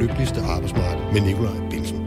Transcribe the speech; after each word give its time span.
lykkeligste 0.00 0.40
arbejdsmarked 0.40 1.12
med 1.12 1.20
Nikolaj 1.20 1.70
Bensen. 1.70 1.98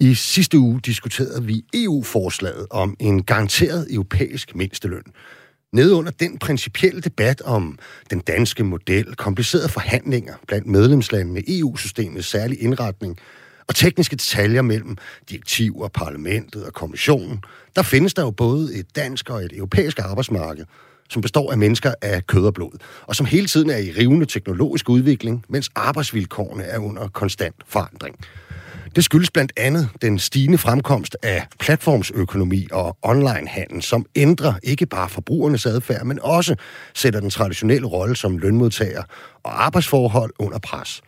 I 0.00 0.14
sidste 0.14 0.58
uge 0.58 0.80
diskuterede 0.80 1.44
vi 1.44 1.64
EU-forslaget 1.74 2.66
om 2.70 2.96
en 3.00 3.22
garanteret 3.22 3.86
europæisk 3.94 4.54
mindsteløn. 4.54 5.02
Nede 5.72 5.94
under 5.94 6.10
den 6.10 6.38
principielle 6.38 7.00
debat 7.00 7.42
om 7.42 7.78
den 8.10 8.20
danske 8.20 8.64
model, 8.64 9.16
komplicerede 9.16 9.68
forhandlinger 9.68 10.34
blandt 10.46 10.66
medlemslandene 10.66 11.32
med 11.32 11.42
EU-systemets 11.48 12.26
særlige 12.26 12.60
indretning 12.60 13.18
og 13.68 13.74
tekniske 13.74 14.16
detaljer 14.16 14.62
mellem 14.62 14.96
direktiver, 15.30 15.88
parlamentet 15.88 16.64
og 16.64 16.72
kommissionen, 16.72 17.44
der 17.76 17.82
findes 17.82 18.14
der 18.14 18.22
jo 18.22 18.30
både 18.30 18.74
et 18.74 18.96
dansk 18.96 19.30
og 19.30 19.44
et 19.44 19.52
europæisk 19.56 19.98
arbejdsmarked, 19.98 20.64
som 21.08 21.22
består 21.22 21.52
af 21.52 21.58
mennesker 21.58 21.94
af 22.02 22.26
kød 22.26 22.46
og 22.46 22.54
blod, 22.54 22.78
og 23.06 23.16
som 23.16 23.26
hele 23.26 23.46
tiden 23.46 23.70
er 23.70 23.76
i 23.76 23.92
rivende 23.98 24.26
teknologisk 24.26 24.88
udvikling, 24.88 25.44
mens 25.48 25.70
arbejdsvilkårene 25.74 26.62
er 26.62 26.78
under 26.78 27.08
konstant 27.08 27.54
forandring. 27.66 28.16
Det 28.96 29.04
skyldes 29.04 29.30
blandt 29.30 29.52
andet 29.56 29.88
den 30.02 30.18
stigende 30.18 30.58
fremkomst 30.58 31.16
af 31.22 31.46
platformsøkonomi 31.60 32.66
og 32.72 32.96
onlinehandel, 33.02 33.82
som 33.82 34.06
ændrer 34.16 34.54
ikke 34.62 34.86
bare 34.86 35.08
forbrugernes 35.08 35.66
adfærd, 35.66 36.04
men 36.04 36.18
også 36.22 36.54
sætter 36.94 37.20
den 37.20 37.30
traditionelle 37.30 37.86
rolle 37.86 38.16
som 38.16 38.38
lønmodtager 38.38 39.02
og 39.42 39.64
arbejdsforhold 39.64 40.32
under 40.38 40.58
pres. 40.58 41.02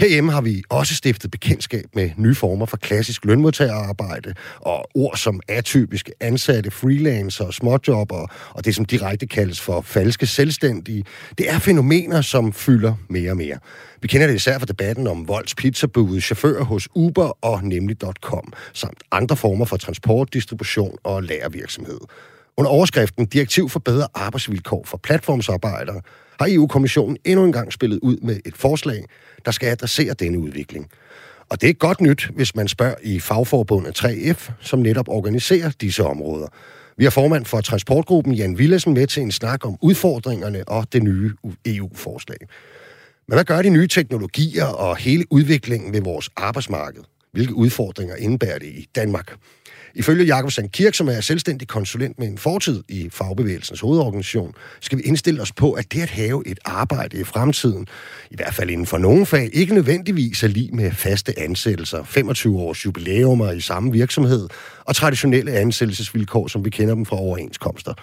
Herhjemme 0.00 0.32
har 0.32 0.40
vi 0.40 0.62
også 0.68 0.94
stiftet 0.94 1.30
bekendtskab 1.30 1.84
med 1.94 2.10
nye 2.16 2.34
former 2.34 2.66
for 2.66 2.76
klassisk 2.76 3.24
lønmodtagerarbejde 3.24 4.34
og 4.60 4.88
ord 4.94 5.16
som 5.16 5.40
atypiske 5.48 6.12
ansatte, 6.20 6.70
freelancer, 6.70 7.50
småjobber 7.50 8.26
og 8.50 8.64
det, 8.64 8.74
som 8.74 8.84
direkte 8.84 9.26
kaldes 9.26 9.60
for 9.60 9.80
falske 9.80 10.26
selvstændige. 10.26 11.04
Det 11.38 11.50
er 11.50 11.58
fænomener, 11.58 12.20
som 12.20 12.52
fylder 12.52 12.94
mere 13.08 13.30
og 13.30 13.36
mere. 13.36 13.58
Vi 14.02 14.08
kender 14.08 14.26
det 14.26 14.34
især 14.34 14.58
fra 14.58 14.66
debatten 14.66 15.06
om 15.06 15.28
volds 15.28 15.54
pizzabude, 15.54 16.20
chauffører 16.20 16.64
hos 16.64 16.88
Uber 16.94 17.44
og 17.44 17.64
nemlig.com, 17.64 18.52
samt 18.72 19.02
andre 19.12 19.36
former 19.36 19.64
for 19.64 19.76
transport, 19.76 20.34
distribution 20.34 20.96
og 21.04 21.22
lagervirksomhed. 21.22 22.00
Under 22.56 22.70
overskriften 22.70 23.26
Direktiv 23.26 23.68
for 23.68 23.80
bedre 23.80 24.08
arbejdsvilkår 24.14 24.84
for 24.86 24.96
platformsarbejdere 24.96 26.00
har 26.40 26.48
EU-kommissionen 26.50 27.16
endnu 27.24 27.44
en 27.44 27.52
gang 27.52 27.72
spillet 27.72 27.98
ud 28.02 28.16
med 28.16 28.40
et 28.44 28.56
forslag, 28.56 29.04
der 29.44 29.50
skal 29.50 29.68
adressere 29.68 30.14
denne 30.14 30.38
udvikling. 30.38 30.90
Og 31.48 31.60
det 31.60 31.70
er 31.70 31.74
godt 31.74 32.00
nyt, 32.00 32.30
hvis 32.34 32.54
man 32.56 32.68
spørger 32.68 32.94
i 33.02 33.20
fagforbundet 33.20 34.04
3F, 34.04 34.50
som 34.60 34.78
netop 34.78 35.08
organiserer 35.08 35.70
disse 35.80 36.04
områder. 36.04 36.46
Vi 36.96 37.04
har 37.04 37.10
formand 37.10 37.44
for 37.44 37.60
transportgruppen 37.60 38.34
Jan 38.34 38.58
Villesen 38.58 38.94
med 38.94 39.06
til 39.06 39.22
en 39.22 39.32
snak 39.32 39.66
om 39.66 39.76
udfordringerne 39.80 40.68
og 40.68 40.92
det 40.92 41.02
nye 41.02 41.32
EU-forslag. 41.66 42.38
Men 43.28 43.34
hvad 43.36 43.44
gør 43.44 43.62
de 43.62 43.70
nye 43.70 43.88
teknologier 43.88 44.66
og 44.66 44.96
hele 44.96 45.24
udviklingen 45.30 45.92
ved 45.92 46.00
vores 46.00 46.30
arbejdsmarked? 46.36 47.02
Hvilke 47.32 47.54
udfordringer 47.54 48.16
indebærer 48.16 48.58
det 48.58 48.66
i 48.66 48.88
Danmark? 48.94 49.34
Ifølge 49.94 50.24
Jakob 50.24 50.50
Sand 50.50 50.68
Kirk, 50.68 50.94
som 50.94 51.08
er 51.08 51.20
selvstændig 51.20 51.68
konsulent 51.68 52.18
med 52.18 52.28
en 52.28 52.38
fortid 52.38 52.82
i 52.88 53.08
fagbevægelsens 53.12 53.80
hovedorganisation, 53.80 54.54
skal 54.80 54.98
vi 54.98 55.02
indstille 55.02 55.42
os 55.42 55.52
på, 55.52 55.72
at 55.72 55.92
det 55.92 56.02
at 56.02 56.10
have 56.10 56.42
et 56.46 56.58
arbejde 56.64 57.20
i 57.20 57.24
fremtiden, 57.24 57.86
i 58.30 58.36
hvert 58.36 58.54
fald 58.54 58.70
inden 58.70 58.86
for 58.86 58.98
nogle 58.98 59.26
fag, 59.26 59.50
ikke 59.52 59.74
nødvendigvis 59.74 60.42
er 60.42 60.48
lige 60.48 60.72
med 60.72 60.92
faste 60.92 61.38
ansættelser, 61.38 62.04
25 62.04 62.58
års 62.58 62.84
jubilæumer 62.84 63.52
i 63.52 63.60
samme 63.60 63.92
virksomhed 63.92 64.48
og 64.84 64.96
traditionelle 64.96 65.52
ansættelsesvilkår, 65.52 66.48
som 66.48 66.64
vi 66.64 66.70
kender 66.70 66.94
dem 66.94 67.06
fra 67.06 67.16
overenskomster. 67.16 67.94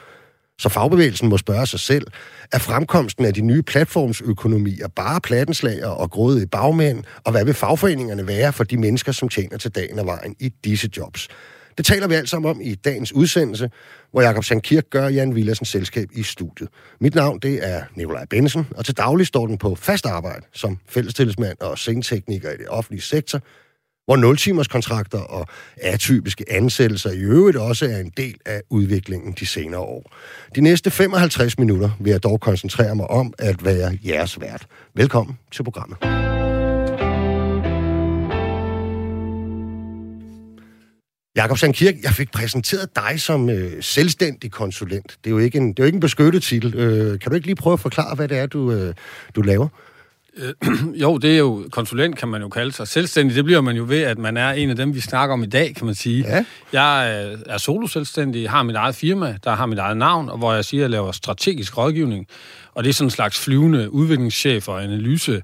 Så 0.59 0.69
fagbevægelsen 0.69 1.29
må 1.29 1.37
spørge 1.37 1.67
sig 1.67 1.79
selv, 1.79 2.07
er 2.51 2.59
fremkomsten 2.59 3.25
af 3.25 3.33
de 3.33 3.41
nye 3.41 3.61
platformsøkonomier 3.61 4.87
bare 4.87 5.21
plattenslager 5.21 5.87
og 5.87 6.11
grådige 6.11 6.47
bagmænd, 6.47 7.03
og 7.23 7.31
hvad 7.31 7.45
vil 7.45 7.53
fagforeningerne 7.53 8.27
være 8.27 8.53
for 8.53 8.63
de 8.63 8.77
mennesker, 8.77 9.11
som 9.11 9.29
tjener 9.29 9.57
til 9.57 9.71
dagen 9.71 9.99
og 9.99 10.05
vejen 10.05 10.35
i 10.39 10.49
disse 10.63 10.89
jobs? 10.97 11.27
Det 11.77 11.85
taler 11.85 12.07
vi 12.07 12.13
alt 12.13 12.29
sammen 12.29 12.51
om 12.51 12.61
i 12.61 12.75
dagens 12.75 13.13
udsendelse, 13.13 13.69
hvor 14.11 14.21
Jakob 14.21 14.43
Sankirk 14.43 14.83
gør 14.89 15.07
Jan 15.07 15.35
Villarsens 15.35 15.69
selskab 15.69 16.09
i 16.13 16.23
studiet. 16.23 16.69
Mit 17.01 17.15
navn 17.15 17.39
det 17.39 17.67
er 17.67 17.83
Nikolaj 17.95 18.25
Bensen, 18.25 18.67
og 18.75 18.85
til 18.85 18.97
daglig 18.97 19.27
står 19.27 19.47
den 19.47 19.57
på 19.57 19.75
fast 19.75 20.05
arbejde 20.05 20.45
som 20.53 20.77
fællestillidsmand 20.89 21.57
og 21.61 21.77
scenetekniker 21.77 22.51
i 22.51 22.57
det 22.57 22.67
offentlige 22.69 23.01
sektor, 23.01 23.39
hvor 24.07 24.15
nultimerskontrakter 24.15 25.19
og 25.19 25.47
atypiske 25.81 26.45
ansættelser 26.51 27.11
i 27.11 27.19
øvrigt 27.19 27.57
også 27.57 27.85
er 27.85 27.97
en 27.97 28.11
del 28.17 28.35
af 28.45 28.61
udviklingen 28.69 29.33
de 29.39 29.45
senere 29.45 29.79
år. 29.79 30.11
De 30.55 30.61
næste 30.61 30.91
55 30.91 31.59
minutter 31.59 31.89
vil 31.99 32.11
jeg 32.11 32.23
dog 32.23 32.39
koncentrere 32.39 32.95
mig 32.95 33.07
om 33.07 33.33
at 33.39 33.65
være 33.65 33.97
jeres 34.05 34.41
vært. 34.41 34.67
Velkommen 34.93 35.37
til 35.51 35.63
programmet. 35.63 35.97
Jakob 41.35 41.57
Sankirk, 41.57 41.93
jeg 42.03 42.11
fik 42.11 42.31
præsenteret 42.31 42.95
dig 42.95 43.21
som 43.21 43.49
øh, 43.49 43.83
selvstændig 43.83 44.51
konsulent. 44.51 45.17
Det 45.23 45.29
er 45.29 45.31
jo 45.31 45.37
ikke 45.37 45.57
en, 45.57 45.69
det 45.69 45.79
er 45.79 45.83
jo 45.83 45.85
ikke 45.85 45.95
en 45.95 45.99
beskyttet 45.99 46.43
titel. 46.43 46.75
Øh, 46.75 47.19
kan 47.19 47.29
du 47.29 47.35
ikke 47.35 47.47
lige 47.47 47.55
prøve 47.55 47.73
at 47.73 47.79
forklare, 47.79 48.15
hvad 48.15 48.27
det 48.27 48.37
er, 48.37 48.45
du, 48.45 48.71
øh, 48.71 48.93
du 49.35 49.41
laver? 49.41 49.67
Øh, 50.37 50.53
jo, 51.03 51.17
det 51.17 51.33
er 51.33 51.37
jo 51.37 51.65
konsulent, 51.71 52.17
kan 52.17 52.27
man 52.27 52.41
jo 52.41 52.49
kalde 52.49 52.71
sig. 52.71 52.87
Selvstændig, 52.87 53.35
det 53.35 53.45
bliver 53.45 53.61
man 53.61 53.75
jo 53.75 53.85
ved, 53.87 54.01
at 54.01 54.17
man 54.17 54.37
er 54.37 54.51
en 54.51 54.69
af 54.69 54.75
dem, 54.75 54.95
vi 54.95 55.01
snakker 55.01 55.33
om 55.33 55.43
i 55.43 55.47
dag, 55.47 55.75
kan 55.75 55.85
man 55.85 55.95
sige. 55.95 56.25
Ja. 56.27 56.45
Jeg 56.73 57.23
er 57.45 57.57
solo-selvstændig, 57.57 58.49
har 58.49 58.63
mit 58.63 58.75
eget 58.75 58.95
firma, 58.95 59.37
der 59.43 59.55
har 59.55 59.65
mit 59.65 59.79
eget 59.79 59.97
navn, 59.97 60.29
og 60.29 60.37
hvor 60.37 60.53
jeg 60.53 60.65
siger, 60.65 60.81
at 60.81 60.83
jeg 60.83 60.89
laver 60.89 61.11
strategisk 61.11 61.77
rådgivning. 61.77 62.27
Og 62.73 62.83
det 62.83 62.89
er 62.89 62.93
sådan 62.93 63.07
en 63.07 63.11
slags 63.11 63.39
flyvende 63.39 63.93
udviklingschef 63.93 64.67
og 64.67 64.83
analyse 64.83 65.41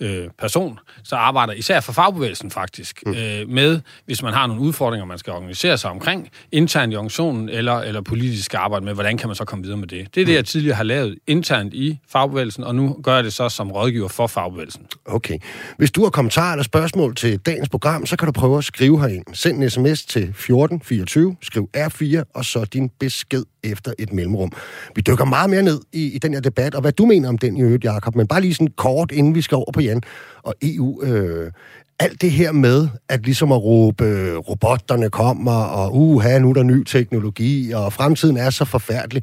øh, 0.00 0.28
person, 0.38 0.78
så 1.04 1.16
arbejder 1.16 1.52
især 1.52 1.80
for 1.80 1.92
fagbevægelsen 1.92 2.50
faktisk, 2.50 3.02
mm. 3.06 3.14
øh, 3.14 3.48
med, 3.48 3.80
hvis 4.04 4.22
man 4.22 4.32
har 4.32 4.46
nogle 4.46 4.62
udfordringer, 4.62 5.04
man 5.04 5.18
skal 5.18 5.32
organisere 5.32 5.78
sig 5.78 5.90
omkring, 5.90 6.30
internt 6.52 6.92
i 6.92 6.96
organisationen, 6.96 7.48
eller, 7.48 7.74
eller 7.74 8.00
politisk 8.00 8.54
arbejde 8.54 8.84
med, 8.84 8.94
hvordan 8.94 9.18
kan 9.18 9.28
man 9.28 9.36
så 9.36 9.44
komme 9.44 9.62
videre 9.62 9.78
med 9.78 9.88
det. 9.88 10.14
Det 10.14 10.20
er 10.20 10.24
det, 10.24 10.32
mm. 10.32 10.36
jeg 10.36 10.44
tidligere 10.44 10.76
har 10.76 10.84
lavet 10.84 11.18
internt 11.26 11.74
i 11.74 11.98
fagbevægelsen, 12.08 12.64
og 12.64 12.74
nu 12.74 12.96
gør 13.02 13.14
jeg 13.14 13.24
det 13.24 13.32
så 13.32 13.48
som 13.48 13.72
rådgiver 13.72 14.08
for 14.08 14.26
fagbevægelsen. 14.26 14.86
Okay. 15.04 15.38
Hvis 15.78 15.90
du 15.90 16.02
har 16.02 16.10
kommentarer 16.10 16.52
eller 16.52 16.64
spørgsmål 16.64 17.14
til 17.14 17.38
dagens 17.38 17.68
program, 17.68 18.06
så 18.06 18.16
kan 18.16 18.26
du 18.26 18.32
prøve 18.32 18.58
at 18.58 18.64
skrive 18.64 19.00
herind. 19.00 19.24
Send 19.32 19.62
en 19.62 19.70
sms 19.70 20.04
til 20.04 20.22
1424, 20.22 21.36
skriv 21.42 21.68
R4, 21.76 22.22
og 22.34 22.44
så 22.44 22.64
din 22.64 22.88
besked 23.00 23.44
efter 23.66 23.92
et 23.98 24.12
mellemrum. 24.12 24.52
Vi 24.96 25.02
dykker 25.02 25.24
meget 25.24 25.50
mere 25.50 25.62
ned 25.62 25.80
i, 25.92 26.12
i 26.12 26.18
den 26.18 26.34
her 26.34 26.40
debat, 26.40 26.74
og 26.74 26.80
hvad 26.80 26.92
du 26.92 27.06
mener 27.06 27.28
om 27.28 27.38
den 27.38 27.56
i 27.56 27.62
øvrigt, 27.62 27.84
Jacob, 27.84 28.14
men 28.14 28.26
bare 28.26 28.40
lige 28.40 28.54
sådan 28.54 28.72
kort, 28.76 29.12
inden 29.12 29.34
vi 29.34 29.42
skal 29.42 29.56
over 29.56 29.72
på 29.72 29.80
Jan 29.80 30.02
og 30.42 30.54
EU. 30.62 31.02
Øh, 31.02 31.52
alt 31.98 32.22
det 32.22 32.30
her 32.30 32.52
med, 32.52 32.88
at 33.08 33.24
ligesom 33.24 33.52
at 33.52 33.62
råbe, 33.62 34.04
øh, 34.04 34.36
robotterne 34.36 35.10
kommer, 35.10 35.52
og 35.52 35.96
uha, 35.96 36.38
nu 36.38 36.50
er 36.50 36.54
der 36.54 36.62
ny 36.62 36.84
teknologi, 36.84 37.72
og 37.72 37.92
fremtiden 37.92 38.36
er 38.36 38.50
så 38.50 38.64
forfærdelig. 38.64 39.22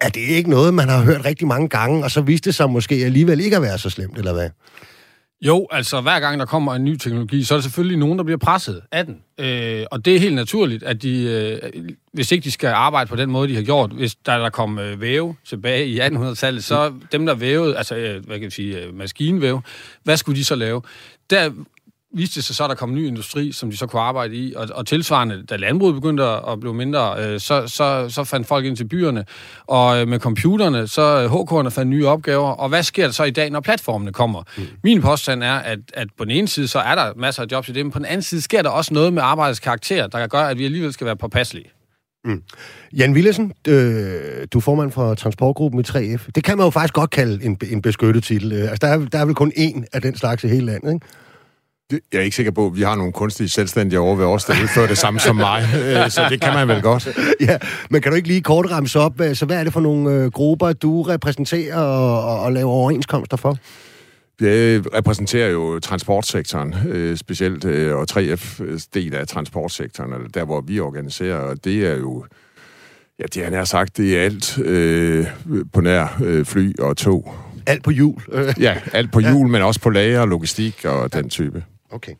Er 0.00 0.08
det 0.08 0.20
ikke 0.20 0.50
noget, 0.50 0.74
man 0.74 0.88
har 0.88 1.02
hørt 1.02 1.24
rigtig 1.24 1.46
mange 1.46 1.68
gange, 1.68 2.04
og 2.04 2.10
så 2.10 2.20
viste 2.20 2.50
det 2.50 2.54
sig 2.54 2.70
måske 2.70 2.94
alligevel 2.94 3.40
ikke 3.40 3.56
at 3.56 3.62
være 3.62 3.78
så 3.78 3.90
slemt, 3.90 4.18
eller 4.18 4.32
hvad? 4.32 4.48
Jo, 5.40 5.66
altså 5.70 6.00
hver 6.00 6.20
gang 6.20 6.40
der 6.40 6.46
kommer 6.46 6.74
en 6.74 6.84
ny 6.84 6.96
teknologi, 6.96 7.44
så 7.44 7.54
er 7.54 7.58
der 7.58 7.62
selvfølgelig 7.62 7.98
nogen, 7.98 8.18
der 8.18 8.24
bliver 8.24 8.38
presset 8.38 8.82
af 8.92 9.06
den. 9.06 9.22
Øh, 9.38 9.86
og 9.90 10.04
det 10.04 10.16
er 10.16 10.20
helt 10.20 10.34
naturligt, 10.34 10.82
at 10.82 11.02
de, 11.02 11.22
øh, 11.22 11.84
hvis 12.12 12.32
ikke 12.32 12.44
de 12.44 12.50
skal 12.50 12.68
arbejde 12.68 13.08
på 13.08 13.16
den 13.16 13.30
måde, 13.30 13.48
de 13.48 13.54
har 13.54 13.62
gjort, 13.62 13.90
hvis 13.90 14.14
der, 14.14 14.38
der 14.38 14.50
kom 14.50 14.78
øh, 14.78 15.00
væve 15.00 15.36
tilbage 15.44 15.86
i 15.86 16.00
1800-tallet, 16.00 16.64
så 16.64 16.92
dem, 17.12 17.26
der 17.26 17.34
vævede, 17.34 17.76
altså 17.76 17.96
øh, 17.96 18.26
hvad 18.26 18.36
kan 18.36 18.42
jeg 18.42 18.52
sige, 18.52 18.80
øh, 18.80 18.94
maskinvæve, 18.94 19.62
hvad 20.02 20.16
skulle 20.16 20.38
de 20.38 20.44
så 20.44 20.54
lave? 20.54 20.82
Der 21.30 21.50
viste 22.14 22.34
det 22.34 22.44
sig 22.44 22.56
så, 22.56 22.64
at 22.64 22.70
der 22.70 22.76
kom 22.76 22.88
en 22.88 22.94
ny 22.94 23.06
industri, 23.06 23.52
som 23.52 23.70
de 23.70 23.76
så 23.76 23.86
kunne 23.86 24.02
arbejde 24.02 24.36
i. 24.36 24.54
Og, 24.54 24.68
og 24.74 24.86
tilsvarende, 24.86 25.42
da 25.42 25.56
landbruget 25.56 25.94
begyndte 25.94 26.24
at 26.24 26.60
blive 26.60 26.74
mindre, 26.74 27.14
øh, 27.18 27.40
så, 27.40 27.66
så, 27.66 28.06
så 28.08 28.24
fandt 28.24 28.46
folk 28.46 28.66
ind 28.66 28.76
til 28.76 28.88
byerne. 28.88 29.24
Og 29.66 30.00
øh, 30.00 30.08
med 30.08 30.18
computerne, 30.18 30.88
så 30.88 31.26
HK'erne 31.26 31.68
fandt 31.68 31.90
nye 31.90 32.06
opgaver. 32.06 32.50
Og 32.50 32.68
hvad 32.68 32.82
sker 32.82 33.04
der 33.04 33.12
så 33.12 33.24
i 33.24 33.30
dag, 33.30 33.50
når 33.50 33.60
platformene 33.60 34.12
kommer? 34.12 34.42
Mm. 34.56 34.64
Min 34.84 35.02
påstand 35.02 35.44
er, 35.44 35.54
at, 35.54 35.78
at 35.94 36.08
på 36.18 36.24
den 36.24 36.32
ene 36.32 36.48
side, 36.48 36.68
så 36.68 36.78
er 36.78 36.94
der 36.94 37.12
masser 37.16 37.42
af 37.42 37.46
jobs 37.52 37.68
i 37.68 37.72
det, 37.72 37.86
men 37.86 37.92
på 37.92 37.98
den 37.98 38.06
anden 38.06 38.22
side 38.22 38.40
sker 38.40 38.62
der 38.62 38.70
også 38.70 38.94
noget 38.94 39.12
med 39.12 39.22
arbejdets 39.22 39.60
karakter, 39.60 40.06
der 40.06 40.18
kan 40.18 40.28
gøre, 40.28 40.50
at 40.50 40.58
vi 40.58 40.64
alligevel 40.64 40.92
skal 40.92 41.04
være 41.04 41.16
påpasselige. 41.16 41.70
Mm. 42.24 42.42
Jan 42.92 43.12
Willesen, 43.12 43.52
øh, 43.68 44.46
du 44.52 44.58
er 44.58 44.62
formand 44.62 44.90
for 44.90 45.14
transportgruppen 45.14 45.80
i 45.80 45.82
3F. 45.88 46.28
Det 46.34 46.44
kan 46.44 46.56
man 46.56 46.66
jo 46.66 46.70
faktisk 46.70 46.94
godt 46.94 47.10
kalde 47.10 47.44
en, 47.44 47.58
en 47.70 47.82
beskyttet 47.82 48.24
titel. 48.24 48.52
Øh, 48.52 48.60
altså, 48.60 48.78
der 48.80 48.86
er, 48.86 48.98
der 48.98 49.18
er 49.18 49.24
vel 49.24 49.34
kun 49.34 49.52
én 49.56 49.84
af 49.92 50.02
den 50.02 50.16
slags 50.16 50.44
i 50.44 50.48
hele 50.48 50.66
landet, 50.66 50.94
ikke? 50.94 51.06
Jeg 51.92 52.00
er 52.12 52.20
ikke 52.20 52.36
sikker 52.36 52.52
på, 52.52 52.66
at 52.66 52.76
vi 52.76 52.82
har 52.82 52.94
nogle 52.94 53.12
kunstige 53.12 53.48
selvstændige 53.48 54.00
over 54.00 54.16
ved 54.16 54.24
os, 54.24 54.44
der 54.44 54.52
udfører 54.62 54.86
det 54.86 54.98
samme 54.98 55.20
som 55.20 55.36
mig, 55.36 55.62
øh, 55.80 56.10
så 56.10 56.26
det 56.30 56.40
kan 56.40 56.52
man 56.54 56.68
vel 56.68 56.82
godt. 56.82 57.08
Ja, 57.40 57.58
men 57.90 58.02
kan 58.02 58.12
du 58.12 58.16
ikke 58.16 58.28
lige 58.28 58.42
kort 58.42 58.70
ramse 58.70 59.00
op, 59.00 59.20
så 59.34 59.46
hvad 59.46 59.60
er 59.60 59.64
det 59.64 59.72
for 59.72 59.80
nogle 59.80 60.10
øh, 60.10 60.30
grupper, 60.30 60.72
du 60.72 61.02
repræsenterer 61.02 61.76
og, 61.76 62.40
og 62.40 62.52
laver 62.52 62.70
overenskomster 62.70 63.36
for? 63.36 63.58
Jeg 64.40 64.82
repræsenterer 64.94 65.50
jo 65.50 65.78
transportsektoren, 65.78 66.74
øh, 66.88 67.16
specielt, 67.16 67.64
og 67.64 68.06
3F 68.10 68.62
del 68.94 69.14
af 69.14 69.26
transportsektoren, 69.26 70.12
eller 70.12 70.28
der, 70.28 70.44
hvor 70.44 70.60
vi 70.60 70.80
organiserer, 70.80 71.36
og 71.36 71.64
det 71.64 71.86
er 71.86 71.96
jo, 71.96 72.24
ja, 73.18 73.24
det 73.34 73.44
er 73.44 73.50
nær 73.50 73.64
sagt, 73.64 73.96
det 73.96 74.18
er 74.18 74.22
alt 74.22 74.58
øh, 74.58 75.26
på 75.72 75.80
nær 75.80 76.20
øh, 76.24 76.44
fly 76.44 76.72
og 76.78 76.96
tog 76.96 77.34
alt 77.66 77.82
på 77.82 77.90
jul. 77.90 78.22
ja, 78.60 78.76
alt 78.92 79.12
på 79.12 79.20
jul, 79.20 79.46
ja. 79.46 79.52
men 79.52 79.62
også 79.62 79.80
på 79.80 79.90
lager, 79.90 80.26
logistik 80.26 80.84
og 80.84 81.12
den 81.12 81.28
type. 81.28 81.64
Okay. 81.94 82.14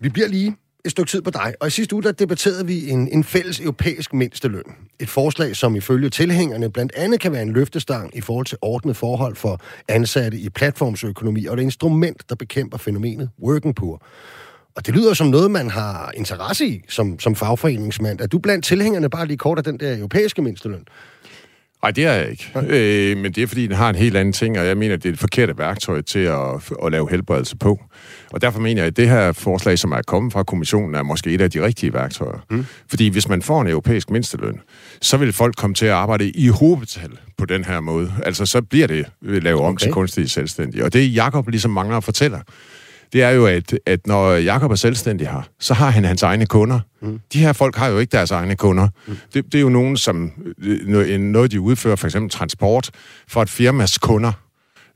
Vi 0.00 0.08
bliver 0.08 0.28
lige 0.28 0.56
et 0.84 0.90
stykke 0.90 1.10
tid 1.10 1.22
på 1.22 1.30
dig, 1.30 1.54
og 1.60 1.66
i 1.66 1.70
sidste 1.70 1.94
uge 1.94 2.02
der 2.02 2.12
debatterede 2.12 2.66
vi 2.66 2.90
en, 2.90 3.08
en 3.08 3.24
fælles 3.24 3.60
europæisk 3.60 4.12
mindsteløn. 4.12 4.62
Et 5.00 5.08
forslag, 5.08 5.56
som 5.56 5.76
ifølge 5.76 6.10
tilhængerne 6.10 6.70
blandt 6.70 6.92
andet 6.96 7.20
kan 7.20 7.32
være 7.32 7.42
en 7.42 7.52
løftestang 7.52 8.16
i 8.16 8.20
forhold 8.20 8.46
til 8.46 8.58
ordnet 8.62 8.96
forhold 8.96 9.36
for 9.36 9.60
ansatte 9.88 10.38
i 10.38 10.48
platformsøkonomi, 10.48 11.46
og 11.46 11.56
det 11.56 11.62
instrument, 11.62 12.28
der 12.28 12.34
bekæmper 12.34 12.78
fænomenet 12.78 13.30
working 13.42 13.74
poor. 13.74 14.02
Og 14.74 14.86
det 14.86 14.94
lyder 14.94 15.14
som 15.14 15.26
noget, 15.26 15.50
man 15.50 15.70
har 15.70 16.12
interesse 16.16 16.66
i 16.66 16.84
som, 16.88 17.18
som 17.18 17.34
fagforeningsmand. 17.34 18.20
Er 18.20 18.26
du 18.26 18.38
blandt 18.38 18.64
tilhængerne 18.64 19.10
bare 19.10 19.26
lige 19.26 19.36
kort 19.36 19.58
af 19.58 19.64
den 19.64 19.80
der 19.80 19.96
europæiske 19.96 20.42
mindsteløn? 20.42 20.84
Nej, 21.82 21.90
det 21.90 22.04
er 22.04 22.12
jeg 22.12 22.30
ikke. 22.30 22.52
Øh, 22.56 23.16
men 23.16 23.32
det 23.32 23.42
er, 23.42 23.46
fordi 23.46 23.66
den 23.66 23.76
har 23.76 23.90
en 23.90 23.96
helt 23.96 24.16
anden 24.16 24.32
ting, 24.32 24.58
og 24.58 24.66
jeg 24.66 24.76
mener, 24.76 24.96
det 24.96 25.08
er 25.08 25.12
et 25.12 25.18
forkert 25.18 25.58
værktøj 25.58 26.00
til 26.02 26.18
at, 26.18 26.72
at 26.84 26.92
lave 26.92 27.10
helbredelse 27.10 27.56
på. 27.56 27.80
Og 28.32 28.42
derfor 28.42 28.60
mener 28.60 28.82
jeg, 28.82 28.86
at 28.86 28.96
det 28.96 29.08
her 29.08 29.32
forslag, 29.32 29.78
som 29.78 29.92
er 29.92 30.02
kommet 30.06 30.32
fra 30.32 30.42
kommissionen, 30.42 30.94
er 30.94 31.02
måske 31.02 31.30
et 31.30 31.40
af 31.40 31.50
de 31.50 31.64
rigtige 31.64 31.92
værktøjer. 31.94 32.38
Mm. 32.50 32.66
Fordi 32.88 33.08
hvis 33.08 33.28
man 33.28 33.42
får 33.42 33.60
en 33.60 33.68
europæisk 33.68 34.10
mindsteløn, 34.10 34.60
så 35.00 35.16
vil 35.16 35.32
folk 35.32 35.56
komme 35.56 35.74
til 35.74 35.86
at 35.86 35.92
arbejde 35.92 36.30
i 36.30 36.48
hovedtal 36.48 37.10
på 37.38 37.44
den 37.44 37.64
her 37.64 37.80
måde. 37.80 38.12
Altså, 38.24 38.46
så 38.46 38.62
bliver 38.62 38.86
det 38.86 39.06
lavet 39.22 39.60
om 39.60 39.74
okay. 39.74 39.84
til 39.84 39.92
kunstige 39.92 40.28
selvstændige. 40.28 40.84
Og 40.84 40.92
det 40.92 41.14
Jakob 41.14 41.48
ligesom 41.48 41.70
mangler 41.70 41.96
at 41.96 42.04
fortælle, 42.04 42.40
det 43.12 43.22
er 43.22 43.30
jo, 43.30 43.46
at, 43.46 43.78
at 43.86 44.06
når 44.06 44.32
Jakob 44.32 44.70
er 44.70 44.74
selvstændig 44.74 45.28
her, 45.28 45.42
så 45.60 45.74
har 45.74 45.90
han 45.90 46.04
hans 46.04 46.22
egne 46.22 46.46
kunder. 46.46 46.80
Mm. 47.00 47.20
De 47.32 47.38
her 47.38 47.52
folk 47.52 47.76
har 47.76 47.88
jo 47.88 47.98
ikke 47.98 48.10
deres 48.10 48.30
egne 48.30 48.56
kunder. 48.56 48.88
Mm. 49.06 49.16
Det, 49.34 49.44
det 49.44 49.54
er 49.54 49.62
jo 49.62 49.68
nogen, 49.68 49.96
som 49.96 50.32
øh, 50.58 51.18
noget, 51.20 51.50
de 51.50 51.60
udfører, 51.60 51.96
for 51.96 52.06
eksempel 52.06 52.30
transport, 52.30 52.90
for 53.28 53.42
et 53.42 53.50
firmas 53.50 53.98
kunder. 53.98 54.32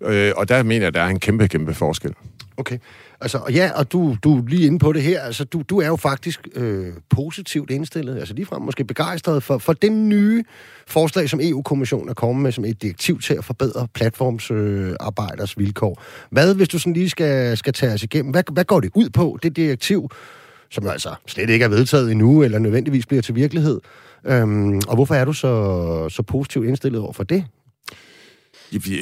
Øh, 0.03 0.33
og 0.37 0.49
der 0.49 0.63
mener 0.63 0.81
jeg, 0.81 0.89
at 0.89 0.95
der 0.95 1.03
er 1.03 1.09
en 1.09 1.21
kæmpe, 1.21 1.49
kæmpe 1.49 1.75
forskel. 1.75 2.13
Okay. 2.57 2.79
Altså, 3.21 3.41
ja, 3.51 3.71
og 3.75 3.93
du, 3.93 4.17
du 4.25 4.39
er 4.39 4.43
lige 4.49 4.67
inde 4.67 4.79
på 4.79 4.93
det 4.93 5.03
her. 5.03 5.21
Altså, 5.21 5.45
du, 5.45 5.63
du 5.71 5.81
er 5.81 5.87
jo 5.87 5.97
faktisk 5.97 6.49
øh, 6.55 6.93
positivt 7.11 7.71
indstillet, 7.71 8.19
altså 8.19 8.35
ligefrem 8.35 8.63
måske 8.63 8.85
begejstret 8.85 9.43
for, 9.43 9.59
for 9.59 9.73
det 9.73 9.93
nye 9.93 10.45
forslag, 10.87 11.29
som 11.29 11.41
EU-kommissionen 11.43 12.09
er 12.09 12.15
kommet 12.15 12.43
med, 12.43 12.53
som 12.53 12.65
et 12.65 12.83
direktiv 12.83 13.21
til 13.21 13.35
at 13.35 13.45
forbedre 13.45 13.89
platformsarbejders 13.95 15.55
øh, 15.57 15.65
vilkår. 15.65 16.03
Hvad, 16.31 16.55
hvis 16.55 16.69
du 16.69 16.79
sådan 16.79 16.93
lige 16.93 17.11
skal, 17.11 17.57
skal 17.57 17.73
tage 17.73 17.93
os 17.93 18.03
igennem, 18.03 18.31
hvad, 18.31 18.43
hvad 18.53 18.65
går 18.65 18.81
det 18.81 18.91
ud 18.95 19.11
på, 19.11 19.39
det 19.43 19.57
direktiv, 19.57 20.11
som 20.71 20.87
altså 20.87 21.15
slet 21.27 21.51
ikke 21.51 21.65
er 21.65 21.69
vedtaget 21.69 22.11
endnu, 22.11 22.43
eller 22.43 22.59
nødvendigvis 22.59 23.07
bliver 23.07 23.23
til 23.23 23.35
virkelighed? 23.35 23.81
Øhm, 24.25 24.81
og 24.89 24.95
hvorfor 24.95 25.15
er 25.15 25.25
du 25.25 25.33
så, 25.33 26.09
så 26.09 26.23
positivt 26.23 26.67
indstillet 26.67 27.01
over 27.01 27.13
for 27.13 27.25
det? 27.25 27.45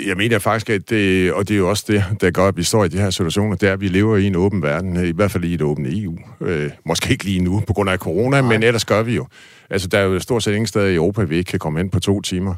Jeg 0.06 0.16
mener 0.16 0.38
faktisk, 0.38 0.70
at 0.70 0.90
det, 0.90 1.32
og 1.32 1.48
det 1.48 1.54
er 1.54 1.58
jo 1.58 1.68
også 1.68 1.84
det, 1.88 2.04
der 2.20 2.30
gør, 2.30 2.48
at 2.48 2.56
vi 2.56 2.62
står 2.62 2.84
i 2.84 2.88
de 2.88 2.98
her 2.98 3.10
situationer, 3.10 3.56
det 3.56 3.68
er, 3.68 3.72
at 3.72 3.80
vi 3.80 3.88
lever 3.88 4.16
i 4.16 4.26
en 4.26 4.36
åben 4.36 4.62
verden, 4.62 5.06
i 5.06 5.10
hvert 5.10 5.30
fald 5.30 5.44
i 5.44 5.54
et 5.54 5.62
åbent 5.62 5.88
EU. 5.90 6.18
Øh, 6.40 6.70
måske 6.84 7.10
ikke 7.10 7.24
lige 7.24 7.40
nu, 7.40 7.62
på 7.66 7.72
grund 7.72 7.90
af 7.90 7.98
corona, 7.98 8.40
Nej. 8.40 8.50
men 8.50 8.62
ellers 8.62 8.84
gør 8.84 9.02
vi 9.02 9.14
jo. 9.14 9.26
Altså, 9.70 9.88
der 9.88 9.98
er 9.98 10.02
jo 10.02 10.20
stort 10.20 10.42
set 10.42 10.52
ingen 10.52 10.66
steder 10.66 10.86
i 10.86 10.94
Europa, 10.94 11.22
vi 11.22 11.36
ikke 11.36 11.48
kan 11.48 11.58
komme 11.58 11.78
hen 11.78 11.90
på 11.90 12.00
to 12.00 12.20
timer. 12.20 12.54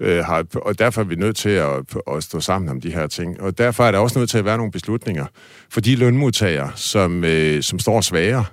Øh, 0.00 0.24
har, 0.24 0.44
og 0.54 0.78
derfor 0.78 1.00
er 1.00 1.04
vi 1.04 1.14
nødt 1.14 1.36
til 1.36 1.48
at, 1.48 1.76
at 2.12 2.22
stå 2.22 2.40
sammen 2.40 2.68
om 2.68 2.80
de 2.80 2.92
her 2.92 3.06
ting. 3.06 3.40
Og 3.40 3.58
derfor 3.58 3.84
er 3.84 3.90
der 3.90 3.98
også 3.98 4.18
nødt 4.18 4.30
til 4.30 4.38
at 4.38 4.44
være 4.44 4.56
nogle 4.56 4.72
beslutninger 4.72 5.26
for 5.70 5.80
de 5.80 5.96
lønmodtagere, 5.96 6.72
som, 6.74 7.24
øh, 7.24 7.62
som 7.62 7.78
står 7.78 8.00
svagere. 8.00 8.44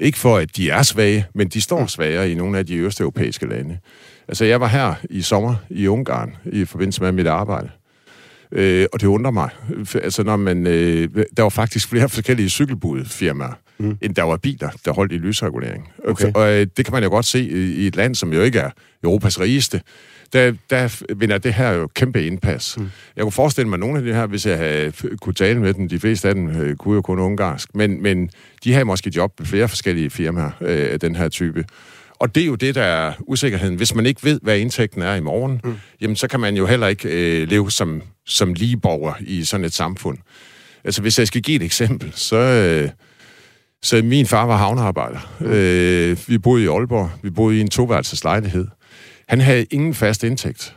Ikke 0.00 0.18
for, 0.18 0.36
at 0.36 0.56
de 0.56 0.70
er 0.70 0.82
svage, 0.82 1.26
men 1.34 1.48
de 1.48 1.60
står 1.60 1.86
svagere 1.86 2.30
i 2.30 2.34
nogle 2.34 2.58
af 2.58 2.66
de 2.66 2.76
østeuropæiske 2.76 3.46
lande. 3.46 3.78
Altså, 4.28 4.44
jeg 4.44 4.60
var 4.60 4.66
her 4.66 4.94
i 5.10 5.22
sommer 5.22 5.54
i 5.70 5.86
Ungarn 5.86 6.36
i 6.52 6.64
forbindelse 6.64 7.02
med 7.02 7.12
mit 7.12 7.26
arbejde. 7.26 7.68
Øh, 8.52 8.86
og 8.92 9.00
det 9.00 9.06
undrer 9.06 9.30
mig. 9.30 9.48
Altså, 9.94 10.22
når 10.22 10.36
man, 10.36 10.66
øh, 10.66 11.08
der 11.36 11.42
var 11.42 11.48
faktisk 11.48 11.88
flere 11.88 12.08
forskellige 12.08 12.50
cykelbudfirmaer, 12.50 13.52
mm. 13.78 13.98
end 14.02 14.14
der 14.14 14.22
var 14.22 14.36
biler, 14.36 14.70
der 14.84 14.92
holdt 14.92 15.12
i 15.12 15.16
lysregulering. 15.16 15.88
Okay. 16.08 16.32
Og 16.34 16.52
øh, 16.52 16.66
det 16.76 16.84
kan 16.84 16.92
man 16.92 17.02
jo 17.02 17.08
godt 17.08 17.26
se 17.26 17.40
i, 17.50 17.86
et 17.86 17.96
land, 17.96 18.14
som 18.14 18.32
jo 18.32 18.42
ikke 18.42 18.58
er 18.58 18.70
Europas 19.04 19.40
rigeste. 19.40 19.80
Der, 20.32 20.52
der 20.70 21.02
vinder 21.14 21.38
det 21.38 21.54
her 21.54 21.70
jo 21.70 21.88
kæmpe 21.94 22.26
indpas. 22.26 22.78
Mm. 22.78 22.90
Jeg 23.16 23.22
kunne 23.22 23.32
forestille 23.32 23.68
mig, 23.68 23.78
nogle 23.78 23.98
af 23.98 24.04
de 24.04 24.14
her, 24.14 24.26
hvis 24.26 24.46
jeg 24.46 24.58
havde 24.58 24.92
kunne 25.20 25.34
tale 25.34 25.60
med 25.60 25.74
dem, 25.74 25.88
de 25.88 26.00
fleste 26.00 26.28
af 26.28 26.34
dem 26.34 26.48
øh, 26.48 26.76
kunne 26.76 26.94
jo 26.94 27.02
kun 27.02 27.18
ungarsk, 27.18 27.74
men, 27.74 28.02
men 28.02 28.30
de 28.64 28.72
har 28.72 28.84
måske 28.84 29.12
job 29.16 29.32
med 29.38 29.46
flere 29.46 29.68
forskellige 29.68 30.10
firmaer 30.10 30.50
øh, 30.60 30.92
af 30.92 31.00
den 31.00 31.16
her 31.16 31.28
type. 31.28 31.64
Og 32.22 32.34
det 32.34 32.42
er 32.42 32.46
jo 32.46 32.54
det, 32.54 32.74
der 32.74 32.82
er 32.82 33.12
usikkerheden. 33.26 33.76
Hvis 33.76 33.94
man 33.94 34.06
ikke 34.06 34.24
ved, 34.24 34.40
hvad 34.42 34.58
indtægten 34.58 35.02
er 35.02 35.14
i 35.14 35.20
morgen, 35.20 35.60
mm. 35.64 35.74
jamen 36.00 36.16
så 36.16 36.28
kan 36.28 36.40
man 36.40 36.56
jo 36.56 36.66
heller 36.66 36.86
ikke 36.86 37.08
øh, 37.08 37.48
leve 37.48 37.70
som, 37.70 38.02
som 38.26 38.54
ligeborger 38.54 39.14
i 39.20 39.44
sådan 39.44 39.64
et 39.64 39.72
samfund. 39.72 40.18
Altså 40.84 41.02
hvis 41.02 41.18
jeg 41.18 41.26
skal 41.26 41.42
give 41.42 41.56
et 41.56 41.62
eksempel, 41.62 42.12
så... 42.14 42.36
Øh, 42.36 42.90
så 43.82 44.02
min 44.04 44.26
far 44.26 44.46
var 44.46 44.56
havnearbejder. 44.56 45.18
Mm. 45.40 45.46
Øh, 45.46 46.18
vi 46.26 46.38
boede 46.38 46.64
i 46.64 46.66
Aalborg. 46.66 47.10
Vi 47.22 47.30
boede 47.30 47.58
i 47.58 47.60
en 47.60 47.70
toværelseslejlighed. 47.70 48.66
Han 49.28 49.40
havde 49.40 49.66
ingen 49.70 49.94
fast 49.94 50.24
indtægt. 50.24 50.76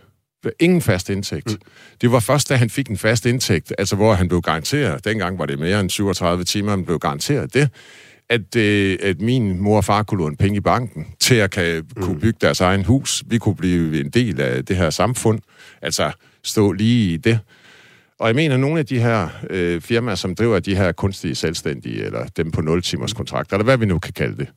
Ingen 0.60 0.82
fast 0.82 1.10
indtægt. 1.10 1.52
Mm. 1.52 1.58
Det 2.02 2.12
var 2.12 2.20
først, 2.20 2.50
da 2.50 2.56
han 2.56 2.70
fik 2.70 2.90
en 2.90 2.98
fast 2.98 3.26
indtægt, 3.26 3.74
altså 3.78 3.96
hvor 3.96 4.14
han 4.14 4.28
blev 4.28 4.42
garanteret, 4.42 5.06
dengang 5.06 5.40
var 5.40 5.46
det 5.46 5.60
mere 5.60 5.80
end 5.80 5.90
37 5.90 6.44
timer, 6.44 6.70
han 6.70 6.86
blev 6.86 7.00
garanteret 7.00 7.54
det, 7.54 7.70
at, 8.30 8.56
øh, 8.56 8.98
at 9.02 9.22
min 9.22 9.62
mor 9.62 9.78
og 9.78 9.86
far 9.86 10.04
kunne 10.04 10.18
låne 10.18 10.38
penge 10.38 10.58
i 10.58 10.62
banken 10.62 11.08
til 11.20 11.36
at 11.36 11.52
kan, 11.52 11.76
mm. 11.76 12.04
kunne 12.04 12.20
bygge 12.20 12.38
deres 12.42 12.62
egen 12.62 12.86
hus. 12.86 13.24
Vi 13.28 13.38
kunne 13.38 13.56
blive 13.56 14.00
en 14.00 14.10
del 14.10 14.42
af 14.42 14.66
det 14.66 14.76
her 14.76 14.90
samfund, 14.90 15.40
altså 15.82 16.12
stå 16.44 16.72
lige 16.72 17.14
i 17.14 17.18
det. 17.18 17.40
Og 18.20 18.28
jeg 18.28 18.36
mener, 18.36 18.54
at 18.54 18.60
nogle 18.60 18.80
af 18.80 18.86
de 18.86 19.00
her 19.00 19.30
øh, 19.50 19.82
firmaer, 19.82 20.16
som 20.16 20.36
driver 20.36 20.60
de 20.60 20.76
her 20.76 20.92
kunstige 20.92 21.36
selvstændige, 21.36 22.04
eller 22.04 22.26
dem 22.38 22.52
på 22.52 22.62
0-timers 22.62 23.14
kontrakter, 23.14 23.58
eller 23.58 23.64
hvad 23.64 23.78
vi 23.78 23.86
nu 23.86 24.00
kan 24.00 24.14
kalde 24.14 24.38
det, 24.38 24.48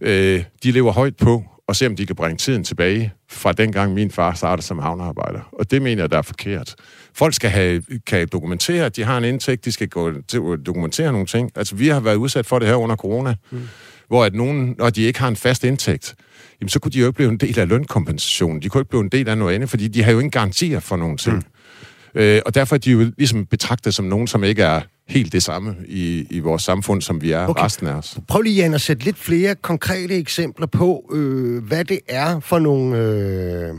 øh, 0.00 0.44
de 0.62 0.70
lever 0.70 0.92
højt 0.92 1.16
på 1.16 1.44
og 1.68 1.76
se, 1.76 1.86
om 1.86 1.96
de 1.96 2.06
kan 2.06 2.16
bringe 2.16 2.36
tiden 2.36 2.64
tilbage 2.64 3.12
fra 3.30 3.52
dengang 3.52 3.94
min 3.94 4.10
far 4.10 4.34
startede 4.34 4.66
som 4.66 4.78
havnearbejder. 4.78 5.40
Og 5.52 5.70
det 5.70 5.82
mener 5.82 6.02
jeg, 6.02 6.10
der 6.10 6.18
er 6.18 6.22
forkert. 6.22 6.74
Folk 7.16 7.34
skal 7.34 7.50
have, 7.50 7.82
kan 8.06 8.28
dokumentere, 8.32 8.86
at 8.86 8.96
de 8.96 9.04
har 9.04 9.18
en 9.18 9.24
indtægt, 9.24 9.64
de 9.64 9.72
skal 9.72 9.88
gå 9.88 10.12
til 10.28 10.36
at 10.36 10.66
dokumentere 10.66 11.12
nogle 11.12 11.26
ting. 11.26 11.50
Altså, 11.56 11.76
vi 11.76 11.88
har 11.88 12.00
været 12.00 12.16
udsat 12.16 12.46
for 12.46 12.58
det 12.58 12.68
her 12.68 12.74
under 12.74 12.96
corona, 12.96 13.34
mm. 13.50 13.60
hvor 14.08 14.24
at 14.24 14.34
nogen, 14.34 14.74
når 14.78 14.90
de 14.90 15.02
ikke 15.02 15.18
har 15.18 15.28
en 15.28 15.36
fast 15.36 15.64
indtægt, 15.64 16.14
jamen, 16.60 16.68
så 16.68 16.78
kunne 16.78 16.92
de 16.92 16.98
jo 16.98 17.06
ikke 17.06 17.16
blive 17.16 17.30
en 17.30 17.36
del 17.36 17.58
af 17.58 17.68
lønkompensationen. 17.68 18.62
De 18.62 18.68
kunne 18.68 18.80
ikke 18.80 18.90
blive 18.90 19.02
en 19.02 19.08
del 19.08 19.28
af 19.28 19.38
noget 19.38 19.54
andet, 19.54 19.70
fordi 19.70 19.88
de 19.88 20.02
har 20.02 20.12
jo 20.12 20.18
ingen 20.18 20.30
garantier 20.30 20.80
for 20.80 20.96
nogen 20.96 21.18
ting. 21.18 21.36
Mm. 21.36 22.20
Øh, 22.20 22.42
og 22.46 22.54
derfor 22.54 22.76
er 22.76 22.78
de 22.78 22.90
jo 22.90 23.12
ligesom 23.18 23.46
betragtet 23.46 23.94
som 23.94 24.04
nogen, 24.04 24.26
som 24.26 24.44
ikke 24.44 24.62
er 24.62 24.80
helt 25.08 25.32
det 25.32 25.42
samme 25.42 25.76
i, 25.88 26.26
i 26.30 26.38
vores 26.38 26.62
samfund, 26.62 27.02
som 27.02 27.22
vi 27.22 27.32
er 27.32 27.46
okay. 27.46 27.64
resten 27.64 27.86
af 27.86 27.92
os. 27.92 28.18
Prøv 28.28 28.40
lige, 28.40 28.56
Jan, 28.56 28.74
at 28.74 28.80
sætte 28.80 29.04
lidt 29.04 29.18
flere 29.18 29.54
konkrete 29.54 30.14
eksempler 30.14 30.66
på, 30.66 31.10
øh, 31.12 31.64
hvad 31.64 31.84
det 31.84 32.00
er 32.08 32.40
for 32.40 32.58
nogle 32.58 32.98
øh, 32.98 33.74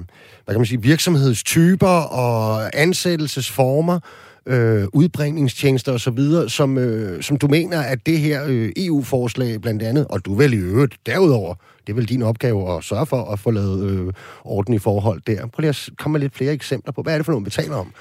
hvad 0.48 0.56
kan 0.56 0.60
man 0.60 0.66
sige, 0.66 0.82
virksomhedstyper 0.82 1.88
og 1.88 2.70
ansættelsesformer, 2.80 4.00
øh, 4.46 4.88
udbringningstjenester 4.94 5.92
osv., 5.94 6.20
som, 6.48 6.78
øh, 6.78 7.24
som 7.24 7.38
du 7.38 7.48
mener, 7.48 7.82
at 7.82 8.06
det 8.06 8.20
her 8.20 8.44
øh, 8.48 8.72
EU-forslag 8.78 9.62
blandt 9.62 9.84
andet, 9.84 10.08
og 10.10 10.26
du 10.26 10.36
vil 10.36 10.54
i 10.54 10.58
øvrigt 10.58 10.96
derudover, 11.06 11.56
det 11.88 11.94
er 11.94 11.96
vel 11.96 12.10
din 12.10 12.22
opgave 12.22 12.78
at 12.78 12.84
sørge 12.84 13.06
for 13.06 13.32
at 13.32 13.40
få 13.40 13.52
lavet 13.52 13.92
øh, 13.92 14.14
orden 14.44 14.74
i 14.74 14.80
forhold 14.80 15.22
der. 15.28 15.48
Prøv 15.48 15.62
lige 15.62 15.70
at 15.70 15.90
komme 15.98 16.14
med 16.14 16.22
lidt 16.22 16.36
flere 16.36 16.54
eksempler 16.54 16.94
på, 16.94 17.02
hvad 17.02 17.14
er 17.14 17.18
det 17.18 17.26
for 17.26 17.32
noget, 17.32 17.46
vi 17.46 17.52
taler 17.52 17.76
om? 17.76 17.94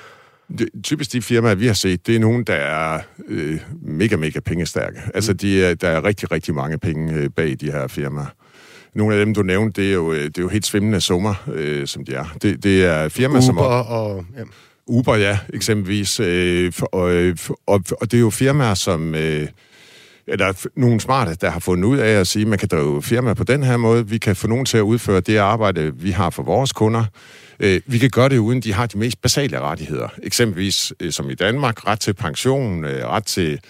Det, 0.59 0.69
typisk 0.85 1.12
de 1.12 1.23
firmaer, 1.23 1.55
vi 1.55 1.67
har 1.67 1.75
set, 1.75 2.07
det 2.07 2.17
er 2.17 2.21
nogen, 2.21 2.45
der 2.45 2.55
er 2.55 3.00
øh, 3.29 3.61
mega, 3.83 4.17
mega 4.17 4.41
pengestærke. 4.41 5.00
Mm. 5.05 5.11
Altså, 5.15 5.33
de 5.33 5.65
er, 5.65 5.75
der 5.75 5.88
er 5.88 6.05
rigtig, 6.05 6.33
rigtig 6.33 6.55
mange 6.55 6.79
penge 6.79 7.15
øh, 7.15 7.31
bag 7.31 7.57
de 7.61 7.73
her 7.73 7.87
firmaer. 7.87 8.26
Nogle 8.95 9.15
af 9.15 9.25
dem, 9.25 9.35
du 9.35 9.43
nævnte, 9.43 9.83
det 9.83 9.91
er 9.91 9.95
jo, 9.95 10.12
øh, 10.12 10.25
det 10.25 10.38
er 10.38 10.43
jo 10.43 10.49
helt 10.49 10.67
svimlende 10.67 11.00
summer, 11.00 11.35
øh, 11.53 11.87
som 11.87 12.05
de 12.05 12.15
er. 12.15 12.37
Det, 12.43 12.62
det 12.65 12.85
er 12.85 13.09
firmaer, 13.09 13.38
Uber 13.38 13.47
som... 13.47 13.59
og... 13.59 14.25
Ja. 14.37 14.43
Uber, 14.87 15.17
ja, 15.17 15.38
eksempelvis. 15.55 16.21
Øh, 16.21 16.73
og, 16.93 17.33
og, 17.67 17.85
og 18.00 18.11
det 18.11 18.15
er 18.15 18.21
jo 18.21 18.31
firmaer, 18.31 18.75
som... 18.75 19.15
Øh, 19.15 19.49
der 20.38 20.47
er 20.47 20.67
nogle 20.76 21.00
smarte, 21.00 21.35
der 21.35 21.50
har 21.50 21.61
fundet 21.61 21.85
ud 21.85 21.99
af 21.99 22.21
at 22.21 22.26
sige, 22.26 22.43
at 22.43 22.49
man 22.49 22.59
kan 22.59 22.69
drive 22.69 23.03
firma 23.03 23.35
på 23.35 23.45
den 23.45 23.62
her 23.62 23.76
måde. 23.76 24.09
Vi 24.09 24.19
kan 24.19 24.37
få 24.37 24.47
nogen 24.47 24.65
til 24.65 24.79
at 24.79 24.83
udføre 24.83 25.21
det 25.21 25.37
arbejde, 25.37 25.93
vi 25.97 26.11
har 26.11 26.31
for 26.31 26.43
vores 26.43 26.73
kunder. 26.73 27.05
Øh, 27.61 27.81
vi 27.87 27.99
kan 27.99 28.11
gøre 28.11 28.29
det, 28.29 28.39
uden 28.39 28.61
de 28.61 28.73
har 28.73 28.87
de 28.87 28.99
mest 28.99 29.23
basale 29.23 29.61
rettigheder. 29.61 30.09
Eksempelvis, 30.23 30.93
øh, 31.01 31.13
som 31.13 31.31
i 31.31 31.35
Danmark, 31.35 31.87
ret 31.87 32.01
til 32.01 32.15
pension, 32.15 32.85
øh, 32.85 33.07
ret 33.07 33.25
til 33.25 33.61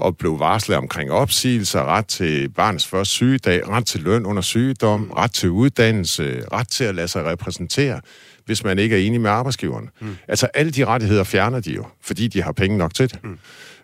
og 0.00 0.16
blev 0.16 0.38
varslet 0.38 0.76
omkring 0.76 1.10
opsigelser, 1.10 1.84
ret 1.84 2.06
til 2.06 2.48
barnets 2.48 2.86
første 2.86 3.12
sygedag, 3.12 3.68
ret 3.68 3.86
til 3.86 4.00
løn 4.00 4.26
under 4.26 4.42
sygdom, 4.42 5.10
ret 5.10 5.32
til 5.32 5.50
uddannelse, 5.50 6.42
ret 6.52 6.68
til 6.68 6.84
at 6.84 6.94
lade 6.94 7.08
sig 7.08 7.24
repræsentere, 7.24 8.00
hvis 8.44 8.64
man 8.64 8.78
ikke 8.78 8.96
er 8.96 9.06
enig 9.06 9.20
med 9.20 9.30
arbejdsgiveren. 9.30 9.90
Mm. 10.00 10.16
Altså 10.28 10.48
alle 10.54 10.72
de 10.72 10.84
rettigheder 10.84 11.24
fjerner 11.24 11.60
de 11.60 11.72
jo, 11.72 11.86
fordi 12.02 12.28
de 12.28 12.42
har 12.42 12.52
penge 12.52 12.78
nok 12.78 12.94
til 12.94 13.10
det. 13.10 13.24
Mm. 13.24 13.38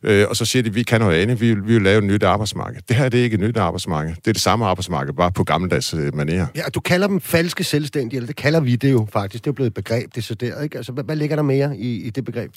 Øh, 0.07 0.27
og 0.29 0.37
så 0.37 0.45
siger 0.45 0.63
de, 0.63 0.75
vi 0.75 0.83
kan 0.83 1.01
noget 1.01 1.23
andet, 1.23 1.41
vi 1.41 1.55
vil, 1.55 1.67
vi 1.67 1.73
vil 1.73 1.83
lave 1.83 1.99
et 1.99 2.05
nyt 2.05 2.23
arbejdsmarked. 2.23 2.81
Det 2.89 2.97
her 2.97 3.09
det 3.09 3.21
er 3.21 3.25
ikke 3.25 3.35
et 3.35 3.41
nyt 3.41 3.57
arbejdsmarked, 3.57 4.15
det 4.15 4.29
er 4.29 4.33
det 4.33 4.43
samme 4.43 4.67
arbejdsmarked, 4.67 5.15
bare 5.15 5.33
på 5.33 5.45
gammeldags 5.45 5.95
øh, 5.95 6.15
manerer. 6.15 6.47
Ja, 6.57 6.63
du 6.75 6.81
kalder 6.81 7.07
dem 7.07 7.21
falske 7.21 7.65
selvstændige, 7.65 8.17
eller 8.17 8.27
det 8.27 8.37
kalder 8.37 8.61
vi 8.61 8.77
det 8.77 8.93
jo 8.93 9.07
faktisk. 9.13 9.45
Det 9.45 9.49
er 9.49 9.53
jo 9.53 9.55
blevet 9.55 9.71
et 9.71 9.75
begreb, 9.75 10.15
det 10.15 10.25
så 10.25 10.35
der, 10.35 10.63
ikke? 10.63 10.77
Altså, 10.77 10.93
hvad, 10.93 11.05
hvad 11.05 11.17
ligger 11.17 11.37
der 11.37 11.43
mere 11.43 11.77
i, 11.77 12.03
i 12.03 12.11
det 12.11 12.25
begreb? 12.25 12.51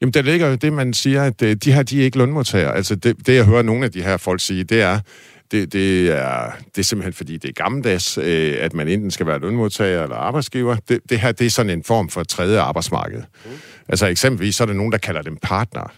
Jamen, 0.00 0.12
der 0.12 0.22
ligger 0.22 0.48
jo 0.48 0.54
det, 0.54 0.72
man 0.72 0.94
siger, 0.94 1.22
at 1.22 1.42
øh, 1.42 1.56
de 1.56 1.72
her, 1.72 1.82
de 1.82 2.00
er 2.00 2.04
ikke 2.04 2.18
lønmodtagere. 2.18 2.76
Altså, 2.76 2.94
det, 2.94 3.26
det 3.26 3.34
jeg 3.34 3.44
hører 3.44 3.62
nogle 3.62 3.84
af 3.84 3.92
de 3.92 4.02
her 4.02 4.16
folk 4.16 4.40
sige, 4.40 4.64
det 4.64 4.80
er, 4.82 5.00
det, 5.50 5.72
det, 5.72 6.10
er, 6.10 6.50
det 6.74 6.78
er 6.78 6.82
simpelthen 6.84 7.12
fordi, 7.12 7.36
det 7.36 7.48
er 7.48 7.52
gammeldags, 7.52 8.18
øh, 8.18 8.54
at 8.60 8.74
man 8.74 8.88
enten 8.88 9.10
skal 9.10 9.26
være 9.26 9.38
lønmodtager 9.38 10.02
eller 10.02 10.16
arbejdsgiver. 10.16 10.76
Det, 10.88 11.00
det 11.10 11.20
her, 11.20 11.32
det 11.32 11.46
er 11.46 11.50
sådan 11.50 11.70
en 11.70 11.84
form 11.84 12.08
for 12.08 12.22
tredje 12.22 12.60
arbejdsmarked. 12.60 13.22
Mm. 13.44 13.50
Altså 13.88 14.06
eksempelvis, 14.06 14.56
så 14.56 14.64
er 14.64 14.66
der 14.66 14.74
nogen, 14.74 14.92
der 14.92 14.98
kalder 14.98 15.22
dem 15.22 15.36
partner. 15.42 15.92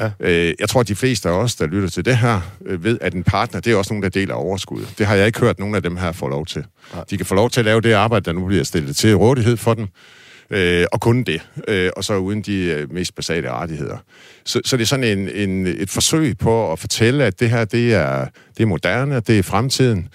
Ja. 0.00 0.10
Øh, 0.20 0.54
jeg 0.60 0.68
tror, 0.68 0.80
at 0.80 0.88
de 0.88 0.96
fleste 0.96 1.28
af 1.28 1.32
os, 1.32 1.54
der 1.54 1.66
lytter 1.66 1.88
til 1.88 2.04
det 2.04 2.16
her, 2.16 2.40
øh, 2.66 2.84
ved, 2.84 2.98
at 3.00 3.14
en 3.14 3.22
partner, 3.22 3.60
det 3.60 3.72
er 3.72 3.76
også 3.76 3.92
nogen, 3.92 4.02
der 4.02 4.08
deler 4.08 4.34
overskud. 4.34 4.86
Det 4.98 5.06
har 5.06 5.14
jeg 5.14 5.26
ikke 5.26 5.40
hørt 5.40 5.58
nogen 5.58 5.74
af 5.74 5.82
dem 5.82 5.96
her 5.96 6.12
få 6.12 6.28
lov 6.28 6.46
til. 6.46 6.64
Ja. 6.94 7.00
De 7.10 7.16
kan 7.16 7.26
få 7.26 7.34
lov 7.34 7.50
til 7.50 7.60
at 7.60 7.64
lave 7.64 7.80
det 7.80 7.92
arbejde, 7.92 8.24
der 8.24 8.32
nu 8.32 8.46
bliver 8.46 8.64
stillet 8.64 8.96
til 8.96 9.16
rådighed 9.16 9.56
for 9.56 9.74
dem, 9.74 9.86
øh, 10.50 10.86
og 10.92 11.00
kun 11.00 11.22
det, 11.22 11.48
øh, 11.68 11.90
og 11.96 12.04
så 12.04 12.16
uden 12.16 12.42
de 12.42 12.56
øh, 12.56 12.92
mest 12.92 13.14
basale 13.14 13.50
rettigheder. 13.50 13.96
Så, 14.44 14.60
så 14.64 14.76
det 14.76 14.82
er 14.82 14.86
sådan 14.86 15.18
en, 15.18 15.28
en, 15.28 15.66
et 15.66 15.90
forsøg 15.90 16.38
på 16.38 16.72
at 16.72 16.78
fortælle, 16.78 17.24
at 17.24 17.40
det 17.40 17.50
her, 17.50 17.64
det 17.64 17.94
er, 17.94 18.26
det 18.56 18.62
er 18.62 18.66
moderne, 18.66 19.20
det 19.20 19.38
er 19.38 19.42
fremtiden. 19.42 20.08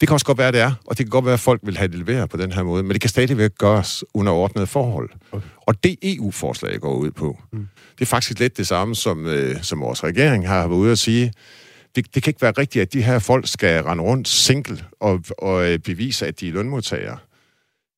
Det 0.00 0.08
kan 0.08 0.14
også 0.14 0.26
godt 0.26 0.38
være, 0.38 0.52
det 0.52 0.60
er, 0.60 0.72
og 0.86 0.98
det 0.98 1.06
kan 1.06 1.10
godt 1.10 1.24
være, 1.24 1.34
at 1.34 1.40
folk 1.40 1.60
vil 1.64 1.76
have 1.76 1.88
det 1.88 1.98
leveret 1.98 2.30
på 2.30 2.36
den 2.36 2.52
her 2.52 2.62
måde, 2.62 2.82
men 2.82 2.92
det 2.92 3.00
kan 3.00 3.10
stadigvæk 3.10 3.50
gøres 3.58 4.04
under 4.14 4.32
ordnede 4.32 4.66
forhold. 4.66 5.10
Okay. 5.32 5.46
Og 5.66 5.84
det 5.84 5.96
EU-forslag 6.02 6.80
går 6.80 6.94
ud 6.94 7.10
på, 7.10 7.38
mm. 7.52 7.68
det 7.98 8.04
er 8.04 8.06
faktisk 8.06 8.38
lidt 8.38 8.56
det 8.56 8.66
samme, 8.66 8.94
som, 8.94 9.26
øh, 9.26 9.62
som 9.62 9.80
vores 9.80 10.04
regering 10.04 10.48
har 10.48 10.66
været 10.66 10.78
ude 10.78 10.92
at 10.92 10.98
sige. 10.98 11.32
Det, 11.96 12.14
det 12.14 12.22
kan 12.22 12.30
ikke 12.30 12.42
være 12.42 12.52
rigtigt, 12.58 12.82
at 12.82 12.92
de 12.92 13.02
her 13.02 13.18
folk 13.18 13.48
skal 13.48 13.82
rende 13.82 14.02
rundt 14.04 14.28
single 14.28 14.84
og, 15.00 15.24
og 15.38 15.72
øh, 15.72 15.78
bevise, 15.78 16.26
at 16.26 16.40
de 16.40 16.48
er 16.48 16.52
lønmodtagere. 16.52 17.18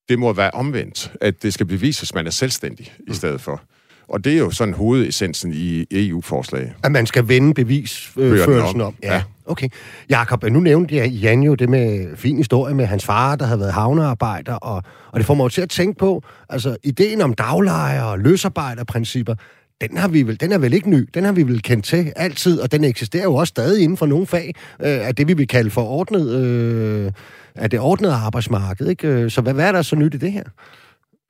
Det 0.09 0.19
må 0.19 0.33
være 0.33 0.51
omvendt, 0.51 1.13
at 1.21 1.43
det 1.43 1.55
skal 1.55 1.67
bevises, 1.67 2.11
at 2.11 2.15
man 2.15 2.27
er 2.27 2.31
selvstændig 2.31 2.93
mm. 2.99 3.13
i 3.13 3.15
stedet 3.15 3.41
for. 3.41 3.63
Og 4.09 4.25
det 4.25 4.33
er 4.33 4.39
jo 4.39 4.51
sådan 4.51 4.75
hovedessensen 4.75 5.53
i 5.55 5.87
EU-forslaget. 5.91 6.73
At 6.83 6.93
man 6.93 7.07
skal 7.07 7.29
vende 7.29 7.55
bevisførelsen 7.55 8.81
øh, 8.81 8.87
om. 8.87 8.95
Ja. 9.03 9.15
ja. 9.15 9.23
Okay. 9.49 9.69
Jakob, 10.11 10.45
nu 10.45 10.61
nævnte 10.61 10.97
jeg 10.97 11.09
Jan 11.09 11.43
jo 11.43 11.55
det 11.55 11.69
med 11.69 12.17
fin 12.17 12.37
historie 12.37 12.75
med 12.75 12.87
hans 12.87 13.05
far, 13.05 13.37
der 13.37 13.47
havde 13.47 13.61
været 13.61 13.73
havnearbejder, 13.73 14.55
og, 14.55 14.83
og 15.13 15.19
det 15.19 15.27
får 15.27 15.35
mig 15.35 15.51
til 15.51 15.63
at 15.63 15.71
tænke 15.71 15.99
på, 15.99 16.23
altså 16.49 16.77
ideen 16.85 17.21
om 17.21 17.35
daglejer 17.35 18.03
og 18.03 18.19
løsarbejderprincipper, 18.19 19.35
den, 19.81 19.97
har 19.97 20.09
vi 20.09 20.23
vel, 20.23 20.41
den 20.41 20.53
er 20.53 20.59
vel 20.59 20.73
ikke 20.73 20.91
ny. 20.91 21.09
Den 21.15 21.25
har 21.25 21.33
vi 21.33 21.43
vel 21.43 21.63
kendt 21.63 21.85
til 21.85 22.13
altid, 22.17 22.61
og 22.61 22.73
den 22.73 22.85
eksisterer 22.85 23.23
jo 23.23 23.35
også 23.35 23.51
stadig 23.51 23.83
inden 23.83 23.97
for 23.97 24.07
nogle 24.07 24.27
fag 24.27 24.55
øh, 24.81 25.07
af 25.09 25.15
det, 25.15 25.29
vi 25.29 25.33
vil 25.33 25.49
kalde 25.49 25.71
for 25.71 25.83
ordnet, 25.83 26.31
øh, 26.35 27.13
af 27.55 27.71
det 27.71 27.81
ordnede 27.81 28.15
arbejdsmarked. 28.15 28.89
Ikke? 28.89 29.09
Øh, 29.09 29.31
så 29.31 29.41
hvad, 29.41 29.55
hvad 29.55 29.69
er 29.69 29.73
der 29.73 29.83
så 29.83 29.97
nyt 29.97 30.15
i 30.15 30.19
det 30.19 30.33
her? 30.33 30.45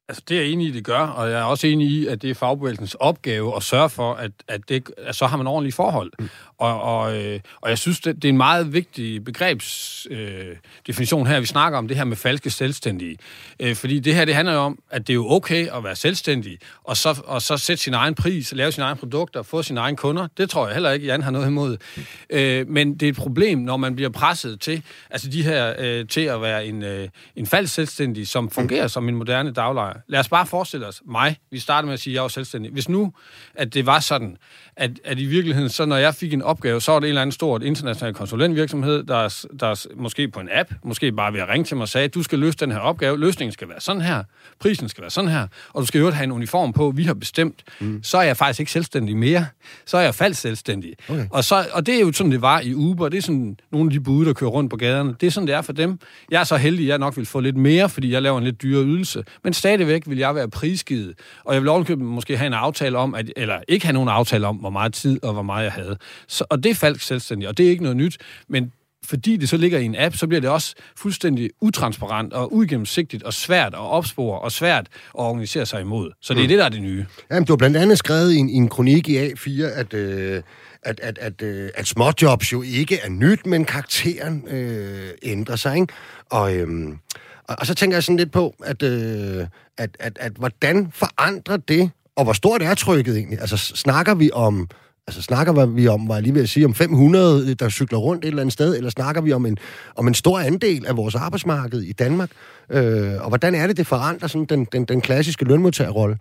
Altså, 0.08 0.22
det 0.28 0.36
er 0.36 0.42
jeg 0.42 0.50
enig 0.50 0.66
i, 0.66 0.70
det 0.70 0.84
gør, 0.84 0.98
og 0.98 1.30
jeg 1.30 1.38
er 1.38 1.44
også 1.44 1.66
enig 1.66 1.86
i, 1.86 2.06
at 2.06 2.22
det 2.22 2.30
er 2.30 2.34
fagbevægelsens 2.34 2.94
opgave 2.94 3.56
at 3.56 3.62
sørge 3.62 3.90
for, 3.90 4.14
at, 4.14 4.30
at, 4.48 4.68
det, 4.68 4.90
at 4.98 5.16
så 5.16 5.26
har 5.26 5.36
man 5.36 5.46
ordentlige 5.46 5.72
forhold. 5.72 6.12
Mm. 6.18 6.28
Og, 6.58 6.82
og, 6.82 7.16
øh, 7.16 7.40
og 7.60 7.70
jeg 7.70 7.78
synes, 7.78 8.00
det, 8.00 8.16
det 8.16 8.24
er 8.24 8.28
en 8.28 8.36
meget 8.36 8.72
vigtig 8.72 9.24
begrebsdefinition 9.24 11.26
øh, 11.26 11.26
her. 11.26 11.40
Vi 11.40 11.46
snakker 11.46 11.78
om 11.78 11.88
det 11.88 11.96
her 11.96 12.04
med 12.04 12.16
falske 12.16 12.50
selvstændige. 12.50 13.16
Øh, 13.60 13.76
fordi 13.76 14.00
det 14.00 14.14
her, 14.14 14.24
det 14.24 14.34
handler 14.34 14.54
jo 14.54 14.60
om, 14.60 14.78
at 14.90 15.06
det 15.06 15.12
er 15.12 15.14
jo 15.14 15.30
okay 15.30 15.68
at 15.76 15.84
være 15.84 15.96
selvstændig, 15.96 16.58
og 16.84 16.96
så, 16.96 17.22
og 17.26 17.42
så 17.42 17.56
sætte 17.56 17.82
sin 17.82 17.94
egen 17.94 18.14
pris, 18.14 18.52
lave 18.52 18.72
sine 18.72 18.84
egne 18.84 18.98
produkter, 18.98 19.42
få 19.42 19.62
sine 19.62 19.80
egne 19.80 19.96
kunder. 19.96 20.28
Det 20.38 20.50
tror 20.50 20.66
jeg 20.66 20.74
heller 20.74 20.90
ikke, 20.90 21.06
Jan 21.06 21.22
har 21.22 21.30
noget 21.30 21.46
imod. 21.46 21.76
Mm. 21.96 22.02
Øh, 22.30 22.68
men 22.68 22.94
det 22.94 23.02
er 23.02 23.10
et 23.10 23.16
problem, 23.16 23.58
når 23.58 23.76
man 23.76 23.94
bliver 23.94 24.10
presset 24.10 24.60
til, 24.60 24.82
altså 25.10 25.28
de 25.28 25.42
her, 25.42 25.74
øh, 25.78 26.06
til 26.06 26.20
at 26.20 26.42
være 26.42 26.66
en, 26.66 26.82
øh, 26.82 27.08
en 27.36 27.46
falsk 27.46 27.74
selvstændig, 27.74 28.28
som 28.28 28.50
fungerer 28.50 28.84
mm. 28.84 28.88
som 28.88 29.08
en 29.08 29.14
moderne 29.14 29.52
daglejer. 29.52 29.97
Lad 30.06 30.20
os 30.20 30.28
bare 30.28 30.46
forestille 30.46 30.86
os, 30.86 31.02
mig, 31.06 31.36
vi 31.50 31.58
starter 31.58 31.86
med 31.86 31.94
at 31.94 32.00
sige, 32.00 32.12
at 32.12 32.16
jeg 32.16 32.24
er 32.24 32.28
selvstændig. 32.28 32.72
Hvis 32.72 32.88
nu, 32.88 33.12
at 33.54 33.74
det 33.74 33.86
var 33.86 34.00
sådan, 34.00 34.36
at, 34.76 34.90
at 35.04 35.18
i 35.18 35.24
virkeligheden, 35.24 35.68
så 35.68 35.84
når 35.84 35.96
jeg 35.96 36.14
fik 36.14 36.32
en 36.32 36.42
opgave, 36.42 36.80
så 36.80 36.92
var 36.92 37.00
det 37.00 37.06
en 37.06 37.08
eller 37.08 37.22
anden 37.22 37.32
stort 37.32 37.62
international 37.62 38.14
konsulentvirksomhed, 38.14 39.02
der, 39.02 39.46
der 39.60 39.86
måske 39.96 40.28
på 40.28 40.40
en 40.40 40.48
app, 40.52 40.72
måske 40.84 41.12
bare 41.12 41.32
ved 41.32 41.40
at 41.40 41.48
ringe 41.48 41.64
til 41.64 41.76
mig 41.76 41.82
og 41.82 41.88
sagde, 41.88 42.08
du 42.08 42.22
skal 42.22 42.38
løse 42.38 42.58
den 42.58 42.72
her 42.72 42.78
opgave, 42.78 43.18
løsningen 43.18 43.52
skal 43.52 43.68
være 43.68 43.80
sådan 43.80 44.02
her, 44.02 44.22
prisen 44.60 44.88
skal 44.88 45.02
være 45.02 45.10
sådan 45.10 45.30
her, 45.30 45.46
og 45.72 45.80
du 45.80 45.86
skal 45.86 45.98
jo 45.98 46.10
have 46.10 46.24
en 46.24 46.32
uniform 46.32 46.72
på, 46.72 46.92
vi 46.96 47.04
har 47.04 47.14
bestemt, 47.14 47.62
mm. 47.80 48.02
så 48.02 48.18
er 48.18 48.22
jeg 48.22 48.36
faktisk 48.36 48.60
ikke 48.60 48.72
selvstændig 48.72 49.16
mere. 49.16 49.46
Så 49.86 49.96
er 49.96 50.00
jeg 50.00 50.14
falsk 50.14 50.40
selvstændig. 50.40 50.94
Okay. 51.08 51.26
Og, 51.30 51.44
så, 51.44 51.66
og 51.72 51.86
det 51.86 51.94
er 51.94 52.00
jo 52.00 52.12
sådan, 52.12 52.32
det 52.32 52.42
var 52.42 52.60
i 52.60 52.74
Uber. 52.74 53.08
Det 53.08 53.18
er 53.18 53.22
sådan 53.22 53.56
nogle 53.72 53.88
af 53.88 53.92
de 53.92 54.00
bude, 54.00 54.26
der 54.26 54.32
kører 54.32 54.50
rundt 54.50 54.70
på 54.70 54.76
gaderne. 54.76 55.14
Det 55.20 55.26
er 55.26 55.30
sådan, 55.30 55.46
det 55.46 55.54
er 55.54 55.62
for 55.62 55.72
dem. 55.72 55.98
Jeg 56.30 56.40
er 56.40 56.44
så 56.44 56.56
heldig, 56.56 56.84
at 56.84 56.88
jeg 56.88 56.98
nok 56.98 57.16
vil 57.16 57.26
få 57.26 57.40
lidt 57.40 57.56
mere, 57.56 57.88
fordi 57.88 58.12
jeg 58.12 58.22
laver 58.22 58.38
en 58.38 58.44
lidt 58.44 58.62
dyrere 58.62 58.84
ydelse. 58.84 59.24
Men 59.44 59.52
stadigvæk 59.88 60.08
vil 60.08 60.18
jeg 60.18 60.34
være 60.34 60.50
prisgivet. 60.50 61.14
Og 61.44 61.54
jeg 61.54 61.62
vil 61.62 61.68
også 61.68 61.96
måske 61.96 62.36
have 62.36 62.46
en 62.46 62.52
aftale 62.52 62.98
om, 62.98 63.14
at, 63.14 63.30
eller 63.36 63.60
ikke 63.68 63.86
have 63.86 63.92
nogen 63.92 64.08
aftale 64.08 64.46
om, 64.46 64.56
hvor 64.56 64.70
meget 64.70 64.94
tid 64.94 65.24
og 65.24 65.32
hvor 65.32 65.42
meget 65.42 65.64
jeg 65.64 65.72
havde. 65.72 65.96
Så, 66.28 66.44
og 66.50 66.62
det 66.62 66.70
er 66.70 66.74
falsk 66.74 67.04
selvstændig, 67.06 67.48
og 67.48 67.58
det 67.58 67.66
er 67.66 67.70
ikke 67.70 67.82
noget 67.82 67.96
nyt. 67.96 68.18
Men 68.48 68.72
fordi 69.04 69.36
det 69.36 69.48
så 69.48 69.56
ligger 69.56 69.78
i 69.78 69.84
en 69.84 69.94
app, 69.98 70.16
så 70.16 70.26
bliver 70.26 70.40
det 70.40 70.50
også 70.50 70.74
fuldstændig 70.96 71.50
utransparent 71.60 72.32
og 72.32 72.54
uigennemsigtigt 72.54 73.22
og 73.22 73.32
svært 73.32 73.74
at 73.74 73.80
opspore 73.80 74.38
og 74.38 74.52
svært 74.52 74.86
at 74.90 75.20
organisere 75.20 75.66
sig 75.66 75.80
imod. 75.80 76.10
Så 76.20 76.34
det 76.34 76.40
er 76.40 76.44
mm. 76.44 76.48
det, 76.48 76.58
der 76.58 76.64
er 76.64 76.68
det 76.68 76.82
nye. 76.82 77.06
Jamen, 77.30 77.44
du 77.44 77.52
har 77.52 77.56
blandt 77.56 77.76
andet 77.76 77.98
skrevet 77.98 78.32
i 78.32 78.36
en, 78.36 78.50
i 78.50 78.54
en 78.54 78.68
kronik 78.68 79.08
i 79.08 79.16
A4, 79.18 79.62
at... 79.62 79.94
Øh 79.94 80.42
at, 80.82 81.00
at, 81.02 81.18
at, 81.18 81.42
øh, 81.42 81.70
at 81.74 81.86
småjobs 81.86 82.52
jo 82.52 82.62
ikke 82.62 82.98
er 83.04 83.08
nyt, 83.08 83.46
men 83.46 83.64
karakteren 83.64 84.48
øh, 84.50 85.08
ændrer 85.22 85.56
sig. 85.56 85.74
Ikke? 85.74 85.92
Og, 86.30 86.56
øhm, 86.56 86.98
og, 87.48 87.56
og 87.58 87.66
så 87.66 87.74
tænker 87.74 87.96
jeg 87.96 88.04
sådan 88.04 88.16
lidt 88.16 88.32
på, 88.32 88.54
at, 88.64 88.82
øh, 88.82 89.46
at, 89.78 89.90
at, 90.00 90.18
at 90.20 90.32
hvordan 90.32 90.88
forandrer 90.94 91.56
det, 91.56 91.90
og 92.16 92.24
hvor 92.24 92.32
stort 92.32 92.62
er 92.62 92.74
trykket 92.74 93.16
egentlig? 93.16 93.40
Altså 93.40 93.56
snakker 93.56 94.14
vi 94.14 94.30
om 94.32 94.68
Altså 95.08 95.22
snakker 95.22 95.66
vi 95.66 95.88
om, 95.88 96.08
var 96.08 96.14
jeg 96.14 96.22
lige 96.22 96.34
ved 96.34 96.42
at 96.42 96.48
sige, 96.48 96.66
om 96.66 96.74
500, 96.74 97.50
øh, 97.50 97.56
der 97.58 97.68
cykler 97.68 97.98
rundt 97.98 98.24
et 98.24 98.28
eller 98.28 98.40
andet 98.42 98.52
sted, 98.52 98.76
eller 98.76 98.90
snakker 98.90 99.22
vi 99.22 99.32
om 99.32 99.46
en, 99.46 99.58
om 99.96 100.08
en 100.08 100.14
stor 100.14 100.38
andel 100.38 100.86
af 100.86 100.96
vores 100.96 101.14
arbejdsmarked 101.14 101.82
i 101.82 101.92
Danmark? 101.92 102.30
Øh, 102.70 103.12
og 103.20 103.28
hvordan 103.28 103.54
er 103.54 103.66
det, 103.66 103.76
det 103.76 103.86
forandrer 103.86 104.28
sådan 104.28 104.44
den, 104.44 104.64
den, 104.64 104.84
den 104.84 105.00
klassiske 105.00 105.44
lønmodtagerrolle? 105.44 106.16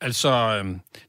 Altså, 0.00 0.28
øh, 0.28 0.64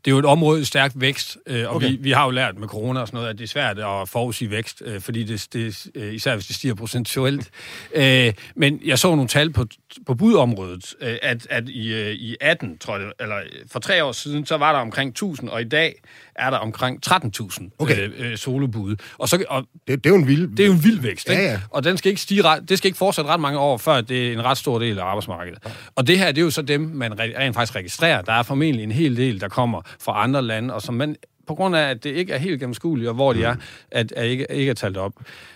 det 0.05 0.07
er 0.07 0.11
jo 0.11 0.17
et 0.17 0.25
område 0.25 0.61
i 0.61 0.63
stærk 0.63 0.91
vækst, 0.95 1.37
øh, 1.45 1.69
og 1.69 1.75
okay. 1.75 1.91
vi, 1.91 1.97
vi 2.01 2.11
har 2.11 2.25
jo 2.25 2.31
lært 2.31 2.57
med 2.57 2.67
corona 2.67 2.99
og 2.99 3.07
sådan 3.07 3.17
noget, 3.17 3.29
at 3.29 3.37
det 3.37 3.43
er 3.43 3.47
svært 3.47 3.79
at 3.79 4.09
forudsige 4.09 4.51
vækst, 4.51 4.81
øh, 4.85 5.01
fordi 5.01 5.23
det, 5.23 5.47
det 5.53 5.87
øh, 5.95 6.13
især 6.13 6.33
hvis 6.35 6.47
det 6.47 6.55
stiger 6.55 6.75
procentuelt. 6.75 7.49
øh, 7.95 8.33
men 8.55 8.81
jeg 8.85 8.99
så 8.99 9.07
nogle 9.07 9.27
tal 9.27 9.53
på, 9.53 9.65
på 10.05 10.15
budområdet, 10.15 10.95
at, 11.01 11.47
at 11.49 11.69
i, 11.69 12.11
i 12.11 12.35
18, 12.41 12.77
tror 12.77 12.97
jeg, 12.97 13.11
eller 13.19 13.41
for 13.71 13.79
tre 13.79 14.03
år 14.03 14.11
siden, 14.11 14.45
så 14.45 14.57
var 14.57 14.71
der 14.71 14.79
omkring 14.79 15.09
1000, 15.09 15.49
og 15.49 15.61
i 15.61 15.63
dag 15.63 15.95
er 16.39 16.49
der 16.49 16.57
omkring 16.57 16.99
13.000 17.07 17.75
okay. 17.79 18.09
øh, 18.09 18.31
øh, 18.31 18.37
solobud. 18.37 18.95
Og 19.17 19.29
så, 19.29 19.43
og 19.49 19.65
det, 19.87 20.03
det, 20.03 20.05
er 20.05 20.09
jo 20.09 20.15
en 20.15 20.27
vild... 20.27 20.47
Det 20.57 20.59
er 20.59 20.67
jo 20.67 20.73
en 20.73 20.83
vild 20.83 20.99
vækst, 20.99 21.29
ikke? 21.29 21.41
Ja, 21.41 21.51
ja. 21.51 21.59
Og 21.69 21.83
den 21.83 21.97
skal 21.97 22.09
ikke 22.09 22.21
stige, 22.21 22.43
det 22.69 22.77
skal 22.77 22.87
ikke 22.87 22.97
fortsætte 22.97 23.29
ret 23.29 23.39
mange 23.39 23.59
år, 23.59 23.77
før 23.77 24.01
det 24.01 24.27
er 24.27 24.33
en 24.33 24.43
ret 24.43 24.57
stor 24.57 24.79
del 24.79 24.99
af 24.99 25.03
arbejdsmarkedet. 25.03 25.59
Ja. 25.65 25.71
Og 25.95 26.07
det 26.07 26.19
her, 26.19 26.27
det 26.27 26.37
er 26.37 26.45
jo 26.45 26.51
så 26.51 26.61
dem, 26.61 26.81
man 26.81 27.19
rent 27.19 27.55
faktisk 27.55 27.75
registrerer. 27.75 28.21
Der 28.21 28.33
er 28.33 28.43
formentlig 28.43 28.83
en 28.83 28.91
hel 28.91 29.17
del, 29.17 29.41
der 29.41 29.47
kommer 29.47 29.81
fra 30.01 30.23
andre 30.23 30.41
lande, 30.41 30.73
og 30.73 30.81
som 30.81 30.95
man 30.95 31.15
på 31.47 31.55
grund 31.55 31.75
af, 31.75 31.89
at 31.89 32.03
det 32.03 32.09
ikke 32.09 32.33
er 32.33 32.37
helt 32.37 32.59
gennemskueligt, 32.59 33.09
og 33.09 33.15
hvor 33.15 33.33
de 33.33 33.39
mm. 33.39 33.45
er, 33.45 33.55
at, 33.91 34.11
at 34.11 34.25
ikke, 34.25 34.47
ikke 34.49 34.69
er 34.69 34.73
talt 34.73 34.97
op. 34.97 35.13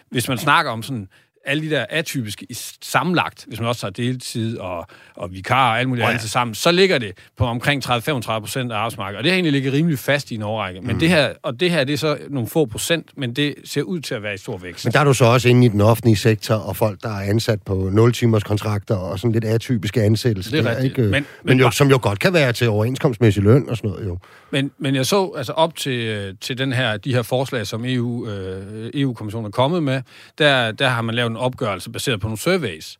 Hvis 0.10 0.28
man 0.28 0.38
snakker 0.38 0.72
om 0.72 0.84
sådan 0.84 1.08
alle 1.46 1.64
de 1.64 1.70
der 1.70 1.86
atypiske 1.90 2.48
sammenlagt, 2.82 3.46
hvis 3.48 3.60
man 3.60 3.70
også 3.70 3.82
tager 3.82 3.92
deltid 3.92 4.58
og, 4.58 4.88
og 5.16 5.34
vikar 5.34 5.72
og 5.72 5.80
alt 5.80 5.90
muligt 5.90 6.04
oh, 6.04 6.10
ja. 6.10 6.14
andet 6.14 6.30
sammen, 6.30 6.56
så 6.56 6.72
ligger 6.72 6.98
det 6.98 7.12
på 7.38 7.46
omkring 7.46 7.86
30-35 7.86 8.40
procent 8.40 8.72
af 8.72 8.78
arbejdsmarkedet. 8.78 9.18
Og 9.18 9.24
det 9.24 9.32
har 9.32 9.36
egentlig 9.36 9.52
ligget 9.52 9.74
rimelig 9.74 10.00
fast 10.00 10.32
i 10.32 10.36
en 10.36 10.42
årrække. 10.42 10.82
Men 10.82 10.94
mm. 10.94 11.00
det 11.00 11.10
her, 11.10 11.34
og 11.44 11.60
det 11.60 11.72
her, 11.72 11.84
det 11.84 11.94
er 11.94 11.98
så 11.98 12.18
nogle 12.30 12.50
få 12.50 12.66
procent, 12.66 13.10
men 13.18 13.34
det 13.34 13.56
ser 13.66 13.82
ud 13.82 14.00
til 14.00 14.16
at 14.16 14.24
være 14.24 14.34
i 14.34 14.38
stor 14.38 14.58
vækst. 14.58 14.86
Men 14.86 14.94
der 14.94 15.00
er 15.00 15.04
du 15.04 15.14
så 15.14 15.26
også 15.26 15.50
inde 15.50 15.66
i 15.66 15.70
den 15.70 15.82
offentlige 15.82 16.18
sektor, 16.18 16.56
og 16.56 16.76
folk, 16.76 17.04
der 17.04 17.10
er 17.10 17.22
ansat 17.22 17.62
på 17.62 17.92
0-timers 17.94 18.44
kontrakter 18.44 18.96
og 18.96 19.20
sådan 19.20 19.32
lidt 19.32 19.46
atypiske 19.46 20.02
ansættelser. 20.02 20.52
Det 20.52 20.66
er 20.66 20.70
rigtigt. 20.70 20.86
Ikke? 20.86 21.02
Men, 21.02 21.12
men, 21.12 21.26
men 21.44 21.60
jo, 21.60 21.72
som 21.72 21.90
jo 21.90 22.00
godt 22.02 22.20
kan 22.20 22.34
være 22.34 22.54
til 22.54 22.70
overenskomstmæssig 22.70 23.44
løn 23.44 23.70
og 23.70 23.78
sådan 23.78 23.90
noget, 23.90 24.06
jo. 24.06 24.18
Men, 24.52 24.72
men 24.78 24.96
jeg 24.96 25.06
så 25.06 25.34
altså 25.38 25.52
op 25.52 25.76
til, 25.76 26.38
til 26.42 26.58
den 26.58 26.74
her, 26.74 26.98
de 26.98 27.14
her 27.14 27.22
forslag, 27.22 27.68
som 27.68 27.86
EU, 27.86 28.28
øh, 28.28 28.92
EU-kommissionen 28.94 29.46
er 29.46 29.52
kommet 29.52 29.84
med, 29.84 30.02
der, 30.38 30.72
der 30.72 30.88
har 30.88 31.02
man 31.02 31.16
lavet 31.16 31.33
en 31.34 31.38
opgørelse 31.38 31.92
baseret 31.92 32.20
på 32.20 32.28
nogle 32.28 32.38
surveys. 32.38 33.00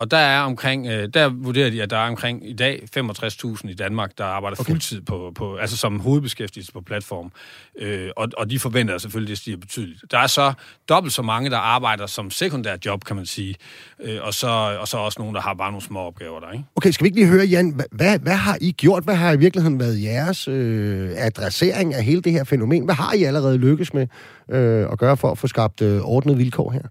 Og 0.00 0.10
der 0.10 0.16
er 0.16 0.40
omkring, 0.40 0.86
øh, 0.86 1.08
der 1.14 1.28
vurderer 1.28 1.70
de, 1.70 1.82
at 1.82 1.90
der 1.90 1.96
er 1.96 2.08
omkring 2.08 2.50
i 2.50 2.52
dag 2.52 2.82
65.000 2.98 3.70
i 3.70 3.74
Danmark, 3.74 4.18
der 4.18 4.24
arbejder 4.24 4.56
okay. 4.60 4.70
fuldtid 4.70 5.00
på, 5.00 5.32
på, 5.34 5.56
altså 5.56 5.76
som 5.76 6.00
hovedbeskæftigelse 6.00 6.72
på 6.72 6.80
platform. 6.80 7.32
Øh, 7.78 8.10
og, 8.16 8.28
og 8.36 8.50
de 8.50 8.58
forventer 8.58 8.98
selvfølgelig, 8.98 9.28
at 9.28 9.30
det 9.30 9.38
stiger 9.38 9.56
betydeligt. 9.56 10.04
Der 10.10 10.18
er 10.18 10.26
så 10.26 10.52
dobbelt 10.88 11.12
så 11.12 11.22
mange, 11.22 11.50
der 11.50 11.58
arbejder 11.58 12.06
som 12.06 12.30
sekundær 12.30 12.76
job, 12.86 13.04
kan 13.04 13.16
man 13.16 13.26
sige. 13.26 13.54
Øh, 14.02 14.18
og, 14.22 14.34
så, 14.34 14.48
og 14.80 14.88
så 14.88 14.96
også 14.96 15.20
nogen, 15.20 15.34
der 15.34 15.40
har 15.40 15.54
bare 15.54 15.70
nogle 15.70 15.84
små 15.84 16.00
opgaver 16.00 16.40
der, 16.40 16.52
ikke? 16.52 16.64
Okay, 16.76 16.90
skal 16.90 17.04
vi 17.04 17.08
ikke 17.08 17.18
lige 17.18 17.28
høre, 17.28 17.44
Jan, 17.44 17.80
hvad, 17.90 18.18
hvad 18.18 18.36
har 18.36 18.58
I 18.60 18.72
gjort? 18.72 19.04
Hvad 19.04 19.14
har 19.14 19.32
i 19.32 19.38
virkeligheden 19.38 19.80
været 19.80 20.02
jeres 20.02 20.48
øh, 20.48 21.10
adressering 21.16 21.94
af 21.94 22.04
hele 22.04 22.22
det 22.22 22.32
her 22.32 22.44
fænomen? 22.44 22.84
Hvad 22.84 22.94
har 22.94 23.12
I 23.12 23.22
allerede 23.22 23.58
lykkes 23.58 23.94
med 23.94 24.06
øh, 24.50 24.92
at 24.92 24.98
gøre 24.98 25.16
for 25.16 25.30
at 25.30 25.38
få 25.38 25.46
skabt 25.46 25.82
øh, 25.82 26.00
ordnet 26.00 26.38
vilkår 26.38 26.70
her? 26.70 26.82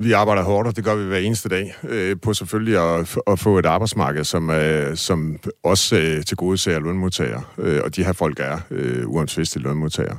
Vi 0.00 0.12
arbejder 0.12 0.42
hårdt, 0.42 0.68
og 0.68 0.76
det 0.76 0.84
gør 0.84 0.94
vi 0.94 1.04
hver 1.04 1.18
eneste 1.18 1.48
dag, 1.48 1.74
øh, 1.88 2.16
på 2.22 2.34
selvfølgelig 2.34 2.98
at, 2.98 3.16
at 3.26 3.38
få 3.38 3.58
et 3.58 3.66
arbejdsmarked, 3.66 4.24
som, 4.24 4.50
øh, 4.50 4.96
som 4.96 5.38
også 5.62 5.96
øh, 5.96 6.24
til 6.24 6.36
gode 6.36 6.58
ser 6.58 6.78
lønmodtagere, 6.80 7.42
øh, 7.58 7.80
og 7.84 7.96
de 7.96 8.04
her 8.04 8.12
folk 8.12 8.40
er 8.40 8.58
øh, 8.70 9.08
uomtvistelige 9.08 9.68
lønmodtagere. 9.68 10.18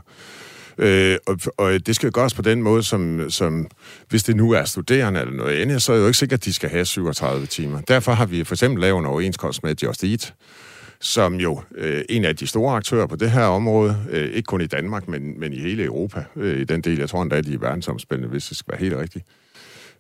Øh, 0.78 1.18
og, 1.28 1.38
og 1.58 1.88
det 1.88 1.96
skal 1.96 2.12
gøres 2.12 2.34
på 2.34 2.42
den 2.42 2.62
måde, 2.62 2.84
som, 2.84 3.30
som 3.30 3.68
hvis 4.10 4.24
det 4.24 4.36
nu 4.36 4.52
er 4.52 4.64
studerende 4.64 5.20
eller 5.20 5.34
noget 5.34 5.62
andet, 5.62 5.82
så 5.82 5.92
er 5.92 5.96
det 5.96 6.02
jo 6.04 6.08
ikke 6.08 6.18
sikkert, 6.18 6.40
at 6.40 6.46
de 6.46 6.54
skal 6.54 6.70
have 6.70 6.86
37 6.86 7.46
timer. 7.46 7.82
Derfor 7.82 8.12
har 8.12 8.26
vi 8.26 8.44
for 8.44 8.56
eksempel 8.56 8.82
lavet 8.82 9.00
en 9.00 9.06
overenskomst 9.06 9.64
med 9.64 9.76
Just 9.84 10.04
Eat, 10.04 10.34
som 11.02 11.36
jo 11.36 11.62
øh, 11.76 12.02
en 12.10 12.26
af 12.26 12.36
de 12.36 12.48
store 12.48 12.76
aktører 12.76 13.08
på 13.08 13.16
det 13.16 13.32
her 13.32 13.44
område, 13.44 13.98
øh, 14.10 14.30
ikke 14.30 14.48
kun 14.48 14.62
i 14.62 14.68
Danmark, 14.68 15.08
men, 15.08 15.40
men 15.40 15.54
i 15.54 15.60
hele 15.60 15.84
Europa, 15.84 16.24
øh, 16.36 16.60
i 16.60 16.64
den 16.64 16.82
del, 16.82 17.00
jeg 17.00 17.10
tror 17.10 17.22
endda, 17.22 17.42
de 17.42 17.54
er 17.54 17.58
verdensomspændende, 17.58 18.30
hvis 18.30 18.46
det 18.48 18.58
skal 18.58 18.72
være 18.72 18.80
helt 18.80 18.96
rigtigt. 18.96 19.26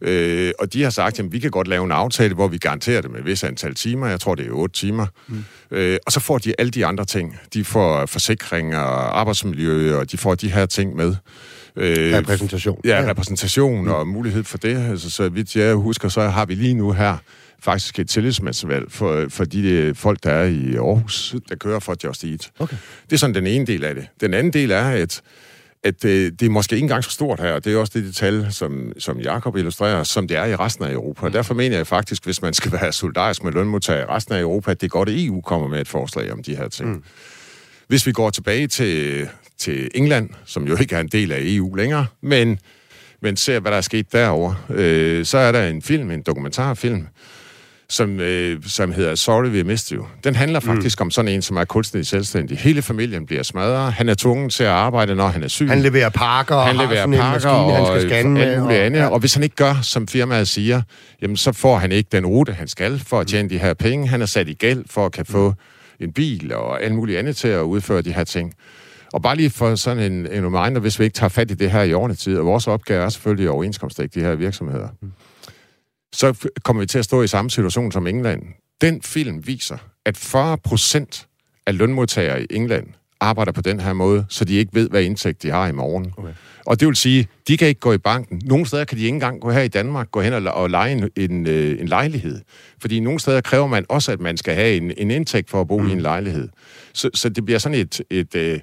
Øh, 0.01 0.51
og 0.59 0.73
de 0.73 0.83
har 0.83 0.89
sagt, 0.89 1.19
at 1.19 1.31
vi 1.31 1.39
kan 1.39 1.51
godt 1.51 1.67
lave 1.67 1.85
en 1.85 1.91
aftale, 1.91 2.33
hvor 2.33 2.47
vi 2.47 2.57
garanterer 2.57 3.01
det 3.01 3.11
med 3.11 3.19
et 3.19 3.25
vis 3.25 3.43
antal 3.43 3.75
timer. 3.75 4.07
Jeg 4.07 4.19
tror, 4.19 4.35
det 4.35 4.47
er 4.47 4.51
otte 4.51 4.75
timer. 4.75 5.05
Mm. 5.27 5.43
Øh, 5.71 5.97
og 6.05 6.11
så 6.11 6.19
får 6.19 6.37
de 6.37 6.53
alle 6.57 6.71
de 6.71 6.85
andre 6.85 7.05
ting. 7.05 7.39
De 7.53 7.63
får 7.63 8.05
forsikring 8.05 8.75
og 8.75 9.19
arbejdsmiljø, 9.19 9.97
og 9.97 10.11
de 10.11 10.17
får 10.17 10.35
de 10.35 10.51
her 10.51 10.65
ting 10.65 10.95
med. 10.95 11.15
Øh, 11.75 12.17
repræsentation. 12.17 12.81
Ja, 12.85 13.01
ja. 13.01 13.09
repræsentation 13.09 13.81
mm. 13.83 13.91
og 13.91 14.07
mulighed 14.07 14.43
for 14.43 14.57
det. 14.57 14.89
Altså, 14.89 15.09
så 15.09 15.29
vidt 15.29 15.55
jeg 15.55 15.75
husker, 15.75 16.09
så 16.09 16.21
har 16.21 16.45
vi 16.45 16.55
lige 16.55 16.73
nu 16.73 16.91
her 16.91 17.17
faktisk 17.59 17.99
et 17.99 18.09
tillidsmandsvalg 18.09 18.91
for, 18.91 19.25
for 19.29 19.45
de 19.45 19.91
folk, 19.95 20.23
der 20.23 20.31
er 20.31 20.45
i 20.45 20.75
Aarhus, 20.75 21.35
der 21.49 21.55
kører 21.55 21.79
for 21.79 21.95
Just 22.03 22.23
Eat. 22.23 22.51
Okay. 22.59 22.77
Det 23.09 23.13
er 23.13 23.17
sådan 23.17 23.35
den 23.35 23.47
ene 23.47 23.65
del 23.65 23.83
af 23.83 23.95
det. 23.95 24.07
Den 24.21 24.33
anden 24.33 24.53
del 24.53 24.71
er, 24.71 24.89
at 24.89 25.21
at 25.83 26.05
øh, 26.05 26.31
det 26.31 26.41
er 26.41 26.49
måske 26.49 26.75
ikke 26.75 26.83
engang 26.83 27.03
så 27.03 27.09
stort 27.09 27.39
her, 27.39 27.53
og 27.53 27.65
det 27.65 27.73
er 27.73 27.77
også 27.77 27.91
det 27.95 28.03
detalje, 28.03 28.51
som, 28.51 28.91
som 28.97 29.19
Jakob 29.19 29.55
illustrerer, 29.55 30.03
som 30.03 30.27
det 30.27 30.37
er 30.37 30.45
i 30.45 30.55
resten 30.55 30.85
af 30.85 30.91
Europa. 30.91 31.25
Og 31.25 31.33
derfor 31.33 31.53
mener 31.53 31.77
jeg 31.77 31.87
faktisk, 31.87 32.25
hvis 32.25 32.41
man 32.41 32.53
skal 32.53 32.71
være 32.71 32.91
solidarisk 32.91 33.43
med 33.43 33.51
lønmodtagere 33.51 34.03
i 34.03 34.05
resten 34.05 34.35
af 34.35 34.39
Europa, 34.39 34.71
at 34.71 34.81
det 34.81 34.87
er 34.87 34.89
godt, 34.89 35.09
at 35.09 35.15
EU 35.17 35.41
kommer 35.41 35.67
med 35.67 35.81
et 35.81 35.87
forslag 35.87 36.31
om 36.31 36.43
de 36.43 36.55
her 36.55 36.67
ting. 36.67 36.89
Mm. 36.89 37.03
Hvis 37.87 38.07
vi 38.07 38.11
går 38.11 38.29
tilbage 38.29 38.67
til, 38.67 39.27
til 39.57 39.89
England, 39.95 40.29
som 40.45 40.67
jo 40.67 40.77
ikke 40.81 40.95
er 40.95 40.99
en 40.99 41.07
del 41.07 41.31
af 41.31 41.39
EU 41.41 41.75
længere, 41.75 42.05
men, 42.21 42.59
men 43.21 43.37
ser, 43.37 43.59
hvad 43.59 43.71
der 43.71 43.77
er 43.77 43.81
sket 43.81 44.11
derovre, 44.11 44.55
øh, 44.69 45.25
så 45.25 45.37
er 45.37 45.51
der 45.51 45.67
en 45.67 45.81
film, 45.81 46.11
en 46.11 46.21
dokumentarfilm, 46.21 47.07
som, 47.89 48.19
øh, 48.19 48.63
som 48.67 48.91
hedder 48.91 49.15
Sorry, 49.15 49.47
We 49.47 49.63
Missed 49.63 49.97
You. 49.97 50.05
Den 50.23 50.35
handler 50.35 50.59
faktisk 50.59 50.99
mm. 50.99 51.05
om 51.05 51.11
sådan 51.11 51.31
en, 51.31 51.41
som 51.41 51.57
er 51.57 51.63
kunstnerisk 51.63 52.09
selvstændig. 52.09 52.57
Hele 52.57 52.81
familien 52.81 53.25
bliver 53.25 53.43
smadret. 53.43 53.93
Han 53.93 54.09
er 54.09 54.13
tvunget 54.13 54.51
til 54.51 54.63
at 54.63 54.69
arbejde, 54.69 55.15
når 55.15 55.27
han 55.27 55.43
er 55.43 55.47
syg. 55.47 55.67
Han 55.69 55.81
leverer 55.81 56.09
pakker 56.09 56.59
han 56.59 56.79
og 56.79 56.87
leverer 56.87 57.07
pakker 57.07 57.33
maskine, 57.33 57.51
og, 57.51 57.75
han 57.75 57.85
skal 57.85 58.09
scanne 58.09 58.33
med. 58.33 58.61
Og, 58.61 58.75
andet. 58.75 58.99
Ja. 58.99 59.07
og 59.07 59.19
hvis 59.19 59.33
han 59.33 59.43
ikke 59.43 59.55
gør, 59.55 59.75
som 59.81 60.07
firmaet 60.07 60.47
siger, 60.47 60.81
jamen 61.21 61.37
så 61.37 61.51
får 61.51 61.77
han 61.77 61.91
ikke 61.91 62.09
den 62.11 62.25
rute, 62.25 62.53
han 62.53 62.67
skal 62.67 62.99
for 62.99 63.19
at 63.19 63.27
tjene 63.27 63.43
mm. 63.43 63.49
de 63.49 63.57
her 63.57 63.73
penge. 63.73 64.07
Han 64.07 64.21
er 64.21 64.25
sat 64.25 64.47
i 64.47 64.53
gæld 64.53 64.83
for 64.89 65.05
at 65.05 65.11
kan 65.11 65.25
få 65.25 65.49
mm. 65.49 66.05
en 66.05 66.13
bil 66.13 66.53
og 66.53 66.83
alt 66.83 66.95
muligt 66.95 67.19
andet 67.19 67.35
til 67.35 67.47
at 67.47 67.61
udføre 67.61 68.01
de 68.01 68.13
her 68.13 68.23
ting. 68.23 68.53
Og 69.13 69.21
bare 69.21 69.35
lige 69.35 69.49
for 69.49 69.75
sådan 69.75 70.11
en, 70.11 70.27
en 70.31 70.45
reminder, 70.45 70.81
hvis 70.81 70.99
vi 70.99 71.03
ikke 71.03 71.13
tager 71.13 71.29
fat 71.29 71.51
i 71.51 71.53
det 71.53 71.71
her 71.71 71.81
i 71.81 71.93
ordentlig 71.93 72.17
tid, 72.17 72.37
og 72.37 72.45
vores 72.45 72.67
opgave 72.67 73.03
er 73.03 73.09
selvfølgelig 73.09 73.45
at 73.45 73.51
overenskomstdække 73.51 74.19
de 74.19 74.25
her 74.25 74.35
virksomheder. 74.35 74.87
Mm 75.01 75.11
så 76.13 76.49
kommer 76.63 76.81
vi 76.81 76.85
til 76.85 76.99
at 76.99 77.05
stå 77.05 77.21
i 77.21 77.27
samme 77.27 77.51
situation 77.51 77.91
som 77.91 78.07
England. 78.07 78.43
Den 78.81 79.01
film 79.01 79.47
viser, 79.47 79.77
at 80.05 80.17
40 80.17 80.57
procent 80.57 81.27
af 81.65 81.77
lønmodtagere 81.77 82.41
i 82.41 82.47
England 82.49 82.87
arbejder 83.19 83.51
på 83.51 83.61
den 83.61 83.79
her 83.79 83.93
måde, 83.93 84.25
så 84.29 84.45
de 84.45 84.55
ikke 84.55 84.73
ved, 84.73 84.89
hvad 84.89 85.03
indtægt 85.03 85.43
de 85.43 85.49
har 85.49 85.67
i 85.67 85.71
morgen. 85.71 86.13
Okay. 86.17 86.33
Og 86.65 86.79
det 86.79 86.87
vil 86.87 86.95
sige, 86.95 87.27
de 87.47 87.57
kan 87.57 87.67
ikke 87.67 87.79
gå 87.79 87.93
i 87.93 87.97
banken. 87.97 88.41
Nogle 88.45 88.65
steder 88.65 88.85
kan 88.85 88.97
de 88.97 89.03
ikke 89.03 89.13
engang 89.13 89.41
gå 89.41 89.51
her 89.51 89.61
i 89.61 89.67
Danmark, 89.67 90.11
gå 90.11 90.21
hen 90.21 90.33
og, 90.33 90.53
og 90.53 90.69
lege 90.69 90.91
en, 90.91 91.09
en, 91.15 91.47
øh, 91.47 91.79
en 91.79 91.87
lejlighed. 91.87 92.41
Fordi 92.81 92.99
nogle 92.99 93.19
steder 93.19 93.41
kræver 93.41 93.67
man 93.67 93.85
også, 93.89 94.11
at 94.11 94.19
man 94.19 94.37
skal 94.37 94.55
have 94.55 94.75
en, 94.75 94.93
en 94.97 95.11
indtægt 95.11 95.49
for 95.49 95.61
at 95.61 95.67
bo 95.67 95.79
mm. 95.79 95.87
i 95.87 95.91
en 95.91 96.01
lejlighed. 96.01 96.49
Så, 96.93 97.09
så 97.13 97.29
det 97.29 97.45
bliver 97.45 97.59
sådan 97.59 97.77
et, 97.77 98.01
et, 98.09 98.35
et, 98.35 98.35
øh, 98.35 98.59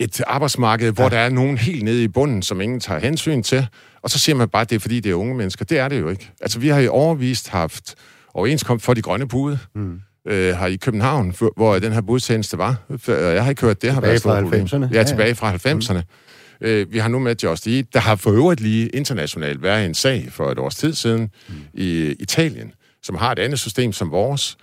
et 0.00 0.20
arbejdsmarked, 0.26 0.92
hvor 0.92 1.04
ja. 1.04 1.10
der 1.10 1.18
er 1.18 1.28
nogen 1.28 1.58
helt 1.58 1.82
nede 1.82 2.04
i 2.04 2.08
bunden, 2.08 2.42
som 2.42 2.60
ingen 2.60 2.80
tager 2.80 3.00
hensyn 3.00 3.42
til, 3.42 3.66
og 4.02 4.10
så 4.10 4.18
siger 4.18 4.36
man 4.36 4.48
bare, 4.48 4.62
at 4.62 4.70
det 4.70 4.76
er 4.76 4.80
fordi, 4.80 5.00
det 5.00 5.10
er 5.10 5.14
unge 5.14 5.34
mennesker. 5.34 5.64
Det 5.64 5.78
er 5.78 5.88
det 5.88 6.00
jo 6.00 6.08
ikke. 6.08 6.30
Altså, 6.40 6.58
vi 6.58 6.68
har 6.68 6.80
i 6.80 6.88
overvist 6.88 7.48
haft 7.48 7.94
overenskomst 8.34 8.84
for 8.84 8.94
de 8.94 9.02
grønne 9.02 9.28
bude. 9.28 9.58
Mm. 9.74 10.00
Øh, 10.28 10.56
har 10.56 10.66
i 10.66 10.76
København, 10.76 11.34
hvor 11.56 11.78
den 11.78 11.92
her 11.92 12.00
budtjeneste 12.00 12.58
var. 12.58 12.76
Jeg 13.08 13.42
har 13.42 13.50
ikke 13.50 13.62
hørt, 13.62 13.82
det 13.82 13.92
har 13.92 14.00
været 14.00 14.22
fra 14.22 14.40
90'erne. 14.40 14.94
Ja, 14.94 15.02
tilbage 15.02 15.34
fra 15.34 15.54
90'erne. 15.54 15.94
Mm. 15.94 16.66
Øh, 16.66 16.92
vi 16.92 16.98
har 16.98 17.08
nu 17.08 17.18
med 17.18 17.36
Just 17.42 17.66
Eat, 17.66 17.84
der 17.92 18.00
har 18.00 18.16
for 18.16 18.30
øvrigt 18.30 18.60
lige 18.60 18.88
internationalt 18.88 19.62
været 19.62 19.86
en 19.86 19.94
sag 19.94 20.28
for 20.30 20.50
et 20.50 20.58
års 20.58 20.76
tid 20.76 20.94
siden 20.94 21.30
mm. 21.48 21.54
i 21.74 22.14
Italien, 22.20 22.72
som 23.02 23.16
har 23.16 23.32
et 23.32 23.38
andet 23.38 23.58
system 23.58 23.92
som 23.92 24.10
vores, 24.10 24.56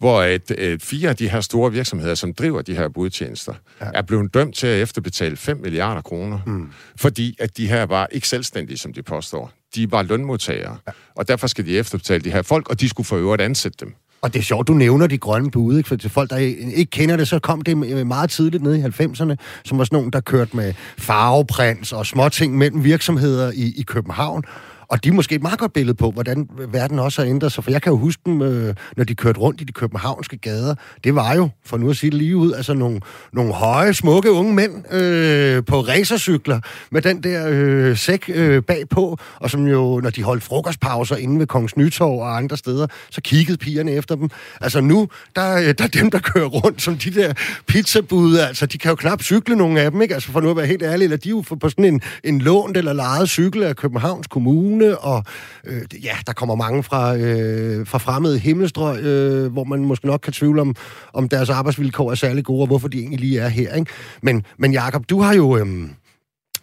hvor 0.00 0.22
et, 0.22 0.50
et, 0.58 0.82
fire 0.82 1.08
af 1.08 1.16
de 1.16 1.28
her 1.28 1.40
store 1.40 1.72
virksomheder, 1.72 2.14
som 2.14 2.34
driver 2.34 2.62
de 2.62 2.76
her 2.76 2.88
budtjenester, 2.88 3.54
ja. 3.80 3.86
er 3.94 4.02
blevet 4.02 4.34
dømt 4.34 4.54
til 4.54 4.66
at 4.66 4.82
efterbetale 4.82 5.36
5 5.36 5.56
milliarder 5.56 6.00
kroner, 6.00 6.38
mm. 6.46 6.68
fordi 6.96 7.36
at 7.38 7.56
de 7.56 7.68
her 7.68 7.86
var 7.86 8.08
ikke 8.10 8.28
selvstændige, 8.28 8.78
som 8.78 8.92
de 8.92 9.02
påstår. 9.02 9.52
De 9.74 9.92
var 9.92 10.02
lønmodtagere, 10.02 10.76
ja. 10.86 10.92
og 11.14 11.28
derfor 11.28 11.46
skal 11.46 11.66
de 11.66 11.78
efterbetale 11.78 12.20
de 12.20 12.30
her 12.30 12.42
folk, 12.42 12.68
og 12.68 12.80
de 12.80 12.88
skulle 12.88 13.06
for 13.06 13.16
øvrigt 13.16 13.42
ansætte 13.42 13.78
dem. 13.80 13.94
Og 14.22 14.32
det 14.34 14.38
er 14.38 14.42
sjovt, 14.42 14.68
du 14.68 14.72
nævner 14.72 15.06
de 15.06 15.18
grønne 15.18 15.50
bud, 15.50 15.76
ikke? 15.76 15.88
for 15.88 15.96
til 15.96 16.10
folk, 16.10 16.30
der 16.30 16.36
ikke 16.36 16.90
kender 16.90 17.16
det, 17.16 17.28
så 17.28 17.38
kom 17.38 17.62
det 17.62 17.76
meget 18.06 18.30
tidligt 18.30 18.62
ned 18.62 18.74
i 18.74 18.82
90'erne, 18.82 19.34
som 19.64 19.78
var 19.78 19.84
sådan 19.84 19.96
nogen, 19.96 20.10
der 20.10 20.20
kørte 20.20 20.56
med 20.56 20.74
farveprins 20.98 21.92
og 21.92 22.06
småting 22.06 22.58
mellem 22.58 22.84
virksomheder 22.84 23.52
i, 23.54 23.74
i 23.76 23.82
København. 23.82 24.44
Og 24.90 25.04
de 25.04 25.08
er 25.08 25.12
måske 25.12 25.34
et 25.34 25.42
meget 25.42 25.58
godt 25.58 25.72
billede 25.72 25.94
på, 25.94 26.10
hvordan 26.10 26.48
verden 26.68 26.98
også 26.98 27.22
har 27.22 27.28
ændret 27.28 27.52
sig. 27.52 27.64
For 27.64 27.70
jeg 27.70 27.82
kan 27.82 27.92
jo 27.92 27.98
huske 27.98 28.22
dem, 28.26 28.42
øh, 28.42 28.74
når 28.96 29.04
de 29.04 29.14
kørte 29.14 29.40
rundt 29.40 29.60
i 29.60 29.64
de 29.64 29.72
københavnske 29.72 30.36
gader. 30.36 30.74
Det 31.04 31.14
var 31.14 31.34
jo, 31.34 31.48
for 31.64 31.76
nu 31.76 31.90
at 31.90 31.96
sige 31.96 32.10
det 32.10 32.18
lige 32.18 32.36
ud, 32.36 32.52
altså 32.52 32.74
nogle, 32.74 33.00
nogle 33.32 33.52
høje, 33.52 33.94
smukke 33.94 34.32
unge 34.32 34.54
mænd 34.54 34.92
øh, 34.92 35.64
på 35.64 35.80
racercykler 35.80 36.60
med 36.90 37.02
den 37.02 37.22
der 37.22 37.46
øh, 37.48 37.96
sæk 37.96 38.30
øh, 38.34 38.62
bagpå, 38.62 39.18
og 39.36 39.50
som 39.50 39.66
jo, 39.66 40.00
når 40.00 40.10
de 40.10 40.22
holdt 40.22 40.42
frokostpauser 40.42 41.16
inde 41.16 41.38
ved 41.38 41.46
Kongens 41.46 41.76
Nytorv 41.76 42.18
og 42.18 42.36
andre 42.36 42.56
steder, 42.56 42.86
så 43.10 43.20
kiggede 43.20 43.58
pigerne 43.58 43.90
efter 43.90 44.14
dem. 44.14 44.28
Altså 44.60 44.80
nu, 44.80 45.08
der, 45.36 45.56
øh, 45.56 45.74
der 45.78 45.84
er 45.84 45.88
dem, 45.88 46.10
der 46.10 46.18
kører 46.18 46.46
rundt 46.46 46.82
som 46.82 46.96
de 46.96 47.10
der 47.10 47.32
pizzabud, 47.66 48.36
altså 48.38 48.66
de 48.66 48.78
kan 48.78 48.88
jo 48.88 48.94
knap 48.94 49.22
cykle 49.22 49.56
nogle 49.56 49.80
af 49.80 49.90
dem, 49.90 50.02
ikke? 50.02 50.14
Altså 50.14 50.32
for 50.32 50.40
nu 50.40 50.50
at 50.50 50.56
være 50.56 50.66
helt 50.66 50.82
ærlig, 50.82 51.04
eller 51.04 51.16
de 51.16 51.28
er 51.28 51.30
jo 51.30 51.40
på 51.60 51.68
sådan 51.68 51.84
en, 51.84 52.00
en 52.24 52.40
lånt 52.40 52.76
eller 52.76 52.92
lejet 52.92 53.28
cykel 53.28 53.62
af 53.62 53.76
Københavns 53.76 54.26
Kommune, 54.26 54.79
Skåne, 54.80 54.98
og 54.98 55.24
øh, 55.66 56.04
ja, 56.04 56.16
der 56.26 56.32
kommer 56.32 56.54
mange 56.54 56.82
fra, 56.82 57.16
øh, 57.16 57.86
fra 57.86 57.98
fremmede 57.98 58.38
himmelstrøg, 58.38 59.00
øh, 59.00 59.52
hvor 59.52 59.64
man 59.64 59.80
måske 59.84 60.06
nok 60.06 60.20
kan 60.20 60.32
tvivle 60.32 60.60
om, 60.60 60.76
om 61.12 61.28
deres 61.28 61.50
arbejdsvilkår 61.50 62.10
er 62.10 62.14
særlig 62.14 62.44
gode, 62.44 62.62
og 62.62 62.66
hvorfor 62.66 62.88
de 62.88 62.98
egentlig 62.98 63.20
lige 63.20 63.40
er 63.40 63.48
her. 63.48 63.74
Ikke? 63.74 63.90
Men, 64.22 64.44
men 64.58 64.72
Jacob, 64.72 65.04
du 65.10 65.20
har 65.20 65.34
jo... 65.34 65.56
Øh, 65.56 65.66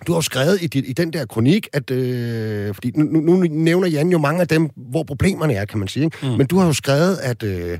du 0.08 0.14
har 0.14 0.22
skrevet 0.22 0.62
i, 0.62 0.80
i 0.80 0.94
den 0.94 1.14
der 1.14 1.26
kronik, 1.26 1.68
at 1.74 1.92
øh, 1.92 2.74
fordi 2.74 2.92
nu, 2.96 3.20
nu 3.20 3.36
nævner 3.50 3.88
Jan 3.88 4.10
jo 4.10 4.18
mange 4.18 4.42
af 4.42 4.48
dem, 4.48 4.70
hvor 4.76 5.04
problemerne 5.04 5.54
er, 5.54 5.66
kan 5.66 5.80
man 5.80 5.88
sige. 5.88 6.06
Ikke? 6.06 6.18
Mm. 6.22 6.28
Men 6.28 6.48
du 6.48 6.58
har 6.58 6.66
jo 6.66 6.74
skrevet, 6.74 7.18
at 7.18 7.44
øh, 7.44 7.80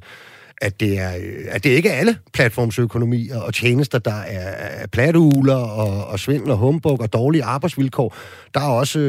at 0.62 0.80
det, 0.80 1.00
er, 1.00 1.12
at 1.50 1.64
det 1.64 1.70
ikke 1.70 1.90
er 1.90 1.94
alle 1.94 2.18
platformsøkonomier 2.34 3.40
og 3.40 3.54
tjenester, 3.54 4.00
der 4.00 4.14
er, 4.14 4.50
er 4.84 4.88
plateuler 4.88 5.56
og, 5.56 6.08
og 6.08 6.20
svindel 6.20 6.52
og 6.52 6.58
humbug 6.58 7.02
og 7.02 7.14
dårlige 7.14 7.44
arbejdsvilkår. 7.44 8.16
Der 8.54 8.60
er 8.60 8.70
også, 8.70 9.00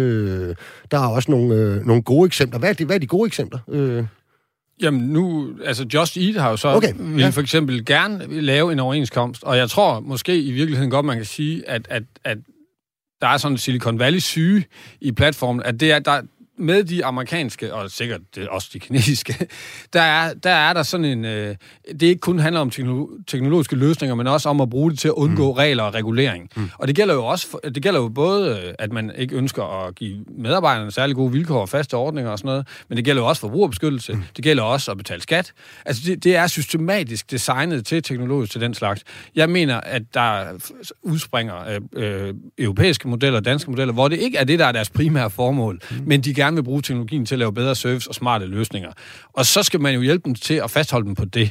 der 0.90 0.98
er 0.98 1.06
også 1.06 1.30
nogle, 1.30 1.54
øh, 1.54 1.86
nogle 1.86 2.02
gode 2.02 2.26
eksempler. 2.26 2.58
Hvad 2.58 2.68
er, 2.68 2.72
de, 2.72 2.84
hvad 2.84 2.96
er 2.96 3.00
de 3.00 3.06
gode 3.06 3.26
eksempler? 3.26 3.58
Øh? 3.68 4.04
Jamen 4.82 5.00
nu, 5.00 5.50
altså 5.64 5.86
Just 5.94 6.16
Eat 6.16 6.34
har 6.34 6.50
jo 6.50 6.56
så 6.56 6.68
okay, 6.68 6.92
vil 6.98 7.20
ja. 7.20 7.28
for 7.28 7.40
eksempel 7.40 7.84
gerne 7.84 8.40
lave 8.40 8.72
en 8.72 8.78
overenskomst, 8.78 9.44
og 9.44 9.56
jeg 9.56 9.70
tror 9.70 10.00
måske 10.00 10.42
i 10.42 10.52
virkeligheden 10.52 10.90
godt, 10.90 11.06
man 11.06 11.16
kan 11.16 11.26
sige, 11.26 11.68
at, 11.68 11.86
at, 11.90 12.02
at 12.24 12.38
der 13.20 13.26
er 13.26 13.36
sådan 13.36 13.54
en 13.54 13.58
Silicon 13.58 13.98
Valley 13.98 14.18
syge 14.18 14.64
i 15.00 15.12
platformen, 15.12 15.62
at 15.62 15.80
det 15.80 15.92
er, 15.92 15.98
der, 15.98 16.22
med 16.58 16.84
de 16.84 17.04
amerikanske, 17.04 17.74
og 17.74 17.90
sikkert 17.90 18.20
det 18.34 18.48
også 18.48 18.70
de 18.72 18.78
kinesiske, 18.78 19.48
der 19.92 20.00
er 20.00 20.34
der, 20.34 20.50
er 20.50 20.72
der 20.72 20.82
sådan 20.82 21.04
en... 21.04 21.24
Øh, 21.24 21.56
det 21.92 22.02
ikke 22.02 22.20
kun 22.20 22.38
handler 22.38 22.60
om 22.60 22.70
teknologiske 23.26 23.76
løsninger, 23.76 24.14
men 24.14 24.26
også 24.26 24.48
om 24.48 24.60
at 24.60 24.70
bruge 24.70 24.90
det 24.90 24.98
til 24.98 25.08
at 25.08 25.14
undgå 25.14 25.52
mm. 25.52 25.56
regler 25.56 25.82
og 25.82 25.94
regulering. 25.94 26.50
Mm. 26.56 26.70
Og 26.78 26.88
det 26.88 26.96
gælder 26.96 27.14
jo 27.14 27.24
også, 27.26 27.50
for, 27.50 27.58
det 27.58 27.82
gælder 27.82 28.00
jo 28.00 28.08
både, 28.08 28.50
øh, 28.50 28.74
at 28.78 28.92
man 28.92 29.12
ikke 29.18 29.36
ønsker 29.36 29.86
at 29.86 29.94
give 29.94 30.24
medarbejderne 30.38 30.90
særlig 30.90 31.16
gode 31.16 31.32
vilkår 31.32 31.60
og 31.60 31.68
faste 31.68 31.94
ordninger 31.94 32.30
og 32.30 32.38
sådan 32.38 32.48
noget, 32.48 32.66
men 32.88 32.96
det 32.96 33.04
gælder 33.04 33.22
jo 33.22 33.28
også 33.28 33.40
forbrugerbeskyttelse, 33.40 34.12
mm. 34.12 34.22
det 34.36 34.44
gælder 34.44 34.62
også 34.62 34.90
at 34.90 34.96
betale 34.96 35.22
skat. 35.22 35.52
Altså, 35.86 36.02
det, 36.06 36.24
det 36.24 36.36
er 36.36 36.46
systematisk 36.46 37.30
designet 37.30 37.86
til 37.86 38.02
teknologisk 38.02 38.52
til 38.52 38.60
den 38.60 38.74
slags. 38.74 39.04
Jeg 39.34 39.50
mener, 39.50 39.80
at 39.80 40.02
der 40.14 40.44
udspringer 41.02 41.54
øh, 41.68 42.28
øh, 42.28 42.34
europæiske 42.58 43.08
modeller, 43.08 43.40
danske 43.40 43.70
modeller, 43.70 43.94
hvor 43.94 44.08
det 44.08 44.18
ikke 44.18 44.38
er 44.38 44.44
det, 44.44 44.58
der 44.58 44.66
er 44.66 44.72
deres 44.72 44.90
primære 44.90 45.30
formål, 45.30 45.80
mm. 45.90 45.96
men 46.06 46.20
de 46.20 46.34
gerne 46.34 46.47
vil 46.54 46.62
bruge 46.62 46.82
teknologien 46.82 47.26
til 47.26 47.34
at 47.34 47.38
lave 47.38 47.52
bedre 47.52 47.74
service 47.74 48.10
og 48.10 48.14
smarte 48.14 48.46
løsninger. 48.46 48.92
Og 49.32 49.46
så 49.46 49.62
skal 49.62 49.80
man 49.80 49.94
jo 49.94 50.00
hjælpe 50.00 50.22
dem 50.24 50.34
til 50.34 50.54
at 50.54 50.70
fastholde 50.70 51.06
dem 51.06 51.14
på 51.14 51.24
det 51.24 51.50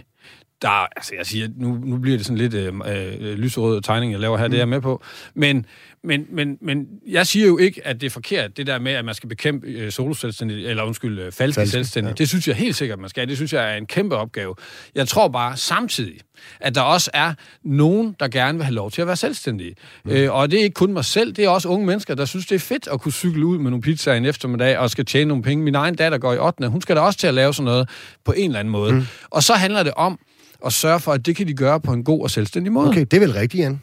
der, 0.61 0.69
altså 0.95 1.15
jeg 1.17 1.25
siger, 1.25 1.47
nu, 1.55 1.79
nu 1.83 1.97
bliver 1.97 2.17
det 2.17 2.25
sådan 2.25 2.37
lidt 2.37 2.53
øh, 2.53 2.73
øh, 2.85 3.37
lyserød 3.37 3.81
tegning, 3.81 4.11
jeg 4.11 4.19
laver 4.19 4.37
her, 4.37 4.47
mm. 4.47 4.51
det 4.51 4.57
er 4.57 4.61
jeg 4.61 4.69
med 4.69 4.81
på. 4.81 5.03
Men, 5.33 5.65
men, 6.03 6.25
men, 6.29 6.57
men 6.61 6.87
jeg 7.07 7.27
siger 7.27 7.47
jo 7.47 7.57
ikke, 7.57 7.87
at 7.87 8.01
det 8.01 8.07
er 8.07 8.11
forkert, 8.11 8.57
det 8.57 8.67
der 8.67 8.79
med, 8.79 8.91
at 8.91 9.05
man 9.05 9.15
skal 9.15 9.29
bekæmpe 9.29 9.67
øh, 9.67 9.91
soloselvstændige, 9.91 10.67
eller 10.67 10.83
undskyld, 10.83 11.19
øh, 11.19 11.25
falske, 11.25 11.59
falske 11.59 11.71
selvstændige. 11.71 12.09
Ja. 12.09 12.15
Det 12.15 12.29
synes 12.29 12.47
jeg 12.47 12.55
helt 12.55 12.75
sikkert, 12.75 12.99
man 12.99 13.09
skal. 13.09 13.27
Det 13.27 13.35
synes 13.35 13.53
jeg 13.53 13.73
er 13.73 13.77
en 13.77 13.85
kæmpe 13.85 14.15
opgave. 14.15 14.55
Jeg 14.95 15.07
tror 15.07 15.27
bare 15.27 15.57
samtidig, 15.57 16.19
at 16.59 16.75
der 16.75 16.81
også 16.81 17.11
er 17.13 17.33
nogen, 17.63 18.15
der 18.19 18.27
gerne 18.27 18.57
vil 18.57 18.65
have 18.65 18.75
lov 18.75 18.91
til 18.91 19.01
at 19.01 19.07
være 19.07 19.15
selvstændige. 19.15 19.75
Mm. 20.05 20.11
Øh, 20.11 20.33
og 20.33 20.51
det 20.51 20.59
er 20.59 20.63
ikke 20.63 20.73
kun 20.73 20.93
mig 20.93 21.05
selv, 21.05 21.31
det 21.31 21.45
er 21.45 21.49
også 21.49 21.69
unge 21.69 21.85
mennesker, 21.85 22.15
der 22.15 22.25
synes, 22.25 22.45
det 22.45 22.55
er 22.55 22.59
fedt 22.59 22.87
at 22.87 23.01
kunne 23.01 23.11
cykle 23.11 23.45
ud 23.45 23.57
med 23.57 23.71
nogle 23.71 23.81
pizzaer 23.81 24.15
en 24.15 24.25
eftermiddag 24.25 24.77
og 24.77 24.89
skal 24.89 25.05
tjene 25.05 25.27
nogle 25.27 25.43
penge. 25.43 25.63
Min 25.63 25.75
egen 25.75 25.95
datter 25.95 26.17
går 26.17 26.33
i 26.33 26.37
8. 26.37 26.67
Hun 26.67 26.81
skal 26.81 26.95
da 26.95 27.01
også 27.01 27.19
til 27.19 27.27
at 27.27 27.33
lave 27.33 27.53
sådan 27.53 27.65
noget 27.65 27.89
på 28.25 28.31
en 28.31 28.49
eller 28.49 28.59
anden 28.59 28.71
måde. 28.71 28.93
Mm. 28.93 29.07
Og 29.29 29.43
så 29.43 29.53
handler 29.53 29.83
det 29.83 29.93
om, 29.93 30.19
og 30.61 30.73
sørge 30.73 30.99
for, 30.99 31.13
at 31.13 31.25
det 31.25 31.35
kan 31.35 31.47
de 31.47 31.53
gøre 31.53 31.79
på 31.79 31.93
en 31.93 32.03
god 32.03 32.21
og 32.21 32.31
selvstændig 32.31 32.73
måde. 32.73 32.89
Okay, 32.89 33.01
det 33.01 33.13
er 33.13 33.19
vel 33.19 33.33
rigtigt, 33.33 33.61
Jan? 33.61 33.81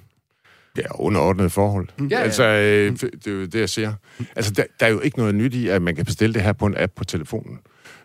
Ja, 0.79 0.83
underordnet 0.95 1.53
forhold. 1.53 1.89
Mm. 1.99 2.09
Ja, 2.09 2.19
ja. 2.19 2.23
Altså, 2.23 2.45
øh, 2.45 2.93
det 2.93 3.27
er 3.27 3.31
jo 3.31 3.45
det, 3.45 3.61
jeg 3.61 3.69
siger. 3.69 3.93
Altså, 4.37 4.53
der, 4.53 4.65
der 4.81 4.87
er 4.87 4.91
jo 4.91 5.01
ikke 5.01 5.19
noget 5.19 5.35
nyt 5.35 5.55
i, 5.55 5.69
at 5.69 5.83
man 5.83 5.97
kan 5.97 6.05
bestille 6.05 6.35
det 6.35 6.43
her 6.43 6.53
på 6.53 6.67
en 6.67 6.75
app 6.77 6.93
på 6.97 7.05
telefonen. 7.05 7.59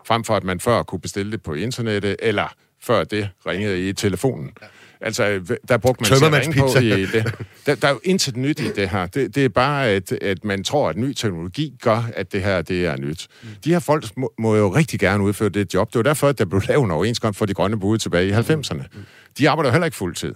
Frem 0.06 0.24
for, 0.24 0.36
at 0.36 0.44
man 0.44 0.60
før 0.60 0.82
kunne 0.82 1.00
bestille 1.00 1.32
det 1.32 1.42
på 1.42 1.54
internettet, 1.54 2.16
eller 2.18 2.54
før 2.82 3.04
det 3.04 3.28
ringede 3.46 3.88
i 3.88 3.92
telefonen. 3.92 4.50
Ja. 4.62 4.66
Altså, 5.00 5.40
der 5.68 5.76
brugte 5.76 6.02
man 6.02 6.18
sig 6.18 6.54
på 6.58 6.78
i 6.78 7.06
det. 7.06 7.34
Der, 7.66 7.74
der 7.74 7.88
er 7.88 7.92
jo 7.92 8.00
intet 8.04 8.36
nyt 8.36 8.60
i 8.60 8.72
det 8.72 8.88
her. 8.88 9.06
Det, 9.06 9.34
det 9.34 9.44
er 9.44 9.48
bare, 9.48 9.88
at, 9.88 10.12
at 10.12 10.44
man 10.44 10.64
tror, 10.64 10.88
at 10.88 10.96
ny 10.96 11.12
teknologi 11.12 11.74
gør, 11.82 12.10
at 12.16 12.32
det 12.32 12.42
her 12.42 12.62
det 12.62 12.86
er 12.86 12.96
nyt. 12.96 13.28
De 13.64 13.70
her 13.70 13.78
folk 13.78 14.16
må, 14.16 14.32
må 14.38 14.56
jo 14.56 14.74
rigtig 14.74 15.00
gerne 15.00 15.24
udføre 15.24 15.48
det 15.48 15.74
job. 15.74 15.92
Det 15.92 15.98
var 15.98 16.02
derfor, 16.02 16.28
at 16.28 16.38
der 16.38 16.44
blev 16.44 16.62
lavet 16.68 16.84
en 16.84 16.90
overenskomst 16.90 17.38
for 17.38 17.46
de 17.46 17.54
grønne 17.54 17.80
bude 17.80 17.98
tilbage 17.98 18.28
i 18.28 18.32
90'erne. 18.32 18.74
Mm. 18.74 19.00
De 19.38 19.50
arbejder 19.50 19.70
heller 19.70 19.84
ikke 19.84 19.96
fuldtid. 19.96 20.34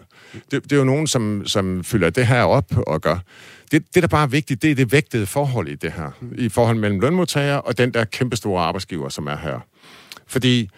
Det, 0.51 0.65
det 0.65 0.73
er 0.73 0.77
jo 0.77 0.85
nogen, 0.85 1.07
som, 1.07 1.43
som 1.47 1.85
fylder 1.85 2.11
det 2.11 2.27
her 2.27 2.43
op 2.43 2.73
og 2.87 3.01
gør. 3.01 3.19
Det, 3.73 3.85
det, 3.95 4.03
der 4.03 4.09
bare 4.09 4.23
er 4.23 4.27
vigtigt, 4.27 4.63
det 4.63 4.71
er 4.71 4.75
det 4.75 4.93
vægtede 4.93 5.27
forhold 5.27 5.69
i 5.69 5.75
det 5.75 5.93
her. 5.93 6.11
I 6.39 6.49
forhold 6.49 6.77
mellem 6.77 7.01
lønmodtagere 7.01 7.61
og 7.61 7.79
den 7.79 7.95
der 7.95 8.05
kæmpestore 8.05 8.63
arbejdsgiver, 8.63 9.09
som 9.09 9.27
er 9.27 9.37
her. 9.37 9.61
Fordi 10.27 10.71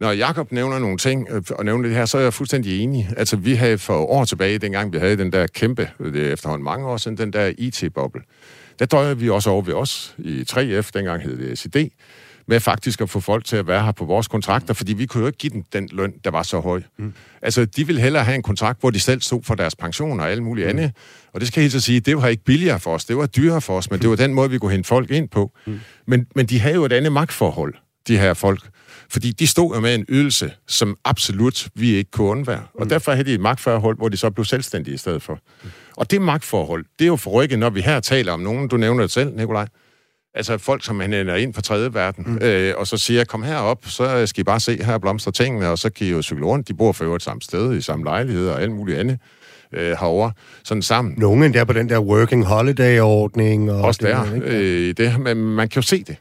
når 0.00 0.12
Jakob 0.12 0.52
nævner 0.52 0.78
nogle 0.78 0.98
ting, 0.98 1.28
øh, 1.30 1.42
og 1.50 1.64
nævner 1.64 1.88
det 1.88 1.96
her, 1.96 2.06
så 2.06 2.18
er 2.18 2.22
jeg 2.22 2.34
fuldstændig 2.34 2.80
enig. 2.80 3.08
Altså, 3.16 3.36
vi 3.36 3.54
havde 3.54 3.78
for 3.78 3.98
år 3.98 4.24
tilbage, 4.24 4.58
dengang 4.58 4.92
vi 4.92 4.98
havde 4.98 5.16
den 5.16 5.32
der 5.32 5.46
kæmpe, 5.46 5.90
det 5.98 6.26
er 6.26 6.32
efterhånden 6.32 6.64
mange 6.64 6.86
år 6.86 6.96
siden, 6.96 7.18
den 7.18 7.32
der 7.32 7.52
IT-boble. 7.58 8.22
Der 8.78 8.86
drøjede 8.86 9.18
vi 9.18 9.30
også 9.30 9.50
over 9.50 9.62
ved 9.62 9.74
os 9.74 10.14
i 10.18 10.44
3F, 10.50 10.90
dengang 10.94 11.22
hed 11.22 11.38
det 11.38 11.58
SID, 11.58 11.88
med 12.48 12.60
faktisk 12.60 13.00
at 13.00 13.10
få 13.10 13.20
folk 13.20 13.44
til 13.44 13.56
at 13.56 13.66
være 13.66 13.84
her 13.84 13.92
på 13.92 14.04
vores 14.04 14.28
kontrakter, 14.28 14.74
fordi 14.74 14.92
vi 14.92 15.06
kunne 15.06 15.20
jo 15.20 15.26
ikke 15.26 15.38
give 15.38 15.52
dem 15.52 15.62
den 15.72 15.88
løn, 15.92 16.14
der 16.24 16.30
var 16.30 16.42
så 16.42 16.60
høj. 16.60 16.82
Mm. 16.98 17.12
Altså, 17.42 17.64
de 17.64 17.86
ville 17.86 18.00
hellere 18.00 18.24
have 18.24 18.34
en 18.34 18.42
kontrakt, 18.42 18.80
hvor 18.80 18.90
de 18.90 19.00
selv 19.00 19.20
stod 19.20 19.42
for 19.42 19.54
deres 19.54 19.76
pension 19.76 20.20
og 20.20 20.30
alt 20.30 20.42
muligt 20.42 20.66
mm. 20.66 20.78
andet. 20.78 20.92
Og 21.32 21.40
det 21.40 21.48
skal 21.48 21.60
jeg 21.60 21.70
helt 21.70 21.82
sige, 21.82 22.00
det 22.00 22.16
var 22.16 22.26
ikke 22.26 22.44
billigere 22.44 22.80
for 22.80 22.94
os, 22.94 23.04
det 23.04 23.16
var 23.16 23.26
dyrere 23.26 23.60
for 23.60 23.76
os, 23.76 23.90
men 23.90 24.00
det 24.00 24.10
var 24.10 24.16
den 24.16 24.34
måde, 24.34 24.50
vi 24.50 24.58
kunne 24.58 24.72
hente 24.72 24.88
folk 24.88 25.10
ind 25.10 25.28
på. 25.28 25.52
Mm. 25.66 25.80
Men, 26.06 26.26
men 26.34 26.46
de 26.46 26.60
havde 26.60 26.74
jo 26.74 26.84
et 26.84 26.92
andet 26.92 27.12
magtforhold, 27.12 27.74
de 28.08 28.18
her 28.18 28.34
folk. 28.34 28.60
Fordi 29.10 29.32
de 29.32 29.46
stod 29.46 29.74
jo 29.74 29.80
med 29.80 29.94
en 29.94 30.04
ydelse, 30.08 30.52
som 30.66 30.96
absolut 31.04 31.68
vi 31.74 31.94
ikke 31.94 32.10
kunne 32.10 32.28
undvære. 32.28 32.62
Og 32.74 32.82
mm. 32.82 32.88
derfor 32.88 33.12
havde 33.12 33.24
de 33.24 33.34
et 33.34 33.40
magtforhold, 33.40 33.96
hvor 33.96 34.08
de 34.08 34.16
så 34.16 34.30
blev 34.30 34.44
selvstændige 34.44 34.94
i 34.94 34.98
stedet 34.98 35.22
for. 35.22 35.38
Mm. 35.62 35.70
Og 35.96 36.10
det 36.10 36.22
magtforhold, 36.22 36.84
det 36.98 37.04
er 37.04 37.08
jo 37.08 37.16
forrykket, 37.16 37.58
når 37.58 37.70
vi 37.70 37.80
her 37.80 38.00
taler 38.00 38.32
om 38.32 38.40
nogen, 38.40 38.68
du 38.68 38.76
nævner 38.76 39.02
det 39.02 39.10
selv, 39.10 39.36
Nikolaj, 39.36 39.66
Altså 40.36 40.58
folk, 40.58 40.84
som 40.84 41.00
han 41.00 41.12
ender 41.12 41.34
ind 41.34 41.54
fra 41.54 41.62
tredje 41.62 41.94
verden, 41.94 42.24
mm. 42.26 42.38
øh, 42.42 42.74
og 42.76 42.86
så 42.86 42.96
siger, 42.96 43.24
kom 43.24 43.42
herop, 43.42 43.78
så 43.86 44.26
skal 44.26 44.40
I 44.40 44.44
bare 44.44 44.60
se 44.60 44.84
her 44.84 44.98
blomster 44.98 45.30
tingene, 45.30 45.68
og 45.68 45.78
så 45.78 45.90
kan 45.90 46.06
I 46.06 46.10
jo 46.10 46.22
cykle 46.22 46.46
rundt. 46.46 46.68
De 46.68 46.74
bor 46.74 46.92
for 46.92 47.04
øvrigt 47.04 47.24
samme 47.24 47.42
sted, 47.42 47.76
i 47.76 47.80
samme 47.80 48.04
lejlighed 48.04 48.48
og 48.48 48.62
alt 48.62 48.72
muligt 48.72 48.98
andet 48.98 49.18
øh, 49.72 49.90
herovre, 49.90 50.32
sådan 50.64 50.82
sammen. 50.82 51.14
Nogle 51.18 51.52
der 51.52 51.64
på 51.64 51.72
den 51.72 51.88
der 51.88 52.00
working 52.00 52.44
holiday-ordning. 52.44 53.70
Og 53.70 53.82
Også 53.82 54.00
der, 54.02 54.24
det, 54.24 54.42
øh, 54.42 54.94
det, 54.96 55.20
men 55.20 55.36
man 55.36 55.68
kan 55.68 55.82
jo 55.82 55.86
se 55.86 56.04
det 56.04 56.16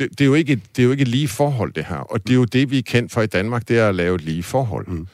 det, 0.00 0.18
det, 0.18 0.20
er 0.20 0.26
jo 0.26 0.34
ikke, 0.34 0.60
det 0.76 0.82
er 0.82 0.84
jo 0.84 0.90
ikke 0.90 1.02
et 1.02 1.08
lige 1.08 1.28
forhold, 1.28 1.72
det 1.72 1.84
her. 1.84 1.96
Og 1.96 2.22
det 2.22 2.30
er 2.30 2.34
jo 2.34 2.44
det, 2.44 2.70
vi 2.70 2.78
er 2.78 2.82
kendt 2.82 3.12
for 3.12 3.22
i 3.22 3.26
Danmark, 3.26 3.68
det 3.68 3.78
er 3.78 3.88
at 3.88 3.94
lave 3.94 4.14
et 4.14 4.20
lige 4.20 4.42
forhold. 4.42 4.86
Mm. 4.88 5.06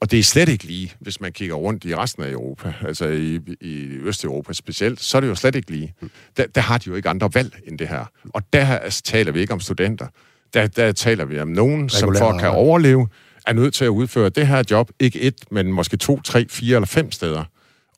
Og 0.00 0.10
det 0.10 0.18
er 0.18 0.22
slet 0.22 0.48
ikke 0.48 0.64
lige, 0.64 0.92
hvis 1.00 1.20
man 1.20 1.32
kigger 1.32 1.54
rundt 1.54 1.84
i 1.84 1.96
resten 1.96 2.22
af 2.22 2.30
Europa, 2.30 2.74
altså 2.86 3.08
i, 3.08 3.40
i 3.60 3.74
Østeuropa 3.86 4.52
specielt, 4.52 5.00
så 5.00 5.16
er 5.16 5.20
det 5.20 5.28
jo 5.28 5.34
slet 5.34 5.54
ikke 5.54 5.70
lige. 5.70 5.94
Mm. 6.02 6.10
Der, 6.36 6.46
der 6.46 6.60
har 6.60 6.78
de 6.78 6.84
jo 6.86 6.94
ikke 6.94 7.08
andre 7.08 7.30
valg 7.34 7.56
end 7.66 7.78
det 7.78 7.88
her. 7.88 8.04
Og 8.34 8.42
der 8.52 8.66
altså, 8.66 9.02
taler 9.02 9.32
vi 9.32 9.40
ikke 9.40 9.52
om 9.52 9.60
studenter. 9.60 10.06
Der, 10.54 10.66
der 10.66 10.92
taler 10.92 11.24
vi 11.24 11.40
om 11.40 11.48
nogen, 11.48 11.84
Regulær, 11.84 11.98
som 11.98 12.14
for 12.18 12.28
at 12.28 12.40
kan 12.40 12.50
overleve, 12.50 13.08
er 13.46 13.52
nødt 13.52 13.74
til 13.74 13.84
at 13.84 13.88
udføre 13.88 14.28
det 14.28 14.46
her 14.46 14.62
job, 14.70 14.90
ikke 15.00 15.20
et, 15.20 15.34
men 15.50 15.72
måske 15.72 15.96
to, 15.96 16.20
tre, 16.20 16.46
fire 16.50 16.76
eller 16.76 16.86
fem 16.86 17.12
steder. 17.12 17.44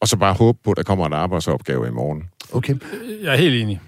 Og 0.01 0.09
så 0.09 0.17
bare 0.17 0.35
håbe 0.35 0.59
på, 0.65 0.71
at 0.71 0.77
der 0.77 0.83
kommer 0.83 1.07
en 1.07 1.13
arbejdsopgave 1.13 1.87
i 1.89 1.91
morgen. 1.91 2.25
Okay. 2.53 2.75
Jeg 3.23 3.33
er 3.33 3.37
helt 3.37 3.63
enig. 3.63 3.81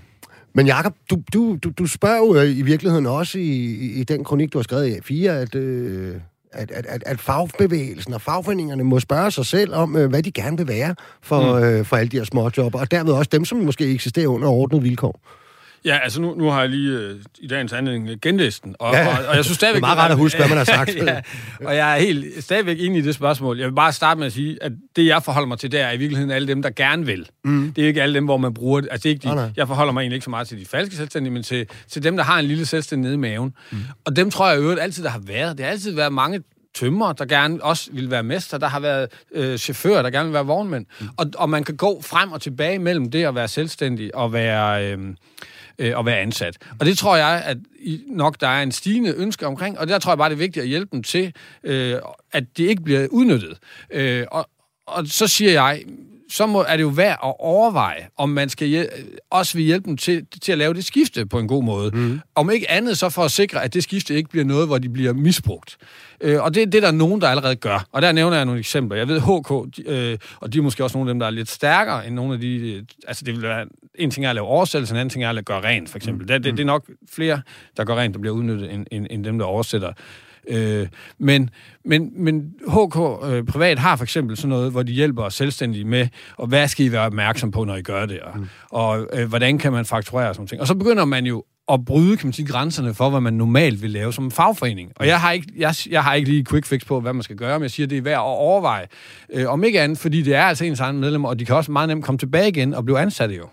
Men 0.55 0.67
Jacob, 0.67 0.95
du, 1.11 1.23
du, 1.33 1.59
du, 1.65 1.71
du 1.79 1.87
spørger 1.87 2.19
jo 2.19 2.35
øh, 2.35 2.59
i 2.59 2.63
virkeligheden 2.63 3.07
også 3.07 3.39
i, 3.39 3.65
i 4.01 4.05
den 4.05 4.25
kronik, 4.25 4.53
du 4.53 4.59
har 4.59 4.63
skrevet 4.63 5.11
i 5.11 5.27
A4, 5.27 5.29
at, 5.29 5.55
øh, 5.55 6.15
at, 6.53 6.71
at, 6.71 6.87
at, 6.87 7.03
at 7.07 7.21
fagbevægelsen 7.21 8.15
og 8.15 8.21
fagforeningerne 8.21 8.85
må 8.85 9.01
spørge 9.01 9.31
sig 9.31 9.47
selv 9.47 9.75
om, 9.75 9.97
øh, 9.97 10.11
hvad 10.11 10.23
de 10.23 10.31
gerne 10.33 10.57
vil 10.57 10.69
være 10.69 10.95
for, 11.23 11.59
mm. 11.59 11.65
øh, 11.65 11.85
for 11.85 11.97
alle 11.97 12.09
de 12.09 12.17
her 12.17 12.25
småjobber, 12.25 12.81
og 12.81 12.91
derved 12.91 13.13
også 13.13 13.29
dem, 13.33 13.45
som 13.45 13.59
måske 13.59 13.95
eksisterer 13.95 14.29
under 14.29 14.49
ordnet 14.49 14.83
vilkår. 14.83 15.21
Ja, 15.85 15.99
altså 16.03 16.21
nu, 16.21 16.35
nu 16.35 16.51
har 16.51 16.61
jeg 16.61 16.71
lige 16.71 16.99
øh, 16.99 17.17
i 17.39 17.47
dagens 17.47 17.73
anledning 17.73 18.21
genlæst 18.21 18.65
den, 18.65 18.77
og, 18.79 18.95
ja, 18.95 19.19
og, 19.19 19.27
og 19.29 19.37
jeg 19.37 19.45
synes 19.45 19.57
stadigvæk... 19.57 19.83
Det 19.83 19.85
er 19.85 19.87
meget 19.87 19.99
rart 19.99 20.11
at 20.11 20.17
huske, 20.17 20.39
hvad 20.39 20.49
man 20.49 20.57
har 20.57 20.65
sagt. 20.65 20.97
ja, 21.07 21.21
og 21.65 21.77
jeg 21.77 21.95
er 21.97 22.01
helt 22.01 22.45
stadigvæk 22.45 22.77
enig 22.81 22.99
i 22.99 23.03
det 23.03 23.15
spørgsmål. 23.15 23.59
Jeg 23.59 23.67
vil 23.67 23.75
bare 23.75 23.93
starte 23.93 24.19
med 24.19 24.27
at 24.27 24.33
sige, 24.33 24.63
at 24.63 24.73
det, 24.97 25.07
jeg 25.07 25.23
forholder 25.23 25.49
mig 25.49 25.59
til, 25.59 25.73
det 25.73 25.81
er 25.81 25.91
i 25.91 25.97
virkeligheden 25.97 26.31
alle 26.31 26.49
dem, 26.49 26.63
der 26.63 26.71
gerne 26.71 27.07
vil. 27.07 27.27
Mm. 27.45 27.73
Det 27.73 27.85
er 27.85 27.89
ikke 27.89 28.03
alle 28.03 28.15
dem, 28.15 28.25
hvor 28.25 28.37
man 28.37 28.55
bruger. 28.55 28.81
Altså, 28.91 28.97
det 29.03 29.07
er 29.07 29.11
ikke 29.11 29.29
de, 29.29 29.45
oh, 29.45 29.51
jeg 29.57 29.67
forholder 29.67 29.93
mig 29.93 30.01
egentlig 30.01 30.17
ikke 30.17 30.25
så 30.25 30.31
meget 30.31 30.49
til 30.49 30.61
de 30.61 30.67
falske 30.67 30.97
selvstændige, 30.97 31.33
men 31.33 31.43
til, 31.43 31.67
til 31.89 32.03
dem, 32.03 32.17
der 32.17 32.25
har 32.25 32.39
en 32.39 32.45
lille 32.45 32.67
selvstændig 32.67 33.03
nede 33.03 33.15
i 33.15 33.19
maven. 33.19 33.55
Mm. 33.71 33.79
Og 34.05 34.17
dem 34.17 34.31
tror 34.31 34.49
jeg 34.49 34.59
i 34.59 34.63
øvrigt 34.63 34.81
altid, 34.81 35.05
der 35.05 35.11
har 35.11 35.23
været. 35.27 35.59
Det 35.59 35.65
har 35.65 35.73
altid 35.73 35.95
været 35.95 36.13
mange 36.13 36.43
tømmer, 36.75 37.13
der 37.13 37.25
gerne 37.25 37.65
også 37.65 37.91
vil 37.93 38.11
være 38.11 38.23
mester. 38.23 38.59
Der 38.59 38.69
har 38.69 38.81
været 38.81 39.09
øh, 39.33 39.59
chauffører, 39.59 40.03
der 40.03 40.11
gerne 40.11 40.25
vil 40.25 40.35
være 40.35 40.47
vognmænd. 40.47 40.87
Mm. 41.01 41.09
Og, 41.17 41.27
og 41.37 41.51
man 41.51 41.65
kan 41.65 41.77
gå 41.77 42.03
frem 42.03 42.33
og 42.33 42.41
tilbage 42.41 42.79
mellem 42.79 43.11
det 43.11 43.25
at 43.25 43.35
være 43.35 43.49
selvstændig 43.49 44.15
og 44.15 44.33
være... 44.33 44.93
Øh, 44.93 44.99
øh, 45.81 45.99
at 45.99 46.07
være 46.07 46.19
ansat. 46.19 46.57
Og 46.81 46.87
det 46.87 46.99
tror 46.99 47.17
jeg, 47.17 47.43
at 47.47 47.57
nok 48.07 48.41
der 48.41 48.49
er 48.49 48.63
en 48.63 48.73
stigende 48.73 49.15
ønske 49.17 49.47
omkring, 49.47 49.79
og 49.79 49.89
der 49.89 49.99
tror 49.99 50.13
jeg 50.13 50.19
bare, 50.19 50.29
det 50.29 50.35
er 50.35 50.39
vigtigt 50.39 50.63
at 50.63 50.69
hjælpe 50.69 50.89
dem 50.93 51.03
til, 51.03 51.33
øh, 51.65 51.97
at 52.33 52.45
det 52.57 52.65
ikke 52.65 52.83
bliver 52.83 53.07
udnyttet. 53.11 53.59
Øh, 53.91 54.27
og, 54.31 54.49
og 54.87 55.07
så 55.07 55.29
siger 55.29 55.53
jeg, 55.53 55.83
så 56.31 56.47
må, 56.47 56.65
er 56.69 56.77
det 56.77 56.83
jo 56.83 56.89
værd 56.89 57.19
at 57.25 57.35
overveje, 57.39 58.09
om 58.17 58.29
man 58.29 58.49
skal 58.49 58.89
også 59.31 59.55
vil 59.55 59.65
hjælpe 59.65 59.89
dem 59.89 59.97
til, 59.97 60.27
til 60.43 60.53
at 60.53 60.59
lave 60.59 60.75
det 60.75 60.85
skifte 60.85 61.27
på 61.27 61.39
en 61.39 61.49
god 61.49 61.65
måde. 61.65 61.91
Mm. 61.97 62.21
Om 62.35 62.51
ikke 62.51 62.71
andet, 62.71 62.99
så 62.99 63.09
for 63.09 63.23
at 63.23 63.31
sikre, 63.31 63.65
at 63.65 63.75
det 63.75 63.83
skifte 63.83 64.15
ikke 64.15 64.31
bliver 64.31 64.45
noget, 64.45 64.67
hvor 64.67 64.79
de 64.79 64.89
bliver 64.89 65.13
misbrugt. 65.13 65.77
Øh, 66.21 66.43
og 66.43 66.55
det, 66.55 66.73
det 66.73 66.85
er 66.85 66.87
der 66.91 66.97
nogen, 66.97 67.21
der 67.21 67.29
allerede 67.29 67.57
gør. 67.57 67.87
Og 67.93 68.03
der 68.03 68.13
nævner 68.13 68.37
jeg 68.37 68.45
nogle 68.45 68.59
eksempler. 68.59 68.99
Jeg 68.99 69.09
ved, 69.09 69.21
HK, 69.21 69.77
de, 69.77 69.83
øh, 69.87 70.19
og 70.37 70.53
de 70.53 70.59
er 70.59 70.63
måske 70.63 70.85
også 70.85 70.99
nogle 70.99 71.11
af 71.11 71.15
dem, 71.15 71.19
der 71.19 71.27
er 71.27 71.31
lidt 71.31 71.51
stærkere 71.51 72.07
end 72.07 72.15
nogle 72.15 72.35
af 72.35 72.41
de... 72.41 72.73
Øh, 72.75 72.83
altså, 73.09 73.25
det 73.25 73.35
vil 73.35 73.43
være... 73.43 73.67
En 73.95 74.11
ting 74.11 74.27
er 74.27 74.31
at 74.31 74.35
lave 74.35 74.47
oversættelse, 74.47 74.95
en 74.95 74.99
anden 74.99 75.11
ting 75.11 75.25
er 75.25 75.31
at 75.31 75.45
gøre 75.45 75.61
rent, 75.61 75.89
for 75.89 75.97
eksempel. 75.97 76.23
Mm. 76.23 76.29
Det, 76.29 76.45
det, 76.45 76.53
det 76.53 76.61
er 76.61 76.67
nok 76.67 76.91
flere, 77.13 77.43
der 77.77 77.85
gør 77.85 77.95
rent, 77.95 78.15
der 78.15 78.21
bliver 78.21 78.35
udnyttet, 78.35 78.73
end, 78.73 78.87
end, 78.91 79.07
end 79.11 79.25
dem, 79.25 79.39
der 79.39 79.47
oversætter. 79.47 79.93
Øh, 80.49 80.89
men, 81.19 81.51
men, 81.85 82.13
men 82.25 82.55
HK 82.69 82.97
øh, 83.25 83.45
Privat 83.45 83.79
har 83.79 83.97
for 83.97 84.05
eksempel 84.05 84.37
sådan 84.37 84.49
noget, 84.49 84.71
hvor 84.71 84.83
de 84.83 84.93
hjælper 84.93 85.29
selvstændige 85.29 85.85
med, 85.85 86.09
og 86.37 86.47
hvad 86.47 86.69
skal 86.69 86.87
I 86.87 86.93
være 86.93 87.07
opmærksom 87.07 87.51
på, 87.51 87.65
når 87.65 87.77
I 87.77 87.83
gør 87.83 88.07
det, 88.07 88.21
og, 88.21 88.39
mm. 88.39 88.49
og 88.71 89.09
øh, 89.13 89.29
hvordan 89.29 89.59
kan 89.59 89.73
man 89.73 89.85
fakturere 89.85 90.29
og 90.29 90.35
sådan 90.35 90.47
ting. 90.47 90.61
Og 90.61 90.67
så 90.67 90.75
begynder 90.75 91.05
man 91.05 91.27
jo 91.27 91.45
at 91.73 91.85
bryde, 91.85 92.17
kan 92.17 92.27
man 92.27 92.33
sige, 92.33 92.47
grænserne 92.47 92.95
for, 92.95 93.11
hvad 93.11 93.21
man 93.21 93.35
normalt 93.35 93.83
vil 93.83 93.91
lave 93.91 94.13
som 94.13 94.25
en 94.25 94.31
fagforening. 94.31 94.93
Og 94.97 95.07
jeg 95.07 95.21
har 95.21 95.33
ikke, 95.33 95.53
jeg, 95.57 95.75
jeg 95.91 96.05
har 96.05 96.15
ikke 96.15 96.29
lige 96.31 96.45
quick 96.45 96.67
fix 96.67 96.87
på, 96.87 97.01
hvad 97.01 97.13
man 97.13 97.23
skal 97.23 97.37
gøre, 97.37 97.59
men 97.59 97.63
jeg 97.63 97.71
siger, 97.71 97.87
det 97.87 97.99
er 97.99 98.03
værd 98.03 98.15
at 98.15 98.21
overveje. 98.21 98.87
Øh, 99.33 99.49
om 99.49 99.65
ikke 99.65 99.81
andet, 99.81 99.99
fordi 99.99 100.23
det 100.23 100.35
er 100.35 100.43
altså 100.43 100.65
ens 100.65 100.81
egen 100.81 100.99
medlemmer, 100.99 101.29
og 101.29 101.39
de 101.39 101.45
kan 101.45 101.57
også 101.57 101.73
meget 101.73 101.89
nemt 101.89 102.05
komme 102.05 102.19
tilbage 102.19 102.49
igen 102.49 102.75
og 102.75 102.85
blive 102.85 102.99
ansatte 102.99 103.35
jo. 103.35 103.49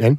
Jan? 0.00 0.18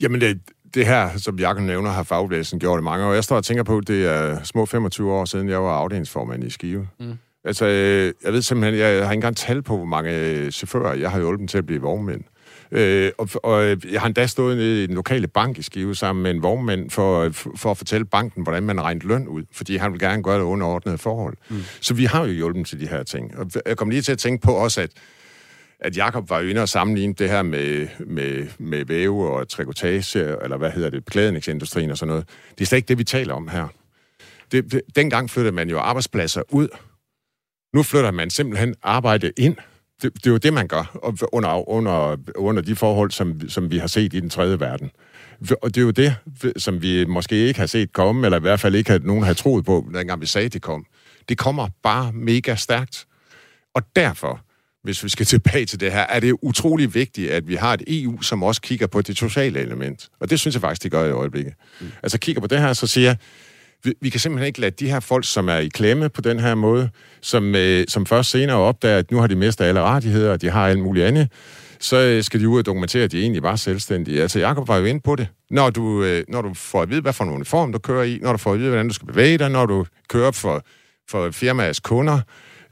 Jamen, 0.00 0.20
det, 0.20 0.40
det 0.74 0.86
her, 0.86 1.10
som 1.16 1.38
Jakob 1.38 1.62
nævner, 1.62 1.90
har 1.90 2.02
fagbevægelsen 2.02 2.58
gjort 2.58 2.80
i 2.80 2.82
mange 2.82 3.06
år. 3.06 3.12
Jeg 3.12 3.24
står 3.24 3.36
og 3.36 3.44
tænker 3.44 3.62
på, 3.62 3.78
at 3.78 3.88
det 3.88 4.06
er 4.06 4.42
små 4.42 4.66
25 4.66 5.12
år 5.12 5.24
siden, 5.24 5.48
jeg 5.48 5.62
var 5.62 5.70
afdelingsformand 5.70 6.44
i 6.44 6.50
Skive. 6.50 6.88
Mm. 7.00 7.12
Altså, 7.44 7.66
øh, 7.66 8.12
jeg 8.24 8.32
ved 8.32 8.42
simpelthen, 8.42 8.80
jeg 8.80 8.88
har 8.88 9.12
ikke 9.12 9.14
engang 9.14 9.36
tal 9.36 9.62
på, 9.62 9.76
hvor 9.76 9.86
mange 9.86 10.10
øh, 10.10 10.50
chauffører, 10.50 10.94
jeg 10.94 11.10
har 11.10 11.18
hjulpet 11.18 11.38
dem 11.38 11.48
til 11.48 11.58
at 11.58 11.66
blive 11.66 11.80
vognmænd. 11.80 12.24
Øh, 12.72 13.12
og, 13.18 13.28
og 13.42 13.62
jeg 13.64 14.00
har 14.00 14.06
endda 14.06 14.26
stået 14.26 14.56
nede 14.56 14.84
i 14.84 14.86
den 14.86 14.94
lokale 14.94 15.26
bank 15.26 15.58
i 15.58 15.62
Skive 15.62 15.94
sammen 15.94 16.22
med 16.22 16.30
en 16.30 16.42
vognmand 16.42 16.90
for, 16.90 17.30
for 17.56 17.70
at 17.70 17.76
fortælle 17.76 18.04
banken, 18.04 18.42
hvordan 18.42 18.62
man 18.62 18.80
regner 18.80 19.00
løn 19.04 19.28
ud, 19.28 19.42
fordi 19.52 19.76
han 19.76 19.92
vil 19.92 20.00
gerne 20.00 20.22
gøre 20.22 20.38
det 20.38 20.44
under 20.44 20.66
ordnede 20.66 20.98
forhold. 20.98 21.36
Mm. 21.48 21.62
Så 21.80 21.94
vi 21.94 22.04
har 22.04 22.24
jo 22.24 22.32
hjulpet 22.32 22.56
dem 22.56 22.64
til 22.64 22.80
de 22.80 22.88
her 22.88 23.02
ting. 23.02 23.38
Og 23.38 23.50
jeg 23.66 23.76
kom 23.76 23.90
lige 23.90 24.02
til 24.02 24.12
at 24.12 24.18
tænke 24.18 24.42
på 24.42 24.52
også, 24.52 24.80
at 24.80 24.90
at 25.80 25.96
Jakob 25.96 26.30
var 26.30 26.40
jo 26.40 26.48
inde 26.48 26.60
og 26.60 26.68
sammenligne 26.68 27.14
det 27.14 27.30
her 27.30 27.42
med, 27.42 27.88
med, 28.06 28.46
med 28.58 28.84
væve 28.84 29.30
og 29.30 29.48
trikotage, 29.48 30.42
eller 30.42 30.56
hvad 30.56 30.70
hedder 30.70 30.90
det, 30.90 31.04
beklædningsindustrien 31.04 31.90
og 31.90 31.98
sådan 31.98 32.08
noget. 32.08 32.28
Det 32.50 32.60
er 32.60 32.66
slet 32.66 32.76
ikke 32.76 32.88
det, 32.88 32.98
vi 32.98 33.04
taler 33.04 33.34
om 33.34 33.48
her. 33.48 33.68
Det, 34.52 34.72
det, 34.72 34.80
dengang 34.96 35.30
flyttede 35.30 35.54
man 35.54 35.70
jo 35.70 35.78
arbejdspladser 35.78 36.42
ud. 36.48 36.68
Nu 37.74 37.82
flytter 37.82 38.10
man 38.10 38.30
simpelthen 38.30 38.74
arbejde 38.82 39.32
ind. 39.36 39.56
Det, 40.02 40.14
det 40.14 40.26
er 40.26 40.30
jo 40.30 40.36
det, 40.36 40.52
man 40.52 40.68
gør 40.68 40.98
under, 41.32 41.68
under, 41.68 42.16
under 42.36 42.62
de 42.62 42.76
forhold, 42.76 43.10
som, 43.10 43.48
som 43.48 43.70
vi 43.70 43.78
har 43.78 43.86
set 43.86 44.14
i 44.14 44.20
den 44.20 44.30
tredje 44.30 44.60
verden. 44.60 44.90
Og 45.62 45.74
det 45.74 45.76
er 45.76 45.82
jo 45.82 45.90
det, 45.90 46.16
som 46.56 46.82
vi 46.82 47.04
måske 47.04 47.36
ikke 47.36 47.60
har 47.60 47.66
set 47.66 47.92
komme, 47.92 48.26
eller 48.26 48.38
i 48.38 48.40
hvert 48.40 48.60
fald 48.60 48.74
ikke 48.74 48.90
har 48.90 48.98
nogen 48.98 49.24
har 49.24 49.32
troet 49.32 49.64
på, 49.64 49.90
dengang 49.94 50.20
vi 50.20 50.26
sagde, 50.26 50.48
det 50.48 50.62
kom. 50.62 50.86
Det 51.28 51.38
kommer 51.38 51.68
bare 51.82 52.12
mega 52.12 52.54
stærkt. 52.54 53.06
Og 53.74 53.82
derfor 53.96 54.43
hvis 54.84 55.04
vi 55.04 55.08
skal 55.08 55.26
tilbage 55.34 55.66
til 55.66 55.80
det 55.80 55.92
her, 55.92 56.06
er 56.08 56.20
det 56.20 56.34
utrolig 56.42 56.94
vigtigt, 56.94 57.30
at 57.30 57.48
vi 57.48 57.54
har 57.54 57.72
et 57.74 57.82
EU, 57.86 58.22
som 58.22 58.42
også 58.42 58.60
kigger 58.60 58.86
på 58.86 59.02
det 59.02 59.18
sociale 59.18 59.60
element. 59.60 60.08
Og 60.20 60.30
det 60.30 60.40
synes 60.40 60.54
jeg 60.54 60.60
faktisk, 60.60 60.82
de 60.82 60.90
gør 60.90 61.04
i 61.04 61.10
øjeblikket. 61.10 61.54
Mm. 61.80 61.86
Altså 62.02 62.18
kigger 62.18 62.40
på 62.40 62.46
det 62.46 62.60
her, 62.60 62.72
så 62.72 62.86
siger 62.86 63.14
vi, 63.84 63.94
vi 64.00 64.08
kan 64.08 64.20
simpelthen 64.20 64.46
ikke 64.46 64.60
lade 64.60 64.70
de 64.70 64.90
her 64.90 65.00
folk, 65.00 65.24
som 65.24 65.48
er 65.48 65.56
i 65.56 65.68
klemme 65.68 66.08
på 66.08 66.20
den 66.20 66.40
her 66.40 66.54
måde, 66.54 66.90
som, 67.20 67.54
øh, 67.54 67.84
som 67.88 68.06
først 68.06 68.30
senere 68.30 68.56
opdager, 68.56 68.98
at 68.98 69.10
nu 69.10 69.18
har 69.20 69.26
de 69.26 69.34
mistet 69.34 69.64
alle 69.64 69.82
rettigheder, 69.82 70.32
og 70.32 70.42
de 70.42 70.50
har 70.50 70.68
alt 70.68 70.78
muligt 70.78 71.06
andet, 71.06 71.28
så 71.80 71.96
øh, 71.96 72.22
skal 72.22 72.40
de 72.40 72.48
ud 72.48 72.58
og 72.58 72.66
dokumentere, 72.66 73.04
at 73.04 73.12
de 73.12 73.20
egentlig 73.20 73.42
var 73.42 73.56
selvstændige. 73.56 74.22
Altså, 74.22 74.38
Jacob 74.38 74.68
var 74.68 74.76
jo 74.76 74.84
inde 74.84 75.00
på 75.00 75.16
det. 75.16 75.28
Når 75.50 75.70
du, 75.70 76.02
øh, 76.02 76.24
når 76.28 76.42
du 76.42 76.54
får 76.54 76.82
at 76.82 76.90
vide, 76.90 77.00
hvad 77.00 77.12
for 77.12 77.24
en 77.24 77.30
uniform 77.30 77.72
du 77.72 77.78
kører 77.78 78.02
i, 78.02 78.18
når 78.22 78.32
du 78.32 78.38
får 78.38 78.52
at 78.52 78.58
vide, 78.58 78.68
hvordan 78.68 78.88
du 78.88 78.94
skal 78.94 79.06
bevæge 79.06 79.38
dig, 79.38 79.50
når 79.50 79.66
du 79.66 79.86
kører 80.08 80.30
for, 80.30 80.62
for 81.10 81.30
firmaets 81.30 81.80
kunder, 81.80 82.20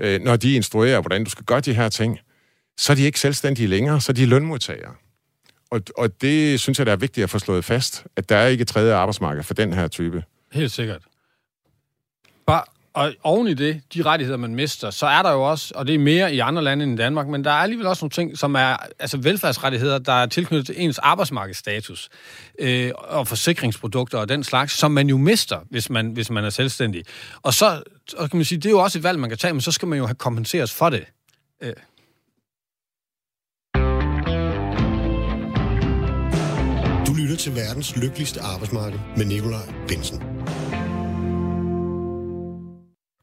øh, 0.03 0.21
når 0.21 0.37
de 0.37 0.55
instruerer, 0.55 1.01
hvordan 1.01 1.25
du 1.25 1.31
skal 1.31 1.45
gøre 1.45 1.61
de 1.61 1.75
her 1.75 1.89
ting, 1.89 2.19
så 2.77 2.93
er 2.93 2.95
de 2.95 3.03
ikke 3.03 3.21
selvstændige 3.21 3.67
længere, 3.67 4.01
så 4.01 4.13
er 4.13 4.15
de 4.15 4.27
lønmodtagere. 4.27 4.95
Og, 5.71 5.81
og 5.97 6.21
det 6.21 6.61
synes 6.61 6.79
jeg, 6.79 6.87
det 6.87 6.93
er 6.93 6.97
vigtigt 6.97 7.25
at 7.25 7.31
få 7.31 7.39
slået 7.39 7.65
fast, 7.65 8.07
at 8.17 8.29
der 8.29 8.37
er 8.37 8.47
ikke 8.47 8.63
et 8.63 8.69
tredje 8.69 8.95
arbejdsmarked 8.95 9.43
for 9.43 9.55
den 9.55 9.73
her 9.73 9.89
type. 9.89 10.25
Helt 10.53 10.73
sikkert. 10.73 11.03
Bare, 12.47 12.65
og 12.95 13.13
oven 13.23 13.49
i 13.49 13.55
det, 13.55 13.81
de 13.95 14.03
rettigheder, 14.03 14.37
man 14.37 14.55
mister, 14.55 14.91
så 14.91 15.07
er 15.07 15.23
der 15.23 15.33
jo 15.33 15.43
også, 15.43 15.73
og 15.77 15.87
det 15.87 15.95
er 15.95 15.99
mere 15.99 16.35
i 16.35 16.39
andre 16.39 16.63
lande 16.63 16.85
end 16.85 16.93
i 16.95 16.97
Danmark, 16.97 17.29
men 17.29 17.45
der 17.45 17.51
er 17.51 17.55
alligevel 17.55 17.87
også 17.87 18.05
nogle 18.05 18.11
ting, 18.11 18.39
som 18.39 18.55
er 18.55 18.77
altså 18.99 19.17
velfærdsrettigheder, 19.17 19.99
der 19.99 20.13
er 20.13 20.27
tilknyttet 20.27 20.67
til 20.67 20.75
ens 20.79 20.99
arbejdsmarkedsstatus 20.99 22.09
øh, 22.59 22.91
og 22.95 23.29
forsikringsprodukter 23.29 24.19
og 24.19 24.29
den 24.29 24.45
slags, 24.45 24.73
som 24.73 24.91
man 24.91 25.09
jo 25.09 25.17
mister, 25.17 25.59
hvis 25.71 25.91
man, 25.91 26.13
hvis 26.13 26.31
man 26.31 26.45
er 26.45 26.51
selvstændig. 26.51 27.05
Og 27.43 27.55
så 27.55 27.83
og 28.17 28.31
kan 28.31 28.37
man 28.37 28.45
sige, 28.45 28.59
det 28.59 28.67
er 28.67 28.71
jo 28.71 28.79
også 28.79 28.99
et 28.99 29.05
valg, 29.05 29.19
man 29.19 29.31
kan 29.31 29.39
tage, 29.39 29.53
men 29.55 29.61
så 29.61 29.73
skal 29.73 29.89
man 29.89 29.99
jo 29.99 30.07
have 30.07 30.15
kompenseres 30.15 30.73
for 30.73 30.91
det. 30.91 31.05
Øh. 31.63 31.73
Du 37.07 37.15
lytter 37.15 37.37
til 37.37 37.55
verdens 37.55 37.97
lykkeligste 37.97 38.41
arbejdsmarked 38.41 38.99
med 39.17 39.25
Nikolaj 39.25 39.75
Bensen. 39.89 40.23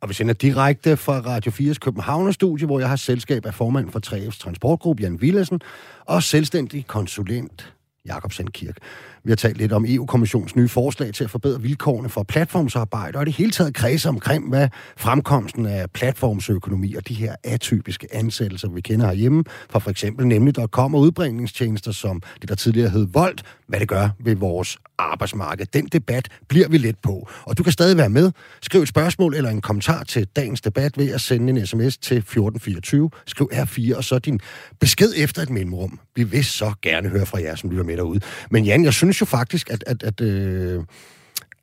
Og 0.02 0.10
vi 0.10 0.14
sender 0.14 0.34
direkte 0.34 0.98
fra 0.98 1.20
Radio 1.20 1.52
4's 1.52 1.74
Københavner-studie, 1.74 2.66
hvor 2.66 2.80
jeg 2.80 2.90
har 2.90 2.96
selskab 2.96 3.46
af 3.46 3.54
formand 3.54 3.92
for 3.92 4.02
3F's 4.08 4.40
Transportgruppe, 4.40 5.04
Jan 5.04 5.22
Villesen, 5.22 5.62
og 6.06 6.24
selvstændig 6.24 6.88
konsulent 6.88 7.74
Jakob 8.06 8.34
Sandkirk. 8.34 8.78
Vi 9.24 9.32
har 9.32 9.36
talt 9.36 9.58
lidt 9.58 9.72
om 9.72 9.86
EU-kommissionens 9.88 10.56
nye 10.56 10.68
forslag 10.68 11.14
til 11.14 11.24
at 11.24 11.30
forbedre 11.30 11.62
vilkårene 11.62 12.10
for 12.10 12.24
platformsarbejde, 12.24 13.20
og 13.20 13.26
det 13.26 13.34
hele 13.34 13.52
taget 13.52 13.74
kredser 13.74 14.10
omkring, 14.10 14.50
hvad 14.50 14.70
fremkomsten 14.98 15.66
af 15.66 15.92
platformsøkonomi 15.92 16.94
og 16.96 17.08
de 17.08 17.14
her 17.14 17.36
atypiske 17.44 18.08
ansættelser, 18.12 18.70
vi 18.70 18.82
kender 18.82 19.06
herhjemme, 19.06 19.44
fra 19.70 19.80
for 19.80 19.90
eksempel 19.90 20.28
nemlig 20.28 20.56
der 20.56 20.68
kommer 20.68 21.00
udbringningstjenester 21.00 21.92
som 21.92 22.22
det, 22.42 22.50
der 22.50 22.56
tidligere 22.56 22.90
hed 22.90 23.08
Volt, 23.14 23.44
hvad 23.68 23.80
det 23.80 23.88
gør 23.88 24.10
ved 24.20 24.36
vores 24.36 24.78
arbejdsmarked. 24.98 25.66
Den 25.66 25.86
debat 25.86 26.28
bliver 26.48 26.68
vi 26.68 26.78
lidt 26.78 27.02
på. 27.02 27.30
Og 27.44 27.58
du 27.58 27.64
kan 27.64 27.72
stadig 27.72 27.98
være 27.98 28.10
med. 28.10 28.32
Skriv 28.62 28.82
et 28.82 28.88
spørgsmål 28.88 29.36
eller 29.36 29.50
en 29.50 29.62
kommentar 29.62 30.04
til 30.04 30.28
dagens 30.36 30.62
debat 30.62 30.98
ved 30.98 31.12
at 31.12 31.22
sende 31.22 31.50
en 31.50 31.66
sms 31.66 31.98
til 31.98 32.18
1424. 32.18 33.10
Skriv 33.26 33.50
R4 33.54 33.98
og 33.98 34.04
så 34.04 34.20
din 34.20 34.40
besked 34.80 35.14
efter 35.18 35.42
et 35.42 35.50
mellemrum. 35.50 36.00
Vi 36.16 36.24
vil 36.24 36.46
så 36.46 36.74
gerne 36.82 37.10
høre 37.10 37.26
fra 37.26 37.42
jer, 37.42 37.56
som 37.56 37.70
lytter 37.70 37.84
med 37.84 37.98
derude. 37.98 38.20
Men 38.52 38.66
Jan, 38.66 38.84
jeg 38.84 38.94
synes 38.94 39.19
jo 39.22 39.26
faktisk, 39.26 39.70
at, 39.70 39.84
at, 39.88 40.04
at 40.04 40.22
øh, 40.22 40.84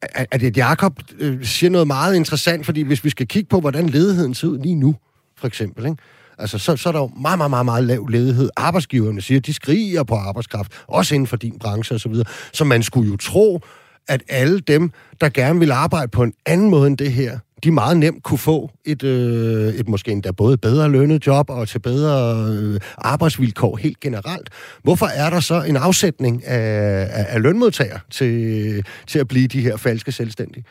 at, 0.03 0.45
at 0.45 0.57
Jacob 0.57 1.01
øh, 1.19 1.45
siger 1.45 1.71
noget 1.71 1.87
meget 1.87 2.17
interessant, 2.17 2.67
fordi 2.67 2.83
hvis 2.83 3.05
vi 3.05 3.11
skal 3.11 3.29
kigge 3.29 3.49
på, 3.49 3.61
hvordan 3.61 3.89
ledigheden 3.89 4.35
ser 4.35 4.49
ud 4.49 4.59
lige 4.59 4.75
nu, 4.75 4.97
for 5.37 5.47
eksempel, 5.47 5.85
ikke? 5.85 5.97
Altså, 6.39 6.59
så, 6.59 6.77
så 6.77 6.89
er 6.89 6.93
der 6.93 7.01
jo 7.01 7.11
meget, 7.21 7.39
meget, 7.39 7.51
meget, 7.51 7.65
meget 7.65 7.85
lav 7.85 8.07
ledighed. 8.07 8.51
Arbejdsgiverne 8.57 9.21
siger, 9.21 9.41
de 9.41 9.53
skriger 9.53 10.03
på 10.03 10.15
arbejdskraft, 10.15 10.73
også 10.87 11.15
inden 11.15 11.27
for 11.27 11.37
din 11.37 11.59
branche 11.59 11.95
osv. 11.95 11.99
Så, 12.03 12.09
videre. 12.09 12.27
så 12.53 12.65
man 12.65 12.83
skulle 12.83 13.11
jo 13.11 13.17
tro, 13.17 13.61
at 14.09 14.23
alle 14.29 14.61
dem, 14.61 14.91
der 15.21 15.29
gerne 15.29 15.59
vil 15.59 15.71
arbejde 15.71 16.09
på 16.09 16.23
en 16.23 16.33
anden 16.47 16.71
måde 16.71 16.87
end 16.87 16.99
det 16.99 17.13
her, 17.13 17.39
de 17.65 17.71
meget 17.71 17.97
nemt 17.97 18.23
kunne 18.23 18.39
få 18.39 18.71
et, 18.85 19.03
øh, 19.03 19.75
et 19.75 19.89
måske 19.89 20.11
endda 20.11 20.31
både 20.31 20.59
bedre 20.59 20.89
lønnet 20.89 21.27
job 21.27 21.51
og 21.51 21.69
til 21.69 21.79
bedre 21.79 22.47
øh, 22.53 22.81
arbejdsvilkår 22.99 23.77
helt 23.77 24.01
generelt. 24.01 24.49
Hvorfor 24.83 25.07
er 25.07 25.31
der 25.31 25.41
så 25.41 25.63
en 25.63 25.77
afsætning 25.77 26.47
af, 26.47 27.09
af, 27.13 27.27
af 27.29 27.43
lønmodtagere 27.43 28.01
til, 28.11 28.85
til 29.07 29.19
at 29.19 29.29
blive 29.29 29.47
de 29.47 29.61
her 29.61 29.77
falske 29.77 30.13
selvstændige? 30.13 30.65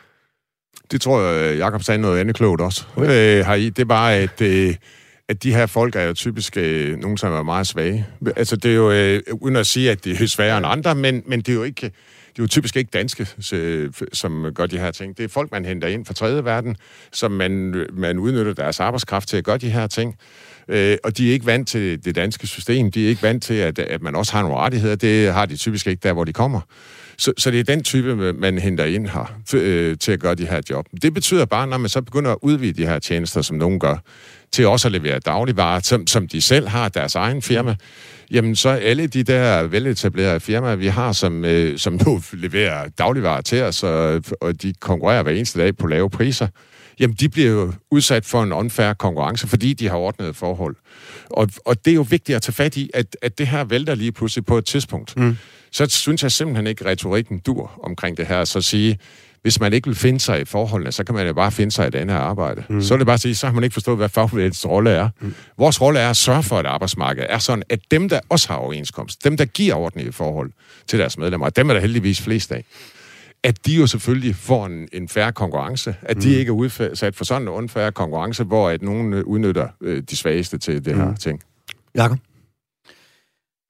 Det 0.90 1.00
tror 1.00 1.20
jeg, 1.20 1.58
Jacob 1.58 1.82
sagde 1.82 2.00
noget 2.00 2.20
andet 2.20 2.36
klogt 2.36 2.60
også. 2.60 2.84
Okay. 2.96 3.38
Øh, 3.38 3.46
har 3.46 3.54
I. 3.54 3.68
Det 3.68 3.78
er 3.78 3.86
bare, 3.86 4.14
at... 4.14 4.40
Øh, 4.40 4.74
at 5.28 5.42
de 5.42 5.54
her 5.54 5.66
folk 5.66 5.96
er 5.96 6.02
jo 6.02 6.14
typisk 6.14 6.56
øh, 6.56 6.98
nogen, 6.98 7.16
som 7.16 7.32
er 7.32 7.42
meget 7.42 7.66
svage. 7.66 8.06
Altså, 8.36 8.56
det 8.56 8.70
er 8.70 8.74
jo, 8.74 8.90
øh, 8.90 9.22
uden 9.40 9.56
at 9.56 9.66
sige, 9.66 9.90
at 9.90 10.04
det 10.04 10.22
er 10.22 10.26
sværere 10.26 10.58
end 10.58 10.66
andre, 10.66 10.94
men, 10.94 11.22
men 11.26 11.40
det 11.40 11.48
er 11.48 11.54
jo 11.54 11.62
ikke 11.62 11.90
det 12.36 12.42
er 12.42 12.44
jo 12.44 12.48
typisk 12.48 12.76
ikke 12.76 12.90
danske, 12.92 13.26
øh, 13.52 13.92
som 14.12 14.46
gør 14.54 14.66
de 14.66 14.78
her 14.78 14.90
ting. 14.90 15.16
Det 15.16 15.24
er 15.24 15.28
folk, 15.28 15.52
man 15.52 15.64
henter 15.64 15.88
ind 15.88 16.06
fra 16.06 16.14
tredje 16.14 16.44
verden, 16.44 16.76
som 17.12 17.32
man, 17.32 17.74
øh, 17.74 17.98
man 17.98 18.18
udnytter 18.18 18.52
deres 18.52 18.80
arbejdskraft 18.80 19.28
til 19.28 19.36
at 19.36 19.44
gøre 19.44 19.58
de 19.58 19.70
her 19.70 19.86
ting. 19.86 20.16
Øh, 20.68 20.96
og 21.04 21.18
de 21.18 21.28
er 21.28 21.32
ikke 21.32 21.46
vant 21.46 21.68
til 21.68 22.04
det 22.04 22.14
danske 22.14 22.46
system. 22.46 22.90
De 22.90 23.04
er 23.04 23.08
ikke 23.08 23.22
vant 23.22 23.42
til, 23.42 23.54
at, 23.54 23.78
at 23.78 24.02
man 24.02 24.14
også 24.14 24.32
har 24.32 24.42
nogle 24.42 24.56
rettigheder. 24.56 24.96
Det 24.96 25.32
har 25.32 25.46
de 25.46 25.56
typisk 25.56 25.86
ikke 25.86 26.00
der, 26.02 26.12
hvor 26.12 26.24
de 26.24 26.32
kommer. 26.32 26.60
Så, 27.18 27.32
så 27.38 27.50
det 27.50 27.60
er 27.60 27.64
den 27.64 27.82
type, 27.82 28.32
man 28.32 28.58
henter 28.58 28.84
ind 28.84 29.06
her 29.06 29.40
øh, 29.54 29.98
til 29.98 30.12
at 30.12 30.20
gøre 30.20 30.34
de 30.34 30.46
her 30.46 30.60
job. 30.70 30.86
Det 31.02 31.14
betyder 31.14 31.44
bare, 31.44 31.66
når 31.66 31.78
man 31.78 31.88
så 31.88 32.02
begynder 32.02 32.30
at 32.30 32.38
udvide 32.42 32.82
de 32.82 32.86
her 32.86 32.98
tjenester, 32.98 33.42
som 33.42 33.56
nogen 33.56 33.80
gør, 33.80 33.96
til 34.52 34.66
også 34.66 34.88
at 34.88 34.92
levere 34.92 35.18
dagligvarer, 35.18 35.80
som, 35.80 36.06
som 36.06 36.28
de 36.28 36.40
selv 36.40 36.68
har 36.68 36.88
deres 36.88 37.14
egen 37.14 37.42
firma, 37.42 37.76
jamen 38.30 38.56
så 38.56 38.68
alle 38.68 39.06
de 39.06 39.22
der 39.22 39.62
veletablerede 39.62 40.40
firmaer, 40.40 40.76
vi 40.76 40.86
har, 40.86 41.12
som, 41.12 41.44
øh, 41.44 41.78
som 41.78 42.00
nu 42.06 42.22
leverer 42.32 42.88
dagligvarer 42.88 43.40
til 43.40 43.62
os, 43.62 43.82
og, 43.82 44.22
og 44.40 44.62
de 44.62 44.74
konkurrerer 44.80 45.22
hver 45.22 45.32
eneste 45.32 45.60
dag 45.60 45.76
på 45.76 45.86
lave 45.86 46.10
priser, 46.10 46.48
jamen 47.00 47.16
de 47.20 47.28
bliver 47.28 47.50
jo 47.50 47.72
udsat 47.90 48.24
for 48.24 48.42
en 48.42 48.52
unfair 48.52 48.92
konkurrence, 48.92 49.48
fordi 49.48 49.72
de 49.72 49.88
har 49.88 49.96
ordnet 49.96 50.36
forhold. 50.36 50.76
Og, 51.30 51.48
og 51.64 51.84
det 51.84 51.90
er 51.90 51.94
jo 51.94 52.06
vigtigt 52.10 52.36
at 52.36 52.42
tage 52.42 52.52
fat 52.52 52.76
i, 52.76 52.90
at, 52.94 53.16
at 53.22 53.38
det 53.38 53.46
her 53.46 53.64
vælter 53.64 53.94
lige 53.94 54.12
pludselig 54.12 54.46
på 54.46 54.58
et 54.58 54.64
tidspunkt. 54.64 55.16
Mm. 55.16 55.36
Så 55.72 55.86
synes 55.86 56.22
jeg 56.22 56.32
simpelthen 56.32 56.66
ikke, 56.66 56.84
at 56.84 56.90
retorikken 56.90 57.38
dur 57.38 57.80
omkring 57.82 58.16
det 58.16 58.26
her, 58.26 58.44
så 58.44 58.58
at 58.58 58.64
sige, 58.64 58.98
hvis 59.46 59.60
man 59.60 59.72
ikke 59.72 59.88
vil 59.88 59.96
finde 59.96 60.20
sig 60.20 60.40
i 60.40 60.44
forholdene, 60.44 60.92
så 60.92 61.04
kan 61.04 61.14
man 61.14 61.26
jo 61.26 61.32
bare 61.32 61.52
finde 61.52 61.72
sig 61.72 61.84
i 61.84 61.88
et 61.88 61.94
andet 61.94 62.14
arbejde. 62.14 62.64
Mm. 62.68 62.80
Så 62.80 62.94
er 62.94 62.98
det 62.98 63.06
bare 63.06 63.14
at 63.14 63.20
sige, 63.20 63.34
så 63.34 63.46
har 63.46 63.54
man 63.54 63.64
ikke 63.64 63.74
forstået, 63.74 63.96
hvad 63.96 64.08
fagbevægelsens 64.08 64.70
rolle 64.70 64.90
er. 64.90 65.08
Mm. 65.20 65.34
Vores 65.58 65.80
rolle 65.80 66.00
er 66.00 66.10
at 66.10 66.16
sørge 66.16 66.42
for, 66.42 66.58
at 66.58 66.66
arbejdsmarkedet 66.66 67.32
er 67.32 67.38
sådan, 67.38 67.62
at 67.68 67.80
dem, 67.90 68.08
der 68.08 68.20
også 68.28 68.48
har 68.48 68.56
overenskomst, 68.56 69.24
dem, 69.24 69.36
der 69.36 69.44
giver 69.44 69.74
ordentlige 69.74 70.12
forhold 70.12 70.52
til 70.86 70.98
deres 70.98 71.18
medlemmer, 71.18 71.50
dem 71.50 71.70
er 71.70 71.74
der 71.74 71.80
heldigvis 71.80 72.20
flest 72.20 72.52
af, 72.52 72.64
at 73.42 73.66
de 73.66 73.74
jo 73.74 73.86
selvfølgelig 73.86 74.36
får 74.36 74.66
en, 74.66 74.88
en 74.92 75.08
færre 75.08 75.32
konkurrence, 75.32 75.94
at 76.02 76.22
de 76.22 76.28
mm. 76.28 76.34
ikke 76.34 76.48
er 76.48 76.54
udsat 76.54 77.16
for 77.16 77.24
sådan 77.24 77.42
en 77.42 77.48
unfair 77.48 77.90
konkurrence, 77.90 78.44
hvor 78.44 78.68
at 78.68 78.82
nogen 78.82 79.12
øh, 79.12 79.24
udnytter 79.24 79.68
øh, 79.80 80.02
de 80.10 80.16
svageste 80.16 80.58
til 80.58 80.84
det 80.84 80.96
mm. 80.96 81.02
her 81.02 81.14
ting. 81.14 81.40
Jakob? 81.94 82.18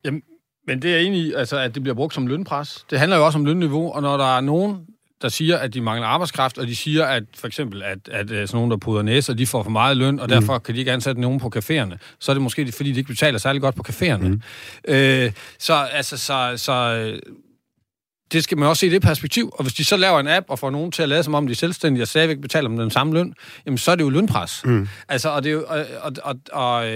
Jamen, 0.05 0.23
men 0.67 0.83
det 0.83 0.95
er 0.95 0.99
i, 0.99 1.33
altså, 1.33 1.59
at 1.59 1.75
det 1.75 1.83
bliver 1.83 1.95
brugt 1.95 2.15
som 2.15 2.27
lønpres. 2.27 2.87
Det 2.91 2.99
handler 2.99 3.17
jo 3.17 3.27
også 3.27 3.39
om 3.39 3.45
lønniveau, 3.45 3.93
og 3.93 4.03
når 4.03 4.17
der 4.17 4.37
er 4.37 4.41
nogen, 4.41 4.87
der 5.23 5.29
siger, 5.29 5.59
at 5.59 5.75
de 5.75 5.81
mangler 5.81 6.07
arbejdskraft, 6.07 6.59
og 6.59 6.67
de 6.67 6.77
siger, 6.77 7.05
at 7.05 7.23
for 7.37 7.47
eksempel, 7.47 7.83
at, 7.83 8.09
at 8.09 8.31
øh, 8.31 8.49
sådan 8.49 8.57
nogen, 8.59 8.71
der 8.71 8.77
puder 8.77 9.03
næse, 9.03 9.35
de 9.35 9.47
får 9.47 9.63
for 9.63 9.71
meget 9.71 9.97
løn, 9.97 10.21
og 10.21 10.27
mm. 10.27 10.31
derfor 10.31 10.59
kan 10.59 10.75
de 10.75 10.79
ikke 10.79 10.93
ansætte 10.93 11.21
nogen 11.21 11.41
på 11.41 11.51
caféerne. 11.57 11.97
Så 12.21 12.33
er 12.33 12.35
det 12.35 12.43
måske, 12.43 12.73
fordi 12.73 12.93
de 12.93 12.99
ikke 12.99 13.09
betaler 13.09 13.39
særlig 13.39 13.63
godt 13.63 13.75
på 13.75 13.83
caféerne. 13.89 14.29
Mm. 14.29 14.41
Øh, 14.89 15.33
så, 15.59 15.75
altså, 15.75 16.17
så, 16.17 16.53
så 16.57 16.73
det 18.33 18.45
skal 18.45 18.59
man 18.59 18.69
også 18.69 18.81
se 18.81 18.87
i 18.87 18.91
det 18.91 19.03
perspektiv. 19.03 19.51
Og 19.53 19.63
hvis 19.63 19.75
de 19.75 19.85
så 19.85 19.97
laver 19.97 20.21
en 20.21 20.29
app 20.29 20.47
og 20.49 20.59
får 20.59 20.71
nogen 20.71 20.93
til 20.93 21.03
at 21.03 21.09
lade 21.09 21.23
som 21.23 21.35
om 21.35 21.47
de 21.47 21.51
er 21.51 21.57
selvstændige 21.57 22.05
og 22.05 22.09
stadigvæk 22.09 22.41
betaler 22.41 22.69
dem 22.69 22.79
den 22.79 22.91
samme 22.91 23.15
løn, 23.15 23.35
jamen 23.67 23.79
så 23.79 23.91
er 23.91 23.95
det 23.95 24.05
jo 24.05 24.09
lønpres. 24.09 24.63
Mm. 24.65 24.89
Altså, 25.09 25.29
og, 25.29 25.43
det 25.43 25.49
er 25.49 25.53
jo, 25.53 25.65
og, 25.69 25.85
og, 26.01 26.13
og, 26.23 26.37
og, 26.53 26.87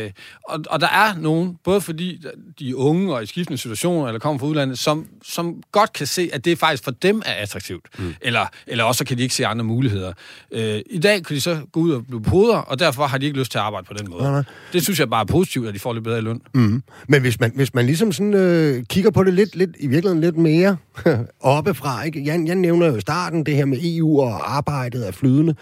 og, 0.45 0.61
og 0.71 0.81
der 0.81 0.89
er 0.89 1.15
nogen, 1.19 1.57
både 1.65 1.81
fordi 1.81 2.25
de 2.59 2.71
er 2.71 2.75
unge 2.75 3.15
og 3.15 3.23
i 3.23 3.27
skiftende 3.27 3.59
situationer, 3.59 4.07
eller 4.07 4.19
kommer 4.19 4.39
fra 4.39 4.47
udlandet, 4.47 4.79
som, 4.79 5.07
som 5.25 5.63
godt 5.73 5.93
kan 5.93 6.07
se, 6.07 6.31
at 6.33 6.45
det 6.45 6.59
faktisk 6.59 6.85
for 6.85 6.91
dem 6.91 7.23
er 7.27 7.33
attraktivt. 7.33 7.87
Mm. 7.99 8.15
Eller, 8.21 8.47
eller 8.67 8.85
også 8.85 9.05
kan 9.05 9.19
de 9.19 9.23
ikke 9.23 9.35
se 9.35 9.47
andre 9.47 9.65
muligheder. 9.65 10.13
Øh, 10.53 10.81
I 10.91 10.99
dag 10.99 11.25
kan 11.25 11.37
de 11.37 11.41
så 11.41 11.61
gå 11.73 11.81
ud 11.81 11.91
og 11.91 12.07
blive 12.07 12.23
poder, 12.23 12.57
og 12.57 12.79
derfor 12.79 13.07
har 13.07 13.19
de 13.19 13.27
ikke 13.27 13.39
lyst 13.39 13.51
til 13.51 13.59
at 13.59 13.65
arbejde 13.65 13.87
på 13.87 13.95
den 13.95 14.11
måde. 14.11 14.23
Nej, 14.23 14.33
nej. 14.33 14.43
Det 14.73 14.83
synes 14.83 15.01
jeg 15.01 15.11
bare 15.11 15.21
er 15.21 15.27
positivt, 15.27 15.69
at 15.69 15.75
de 15.75 15.79
får 15.79 15.93
lidt 15.93 16.05
bedre 16.05 16.21
løn. 16.21 16.41
Mm. 16.55 16.83
Men 17.09 17.21
hvis 17.21 17.41
man, 17.41 17.53
hvis 17.55 17.75
man 17.75 17.87
ligesom 17.87 18.13
sådan, 18.13 18.35
øh, 18.35 18.85
kigger 18.85 19.11
på 19.11 19.25
det 19.25 19.35
lidt, 19.35 19.57
lidt, 19.57 19.71
i 19.81 19.87
virkeligheden 19.87 20.21
lidt 20.21 20.37
mere 20.37 20.77
oppefra. 21.41 22.03
Ikke? 22.03 22.25
Jeg, 22.25 22.43
jeg 22.47 22.55
nævner 22.55 22.87
jo 22.87 22.97
i 22.97 23.01
starten 23.01 23.47
det 23.47 23.57
her 23.57 23.65
med 23.65 23.79
EU 23.83 24.21
og 24.21 24.57
arbejdet 24.57 25.09
er 25.09 25.13
flydende. 25.13 25.55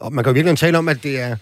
Og 0.00 0.12
man 0.12 0.24
kan 0.24 0.30
jo 0.30 0.34
virkelig 0.34 0.58
tale 0.58 0.78
om, 0.78 0.88
at 0.88 1.02
det 1.02 1.20
er... 1.20 1.36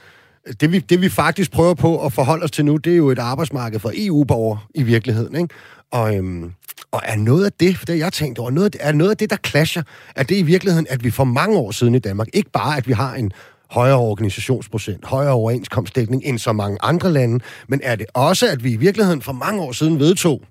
Det 0.60 0.72
vi, 0.72 0.78
det 0.78 1.00
vi 1.00 1.08
faktisk 1.08 1.50
prøver 1.50 1.74
på 1.74 2.04
at 2.04 2.12
forholde 2.12 2.44
os 2.44 2.50
til 2.50 2.64
nu, 2.64 2.76
det 2.76 2.92
er 2.92 2.96
jo 2.96 3.10
et 3.10 3.18
arbejdsmarked 3.18 3.80
for 3.80 3.92
EU-borgere 3.94 4.58
i 4.74 4.82
virkeligheden. 4.82 5.36
Ikke? 5.36 5.54
Og, 5.92 6.16
øhm, 6.16 6.52
og 6.92 7.00
er 7.04 7.16
noget 7.16 7.44
af 7.44 7.52
det, 7.60 7.76
for 7.76 7.86
det 7.86 7.98
jeg 7.98 8.12
tænkt 8.12 8.38
over, 8.38 8.50
noget 8.50 8.72
det, 8.72 8.80
er 8.84 8.92
noget 8.92 9.10
af 9.10 9.16
det, 9.16 9.30
der 9.30 9.36
clasher, 9.46 9.82
er 10.16 10.22
det 10.22 10.36
i 10.36 10.42
virkeligheden, 10.42 10.86
at 10.90 11.04
vi 11.04 11.10
for 11.10 11.24
mange 11.24 11.58
år 11.58 11.70
siden 11.70 11.94
i 11.94 11.98
Danmark, 11.98 12.28
ikke 12.32 12.50
bare 12.50 12.76
at 12.76 12.88
vi 12.88 12.92
har 12.92 13.14
en 13.14 13.32
højere 13.70 13.98
organisationsprocent, 13.98 15.06
højere 15.06 15.32
overenskomstdækning 15.32 16.22
end 16.24 16.38
så 16.38 16.52
mange 16.52 16.78
andre 16.80 17.12
lande, 17.12 17.44
men 17.68 17.80
er 17.84 17.96
det 17.96 18.06
også, 18.14 18.48
at 18.48 18.64
vi 18.64 18.72
i 18.72 18.76
virkeligheden 18.76 19.22
for 19.22 19.32
mange 19.32 19.62
år 19.62 19.72
siden 19.72 19.98
vedtog, 19.98 20.42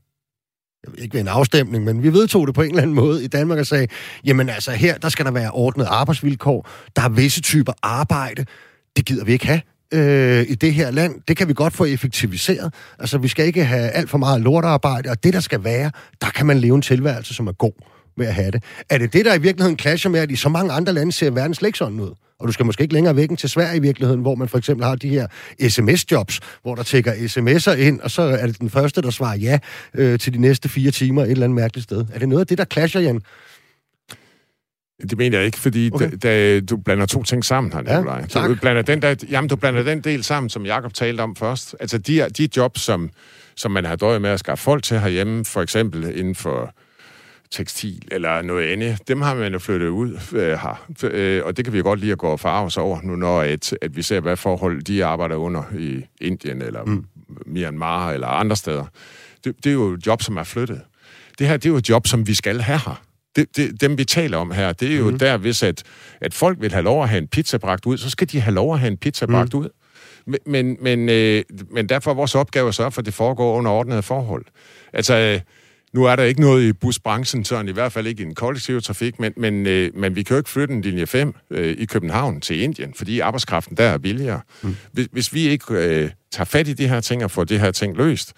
ikke 0.97 1.13
ved 1.13 1.21
en 1.21 1.27
afstemning, 1.27 1.83
men 1.83 2.03
vi 2.03 2.13
vedtog 2.13 2.47
det 2.47 2.55
på 2.55 2.61
en 2.61 2.69
eller 2.69 2.81
anden 2.81 2.95
måde 2.95 3.23
i 3.23 3.27
Danmark 3.27 3.59
og 3.59 3.67
sagde, 3.67 3.87
jamen 4.25 4.49
altså 4.49 4.71
her, 4.71 4.97
der 4.97 5.09
skal 5.09 5.25
der 5.25 5.31
være 5.31 5.51
ordnet 5.51 5.85
arbejdsvilkår, 5.89 6.69
der 6.95 7.01
er 7.01 7.09
visse 7.09 7.41
typer 7.41 7.73
arbejde, 7.83 8.45
det 8.97 9.05
gider 9.05 9.25
vi 9.25 9.31
ikke 9.31 9.47
have 9.47 9.61
øh, 9.93 10.45
i 10.49 10.55
det 10.55 10.73
her 10.73 10.91
land. 10.91 11.21
Det 11.27 11.37
kan 11.37 11.47
vi 11.47 11.53
godt 11.53 11.73
få 11.73 11.85
effektiviseret. 11.85 12.73
Altså, 12.99 13.17
vi 13.17 13.27
skal 13.27 13.45
ikke 13.45 13.65
have 13.65 13.89
alt 13.89 14.09
for 14.09 14.17
meget 14.17 14.41
lortarbejde, 14.41 15.09
og 15.09 15.23
det, 15.23 15.33
der 15.33 15.39
skal 15.39 15.63
være, 15.63 15.91
der 16.21 16.29
kan 16.29 16.45
man 16.45 16.59
leve 16.59 16.75
en 16.75 16.81
tilværelse, 16.81 17.33
som 17.33 17.47
er 17.47 17.51
god 17.51 17.96
med 18.17 18.27
at 18.27 18.33
have 18.33 18.51
det. 18.51 18.63
Er 18.89 18.97
det 18.97 19.13
det, 19.13 19.25
der 19.25 19.33
i 19.33 19.41
virkeligheden 19.41 19.79
clasher 19.79 20.11
med, 20.11 20.19
at 20.19 20.31
i 20.31 20.35
så 20.35 20.49
mange 20.49 20.73
andre 20.73 20.93
lande 20.93 21.11
ser 21.11 21.31
verden 21.31 21.53
slet 21.53 21.67
ikke 21.67 21.77
sådan 21.77 21.99
ud? 21.99 22.11
Og 22.39 22.47
du 22.47 22.51
skal 22.51 22.65
måske 22.65 22.81
ikke 22.81 22.93
længere 22.93 23.15
væk 23.15 23.29
til 23.37 23.49
Sverige 23.49 23.77
i 23.77 23.79
virkeligheden, 23.79 24.21
hvor 24.21 24.35
man 24.35 24.49
for 24.49 24.57
eksempel 24.57 24.85
har 24.85 24.95
de 24.95 25.09
her 25.09 25.27
sms-jobs, 25.69 26.39
hvor 26.61 26.75
der 26.75 26.83
tækker 26.83 27.13
sms'er 27.13 27.71
ind, 27.71 27.99
og 28.01 28.11
så 28.11 28.21
er 28.21 28.47
det 28.47 28.59
den 28.59 28.69
første, 28.69 29.01
der 29.01 29.09
svarer 29.09 29.37
ja 29.37 29.59
øh, 29.93 30.19
til 30.19 30.33
de 30.33 30.37
næste 30.41 30.69
fire 30.69 30.91
timer 30.91 31.23
et 31.23 31.31
eller 31.31 31.43
andet 31.43 31.55
mærkeligt 31.55 31.83
sted. 31.83 32.05
Er 32.13 32.19
det 32.19 32.29
noget 32.29 32.41
af 32.41 32.47
det, 32.47 32.57
der 32.57 32.65
clasher, 32.65 33.01
Jan? 33.01 33.21
Det 35.09 35.17
mener 35.17 35.37
jeg 35.37 35.45
ikke, 35.45 35.57
fordi 35.57 35.89
okay. 35.93 36.11
da, 36.11 36.15
da, 36.15 36.59
du 36.59 36.77
blander 36.77 37.05
to 37.05 37.23
ting 37.23 37.45
sammen 37.45 37.73
her, 37.73 37.81
Nicolaj. 37.81 38.25
Ja, 38.35 38.47
du 38.47 38.55
blander 38.55 38.81
den 38.81 39.01
der, 39.01 39.15
jamen, 39.29 39.47
du 39.47 39.55
blander 39.55 39.83
den 39.83 40.01
del 40.01 40.23
sammen, 40.23 40.49
som 40.49 40.65
Jakob 40.65 40.93
talte 40.93 41.21
om 41.21 41.35
først. 41.35 41.75
Altså 41.79 41.97
de, 41.97 42.29
de 42.37 42.49
jobs, 42.57 42.81
som, 42.81 43.09
som 43.55 43.71
man 43.71 43.85
har 43.85 43.95
døjet 43.95 44.21
med 44.21 44.29
at 44.29 44.39
skaffe 44.39 44.63
folk 44.63 44.83
til 44.83 44.99
herhjemme, 44.99 45.45
for 45.45 45.61
eksempel 45.61 46.17
inden 46.19 46.35
for 46.35 46.73
tekstil 47.51 48.07
eller 48.11 48.41
noget 48.41 48.67
andet, 48.67 49.07
dem 49.07 49.21
har 49.21 49.35
man 49.35 49.53
jo 49.53 49.59
flyttet 49.59 49.87
ud 49.87 50.19
øh, 50.33 50.47
her. 50.47 50.87
Øh, 51.03 51.45
og 51.45 51.57
det 51.57 51.65
kan 51.65 51.73
vi 51.73 51.81
godt 51.81 51.99
lide 51.99 52.11
at 52.11 52.17
gå 52.17 52.27
og 52.27 52.39
farve 52.39 52.65
os 52.65 52.77
over, 52.77 53.01
nu 53.03 53.15
når 53.15 53.41
at, 53.41 53.73
at 53.81 53.95
vi 53.95 54.01
ser, 54.01 54.19
hvad 54.19 54.37
forhold 54.37 54.81
de 54.81 55.05
arbejder 55.05 55.35
under 55.35 55.63
i 55.77 56.05
Indien 56.21 56.61
eller 56.61 56.85
mm. 56.85 57.05
Myanmar 57.45 58.11
eller 58.11 58.27
andre 58.27 58.55
steder. 58.55 58.85
Det, 59.43 59.55
det 59.63 59.69
er 59.69 59.73
jo 59.73 59.97
job, 60.05 60.21
som 60.21 60.37
er 60.37 60.43
flyttet. 60.43 60.81
Det 61.39 61.47
her, 61.47 61.57
det 61.57 61.65
er 61.65 61.69
jo 61.69 61.77
et 61.77 61.89
job, 61.89 62.07
som 62.07 62.27
vi 62.27 62.33
skal 62.33 62.61
have 62.61 62.79
her. 62.85 63.01
Det, 63.35 63.57
det, 63.57 63.81
dem, 63.81 63.97
vi 63.97 64.05
taler 64.05 64.37
om 64.37 64.51
her, 64.51 64.73
det 64.73 64.93
er 64.93 64.97
jo 64.97 65.09
mm. 65.09 65.19
der, 65.19 65.37
hvis 65.37 65.63
at, 65.63 65.83
at 66.21 66.33
folk 66.33 66.61
vil 66.61 66.71
have 66.71 66.83
lov 66.83 67.03
at 67.03 67.09
have 67.09 67.17
en 67.17 67.27
pizza 67.27 67.57
bragt 67.57 67.85
ud, 67.85 67.97
så 67.97 68.09
skal 68.09 68.31
de 68.31 68.39
have 68.39 68.53
lov 68.53 68.73
at 68.73 68.79
have 68.79 68.91
en 68.91 68.97
pizza 68.97 69.25
bragt 69.25 69.53
mm. 69.53 69.59
ud. 69.59 69.69
Men, 70.45 70.77
men, 70.81 71.09
øh, 71.09 71.43
men 71.71 71.89
derfor 71.89 72.11
er 72.11 72.15
vores 72.15 72.35
opgave 72.35 72.67
at 72.67 72.75
sørge 72.75 72.91
for, 72.91 73.01
at 73.01 73.05
det 73.05 73.13
foregår 73.13 73.57
under 73.57 73.71
ordnede 73.71 74.01
forhold. 74.01 74.45
Altså, 74.93 75.13
øh, 75.13 75.39
nu 75.93 76.03
er 76.03 76.15
der 76.15 76.23
ikke 76.23 76.41
noget 76.41 76.63
i 76.63 76.73
busbranchen, 76.73 77.45
sådan 77.45 77.69
i 77.69 77.71
hvert 77.71 77.91
fald 77.91 78.07
ikke 78.07 78.21
i 78.21 78.25
den 78.25 78.35
kollektive 78.35 78.81
trafik, 78.81 79.19
men, 79.19 79.33
men, 79.37 79.67
øh, 79.67 79.91
men 79.95 80.15
vi 80.15 80.23
kan 80.23 80.33
jo 80.33 80.37
ikke 80.37 80.49
flytte 80.49 80.73
en 80.73 80.81
linje 80.81 81.05
5 81.07 81.35
øh, 81.49 81.75
i 81.79 81.85
København 81.85 82.41
til 82.41 82.61
Indien, 82.61 82.93
fordi 82.93 83.19
arbejdskraften 83.19 83.77
der 83.77 83.83
er 83.83 83.97
billigere. 83.97 84.41
Mm. 84.61 84.75
Hvis, 84.91 85.07
hvis 85.11 85.33
vi 85.33 85.47
ikke 85.47 85.73
øh, 85.73 86.09
tager 86.31 86.45
fat 86.45 86.67
i 86.67 86.73
de 86.73 86.87
her 86.87 86.99
ting 86.99 87.23
og 87.23 87.31
får 87.31 87.43
de 87.43 87.59
her 87.59 87.71
ting 87.71 87.97
løst, 87.97 88.33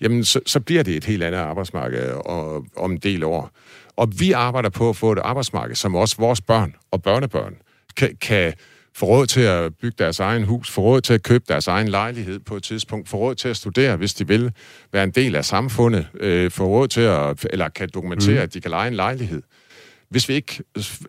jamen 0.00 0.24
så, 0.24 0.40
så 0.46 0.60
bliver 0.60 0.82
det 0.82 0.96
et 0.96 1.04
helt 1.04 1.22
andet 1.22 1.38
arbejdsmarked 1.38 2.10
og, 2.10 2.64
om 2.76 2.92
en 2.92 2.98
del 2.98 3.24
år. 3.24 3.50
Og 3.96 4.12
vi 4.18 4.32
arbejder 4.32 4.68
på 4.68 4.88
at 4.88 4.96
få 4.96 5.12
et 5.12 5.18
arbejdsmarked, 5.18 5.74
som 5.76 5.94
også 5.94 6.16
vores 6.18 6.40
børn 6.40 6.74
og 6.90 7.02
børnebørn 7.02 7.54
kan, 7.96 8.16
kan 8.20 8.52
få 8.94 9.06
råd 9.06 9.26
til 9.26 9.40
at 9.40 9.74
bygge 9.74 9.94
deres 9.98 10.20
egen 10.20 10.44
hus, 10.44 10.70
få 10.70 10.80
råd 10.80 11.00
til 11.00 11.14
at 11.14 11.22
købe 11.22 11.44
deres 11.48 11.66
egen 11.66 11.88
lejlighed 11.88 12.38
på 12.38 12.56
et 12.56 12.62
tidspunkt, 12.62 13.08
få 13.08 13.16
råd 13.16 13.34
til 13.34 13.48
at 13.48 13.56
studere, 13.56 13.96
hvis 13.96 14.14
de 14.14 14.28
vil 14.28 14.52
være 14.92 15.04
en 15.04 15.10
del 15.10 15.36
af 15.36 15.44
samfundet, 15.44 16.06
øh, 16.20 16.50
få 16.50 16.66
råd 16.66 16.88
til 16.88 17.00
at, 17.00 17.46
eller 17.50 17.68
kan 17.68 17.88
dokumentere, 17.94 18.34
mm. 18.34 18.42
at 18.42 18.54
de 18.54 18.60
kan 18.60 18.70
lege 18.70 18.88
en 18.88 18.94
lejlighed. 18.94 19.42
Hvis 20.08 20.28
vi 20.28 20.34
ikke 20.34 20.62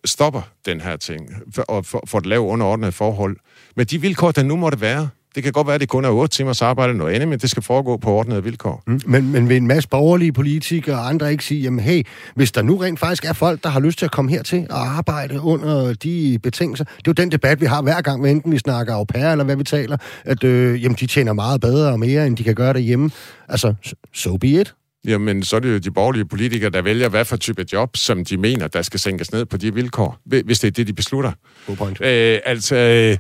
stopper 0.06 0.42
den 0.66 0.82
her 0.82 0.98
ting, 0.98 1.30
og 1.68 1.86
får 1.86 2.20
det 2.20 2.26
lavet 2.26 2.46
underordnede 2.46 2.92
forhold, 2.92 3.38
med 3.76 3.86
de 3.86 4.02
vilkår, 4.02 4.32
der 4.32 4.44
nu 4.44 4.56
måtte 4.56 4.82
være, 4.82 5.10
det 5.36 5.44
kan 5.44 5.52
godt 5.52 5.68
være, 5.68 5.76
at 5.76 5.82
det 5.82 5.90
kun 5.90 6.06
er 6.06 6.10
8 6.10 6.36
timers 6.36 6.62
arbejde 6.62 6.94
noget 6.94 7.14
andet, 7.14 7.28
men 7.28 7.40
det 7.40 7.50
skal 7.50 7.64
foregå 7.64 7.98
på 7.98 8.10
ordnede 8.10 8.44
vilkår. 8.44 8.84
Mm, 8.88 9.02
men, 9.06 9.32
men 9.32 9.50
vil 9.50 9.58
en 9.58 9.68
masse 9.68 9.90
borgerlige 9.90 10.34
politikere 10.34 10.96
og 10.96 11.10
andre 11.10 11.32
ikke 11.32 11.46
sige, 11.46 11.62
jamen 11.62 11.80
hey, 11.80 12.04
hvis 12.36 12.52
der 12.52 12.62
nu 12.62 12.78
rent 12.78 13.00
faktisk 13.00 13.26
er 13.26 13.34
folk, 13.34 13.64
der 13.64 13.70
har 13.70 13.80
lyst 13.80 13.98
til 13.98 14.06
at 14.06 14.12
komme 14.12 14.32
hertil 14.32 14.68
og 14.70 14.88
arbejde 14.88 15.42
under 15.42 15.94
de 15.94 16.40
betingelser, 16.44 16.84
det 16.84 16.98
er 16.98 17.02
jo 17.08 17.14
den 17.14 17.32
debat, 17.32 17.62
vi 17.62 17.66
har 17.66 17.82
hver 17.82 18.02
gang, 18.02 18.30
enten 18.30 18.52
vi 18.52 18.58
snakker 18.58 18.94
au 18.94 19.04
pair, 19.04 19.32
eller 19.32 19.46
hvad 19.46 19.56
vi 19.56 19.64
taler, 19.64 19.98
at 20.26 20.44
øh, 20.44 20.84
jamen, 20.84 20.98
de 21.00 21.08
tjener 21.08 21.34
meget 21.34 21.62
bedre 21.62 21.92
og 21.92 22.00
mere, 22.00 22.28
end 22.28 22.38
de 22.38 22.44
kan 22.44 22.56
gøre 22.56 22.74
derhjemme. 22.74 23.12
Altså, 23.50 23.74
so 24.14 24.38
be 24.38 24.48
it. 24.48 24.74
Jamen, 25.06 25.44
så 25.44 25.56
er 25.56 25.60
det 25.60 25.74
jo 25.74 25.78
de 25.78 25.92
borgerlige 25.92 26.26
politikere, 26.26 26.70
der 26.70 26.82
vælger, 26.82 27.10
hvad 27.10 27.26
for 27.26 27.38
type 27.38 27.66
job, 27.74 27.98
som 27.98 28.26
de 28.26 28.38
mener, 28.38 28.68
der 28.68 28.82
skal 28.82 29.00
sænkes 29.00 29.32
ned 29.32 29.46
på 29.46 29.58
de 29.58 29.74
vilkår, 29.74 30.18
hvis 30.26 30.60
det 30.60 30.68
er 30.68 30.72
det, 30.72 30.88
de 30.88 30.94
beslutter. 30.94 31.32
God 31.68 31.76
point. 31.76 32.02
Øh, 32.02 32.40
altså... 32.46 32.76
Øh, 32.76 33.18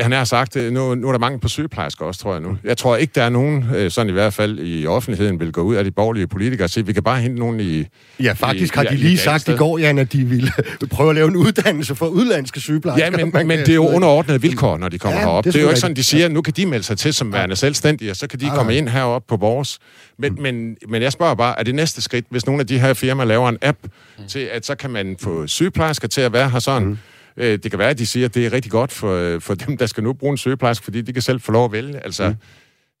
han 0.00 0.12
har 0.12 0.24
sagt, 0.24 0.56
øh, 0.56 0.72
nu, 0.72 0.94
nu 0.94 1.08
er 1.08 1.12
der 1.12 1.18
mange 1.18 1.40
på 1.40 1.48
sygeplejersker 1.48 2.04
også, 2.04 2.20
tror 2.20 2.32
jeg 2.32 2.40
nu. 2.40 2.58
Jeg 2.64 2.76
tror 2.76 2.96
ikke, 2.96 3.12
der 3.14 3.22
er 3.22 3.28
nogen, 3.28 3.64
øh, 3.76 3.90
sådan 3.90 4.10
i 4.10 4.12
hvert 4.12 4.34
fald 4.34 4.58
i 4.58 4.86
offentligheden, 4.86 5.40
vil 5.40 5.52
gå 5.52 5.60
ud 5.60 5.74
af 5.74 5.84
de 5.84 5.90
borgerlige 5.90 6.26
politikere 6.26 6.66
og 6.66 6.70
sige, 6.70 6.86
vi 6.86 6.92
kan 6.92 7.02
bare 7.02 7.20
hente 7.20 7.38
nogen 7.38 7.60
i... 7.60 7.84
Ja, 8.22 8.32
faktisk 8.32 8.74
i, 8.74 8.76
har 8.76 8.84
de 8.84 8.96
lige 8.96 9.12
i 9.12 9.16
sagt 9.16 9.48
i 9.48 9.56
går, 9.56 9.78
Jan, 9.78 9.98
at 9.98 10.12
de 10.12 10.24
ville 10.24 10.52
prøve 10.90 11.10
at 11.10 11.14
lave 11.14 11.28
en 11.28 11.36
uddannelse 11.36 11.94
for 11.94 12.06
udlandske 12.06 12.60
sygeplejersker. 12.60 13.18
Ja, 13.18 13.24
men, 13.24 13.46
men 13.46 13.58
det 13.58 13.68
er 13.68 13.74
jo 13.74 13.88
underordnede 13.88 14.40
vilkår, 14.40 14.78
når 14.78 14.88
de 14.88 14.98
kommer 14.98 15.18
ja, 15.18 15.26
herop. 15.26 15.44
Det, 15.44 15.52
det 15.52 15.58
er 15.58 15.62
jo 15.62 15.68
ikke 15.68 15.80
sådan, 15.80 15.96
de 15.96 16.04
siger, 16.04 16.28
nu 16.28 16.42
kan 16.42 16.54
de 16.56 16.66
melde 16.66 16.84
sig 16.84 16.98
til 16.98 17.14
som 17.14 17.32
værende 17.32 17.56
selvstændige, 17.56 18.10
og 18.10 18.16
så 18.16 18.26
kan 18.26 18.40
de 18.40 18.46
ja, 18.46 18.54
komme 18.54 18.76
ind 18.76 18.88
herop 18.88 19.22
på 19.28 19.36
vores. 19.36 19.78
Men, 20.18 20.32
mm. 20.32 20.42
men, 20.42 20.76
men 20.88 21.02
jeg 21.02 21.12
spørger 21.12 21.34
bare, 21.34 21.58
er 21.58 21.62
det 21.62 21.74
næste 21.74 22.02
skridt, 22.02 22.24
hvis 22.30 22.46
nogle 22.46 22.60
af 22.60 22.66
de 22.66 22.78
her 22.78 22.94
firmaer 22.94 23.26
laver 23.26 23.48
en 23.48 23.58
app 23.62 23.78
mm. 23.82 24.24
til, 24.28 24.38
at 24.38 24.66
så 24.66 24.74
kan 24.74 24.90
man 24.90 25.16
få 25.20 25.46
sygeplejersker 25.46 26.08
til 26.08 26.20
at 26.20 26.32
være 26.32 26.50
her 26.50 26.58
sådan, 26.58 26.88
mm 26.88 26.98
Øh, 27.36 27.58
det 27.62 27.70
kan 27.70 27.78
være, 27.78 27.90
at 27.90 27.98
de 27.98 28.06
siger, 28.06 28.26
at 28.26 28.34
det 28.34 28.46
er 28.46 28.52
rigtig 28.52 28.72
godt 28.72 28.92
for, 28.92 29.14
øh, 29.14 29.40
for 29.40 29.54
dem, 29.54 29.76
der 29.76 29.86
skal 29.86 30.02
nu 30.02 30.12
bruge 30.12 30.30
en 30.30 30.38
sygeplejerske, 30.38 30.84
fordi 30.84 31.00
de 31.00 31.12
kan 31.12 31.22
selv 31.22 31.40
få 31.40 31.52
lov 31.52 31.64
at 31.64 31.72
vælge. 31.72 32.04
Altså, 32.04 32.28
mm. 32.28 32.34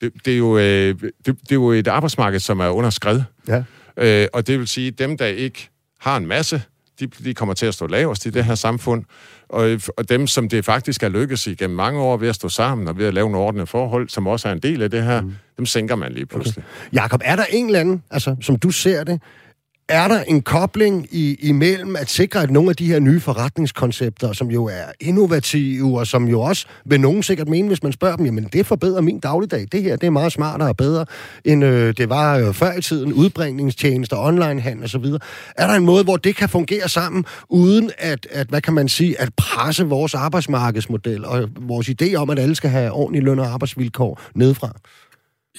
det, 0.00 0.12
det, 0.24 0.34
er 0.34 0.38
jo, 0.38 0.58
øh, 0.58 0.94
det, 1.00 1.10
det 1.26 1.34
er 1.50 1.54
jo 1.54 1.70
et 1.70 1.88
arbejdsmarked, 1.88 2.40
som 2.40 2.60
er 2.60 2.68
under 2.68 2.90
skred. 2.90 3.22
Ja. 3.48 3.62
Øh, 3.96 4.28
og 4.32 4.46
det 4.46 4.58
vil 4.58 4.68
sige, 4.68 4.88
at 4.88 4.98
dem, 4.98 5.16
der 5.16 5.26
ikke 5.26 5.68
har 6.00 6.16
en 6.16 6.26
masse, 6.26 6.62
de, 7.00 7.06
de 7.06 7.34
kommer 7.34 7.54
til 7.54 7.66
at 7.66 7.74
stå 7.74 7.86
lavest 7.86 8.26
i 8.26 8.30
det 8.30 8.44
her 8.44 8.54
samfund. 8.54 9.04
Og, 9.48 9.80
og 9.96 10.08
dem, 10.08 10.26
som 10.26 10.48
det 10.48 10.64
faktisk 10.64 11.02
er 11.02 11.08
lykkes 11.08 11.46
i 11.46 11.54
gennem 11.54 11.76
mange 11.76 12.00
år 12.00 12.16
ved 12.16 12.28
at 12.28 12.34
stå 12.34 12.48
sammen 12.48 12.88
og 12.88 12.98
ved 12.98 13.06
at 13.06 13.14
lave 13.14 13.30
nogle 13.30 13.46
ordentlige 13.46 13.66
forhold, 13.66 14.08
som 14.08 14.26
også 14.26 14.48
er 14.48 14.52
en 14.52 14.58
del 14.58 14.82
af 14.82 14.90
det 14.90 15.02
her, 15.02 15.20
mm. 15.20 15.34
dem 15.56 15.66
sænker 15.66 15.96
man 15.96 16.12
lige 16.12 16.26
pludselig. 16.26 16.64
Okay. 16.66 16.96
Jakob, 16.96 17.20
er 17.24 17.36
der 17.36 17.44
en 17.50 17.66
eller 17.66 17.80
anden, 17.80 18.02
altså, 18.10 18.36
som 18.40 18.56
du 18.56 18.70
ser 18.70 19.04
det, 19.04 19.22
er 19.90 20.08
der 20.08 20.22
en 20.22 20.42
kobling 20.42 21.06
i, 21.10 21.34
imellem 21.34 21.96
at 21.96 22.10
sikre, 22.10 22.42
at 22.42 22.50
nogle 22.50 22.70
af 22.70 22.76
de 22.76 22.86
her 22.86 22.98
nye 22.98 23.20
forretningskoncepter, 23.20 24.32
som 24.32 24.50
jo 24.50 24.64
er 24.64 24.84
innovative, 25.00 25.98
og 25.98 26.06
som 26.06 26.28
jo 26.28 26.40
også 26.40 26.66
vil 26.84 27.00
nogen 27.00 27.22
sikkert 27.22 27.48
mene, 27.48 27.68
hvis 27.68 27.82
man 27.82 27.92
spørger 27.92 28.16
dem, 28.16 28.24
jamen 28.24 28.44
det 28.44 28.66
forbedrer 28.66 29.00
min 29.00 29.20
dagligdag. 29.20 29.66
Det 29.72 29.82
her, 29.82 29.96
det 29.96 30.06
er 30.06 30.10
meget 30.10 30.32
smartere 30.32 30.68
og 30.68 30.76
bedre, 30.76 31.06
end 31.44 31.64
øh, 31.64 31.94
det 31.96 32.08
var 32.08 32.38
øh, 32.38 32.54
før 32.54 32.72
i 32.78 32.82
tiden, 32.82 33.12
udbringningstjenester, 33.12 34.16
onlinehandel 34.16 34.84
osv. 34.84 35.04
Er 35.56 35.66
der 35.66 35.74
en 35.74 35.84
måde, 35.84 36.04
hvor 36.04 36.16
det 36.16 36.36
kan 36.36 36.48
fungere 36.48 36.88
sammen, 36.88 37.24
uden 37.48 37.90
at, 37.98 38.26
at, 38.30 38.46
hvad 38.46 38.60
kan 38.60 38.74
man 38.74 38.88
sige, 38.88 39.20
at 39.20 39.28
presse 39.36 39.84
vores 39.84 40.14
arbejdsmarkedsmodel 40.14 41.24
og 41.24 41.48
vores 41.60 41.88
idé 41.88 42.14
om, 42.14 42.30
at 42.30 42.38
alle 42.38 42.54
skal 42.54 42.70
have 42.70 42.92
ordentlige 42.92 43.24
løn- 43.24 43.38
og 43.38 43.46
arbejdsvilkår 43.46 44.20
nedefra? 44.34 44.72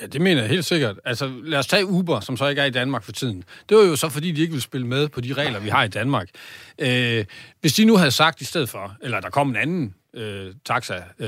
Ja, 0.02 0.06
det 0.06 0.22
mener 0.22 0.42
jeg 0.42 0.50
helt 0.50 0.66
sikkert. 0.66 1.00
Altså, 1.06 1.32
lad 1.44 1.60
os 1.60 1.68
tage 1.68 1.86
Uber, 1.86 2.20
som 2.20 2.38
så 2.38 2.48
ikke 2.48 2.62
er 2.62 2.66
i 2.66 2.70
Danmark 2.70 3.04
for 3.04 3.12
tiden. 3.12 3.44
Det 3.70 3.78
var 3.78 3.84
jo 3.84 3.96
så, 3.96 4.10
fordi 4.10 4.32
de 4.32 4.42
ikke 4.42 4.52
ville 4.52 4.64
spille 4.64 4.88
med 4.88 5.10
på 5.10 5.22
de 5.22 5.34
regler, 5.34 5.60
vi 5.60 5.70
har 5.70 5.84
i 5.84 5.88
Danmark. 5.88 6.30
Øh, 6.80 7.26
hvis 7.62 7.74
de 7.74 7.86
nu 7.86 7.98
havde 7.98 8.12
sagt 8.12 8.42
i 8.42 8.46
stedet 8.46 8.70
for, 8.70 8.96
eller 9.02 9.20
der 9.20 9.30
kom 9.30 9.50
en 9.50 9.56
anden 9.56 9.96
øh, 10.13 10.54
taxa-app 10.65 11.21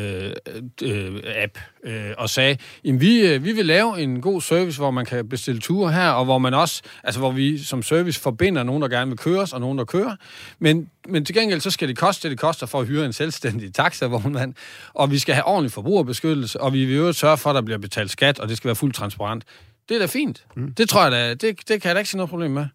øh, 0.84 1.22
app, 1.36 1.58
øh, 1.84 2.12
og 2.18 2.30
sagde, 2.30 2.58
jamen 2.84 3.02
vi, 3.02 3.28
øh, 3.28 3.44
vi 3.44 3.52
vil 3.52 3.66
lave 3.66 4.02
en 4.02 4.22
god 4.22 4.42
service, 4.42 4.78
hvor 4.78 4.92
man 4.92 5.06
kan 5.06 5.30
bestille 5.30 5.62
ture 5.62 5.92
her, 5.92 6.10
og 6.10 6.26
hvor 6.26 6.38
man 6.38 6.54
også, 6.54 6.82
altså 7.04 7.20
hvor 7.20 7.32
vi 7.32 7.58
som 7.58 7.84
service 7.84 8.20
forbinder 8.20 8.64
nogen, 8.64 8.82
der 8.82 8.88
gerne 8.88 9.10
vil 9.12 9.18
køres, 9.18 9.54
og 9.54 9.62
nogen, 9.62 9.78
der 9.78 9.86
kører. 9.86 10.16
Men, 10.60 10.90
men 11.08 11.26
til 11.26 11.36
gengæld, 11.36 11.62
så 11.62 11.72
skal 11.72 11.88
det 11.88 11.98
koste 11.98 12.24
det, 12.24 12.32
det 12.32 12.40
koster 12.40 12.66
for 12.66 12.80
at 12.80 12.88
hyre 12.88 13.06
en 13.06 13.14
selvstændig 13.14 13.74
taxavognmand, 13.74 14.54
og 14.94 15.12
vi 15.12 15.20
skal 15.20 15.36
have 15.36 15.46
ordentlig 15.48 15.72
forbrugerbeskyttelse, 15.72 16.62
og 16.62 16.74
vi 16.74 16.86
vil 16.86 16.96
jo 16.96 17.14
sørge 17.14 17.38
for, 17.38 17.50
at 17.50 17.56
der 17.56 17.62
bliver 17.62 17.78
betalt 17.78 18.12
skat, 18.12 18.40
og 18.40 18.50
det 18.50 18.58
skal 18.58 18.68
være 18.68 18.76
fuldt 18.76 18.96
transparent. 18.96 19.44
Det 19.90 19.96
er 19.96 20.00
da 20.00 20.06
fint. 20.06 20.46
Mm. 20.56 20.74
Det 20.74 20.90
tror 20.90 21.04
jeg 21.04 21.12
da, 21.12 21.34
det, 21.34 21.42
det 21.42 21.82
kan 21.82 21.88
jeg 21.90 21.96
da 21.96 22.00
ikke 22.00 22.10
se 22.10 22.18
noget 22.18 22.30
problem 22.30 22.52
med. 22.52 22.66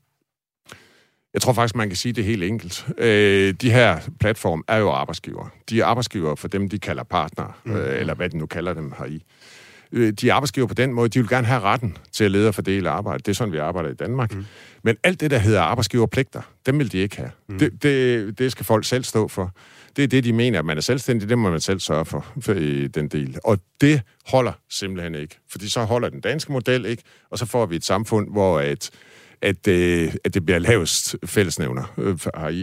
Jeg 1.39 1.43
tror 1.43 1.53
faktisk, 1.53 1.76
man 1.76 1.89
kan 1.89 1.97
sige 1.97 2.12
det 2.12 2.24
helt 2.24 2.43
enkelt. 2.43 2.86
Øh, 2.99 3.55
de 3.55 3.70
her 3.70 4.01
platform 4.20 4.64
er 4.68 4.76
jo 4.76 4.91
arbejdsgiver. 4.91 5.49
De 5.70 5.80
er 5.80 5.84
arbejdsgiver 5.84 6.34
for 6.34 6.49
dem, 6.49 6.68
de 6.68 6.78
kalder 6.78 7.03
partner, 7.03 7.61
mm. 7.64 7.76
øh, 7.76 8.01
eller 8.01 8.14
hvad 8.14 8.30
de 8.30 8.39
nu 8.39 8.47
kalder 8.47 8.74
dem 8.74 8.93
heri. 8.99 9.22
Øh, 9.93 10.12
de 10.12 10.28
er 10.28 10.34
arbejdsgiver 10.34 10.66
på 10.66 10.74
den 10.74 10.93
måde. 10.93 11.09
De 11.09 11.18
vil 11.18 11.28
gerne 11.28 11.47
have 11.47 11.61
retten 11.61 11.97
til 12.12 12.24
at 12.24 12.30
lede 12.30 12.49
og 12.49 12.55
fordele 12.55 12.91
arbejde. 12.91 13.18
Det 13.18 13.28
er 13.28 13.34
sådan, 13.34 13.53
vi 13.53 13.59
arbejder 13.59 13.91
i 13.91 13.95
Danmark. 13.95 14.34
Mm. 14.34 14.45
Men 14.82 14.97
alt 15.05 15.20
det, 15.20 15.30
der 15.30 15.39
hedder 15.39 15.61
arbejdsgiverpligter, 15.61 16.43
dem 16.66 16.78
vil 16.78 16.93
de 16.93 16.99
ikke 16.99 17.16
have. 17.16 17.30
Mm. 17.49 17.59
Det, 17.59 17.82
det, 17.82 18.39
det 18.39 18.53
skal 18.53 18.66
folk 18.66 18.84
selv 18.84 19.05
stå 19.05 19.28
for. 19.28 19.53
Det 19.97 20.05
er 20.05 20.09
det, 20.09 20.24
de 20.24 20.32
mener, 20.32 20.59
at 20.59 20.64
man 20.64 20.76
er 20.76 20.80
selvstændig. 20.80 21.28
Det 21.28 21.39
må 21.39 21.51
man 21.51 21.61
selv 21.61 21.80
sørge 21.80 22.05
for, 22.05 22.26
for 22.41 22.53
i 22.53 22.86
den 22.86 23.09
del. 23.09 23.39
Og 23.45 23.59
det 23.80 24.03
holder 24.26 24.53
simpelthen 24.70 25.14
ikke. 25.14 25.39
Fordi 25.51 25.68
så 25.68 25.84
holder 25.84 26.09
den 26.09 26.20
danske 26.20 26.53
model 26.53 26.86
ikke, 26.86 27.03
og 27.30 27.39
så 27.39 27.47
får 27.47 27.66
vi 27.66 27.76
et 27.76 27.84
samfund, 27.84 28.30
hvor 28.30 28.61
et, 28.61 28.91
at, 29.43 29.68
øh, 29.68 30.12
at 30.24 30.34
det 30.34 30.45
bliver 30.45 30.59
lavest 30.59 31.16
fællesnævner 31.24 31.95
øh, 31.99 32.16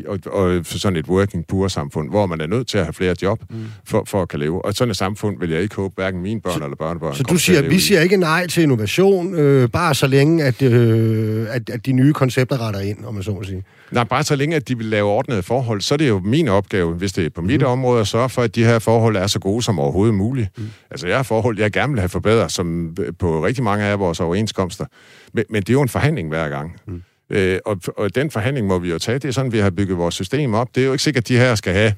og, 0.07 0.19
og 0.25 0.65
for 0.65 0.77
sådan 0.77 0.97
et 0.97 1.07
working 1.07 1.47
poor 1.47 1.67
samfund, 1.67 2.09
hvor 2.09 2.25
man 2.25 2.41
er 2.41 2.47
nødt 2.47 2.67
til 2.67 2.77
at 2.77 2.83
have 2.83 2.93
flere 2.93 3.15
job 3.21 3.39
mm. 3.49 3.65
for, 3.87 4.03
for 4.07 4.21
at 4.21 4.29
kan 4.29 4.39
leve. 4.39 4.65
Og 4.65 4.73
sådan 4.73 4.89
et 4.91 4.97
samfund 4.97 5.39
vil 5.39 5.49
jeg 5.49 5.61
ikke 5.61 5.75
håbe, 5.75 5.93
hverken 5.95 6.21
mine 6.21 6.41
børn 6.41 6.57
så, 6.57 6.63
eller 6.63 6.75
børnebørn 6.75 7.15
Så 7.15 7.23
du 7.23 7.37
siger, 7.37 7.61
vi 7.61 7.79
siger 7.79 8.01
ikke 8.01 8.17
nej 8.17 8.47
til 8.47 8.63
innovation, 8.63 9.35
øh, 9.35 9.69
bare 9.69 9.95
så 9.95 10.07
længe, 10.07 10.43
at, 10.43 10.61
øh, 10.61 11.47
at, 11.49 11.69
at 11.69 11.85
de 11.85 11.91
nye 11.91 12.13
koncepter 12.13 12.67
retter 12.67 12.79
ind, 12.79 13.05
om 13.05 13.13
man 13.13 13.23
så 13.23 13.31
må 13.31 13.43
sige? 13.43 13.63
Nej, 13.91 14.03
bare 14.03 14.23
så 14.23 14.35
længe, 14.35 14.55
at 14.55 14.67
de 14.67 14.77
vil 14.77 14.85
lave 14.85 15.09
ordnede 15.09 15.43
forhold, 15.43 15.81
så 15.81 15.95
er 15.95 15.97
det 15.97 16.09
jo 16.09 16.19
min 16.19 16.47
opgave, 16.47 16.93
hvis 16.93 17.13
det 17.13 17.25
er 17.25 17.29
på 17.29 17.41
mit 17.41 17.61
mm. 17.61 17.67
område, 17.67 18.01
at 18.01 18.07
sørge 18.07 18.29
for, 18.29 18.41
at 18.41 18.55
de 18.55 18.63
her 18.63 18.79
forhold 18.79 19.15
er 19.15 19.27
så 19.27 19.39
gode 19.39 19.61
som 19.63 19.79
overhovedet 19.79 20.15
muligt. 20.15 20.49
Mm. 20.57 20.69
Altså, 20.91 21.07
jeg 21.07 21.15
har 21.15 21.23
forhold, 21.23 21.59
jeg 21.59 21.71
gerne 21.71 21.93
vil 21.93 21.99
have 21.99 22.09
forbedret, 22.09 22.51
som 22.51 22.95
på 23.19 23.45
rigtig 23.45 23.63
mange 23.63 23.85
af 23.85 23.99
vores 23.99 24.19
overenskomster. 24.19 24.85
Men, 25.33 25.43
men 25.49 25.61
det 25.61 25.69
er 25.69 25.73
jo 25.73 25.81
en 25.81 25.89
forhandling 25.89 26.29
hver 26.29 26.49
gang. 26.49 26.75
Mm. 26.87 27.03
Øh, 27.29 27.59
og, 27.65 27.77
og 27.97 28.15
den 28.15 28.31
forhandling 28.31 28.67
må 28.67 28.79
vi 28.79 28.89
jo 28.89 28.99
tage. 28.99 29.19
Det 29.19 29.27
er 29.27 29.31
sådan, 29.31 29.51
vi 29.51 29.59
har 29.59 29.69
bygget 29.69 29.97
vores 29.97 30.15
system 30.15 30.53
op. 30.53 30.75
Det 30.75 30.81
er 30.81 30.85
jo 30.85 30.91
ikke 30.91 31.03
sikkert, 31.03 31.23
at 31.23 31.27
de 31.27 31.37
her 31.37 31.55
skal 31.55 31.73
have 31.73 31.93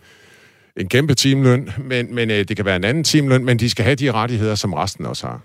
en 0.78 0.88
kæmpe 0.88 1.14
timeløn, 1.14 1.70
men, 1.78 2.16
men 2.16 2.32
øh, 2.32 2.38
det 2.48 2.56
kan 2.56 2.66
være 2.66 2.76
en 2.76 2.84
anden 2.84 3.04
timeløn, 3.04 3.46
men 3.46 3.60
de 3.60 3.70
skal 3.70 3.86
have 3.86 3.96
de 3.96 4.12
rettigheder, 4.12 4.56
som 4.56 4.74
resten 4.74 5.06
også 5.06 5.28
har. 5.28 5.42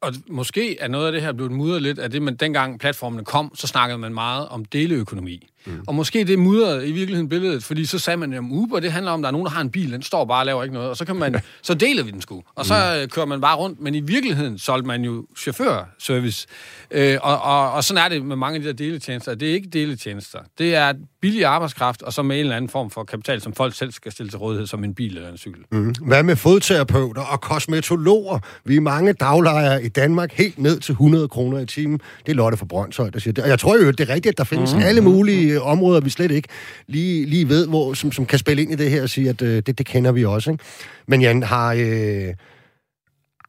Og 0.00 0.12
måske 0.28 0.78
er 0.80 0.88
noget 0.88 1.06
af 1.06 1.12
det 1.12 1.22
her 1.22 1.32
blevet 1.32 1.52
mudret 1.52 1.82
lidt 1.82 1.98
af 1.98 2.10
det, 2.10 2.22
men 2.22 2.36
dengang 2.36 2.80
platformene 2.80 3.24
kom, 3.24 3.54
så 3.54 3.66
snakkede 3.66 3.98
man 3.98 4.14
meget 4.14 4.48
om 4.48 4.64
deleøkonomi. 4.64 5.48
Mm. 5.66 5.80
Og 5.86 5.94
måske 5.94 6.24
det 6.24 6.38
mudrede 6.38 6.88
i 6.88 6.92
virkeligheden 6.92 7.28
billedet, 7.28 7.64
fordi 7.64 7.84
så 7.84 7.98
sagde 7.98 8.16
man, 8.16 8.32
at 8.32 8.40
Uber, 8.50 8.80
det 8.80 8.92
handler 8.92 9.12
om, 9.12 9.20
at 9.20 9.22
der 9.22 9.28
er 9.28 9.32
nogen, 9.32 9.44
der 9.44 9.52
har 9.52 9.60
en 9.60 9.70
bil, 9.70 9.92
den 9.92 10.02
står 10.02 10.24
bare 10.24 10.42
og 10.42 10.46
laver 10.46 10.62
ikke 10.62 10.74
noget, 10.74 10.90
og 10.90 10.96
så, 10.96 11.04
kan 11.04 11.16
man, 11.16 11.40
så 11.62 11.74
deler 11.74 12.02
vi 12.02 12.10
den 12.10 12.20
sgu. 12.20 12.42
Og 12.54 12.66
så 12.66 12.74
mm. 13.02 13.08
kører 13.08 13.26
man 13.26 13.40
bare 13.40 13.56
rundt, 13.56 13.80
men 13.80 13.94
i 13.94 14.00
virkeligheden 14.00 14.58
solgte 14.58 14.86
man 14.86 15.02
jo 15.02 15.26
chaufførservice. 15.38 16.46
Øh, 16.90 17.18
og, 17.22 17.42
og, 17.42 17.72
og 17.72 17.84
sådan 17.84 18.04
er 18.04 18.08
det 18.08 18.22
med 18.24 18.36
mange 18.36 18.56
af 18.56 18.62
de 18.62 18.68
der 18.68 18.74
deletjenester. 18.74 19.34
Det 19.34 19.50
er 19.50 19.54
ikke 19.54 19.68
deletjenester. 19.68 20.38
Det 20.58 20.74
er 20.74 20.92
billig 21.20 21.44
arbejdskraft, 21.44 22.02
og 22.02 22.12
så 22.12 22.22
med 22.22 22.36
en 22.36 22.40
eller 22.40 22.56
anden 22.56 22.68
form 22.68 22.90
for 22.90 23.04
kapital, 23.04 23.40
som 23.40 23.52
folk 23.52 23.74
selv 23.74 23.92
skal 23.92 24.12
stille 24.12 24.30
til 24.30 24.38
rådighed, 24.38 24.66
som 24.66 24.84
en 24.84 24.94
bil 24.94 25.16
eller 25.16 25.30
en 25.30 25.38
cykel. 25.38 25.60
Mm. 25.72 25.94
Hvad 26.02 26.22
med 26.22 26.36
fodterapeuter 26.36 27.22
og 27.22 27.40
kosmetologer? 27.40 28.38
Vi 28.64 28.76
er 28.76 28.80
mange 28.80 29.12
daglejere 29.12 29.84
i 29.84 29.88
Danmark, 29.88 30.32
helt 30.32 30.58
ned 30.58 30.80
til 30.80 30.92
100 30.92 31.28
kroner 31.28 31.58
i 31.58 31.66
timen. 31.66 32.00
Det 32.26 32.32
er 32.32 32.36
Lotte 32.36 32.58
for 32.58 32.66
Brøndshøj, 32.66 33.10
der 33.10 33.18
siger 33.18 33.32
det. 33.32 33.44
Og 33.44 33.50
jeg 33.50 33.58
tror 33.58 33.76
jo, 33.76 33.90
det 33.90 34.00
er 34.00 34.14
rigtigt, 34.14 34.32
at 34.32 34.38
der 34.38 34.44
findes 34.44 34.74
mm. 34.74 34.80
alle 34.80 35.00
mulige 35.00 35.55
øh, 35.56 35.66
områder, 35.66 36.00
vi 36.00 36.10
slet 36.10 36.30
ikke 36.30 36.48
lige, 36.86 37.26
lige 37.26 37.48
ved, 37.48 37.66
hvor, 37.66 37.94
som, 37.94 38.12
som 38.12 38.26
kan 38.26 38.38
spille 38.38 38.62
ind 38.62 38.72
i 38.72 38.76
det 38.76 38.90
her 38.90 39.02
og 39.02 39.10
sige, 39.10 39.28
at 39.28 39.42
øh, 39.42 39.62
det, 39.66 39.78
det 39.78 39.86
kender 39.86 40.12
vi 40.12 40.24
også. 40.24 40.50
Ikke? 40.50 40.64
Men 41.06 41.20
Jan, 41.20 41.42
har, 41.42 41.72
øh, 41.72 42.34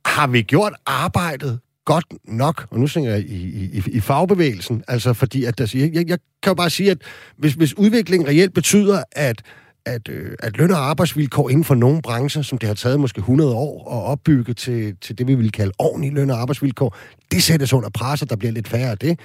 har 0.06 0.28
vi 0.28 0.42
gjort 0.42 0.74
arbejdet 0.86 1.60
godt 1.86 2.06
nok, 2.24 2.68
og 2.70 2.80
nu 2.80 2.88
tænker 2.88 3.12
jeg 3.12 3.20
i, 3.20 3.70
i, 3.78 3.84
i 3.88 4.00
fagbevægelsen, 4.00 4.84
altså 4.88 5.14
fordi, 5.14 5.44
at 5.44 5.58
der, 5.58 5.72
jeg, 5.74 5.94
jeg, 5.94 6.10
jeg 6.10 6.18
kan 6.44 6.50
jo 6.50 6.54
bare 6.54 6.70
sige, 6.70 6.92
at 6.92 6.98
hvis, 7.38 7.54
hvis 7.54 7.78
udviklingen 7.78 8.28
reelt 8.28 8.54
betyder, 8.54 9.04
at 9.12 9.42
at, 9.88 10.10
øh, 10.10 10.32
at 10.40 10.58
løn- 10.58 10.72
og 10.72 10.90
arbejdsvilkår 10.90 11.50
inden 11.50 11.64
for 11.64 11.76
nogle 11.76 12.02
brancher, 12.02 12.42
som 12.42 12.58
det 12.58 12.68
har 12.68 12.74
taget 12.74 13.00
måske 13.00 13.20
100 13.20 13.54
år 13.54 13.92
at 13.92 14.12
opbygge 14.12 14.54
til, 14.54 14.96
til 15.02 15.18
det, 15.18 15.28
vi 15.28 15.36
vil 15.36 15.52
kalde 15.52 15.72
ordentlige 15.80 16.14
løn- 16.14 16.30
og 16.30 16.42
arbejdsvilkår, 16.42 16.98
det 17.32 17.44
sættes 17.44 17.74
under 17.74 17.90
pres, 17.90 18.22
og 18.22 18.30
der 18.30 18.36
bliver 18.36 18.52
lidt 18.52 18.68
færre 18.68 18.92
af 18.92 18.98
det. 18.98 19.20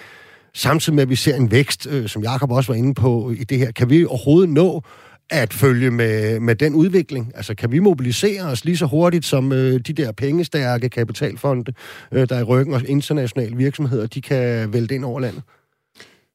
Samtidig 0.54 0.94
med, 0.94 1.02
at 1.02 1.08
vi 1.08 1.16
ser 1.16 1.36
en 1.36 1.50
vækst, 1.50 1.86
øh, 1.90 2.08
som 2.08 2.22
Jakob 2.22 2.50
også 2.50 2.72
var 2.72 2.78
inde 2.78 2.94
på 2.94 3.30
i 3.30 3.44
det 3.44 3.58
her, 3.58 3.72
kan 3.72 3.90
vi 3.90 4.04
overhovedet 4.04 4.50
nå 4.50 4.82
at 5.30 5.52
følge 5.52 5.90
med, 5.90 6.40
med 6.40 6.54
den 6.54 6.74
udvikling? 6.74 7.32
Altså, 7.34 7.54
kan 7.54 7.72
vi 7.72 7.78
mobilisere 7.78 8.42
os 8.42 8.64
lige 8.64 8.76
så 8.76 8.86
hurtigt, 8.86 9.24
som 9.24 9.52
øh, 9.52 9.80
de 9.86 9.92
der 9.92 10.12
pengestærke 10.12 10.88
kapitalfonde, 10.88 11.72
øh, 12.12 12.28
der 12.28 12.36
er 12.36 12.40
i 12.40 12.42
ryggen, 12.42 12.74
og 12.74 12.82
internationale 12.86 13.56
virksomheder, 13.56 14.06
de 14.06 14.22
kan 14.22 14.72
vælte 14.72 14.94
ind 14.94 15.04
over 15.04 15.20
landet? 15.20 15.42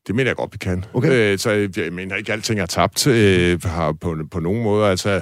Det 0.07 0.15
mener 0.15 0.29
jeg 0.29 0.35
godt, 0.35 0.53
vi 0.53 0.57
kan. 0.57 0.85
Okay. 0.93 1.33
Øh, 1.33 1.37
så 1.37 1.51
jeg 1.51 1.93
mener 1.93 2.15
ikke, 2.15 2.31
at 2.31 2.37
alting 2.37 2.59
er 2.59 2.65
tabt 2.65 3.07
øh, 3.07 3.59
på, 4.01 4.17
på 4.31 4.39
nogen 4.39 4.63
måde. 4.63 4.87
Altså, 4.87 5.21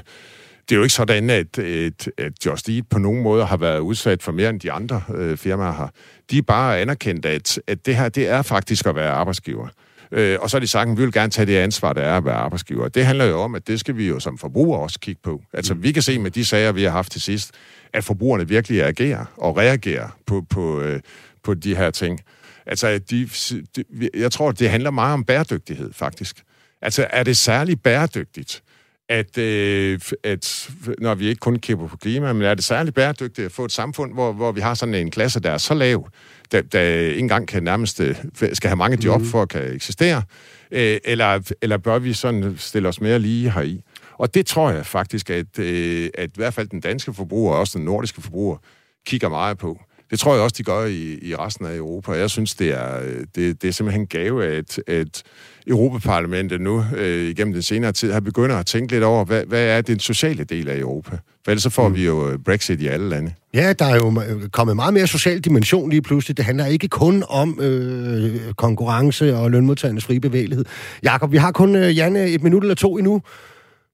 det 0.69 0.75
er 0.75 0.75
jo 0.75 0.83
ikke 0.83 0.93
sådan, 0.93 1.29
at, 1.29 1.59
at, 1.59 2.09
at 2.17 2.45
Just 2.45 2.69
Eat 2.69 2.83
på 2.89 2.99
nogen 2.99 3.23
måde 3.23 3.45
har 3.45 3.57
været 3.57 3.79
udsat 3.79 4.23
for 4.23 4.31
mere 4.31 4.49
end 4.49 4.59
de 4.59 4.71
andre 4.71 5.01
øh, 5.15 5.37
firmaer 5.37 5.71
har. 5.71 5.93
De 6.31 6.37
er 6.37 6.41
bare 6.41 6.79
anerkendt, 6.79 7.25
at, 7.25 7.59
at 7.67 7.85
det 7.85 7.95
her 7.95 8.09
det 8.09 8.27
er 8.27 8.41
faktisk 8.41 8.85
at 8.85 8.95
være 8.95 9.11
arbejdsgiver. 9.11 9.67
Øh, 10.11 10.37
og 10.41 10.49
så 10.49 10.57
har 10.57 10.59
de 10.59 10.67
sagt, 10.67 10.89
at 10.89 10.97
vi 10.97 11.01
vil 11.01 11.13
gerne 11.13 11.31
tage 11.31 11.45
det 11.45 11.57
ansvar, 11.57 11.93
der 11.93 12.01
er 12.01 12.17
at 12.17 12.25
være 12.25 12.35
arbejdsgiver. 12.35 12.87
Det 12.87 13.05
handler 13.05 13.25
jo 13.25 13.39
om, 13.39 13.55
at 13.55 13.67
det 13.67 13.79
skal 13.79 13.97
vi 13.97 14.07
jo 14.07 14.19
som 14.19 14.37
forbrugere 14.37 14.79
også 14.79 14.99
kigge 14.99 15.21
på. 15.23 15.41
Altså, 15.53 15.73
mm. 15.73 15.83
vi 15.83 15.91
kan 15.91 16.01
se 16.01 16.19
med 16.19 16.31
de 16.31 16.45
sager, 16.45 16.71
vi 16.71 16.83
har 16.83 16.91
haft 16.91 17.11
til 17.11 17.21
sidst, 17.21 17.51
at 17.93 18.03
forbrugerne 18.03 18.47
virkelig 18.47 18.83
agerer 18.83 19.25
og 19.37 19.57
reagerer 19.57 20.09
på, 20.25 20.45
på, 20.49 20.81
øh, 20.81 20.99
på 21.43 21.53
de 21.53 21.75
her 21.75 21.91
ting. 21.91 22.19
Altså, 22.65 22.97
de, 22.97 23.29
de, 23.75 24.09
jeg 24.13 24.31
tror, 24.31 24.51
det 24.51 24.69
handler 24.69 24.91
meget 24.91 25.13
om 25.13 25.23
bæredygtighed, 25.23 25.93
faktisk. 25.93 26.43
Altså, 26.81 27.07
er 27.09 27.23
det 27.23 27.37
særligt 27.37 27.83
bæredygtigt, 27.83 28.63
at, 29.09 29.37
øh, 29.37 29.99
at 30.23 30.69
når 30.97 31.15
vi 31.15 31.27
ikke 31.27 31.39
kun 31.39 31.55
kigger 31.55 31.87
på 31.87 31.97
klima, 31.97 32.33
men 32.33 32.41
er 32.41 32.53
det 32.53 32.63
særligt 32.63 32.95
bæredygtigt 32.95 33.45
at 33.45 33.51
få 33.51 33.65
et 33.65 33.71
samfund, 33.71 34.13
hvor, 34.13 34.31
hvor 34.31 34.51
vi 34.51 34.61
har 34.61 34.73
sådan 34.73 34.95
en 34.95 35.11
klasse, 35.11 35.39
der 35.39 35.51
er 35.51 35.57
så 35.57 35.73
lav, 35.73 36.09
der, 36.51 36.61
der 36.61 36.81
ikke 36.81 37.19
engang 37.19 37.47
kan 37.47 37.63
nærmest 37.63 37.99
øh, 37.99 38.15
skal 38.53 38.67
have 38.67 38.75
mange 38.75 39.05
job 39.05 39.21
mm. 39.21 39.27
for 39.27 39.41
at 39.41 39.49
kan 39.49 39.73
eksistere, 39.73 40.23
øh, 40.71 40.97
eller, 41.03 41.51
eller 41.61 41.77
bør 41.77 41.99
vi 41.99 42.13
sådan 42.13 42.55
stille 42.57 42.87
os 42.87 43.01
mere 43.01 43.19
lige 43.19 43.51
heri? 43.51 43.81
Og 44.17 44.33
det 44.33 44.45
tror 44.45 44.71
jeg 44.71 44.85
faktisk, 44.85 45.29
at, 45.29 45.59
øh, 45.59 46.09
at 46.13 46.29
i 46.29 46.35
hvert 46.35 46.53
fald 46.53 46.67
den 46.67 46.79
danske 46.79 47.13
forbruger, 47.13 47.53
og 47.53 47.59
også 47.59 47.77
den 47.77 47.85
nordiske 47.85 48.21
forbruger, 48.21 48.57
kigger 49.05 49.29
meget 49.29 49.57
på. 49.57 49.79
Det 50.11 50.19
tror 50.19 50.33
jeg 50.33 50.43
også, 50.43 50.55
de 50.57 50.63
gør 50.63 50.85
i, 50.85 51.19
i 51.21 51.35
resten 51.35 51.65
af 51.65 51.75
Europa. 51.75 52.11
Jeg 52.11 52.29
synes, 52.29 52.55
det 52.55 52.69
er, 52.69 52.99
det, 53.35 53.61
det 53.61 53.67
er 53.67 53.71
simpelthen 53.71 54.01
en 54.01 54.07
gave, 54.07 54.45
at, 54.45 54.79
at 54.87 55.23
Europaparlamentet 55.67 56.61
nu 56.61 56.85
øh, 56.95 57.29
igennem 57.29 57.53
den 57.53 57.61
senere 57.61 57.91
tid 57.91 58.11
har 58.11 58.19
begyndt 58.19 58.51
at 58.51 58.65
tænke 58.65 58.93
lidt 58.93 59.03
over, 59.03 59.25
hvad, 59.25 59.43
hvad 59.45 59.63
er 59.65 59.81
den 59.81 59.99
sociale 59.99 60.43
del 60.43 60.69
af 60.69 60.77
Europa? 60.77 61.17
For 61.45 61.51
ellers 61.51 61.63
så 61.63 61.69
får 61.69 61.87
mm. 61.87 61.95
vi 61.95 62.05
jo 62.05 62.29
øh, 62.29 62.39
Brexit 62.45 62.81
i 62.81 62.87
alle 62.87 63.09
lande. 63.09 63.33
Ja, 63.53 63.73
der 63.73 63.85
er 63.85 63.95
jo 63.95 64.21
kommet 64.51 64.75
meget 64.75 64.93
mere 64.93 65.07
social 65.07 65.39
dimension 65.39 65.89
lige 65.89 66.01
pludselig. 66.01 66.37
Det 66.37 66.45
handler 66.45 66.65
ikke 66.65 66.87
kun 66.87 67.23
om 67.29 67.59
øh, 67.61 68.39
konkurrence 68.57 69.35
og 69.35 69.51
lønmodtagernes 69.51 70.05
frie 70.05 70.19
bevægelighed. 70.19 70.65
Jakob, 71.03 71.31
vi 71.31 71.37
har 71.37 71.51
kun, 71.51 71.75
øh, 71.75 71.97
Janne, 71.97 72.25
et 72.27 72.43
minut 72.43 72.63
eller 72.63 72.75
to 72.75 72.97
endnu. 72.97 73.21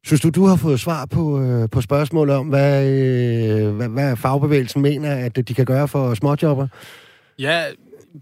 Synes 0.05 0.21
du, 0.21 0.29
du 0.29 0.45
har 0.45 0.55
fået 0.55 0.79
svar 0.79 1.05
på, 1.05 1.41
øh, 1.41 1.69
på 1.69 1.81
spørgsmålet 1.81 2.35
om, 2.35 2.47
hvad, 2.47 2.89
øh, 2.89 3.75
hvad, 3.75 3.89
hvad 3.89 4.17
fagbevægelsen 4.17 4.81
mener, 4.81 5.15
at 5.15 5.47
de 5.47 5.53
kan 5.53 5.65
gøre 5.65 5.87
for 5.87 6.13
småjobber? 6.13 6.67
Ja, 7.39 7.63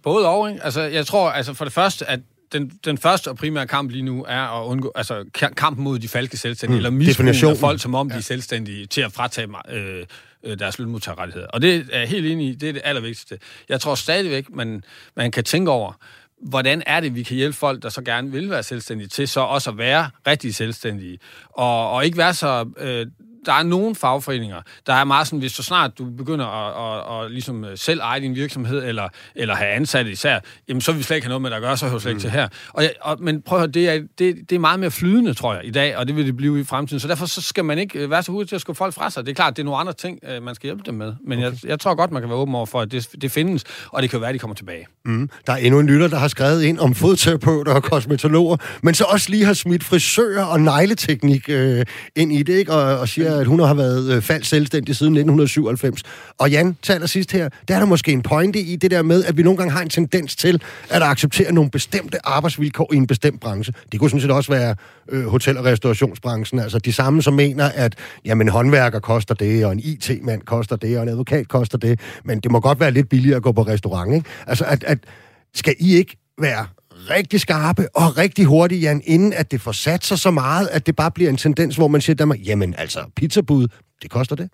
både 0.04 0.28
og. 0.28 0.50
Ikke? 0.50 0.64
Altså, 0.64 0.82
jeg 0.82 1.06
tror 1.06 1.30
altså 1.30 1.54
for 1.54 1.66
det 1.66 1.74
første, 1.74 2.10
at 2.10 2.20
den, 2.52 2.72
den 2.86 2.98
første 2.98 3.28
og 3.28 3.36
primære 3.36 3.68
kamp 3.68 3.92
lige 3.92 4.02
nu 4.02 4.26
er 4.28 4.62
at 4.62 4.66
undgå, 4.66 4.92
altså 4.96 5.26
kampen 5.58 5.84
mod 5.84 6.00
de 6.00 6.08
falske 6.08 6.38
selvstændige, 6.38 6.76
mm, 6.76 6.86
eller 6.86 6.90
misbrug 6.90 7.50
af 7.50 7.58
folk, 7.58 7.82
som 7.82 7.96
om 7.96 8.08
ja. 8.08 8.14
de 8.14 8.18
er 8.18 8.24
selvstændige, 8.24 8.86
til 8.86 9.02
at 9.02 9.12
fratage 9.12 9.48
øh, 9.70 10.06
øh, 10.44 10.60
deres 10.60 10.80
lønmodtagerrettigheder. 10.80 11.48
Og 11.48 11.62
det 11.62 11.88
er 11.92 12.00
jeg 12.00 12.10
helt 12.10 12.26
enig 12.26 12.48
i, 12.48 12.56
det 12.56 12.70
er 12.70 12.74
det 12.74 12.82
allervigtigste. 12.86 13.40
Jeg 13.70 13.82
tror 13.82 13.96
stadigvæk, 13.96 14.46
man, 14.50 14.84
man 15.16 15.32
kan 15.32 15.44
tænke 15.44 15.72
over, 15.72 15.94
hvordan 16.42 16.84
er 16.86 17.00
det, 17.00 17.16
vi 17.16 17.24
kan 17.24 17.36
hjælpe 17.36 17.58
folk, 17.58 17.84
der 17.84 17.90
så 17.90 18.02
gerne 18.02 18.32
vil 18.32 18.50
være 18.50 18.64
selvstændige, 18.64 19.08
til 19.08 19.28
så 19.28 19.40
også 19.40 19.70
at 19.70 19.78
være 19.78 20.10
rigtig 20.28 20.56
selvstændige, 20.56 21.20
og, 21.50 21.92
og 21.92 22.06
ikke 22.06 22.18
være 22.18 22.34
så... 22.34 22.70
Øh, 22.78 23.08
der 23.46 23.54
er 23.54 23.64
nogle 23.64 23.96
fagforeninger, 23.96 24.62
der 24.88 24.94
er 24.94 25.04
meget 25.04 25.28
sådan, 25.28 25.40
hvis 25.40 25.52
så 25.52 25.64
snart 25.64 25.98
du 25.98 26.06
begynder 26.06 26.46
at, 26.46 27.20
at, 27.20 27.26
at 27.26 27.32
ligesom 27.32 27.66
øh, 27.66 27.78
selv 27.78 28.00
eje 28.00 28.20
din 28.20 28.36
virksomhed, 28.36 28.84
eller, 28.86 29.10
eller 29.36 29.56
have 29.56 29.70
ansatte 29.70 30.12
især, 30.12 30.40
jamen 30.68 30.82
så 30.82 30.92
vil 30.92 31.00
vi 31.00 31.04
slet 31.04 31.18
ikke 31.18 31.26
have 31.26 31.30
noget 31.30 31.42
med 31.42 31.50
det 31.50 31.56
at 31.56 31.62
gøre, 31.62 31.78
så 31.78 31.88
hører 31.88 32.00
slet 32.00 32.12
ikke 32.12 32.18
mm. 32.18 32.22
til 32.22 32.30
her. 32.32 32.48
Og, 32.74 32.84
og, 33.02 33.18
men 33.20 33.42
prøv 33.42 33.58
at 33.58 33.62
høre, 33.62 33.72
det 33.72 33.90
er, 33.90 34.02
det, 34.20 34.36
det 34.50 34.56
er 34.56 34.60
meget 34.60 34.80
mere 34.80 34.92
flydende, 34.92 35.34
tror 35.34 35.54
jeg, 35.54 35.66
i 35.66 35.72
dag, 35.72 35.98
og 35.98 36.08
det 36.08 36.16
vil 36.16 36.26
det 36.26 36.38
blive 36.38 36.60
i 36.60 36.64
fremtiden. 36.64 37.00
Så 37.00 37.08
derfor 37.08 37.26
så 37.26 37.42
skal 37.42 37.66
man 37.66 37.80
ikke 37.80 38.00
øh, 38.00 38.10
være 38.10 38.24
så 38.24 38.32
hurtig 38.32 38.50
til 38.50 38.56
at 38.56 38.62
skubbe 38.62 38.78
folk 38.78 38.94
fra 38.94 39.10
sig. 39.10 39.26
Det 39.26 39.32
er 39.32 39.36
klart, 39.36 39.58
det 39.58 39.62
er 39.62 39.66
nogle 39.66 39.80
andre 39.80 39.94
ting, 39.94 40.20
øh, 40.30 40.44
man 40.44 40.56
skal 40.56 40.68
hjælpe 40.68 40.84
dem 40.86 40.94
med. 40.94 41.14
Men 41.28 41.40
okay. 41.40 41.52
jeg, 41.52 41.70
jeg 41.70 41.80
tror 41.80 41.96
godt, 41.96 42.12
man 42.12 42.22
kan 42.22 42.30
være 42.30 42.38
åben 42.38 42.56
over 42.56 42.66
for, 42.66 42.82
at 42.82 42.92
det, 42.92 43.08
det 43.22 43.32
findes, 43.32 43.64
og 43.90 44.02
det 44.02 44.10
kan 44.10 44.22
være, 44.22 44.30
at 44.30 44.34
de 44.34 44.40
kommer 44.40 44.56
tilbage. 44.56 44.88
Mm. 45.06 45.30
Der 45.48 45.54
er 45.54 45.58
endnu 45.58 45.80
en 45.80 45.88
lytter, 45.88 46.08
der 46.08 46.18
har 46.18 46.28
skrevet 46.28 46.64
ind 46.64 46.80
om 46.80 46.96
fodterapeuter 46.96 47.74
og 47.74 47.84
kosmetologer, 47.84 48.58
men 48.84 48.94
så 48.94 49.04
også 49.04 49.30
lige 49.30 49.46
har 49.46 49.54
smidt 49.54 49.84
frisører 49.84 50.44
og 50.44 50.62
negleteknik 50.62 51.50
øh, 51.50 51.86
ind 52.16 52.34
i 52.34 52.44
det, 52.44 52.54
ikke? 52.54 52.74
Og, 52.74 53.00
og 53.00 53.10
siger, 53.10 53.29
at 53.36 53.48
hun 53.48 53.60
har 53.60 53.74
været 53.74 54.12
øh, 54.12 54.22
falsk 54.22 54.50
selvstændig 54.50 54.96
siden 54.96 55.14
1997. 55.14 56.04
Og 56.38 56.52
Jan, 56.52 56.78
til 56.82 56.94
allersidst 56.94 57.32
her, 57.32 57.50
der 57.68 57.76
er 57.76 57.80
der 57.80 57.86
måske 57.86 58.12
en 58.12 58.22
pointe 58.22 58.60
i 58.60 58.76
det 58.76 58.92
der 58.92 59.02
med, 59.02 59.26
at 59.26 59.38
vi 59.38 59.44
nogle 59.44 59.58
gange 59.58 59.72
har 59.72 59.82
en 59.82 59.90
tendens 59.90 60.36
til 60.36 60.62
at 60.90 61.02
acceptere 61.02 61.52
nogle 61.52 61.70
bestemte 61.72 62.28
arbejdsvilkår 62.28 62.94
i 62.94 62.98
en 62.98 63.08
bestemt 63.08 63.42
branche. 63.42 63.74
Det 63.92 64.00
kunne 64.00 64.10
sådan 64.10 64.22
set 64.22 64.32
også 64.32 64.52
være 64.52 64.76
øh, 65.10 65.26
hotel- 65.26 65.58
og 65.58 65.66
restaurationsbranchen. 65.66 66.60
Altså 66.60 66.80
de 66.80 66.94
samme, 66.94 67.22
som 67.22 67.34
mener, 67.34 67.66
at 67.66 67.96
jamen, 68.26 68.48
en 68.48 68.52
håndværker 68.52 69.00
koster 69.00 69.36
det, 69.36 69.66
og 69.66 69.72
en 69.72 69.80
IT-mand 69.80 70.42
koster 70.42 70.76
det, 70.76 70.98
og 70.98 71.04
en 71.04 71.10
advokat 71.10 71.48
koster 71.48 71.78
det, 71.78 72.00
men 72.24 72.40
det 72.40 72.52
må 72.52 72.60
godt 72.60 72.80
være 72.80 72.92
lidt 72.92 73.10
billigere 73.10 73.38
at 73.38 73.44
gå 73.44 73.52
på 73.52 73.62
restaurant, 73.62 74.14
ikke? 74.14 74.30
Altså, 74.48 74.66
at, 74.66 74.84
at 74.84 74.98
skal 75.54 75.76
I 75.80 75.96
ikke 75.96 76.18
være 76.42 76.66
rigtig 77.10 77.42
skarpe 77.42 77.88
og 77.96 78.18
rigtig 78.18 78.46
hurtige, 78.46 78.82
Jan, 78.82 79.02
inden 79.06 79.34
at 79.34 79.52
det 79.52 79.62
får 79.62 79.72
sat 79.72 80.06
sig 80.06 80.20
så 80.20 80.32
meget, 80.32 80.68
at 80.68 80.86
det 80.88 80.96
bare 80.96 81.12
bliver 81.12 81.30
en 81.30 81.38
tendens, 81.38 81.76
hvor 81.76 81.88
man 81.88 82.02
siger, 82.02 82.16
der, 82.16 82.34
jamen 82.46 82.76
altså, 82.78 83.00
pizzabud, 83.16 83.68
det 84.02 84.12
koster 84.12 84.36
det. 84.36 84.50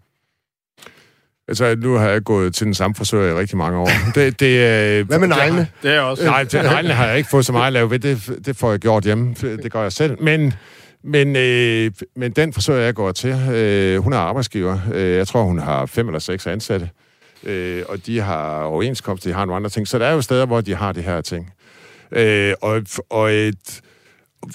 Altså, 1.47 1.75
nu 1.75 1.93
har 1.93 2.09
jeg 2.09 2.23
gået 2.23 2.55
til 2.55 2.65
den 2.65 2.73
samme 2.73 2.95
frisør 2.95 3.31
i 3.31 3.39
rigtig 3.39 3.57
mange 3.57 3.77
år. 3.77 3.89
Det, 4.15 4.39
det, 4.39 4.99
øh, 4.99 5.07
Hvad 5.07 5.19
med 5.19 5.27
neglene? 5.27 5.67
Det 5.83 5.91
er 5.91 5.99
også. 5.99 6.25
Nej, 6.25 6.45
til 6.45 6.61
neglene 6.73 6.93
har 6.93 7.07
jeg 7.07 7.17
ikke 7.17 7.29
fået 7.29 7.45
så 7.45 7.51
meget 7.51 7.67
at 7.67 7.73
lave 7.73 7.89
ved. 7.89 7.99
Det, 7.99 8.39
det 8.45 8.55
får 8.55 8.71
jeg 8.71 8.79
gjort 8.79 9.03
hjemme. 9.03 9.33
Det 9.41 9.71
gør 9.71 9.81
jeg 9.81 9.91
selv. 9.91 10.23
Men, 10.23 10.53
men, 11.03 11.35
øh, 11.35 11.91
men 12.15 12.31
den 12.31 12.53
frisør, 12.53 12.75
jeg 12.75 12.93
går 12.95 13.11
til, 13.11 13.29
øh, 13.29 14.03
hun 14.03 14.13
er 14.13 14.17
arbejdsgiver. 14.17 14.79
Øh, 14.93 15.15
jeg 15.15 15.27
tror, 15.27 15.43
hun 15.43 15.59
har 15.59 15.85
fem 15.85 16.07
eller 16.07 16.19
seks 16.19 16.47
ansatte. 16.47 16.89
Øh, 17.43 17.83
og 17.89 18.05
de 18.05 18.21
har 18.21 18.61
overenskomst, 18.61 19.23
de 19.23 19.33
har 19.33 19.45
nogle 19.45 19.55
andre 19.55 19.69
ting. 19.69 19.87
Så 19.87 19.99
der 19.99 20.05
er 20.05 20.13
jo 20.13 20.21
steder, 20.21 20.45
hvor 20.45 20.61
de 20.61 20.75
har 20.75 20.91
det 20.91 21.03
her 21.03 21.21
ting. 21.21 21.51
Øh, 22.11 22.53
og, 22.61 22.81
og, 23.09 23.33
et, 23.33 23.81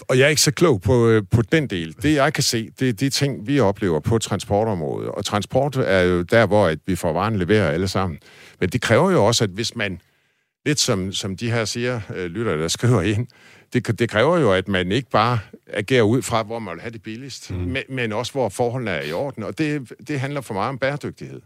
og 0.08 0.18
jeg 0.18 0.24
er 0.24 0.28
ikke 0.28 0.42
så 0.42 0.52
klog 0.52 0.80
på, 0.80 1.08
øh, 1.08 1.22
på 1.30 1.42
den 1.42 1.66
del. 1.66 1.96
Det, 2.02 2.14
jeg 2.14 2.32
kan 2.32 2.42
se, 2.42 2.70
det 2.80 2.88
er 2.88 2.92
de 2.92 3.10
ting, 3.10 3.46
vi 3.46 3.60
oplever 3.60 4.00
på 4.00 4.18
transportområdet. 4.18 5.08
Og 5.08 5.24
transport 5.24 5.76
er 5.76 6.00
jo 6.00 6.22
der, 6.22 6.46
hvor 6.46 6.66
at 6.66 6.78
vi 6.86 6.96
får 6.96 7.12
varen 7.12 7.38
leveret 7.38 7.72
alle 7.72 7.88
sammen. 7.88 8.18
Men 8.60 8.68
det 8.68 8.80
kræver 8.80 9.10
jo 9.10 9.24
også, 9.26 9.44
at 9.44 9.50
hvis 9.50 9.76
man, 9.76 10.00
lidt 10.66 10.80
som, 10.80 11.12
som 11.12 11.36
de 11.36 11.50
her 11.50 11.64
siger, 11.64 12.00
øh, 12.14 12.26
lytter, 12.26 12.56
der 12.56 12.68
skriver 12.68 13.02
ind, 13.02 13.26
det, 13.72 13.98
det 13.98 14.10
kræver 14.10 14.38
jo, 14.38 14.52
at 14.52 14.68
man 14.68 14.92
ikke 14.92 15.10
bare 15.10 15.38
agerer 15.66 16.02
ud 16.02 16.22
fra, 16.22 16.42
hvor 16.42 16.58
man 16.58 16.74
vil 16.74 16.80
have 16.80 16.92
det 16.92 17.02
billigst, 17.02 17.50
mm. 17.50 17.56
men, 17.56 17.82
men 17.88 18.12
også, 18.12 18.32
hvor 18.32 18.48
forholdene 18.48 18.90
er 18.90 19.02
i 19.02 19.12
orden. 19.12 19.42
Og 19.42 19.58
det, 19.58 19.92
det 20.08 20.20
handler 20.20 20.40
for 20.40 20.54
meget 20.54 20.68
om 20.68 20.78
bæredygtighed. 20.78 21.40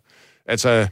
Altså, 0.46 0.88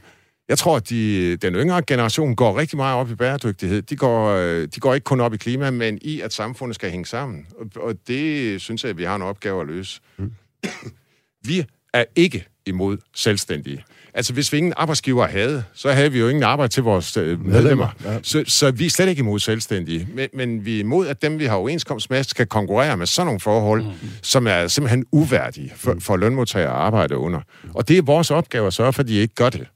jeg 0.49 0.57
tror, 0.57 0.75
at 0.75 0.89
de, 0.89 1.35
den 1.37 1.55
yngre 1.55 1.81
generation 1.81 2.35
går 2.35 2.59
rigtig 2.59 2.77
meget 2.77 2.95
op 2.95 3.11
i 3.11 3.15
bæredygtighed. 3.15 3.81
De 3.81 3.95
går, 3.95 4.29
øh, 4.29 4.67
de 4.75 4.79
går 4.79 4.93
ikke 4.93 5.05
kun 5.05 5.19
op 5.19 5.33
i 5.33 5.37
klima, 5.37 5.71
men 5.71 5.99
i, 6.01 6.21
at 6.21 6.33
samfundet 6.33 6.75
skal 6.75 6.89
hænge 6.89 7.05
sammen. 7.05 7.47
Og, 7.59 7.83
og 7.83 7.95
det 8.07 8.61
synes 8.61 8.83
jeg, 8.83 8.89
at 8.89 8.97
vi 8.97 9.03
har 9.03 9.15
en 9.15 9.21
opgave 9.21 9.61
at 9.61 9.67
løse. 9.67 10.01
Mm. 10.17 10.31
vi 11.47 11.65
er 11.93 12.03
ikke 12.15 12.45
imod 12.65 12.97
selvstændige. 13.15 13.83
Altså, 14.13 14.33
hvis 14.33 14.53
vi 14.53 14.57
ingen 14.57 14.73
arbejdsgiver 14.77 15.27
havde, 15.27 15.63
så 15.73 15.91
havde 15.91 16.11
vi 16.11 16.19
jo 16.19 16.27
ingen 16.27 16.43
arbejde 16.43 16.73
til 16.73 16.83
vores 16.83 17.17
øh, 17.17 17.25
medlemmer. 17.25 17.51
medlemmer 17.51 17.87
ja. 18.05 18.19
så, 18.23 18.43
så 18.47 18.71
vi 18.71 18.85
er 18.85 18.89
slet 18.89 19.07
ikke 19.07 19.19
imod 19.19 19.39
selvstændige. 19.39 20.07
Men, 20.13 20.29
men 20.33 20.65
vi 20.65 20.75
er 20.75 20.79
imod, 20.79 21.07
at 21.07 21.21
dem, 21.21 21.39
vi 21.39 21.45
har 21.45 21.55
overenskomst 21.55 22.09
med, 22.09 22.23
skal 22.23 22.47
konkurrere 22.47 22.97
med 22.97 23.05
sådan 23.05 23.25
nogle 23.25 23.39
forhold, 23.39 23.83
mm. 23.83 23.89
som 24.21 24.47
er 24.47 24.67
simpelthen 24.67 25.05
uværdige 25.11 25.73
for, 25.75 25.95
for 25.99 26.17
lønmodtagere 26.17 26.69
at 26.69 26.75
arbejde 26.75 27.17
under. 27.17 27.41
Og 27.73 27.87
det 27.87 27.97
er 27.97 28.01
vores 28.01 28.31
opgave 28.31 28.67
at 28.67 28.73
sørge 28.73 28.93
for, 28.93 29.01
at 29.01 29.07
de 29.07 29.15
ikke 29.15 29.35
gør 29.35 29.49
det. 29.49 29.67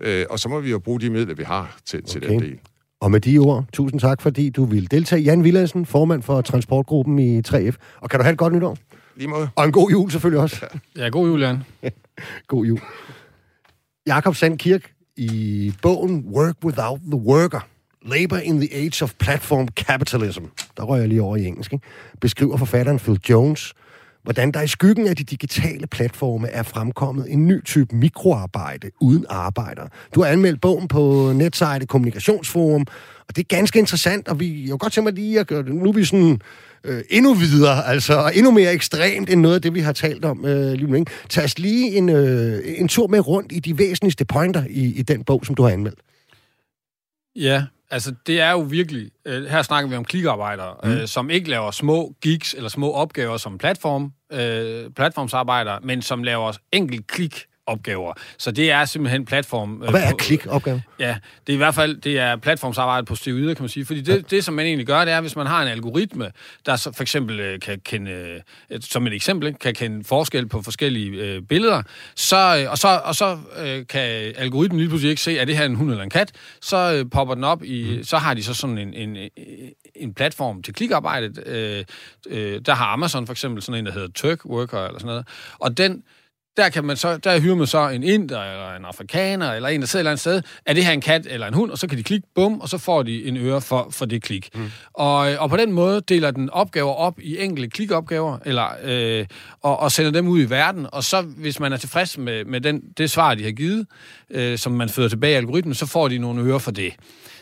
Øh, 0.00 0.26
og 0.30 0.38
så 0.38 0.48
må 0.48 0.60
vi 0.60 0.70
jo 0.70 0.78
bruge 0.78 1.00
de 1.00 1.10
midler, 1.10 1.34
vi 1.34 1.42
har 1.42 1.76
til, 1.84 1.98
okay. 1.98 2.08
til 2.08 2.22
den 2.22 2.40
del. 2.40 2.58
Og 3.00 3.10
med 3.10 3.20
de 3.20 3.38
ord, 3.38 3.64
tusind 3.72 4.00
tak, 4.00 4.22
fordi 4.22 4.50
du 4.50 4.64
vil 4.64 4.90
deltage. 4.90 5.22
Jan 5.22 5.44
Villadsen, 5.44 5.86
formand 5.86 6.22
for 6.22 6.40
transportgruppen 6.40 7.18
i 7.18 7.40
3F. 7.40 7.74
Og 8.00 8.10
kan 8.10 8.20
du 8.20 8.22
have 8.22 8.32
et 8.32 8.38
godt 8.38 8.52
nytår? 8.52 8.78
Lige 9.16 9.28
måde. 9.28 9.48
Og 9.56 9.64
en 9.64 9.72
god 9.72 9.90
jul 9.90 10.10
selvfølgelig 10.10 10.40
også. 10.42 10.66
Ja, 10.96 11.08
god 11.08 11.28
jul, 11.28 11.40
Jan. 11.40 11.58
god 12.48 12.66
jul. 12.66 12.80
Jakob 14.06 14.36
Sandkirk 14.36 14.90
i 15.16 15.74
bogen 15.82 16.24
Work 16.32 16.56
Without 16.64 17.00
the 17.00 17.16
Worker. 17.16 17.60
Labor 18.06 18.36
in 18.36 18.60
the 18.60 18.68
Age 18.74 19.04
of 19.04 19.14
Platform 19.18 19.68
Capitalism. 19.68 20.42
Der 20.76 20.82
rører 20.82 21.00
jeg 21.00 21.08
lige 21.08 21.22
over 21.22 21.36
i 21.36 21.46
engelsk. 21.46 21.72
Ikke? 21.72 21.86
Beskriver 22.20 22.56
forfatteren 22.56 22.98
Phil 22.98 23.20
Jones, 23.28 23.72
hvordan 24.24 24.52
der 24.52 24.62
i 24.62 24.66
skyggen 24.66 25.06
af 25.06 25.16
de 25.16 25.24
digitale 25.24 25.86
platforme 25.86 26.48
er 26.48 26.62
fremkommet 26.62 27.32
en 27.32 27.46
ny 27.46 27.64
type 27.64 27.96
mikroarbejde 27.96 28.90
uden 29.00 29.26
arbejder. 29.28 29.88
Du 30.14 30.22
har 30.22 30.28
anmeldt 30.30 30.60
bogen 30.60 30.88
på 30.88 31.32
netsite 31.34 31.86
Kommunikationsforum, 31.88 32.86
og 33.28 33.36
det 33.36 33.42
er 33.42 33.56
ganske 33.56 33.78
interessant, 33.78 34.28
og 34.28 34.40
vi, 34.40 34.68
jeg 34.68 34.78
godt 34.78 34.92
tænke 34.92 35.04
mig 35.04 35.12
lige 35.12 35.40
at 35.40 35.46
gøre 35.46 35.62
det. 35.62 35.74
Nu 35.74 35.88
er 35.88 35.92
vi 35.92 36.04
sådan 36.04 36.40
øh, 36.84 37.02
endnu 37.10 37.34
videre, 37.34 37.86
altså 37.86 38.30
endnu 38.34 38.50
mere 38.50 38.72
ekstremt 38.72 39.30
end 39.30 39.40
noget 39.40 39.54
af 39.54 39.62
det, 39.62 39.74
vi 39.74 39.80
har 39.80 39.92
talt 39.92 40.24
om 40.24 40.44
øh, 40.44 40.72
lige 40.72 40.90
nu. 40.90 41.04
Tag 41.28 41.44
os 41.44 41.58
lige 41.58 41.96
en, 41.96 42.08
øh, 42.08 42.62
en 42.64 42.88
tur 42.88 43.06
med 43.06 43.26
rundt 43.26 43.52
i 43.52 43.58
de 43.58 43.78
væsentligste 43.78 44.24
pointer 44.24 44.64
i, 44.70 44.84
i 44.84 45.02
den 45.02 45.24
bog, 45.24 45.46
som 45.46 45.54
du 45.54 45.62
har 45.62 45.70
anmeldt. 45.70 45.98
Ja, 47.36 47.64
Altså, 47.90 48.14
det 48.26 48.40
er 48.40 48.50
jo 48.50 48.58
virkelig... 48.58 49.10
Øh, 49.24 49.44
her 49.44 49.62
snakker 49.62 49.90
vi 49.90 49.96
om 49.96 50.04
klikarbejdere, 50.04 50.76
mm. 50.84 50.90
øh, 50.90 51.08
som 51.08 51.30
ikke 51.30 51.50
laver 51.50 51.70
små 51.70 52.14
gigs 52.22 52.54
eller 52.54 52.68
små 52.68 52.92
opgaver 52.92 53.36
som 53.36 53.58
platform, 53.58 54.12
øh, 54.32 54.90
platformsarbejdere, 54.90 55.80
men 55.82 56.02
som 56.02 56.22
laver 56.22 56.52
enkelt 56.72 57.06
klik 57.06 57.46
opgaver. 57.66 58.12
Så 58.38 58.50
det 58.50 58.70
er 58.70 58.84
simpelthen 58.84 59.24
platform... 59.24 59.80
Og 59.80 59.90
hvad 59.90 60.02
er 60.02 60.12
klikopgave? 60.12 60.82
Ja, 60.98 61.16
det 61.46 61.52
er 61.52 61.54
i 61.54 61.56
hvert 61.56 61.74
fald 61.74 61.96
det 61.96 62.18
er 62.18 62.36
platformsarbejde 62.36 63.04
på 63.04 63.14
steroider, 63.14 63.54
kan 63.54 63.62
man 63.62 63.68
sige. 63.68 63.86
Fordi 63.86 64.00
det, 64.00 64.30
det, 64.30 64.44
som 64.44 64.54
man 64.54 64.66
egentlig 64.66 64.86
gør, 64.86 65.04
det 65.04 65.14
er, 65.14 65.20
hvis 65.20 65.36
man 65.36 65.46
har 65.46 65.62
en 65.62 65.68
algoritme, 65.68 66.30
der 66.66 66.76
så 66.76 66.92
for 66.92 67.02
eksempel 67.02 67.40
øh, 67.40 67.60
kan 67.60 67.80
kende, 67.84 68.10
øh, 68.70 68.80
som 68.80 69.06
et 69.06 69.12
eksempel, 69.12 69.54
kan 69.54 69.74
kende 69.74 70.04
forskel 70.04 70.48
på 70.48 70.62
forskellige 70.62 71.10
øh, 71.10 71.42
billeder, 71.42 71.82
så, 72.14 72.58
øh, 72.62 72.70
og 72.70 72.78
så, 72.78 73.00
og 73.04 73.14
så 73.14 73.38
øh, 73.64 73.86
kan 73.86 74.32
algoritmen 74.36 74.78
lige 74.78 74.88
pludselig 74.88 75.10
ikke 75.10 75.22
se, 75.22 75.38
er 75.38 75.44
det 75.44 75.56
her 75.56 75.64
en 75.64 75.74
hund 75.74 75.90
eller 75.90 76.04
en 76.04 76.10
kat, 76.10 76.32
så 76.60 76.92
øh, 76.94 77.10
popper 77.10 77.34
den 77.34 77.44
op 77.44 77.64
i... 77.64 77.96
Mm. 77.96 78.04
Så 78.04 78.18
har 78.18 78.34
de 78.34 78.42
så 78.42 78.54
sådan 78.54 78.78
en, 78.78 78.94
en, 78.94 79.30
en 79.94 80.14
platform 80.14 80.62
til 80.62 80.74
klikarbejdet. 80.74 81.46
Øh, 81.46 81.84
øh, 82.26 82.60
der 82.66 82.74
har 82.74 82.86
Amazon 82.86 83.26
for 83.26 83.32
eksempel 83.32 83.62
sådan 83.62 83.78
en, 83.78 83.86
der 83.86 83.92
hedder 83.92 84.08
Turk 84.14 84.44
Worker 84.44 84.86
eller 84.86 84.98
sådan 84.98 85.06
noget. 85.06 85.26
Og 85.58 85.78
den 85.78 86.02
der, 86.56 86.68
kan 86.68 86.84
man 86.84 86.96
så, 86.96 87.16
der 87.16 87.40
hyrer 87.40 87.54
man 87.54 87.66
så 87.66 87.88
en 87.88 88.02
inder, 88.02 88.42
eller 88.42 88.76
en 88.76 88.84
afrikaner, 88.84 89.52
eller 89.52 89.68
en, 89.68 89.80
der 89.80 89.86
sidder 89.86 90.00
et 90.00 90.00
eller 90.00 90.10
andet 90.10 90.20
sted. 90.20 90.42
Er 90.66 90.74
det 90.74 90.84
her 90.84 90.92
en 90.92 91.00
kat 91.00 91.26
eller 91.30 91.46
en 91.46 91.54
hund? 91.54 91.70
Og 91.70 91.78
så 91.78 91.86
kan 91.86 91.98
de 91.98 92.02
klikke, 92.02 92.26
bum, 92.34 92.60
og 92.60 92.68
så 92.68 92.78
får 92.78 93.02
de 93.02 93.24
en 93.24 93.36
øre 93.36 93.60
for, 93.60 93.88
for 93.90 94.04
det 94.04 94.22
klik. 94.22 94.50
Mm. 94.54 94.70
Og, 94.92 95.16
og 95.16 95.50
på 95.50 95.56
den 95.56 95.72
måde 95.72 96.00
deler 96.00 96.30
den 96.30 96.50
opgaver 96.50 96.92
op 96.92 97.20
i 97.20 97.38
enkelte 97.38 97.70
klikopgaver, 97.70 98.38
eller, 98.44 98.68
øh, 98.84 99.26
og, 99.62 99.80
og 99.80 99.92
sender 99.92 100.10
dem 100.10 100.28
ud 100.28 100.40
i 100.40 100.50
verden. 100.50 100.86
Og 100.92 101.04
så, 101.04 101.22
hvis 101.22 101.60
man 101.60 101.72
er 101.72 101.76
tilfreds 101.76 102.18
med, 102.18 102.44
med 102.44 102.60
den, 102.60 102.82
det 102.98 103.10
svar, 103.10 103.34
de 103.34 103.44
har 103.44 103.52
givet, 103.52 103.86
øh, 104.30 104.58
som 104.58 104.72
man 104.72 104.88
fører 104.88 105.08
tilbage 105.08 105.32
i 105.32 105.36
algoritmen, 105.36 105.74
så 105.74 105.86
får 105.86 106.08
de 106.08 106.18
nogle 106.18 106.42
øre 106.42 106.60
for 106.60 106.70
det. 106.70 106.92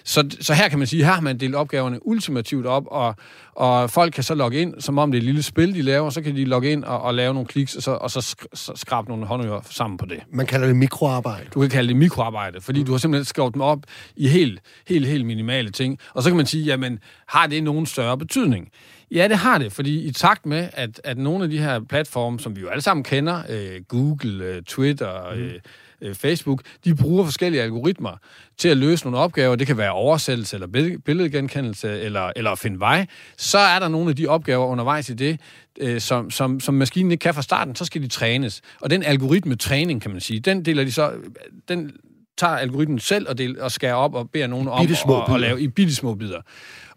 Så, 0.05 0.37
så 0.41 0.55
her 0.55 0.69
kan 0.69 0.79
man 0.79 0.87
sige, 0.87 1.05
her 1.05 1.13
har 1.13 1.21
man 1.21 1.39
delt 1.39 1.55
opgaverne 1.55 2.07
ultimativt 2.07 2.67
op, 2.67 2.85
og, 2.87 3.15
og 3.53 3.91
folk 3.91 4.13
kan 4.13 4.23
så 4.23 4.35
logge 4.35 4.61
ind, 4.61 4.81
som 4.81 4.99
om 4.99 5.13
det 5.13 5.19
er 5.19 5.21
et 5.21 5.25
lille 5.25 5.43
spil, 5.43 5.75
de 5.75 5.83
laver, 5.83 6.11
så 6.11 6.23
kan 6.23 6.37
de 6.37 6.45
logge 6.45 6.73
ind 6.73 6.85
og, 6.85 7.03
og 7.03 7.15
lave 7.15 7.35
nogle 7.35 7.47
kliks, 7.47 7.75
og 7.77 7.83
så, 7.83 7.91
og 7.91 8.11
så, 8.11 8.19
sk- 8.19 8.47
så 8.55 8.73
skrabe 8.77 9.09
nogle 9.09 9.27
håndører 9.27 9.61
sammen 9.71 9.99
på 9.99 10.07
det. 10.07 10.19
Man 10.33 10.47
kalder 10.47 10.67
det 10.67 10.77
mikroarbejde. 10.77 11.49
Du 11.55 11.61
kan 11.61 11.71
kalde 11.71 11.89
det 11.89 11.97
mikroarbejde, 11.97 12.61
fordi 12.61 12.81
mm. 12.81 12.87
du 12.87 12.93
har 12.93 12.99
simpelthen 12.99 13.25
skrevet 13.25 13.55
dem 13.55 13.63
op 13.63 13.79
i 14.17 14.29
helt, 14.29 14.61
helt, 14.89 15.07
helt 15.07 15.27
minimale 15.27 15.71
ting. 15.71 15.99
Og 16.15 16.23
så 16.23 16.31
kan 16.31 16.37
man 16.37 16.47
sige, 16.47 16.65
jamen, 16.65 16.99
har 17.29 17.47
det 17.47 17.63
nogen 17.63 17.87
større 17.87 18.19
betydning? 18.19 18.69
Ja, 19.11 19.29
det 19.29 19.37
har 19.37 19.59
det, 19.59 19.73
fordi 19.73 20.03
i 20.03 20.11
takt 20.11 20.47
med, 20.47 20.69
at, 20.73 21.01
at 21.05 21.19
nogle 21.19 21.45
af 21.45 21.51
de 21.51 21.59
her 21.59 21.81
platforme, 21.81 22.41
som 22.41 22.57
vi 22.57 22.61
jo 22.61 22.69
alle 22.69 22.83
sammen 22.83 23.05
kender, 23.05 23.43
øh, 23.49 23.81
Google, 23.89 24.45
øh, 24.45 24.63
Twitter, 24.63 25.35
mm. 25.35 25.41
øh, 25.41 25.55
Facebook, 26.15 26.63
de 26.85 26.95
bruger 26.95 27.25
forskellige 27.25 27.63
algoritmer 27.63 28.17
til 28.59 28.69
at 28.69 28.77
løse 28.77 29.05
nogle 29.05 29.19
opgaver. 29.19 29.57
Det 29.57 29.67
kan 29.67 29.77
være 29.77 29.93
oversættelse 29.93 30.57
eller 30.57 30.99
billedgenkendelse 31.05 32.01
eller, 32.01 32.33
eller 32.37 32.51
at 32.51 32.59
finde 32.59 32.81
vej. 32.81 33.07
Så 33.37 33.59
er 33.59 33.79
der 33.79 33.89
nogle 33.89 34.11
af 34.11 34.17
de 34.17 34.27
opgaver 34.27 34.67
undervejs 34.67 35.09
i 35.09 35.15
det, 35.15 35.41
øh, 35.81 36.01
som, 36.01 36.31
som, 36.31 36.61
som 36.61 36.75
maskinen 36.75 37.13
ikke 37.13 37.23
kan 37.23 37.35
fra 37.35 37.43
starten. 37.43 37.75
Så 37.75 37.85
skal 37.85 38.03
de 38.03 38.09
trænes. 38.09 38.61
Og 38.81 38.91
den 38.91 39.03
algoritme-træning, 39.03 40.03
kan 40.03 40.11
man 40.11 40.21
sige, 40.21 40.41
den 40.41 40.65
deler 40.65 40.85
de 40.85 40.93
så... 40.93 41.13
Den 41.69 41.93
tager 42.39 42.57
algoritmen 42.57 42.99
selv 42.99 43.29
og, 43.29 43.39
del, 43.39 43.61
og 43.61 43.73
skærer 43.73 43.95
op 43.95 44.15
og 44.15 44.31
beder 44.31 44.47
nogen 44.47 44.69
om 44.69 44.89
at, 45.29 45.35
at 45.35 45.41
lave 45.41 45.61
i 45.61 45.69
bitte 45.69 45.95
små 45.95 46.15
bidder. 46.15 46.41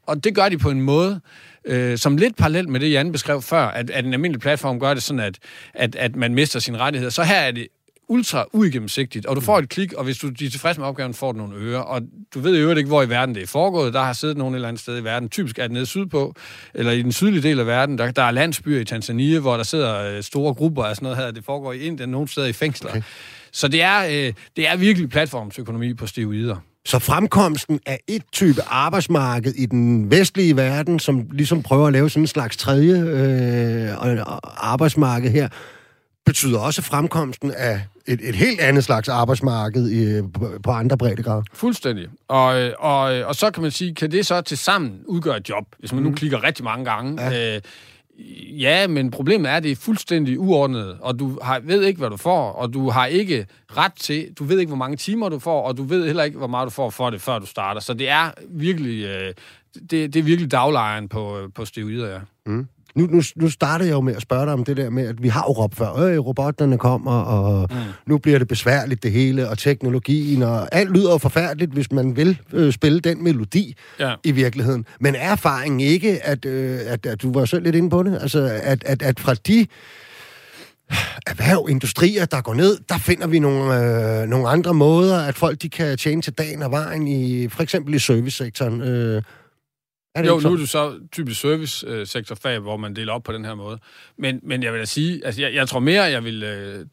og 0.06 0.24
det 0.24 0.36
gør 0.36 0.50
de 0.50 0.58
på 0.58 0.70
en 0.70 0.82
måde, 0.82 1.22
øh, 1.66 1.98
som 1.98 2.18
lidt 2.18 2.36
parallelt 2.36 2.70
med 2.70 2.80
det, 2.80 2.92
Jan 2.92 3.12
beskrev 3.12 3.42
før, 3.42 3.68
at, 3.68 3.90
at 3.90 4.06
en 4.06 4.14
almindelig 4.14 4.42
platform 4.42 4.80
gør 4.80 4.94
det 4.94 5.04
sådan, 5.04 5.20
at, 5.20 5.40
at, 5.74 5.96
at 5.96 6.16
man 6.16 6.34
mister 6.34 6.60
sine 6.60 6.78
rettigheder. 6.78 7.12
Så 7.12 7.24
her 7.24 7.36
er 7.36 7.52
det 7.52 7.68
ultra 8.08 8.46
uigennemsigtigt, 8.54 9.26
og 9.26 9.36
du 9.36 9.42
får 9.42 9.60
et 9.60 9.70
klik, 9.70 9.94
og 9.94 10.04
hvis 10.04 10.18
du 10.18 10.28
er 10.28 10.34
tilfreds 10.34 10.78
med 10.78 10.86
opgaven, 10.86 11.14
får 11.14 11.32
du 11.32 11.38
nogle 11.38 11.56
ører, 11.56 11.80
og 11.80 12.02
du 12.34 12.40
ved 12.40 12.56
i 12.56 12.60
øvrigt 12.60 12.78
ikke, 12.78 12.88
hvor 12.88 13.04
i 13.04 13.10
verden 13.10 13.36
det 13.36 13.44
er 13.44 13.48
foregået. 13.48 13.94
Der 13.94 14.04
har 14.04 14.14
siddet 14.14 14.38
nogen 14.38 14.54
et 14.54 14.58
eller 14.58 14.68
andet 14.68 14.82
sted 14.82 14.98
i 15.02 15.04
verden. 15.04 15.30
Typisk 15.30 15.60
er 15.60 15.64
det 15.64 15.72
nede 15.72 15.86
sydpå, 15.86 16.36
eller 16.74 16.92
i 16.92 17.02
den 17.02 17.12
sydlige 17.12 17.42
del 17.42 17.60
af 17.60 17.68
verden. 17.68 17.98
Der, 17.98 18.12
der 18.12 18.22
er 18.22 18.32
landsbyer 18.32 18.80
i 18.80 18.86
Tanzania, 18.86 19.40
hvor 19.40 19.58
der 19.58 19.64
sidder 19.64 20.18
øh, 20.18 20.24
store 20.24 20.54
grupper 20.54 20.84
af 20.84 20.96
sådan 20.96 21.06
noget 21.06 21.18
her. 21.18 21.32
Det 21.32 21.46
foregår 21.46 21.74
i 21.74 21.80
Indien, 21.80 22.10
nogle 22.10 22.28
steder 22.28 22.48
i 22.48 22.54
fængsler. 22.54 22.90
Okay. 22.90 23.02
Så 23.52 23.68
det 23.68 23.82
er, 23.82 24.06
øh, 24.06 24.34
det 24.56 24.68
er 24.68 24.76
virkelig 24.76 25.10
platformsøkonomi 25.10 25.94
på 25.94 26.08
steroider. 26.08 26.56
Så 26.86 27.00
fremkomsten 27.00 27.80
af 27.86 28.00
et 28.08 28.24
type 28.32 28.62
arbejdsmarked 28.68 29.54
i 29.56 29.66
den 29.66 30.12
vestlige 30.12 30.56
verden, 30.56 31.00
som 31.00 31.28
ligesom 31.32 31.64
prøver 31.64 31.88
at 31.88 31.94
lave 31.94 32.10
sådan 32.10 32.24
en 32.24 32.28
slags 32.28 32.58
tredje 32.58 33.00
øh, 33.00 34.22
arbejdsmarked 34.44 35.32
her, 35.32 35.50
betyder 36.26 36.60
også 36.60 36.82
fremkomsten 36.82 37.52
af 37.52 37.82
et, 38.06 38.20
et 38.30 38.36
helt 38.36 38.60
andet 38.60 38.84
slags 38.84 39.10
arbejdsmarked 39.10 39.92
i, 39.92 40.22
på, 40.34 40.52
på 40.64 40.72
andre 40.72 40.98
breddegrader. 40.98 41.44
Fuldstændig. 41.54 42.08
Og, 42.28 42.72
og, 42.80 43.02
og 43.02 43.36
så 43.36 43.52
kan 43.52 43.64
man 43.64 43.72
sige, 43.72 43.96
kan 43.96 44.12
det 44.12 44.26
så 44.26 44.42
til 44.42 44.58
sammen 44.58 45.00
udgøre 45.06 45.38
et 45.38 45.50
job, 45.50 45.66
hvis 45.80 45.94
man 45.94 46.04
mm. 46.04 46.10
nu 46.10 46.16
klikker 46.16 46.44
rigtig 46.44 46.64
mange 46.64 46.86
gange? 46.86 47.22
Ja. 47.22 47.56
Øh, 47.56 47.62
Ja, 48.60 48.88
men 48.88 49.12
problemet 49.12 49.52
er, 49.52 49.56
at 49.56 49.64
det 49.64 49.72
er 49.72 49.76
fuldstændig 49.76 50.40
uordnet, 50.40 50.98
og 51.02 51.20
du 51.20 51.40
har, 51.42 51.60
ved 51.60 51.84
ikke, 51.84 52.00
hvad 52.00 52.10
du 52.10 52.18
får, 52.18 52.52
og 52.52 52.74
du 52.74 52.90
har 52.90 53.06
ikke 53.06 53.48
ret 53.78 53.94
til, 54.00 54.34
du 54.40 54.44
ved 54.44 54.60
ikke, 54.60 54.70
hvor 54.70 54.78
mange 54.78 54.98
timer 54.98 55.30
du 55.30 55.40
får, 55.40 55.62
og 55.62 55.78
du 55.78 55.84
ved 55.84 56.06
heller 56.06 56.24
ikke, 56.24 56.38
hvor 56.38 56.48
meget 56.48 56.66
du 56.66 56.70
får 56.70 56.90
for 56.90 57.10
det, 57.10 57.22
før 57.22 57.40
du 57.40 57.46
starter. 57.46 57.82
Så 57.82 57.94
det 57.94 58.10
er 58.10 58.32
virkelig, 58.50 59.06
øh, 59.06 59.34
det, 59.74 60.14
det 60.14 60.16
er 60.16 60.24
virkelig 60.24 60.52
daglejren 60.52 61.10
på, 61.10 61.50
på 61.56 61.66
steroider, 61.66 62.10
ja. 62.10 62.20
Mm. 62.46 62.68
Nu, 62.96 63.08
nu, 63.12 63.22
nu 63.36 63.50
startede 63.50 63.90
jeg 63.90 63.96
jo 63.96 64.02
med 64.02 64.16
at 64.16 64.22
spørge 64.22 64.46
dig 64.46 64.54
om 64.54 64.64
det 64.64 64.78
der 64.78 64.90
med, 64.90 65.08
at 65.08 65.24
vi 65.24 65.28
har 65.28 65.46
jo 65.48 65.54
råbt 65.54 65.76
før, 65.76 65.94
øh, 65.94 66.20
robotterne 66.20 66.78
kommer, 66.78 67.12
og 67.12 67.68
mm. 67.72 67.78
nu 68.06 68.18
bliver 68.18 68.40
det 68.40 68.48
besværligt 68.48 69.04
det 69.04 69.12
hele, 69.12 69.50
og 69.50 69.58
teknologien, 69.58 70.44
og 70.44 70.76
alt 70.76 70.92
lyder 70.92 71.12
jo 71.12 71.18
forfærdeligt, 71.18 71.72
hvis 71.72 71.92
man 71.92 72.16
vil 72.16 72.40
øh, 72.54 72.74
spille 72.74 73.00
den 73.00 73.24
melodi 73.24 73.76
ja. 74.00 74.14
i 74.24 74.32
virkeligheden. 74.32 74.86
Men 75.00 75.16
er 75.16 75.32
erfaringen 75.32 75.80
ikke, 75.80 76.26
at, 76.26 76.46
øh, 76.46 76.80
at, 76.86 77.06
at 77.06 77.22
du 77.22 77.34
var 77.34 77.46
selv 77.46 77.64
lidt 77.64 77.76
inde 77.76 77.90
på 77.90 78.04
det, 78.04 78.18
altså 78.22 78.60
at, 78.64 78.84
at, 78.84 79.02
at 79.02 79.20
fra 79.20 79.34
de 79.34 79.68
erhverv, 81.28 81.68
industrier, 81.70 82.26
der 82.26 82.42
går 82.42 82.54
ned, 82.54 82.78
der 82.90 82.98
finder 82.98 83.28
vi 83.28 83.40
nogle, 83.40 84.22
øh, 84.22 84.28
nogle 84.28 84.50
andre 84.50 84.74
måder, 84.74 85.20
at 85.20 85.36
folk 85.36 85.62
de 85.62 85.70
kan 85.70 85.98
tjene 85.98 86.22
til 86.22 86.34
dagen 86.34 86.62
og 86.62 86.72
vejen, 86.72 87.08
i, 87.08 87.50
for 87.50 87.64
eksempel 87.64 87.94
i 87.94 88.00
servicesektoren. 88.00 88.82
Øh, 88.82 89.22
er 90.16 90.22
det 90.22 90.30
jo, 90.30 90.40
nu 90.40 90.54
er 90.54 90.58
det 90.58 90.70
så 90.70 91.00
typisk 91.12 91.42
service-sektorfag, 91.42 92.60
hvor 92.60 92.78
man 92.78 92.96
deler 92.96 93.14
op 93.14 93.24
på 93.24 93.34
den 93.34 93.46
her 93.46 93.56
måde. 93.56 93.80
Men, 94.18 94.40
men 94.44 94.64
jeg 94.64 94.74
vil 94.74 94.80
da 94.80 94.86
sige, 94.86 95.26
altså 95.26 95.42
jeg, 95.42 95.54
jeg 95.54 95.68
tror 95.68 95.80
mere, 95.80 96.04
jeg 96.04 96.24
vil, 96.24 96.44
øh, 96.44 96.86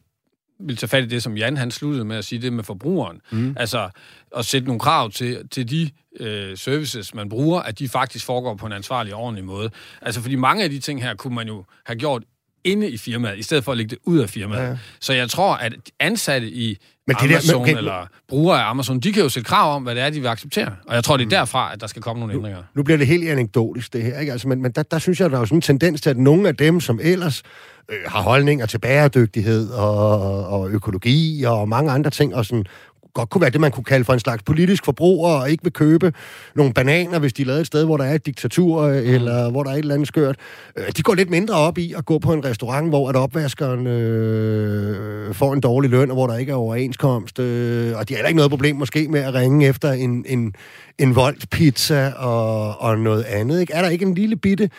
vil 0.59 0.77
tage 0.77 0.87
fat 0.87 1.03
i 1.03 1.07
det, 1.07 1.23
som 1.23 1.37
Jan 1.37 1.57
han 1.57 1.71
sluttede 1.71 2.05
med 2.05 2.15
at 2.17 2.25
sige, 2.25 2.41
det 2.41 2.53
med 2.53 2.63
forbrugeren. 2.63 3.21
Mm. 3.31 3.55
Altså 3.59 3.89
at 4.37 4.45
sætte 4.45 4.67
nogle 4.67 4.79
krav 4.79 5.11
til, 5.11 5.49
til 5.49 5.69
de 5.69 5.89
øh, 6.19 6.57
services, 6.57 7.13
man 7.13 7.29
bruger, 7.29 7.61
at 7.61 7.79
de 7.79 7.89
faktisk 7.89 8.25
foregår 8.25 8.55
på 8.55 8.65
en 8.65 8.71
ansvarlig 8.71 9.13
og 9.13 9.21
ordentlig 9.21 9.45
måde. 9.45 9.69
Altså 10.01 10.21
fordi 10.21 10.35
mange 10.35 10.63
af 10.63 10.69
de 10.69 10.79
ting 10.79 11.03
her 11.03 11.15
kunne 11.15 11.35
man 11.35 11.47
jo 11.47 11.65
have 11.85 11.99
gjort 11.99 12.23
inde 12.63 12.89
i 12.89 12.97
firmaet, 12.97 13.39
i 13.39 13.43
stedet 13.43 13.63
for 13.63 13.71
at 13.71 13.77
lægge 13.77 13.89
det 13.89 13.99
ud 14.03 14.19
af 14.19 14.29
firmaet. 14.29 14.69
Ja. 14.69 14.77
Så 14.99 15.13
jeg 15.13 15.29
tror, 15.29 15.55
at 15.55 15.73
ansatte 15.99 16.51
i 16.51 16.77
men 17.07 17.15
det 17.15 17.23
Amazon 17.23 17.61
der, 17.61 17.65
men, 17.65 17.77
eller 17.77 18.07
brugere 18.29 18.63
af 18.63 18.69
Amazon, 18.69 18.99
de 18.99 19.13
kan 19.13 19.23
jo 19.23 19.29
sætte 19.29 19.47
krav 19.47 19.75
om, 19.75 19.83
hvad 19.83 19.95
det 19.95 20.03
er, 20.03 20.09
de 20.09 20.19
vil 20.19 20.27
acceptere. 20.27 20.75
Og 20.87 20.95
jeg 20.95 21.03
tror, 21.03 21.17
det 21.17 21.23
er 21.23 21.25
mm. 21.25 21.29
derfra, 21.29 21.73
at 21.73 21.81
der 21.81 21.87
skal 21.87 22.01
komme 22.01 22.19
nogle 22.19 22.33
ændringer. 22.33 22.57
Nu, 22.59 22.65
nu 22.73 22.83
bliver 22.83 22.97
det 22.97 23.07
helt 23.07 23.29
anekdotisk, 23.29 23.93
det 23.93 24.03
her. 24.03 24.19
Ikke? 24.19 24.31
Altså, 24.31 24.47
men 24.47 24.61
men 24.61 24.71
der, 24.71 24.83
der 24.83 24.99
synes 24.99 25.19
jeg, 25.19 25.29
der 25.29 25.35
er 25.35 25.39
jo 25.39 25.45
sådan 25.45 25.57
en 25.57 25.61
tendens 25.61 26.01
til, 26.01 26.09
at 26.09 26.17
nogle 26.17 26.47
af 26.47 26.55
dem, 26.55 26.79
som 26.79 26.99
ellers 27.03 27.43
øh, 27.89 27.97
har 28.07 28.21
holdninger 28.21 28.65
til 28.65 28.77
bæredygtighed 28.77 29.69
og, 29.69 30.47
og 30.47 30.69
økologi 30.69 31.43
og 31.47 31.69
mange 31.69 31.91
andre 31.91 32.09
ting, 32.09 32.35
og 32.35 32.45
sådan 32.45 32.65
godt 33.13 33.29
kunne 33.29 33.41
være 33.41 33.49
det, 33.49 33.61
man 33.61 33.71
kunne 33.71 33.83
kalde 33.83 34.05
for 34.05 34.13
en 34.13 34.19
slags 34.19 34.43
politisk 34.43 34.85
forbruger, 34.85 35.29
og 35.29 35.49
ikke 35.49 35.63
vil 35.63 35.73
købe 35.73 36.13
nogle 36.55 36.73
bananer, 36.73 37.19
hvis 37.19 37.33
de 37.33 37.43
lavede 37.43 37.61
et 37.61 37.67
sted, 37.67 37.85
hvor 37.85 37.97
der 37.97 38.03
er 38.03 38.15
et 38.15 38.25
diktatur, 38.25 38.87
mm. 38.87 38.93
eller 38.93 39.51
hvor 39.51 39.63
der 39.63 39.69
er 39.69 39.73
et 39.73 39.79
eller 39.79 39.93
andet 39.93 40.07
skørt. 40.07 40.35
Øh, 40.77 40.85
de 40.97 41.03
går 41.03 41.13
lidt 41.13 41.29
mindre 41.29 41.55
op 41.55 41.77
i 41.77 41.93
at 41.97 42.05
gå 42.05 42.19
på 42.19 42.33
en 42.33 42.45
restaurant, 42.45 42.89
hvor 42.89 43.09
at 43.09 43.15
opvaskeren 43.15 43.87
øh, 43.87 45.33
får 45.33 45.53
en 45.53 45.61
dårlig 45.61 45.89
løn, 45.89 46.09
og 46.09 46.15
hvor 46.15 46.27
der 46.27 46.37
ikke 46.37 46.51
er 46.51 46.55
overenskomst. 46.55 47.39
Øh, 47.39 47.97
og 47.97 48.09
de 48.09 48.13
har 48.13 48.17
heller 48.17 48.27
ikke 48.27 48.37
noget 48.37 48.51
problem 48.51 48.75
måske 48.75 49.07
med 49.07 49.19
at 49.19 49.33
ringe 49.33 49.67
efter 49.67 49.91
en, 49.91 50.25
en, 50.27 50.55
en 50.99 51.15
voldt 51.15 51.49
pizza 51.49 52.11
og, 52.17 52.81
og 52.81 52.97
noget 52.97 53.23
andet. 53.23 53.61
Ikke? 53.61 53.73
Er 53.73 53.81
der 53.81 53.89
ikke 53.89 54.05
en 54.05 54.15
lille 54.15 54.35
bitte 54.35 54.69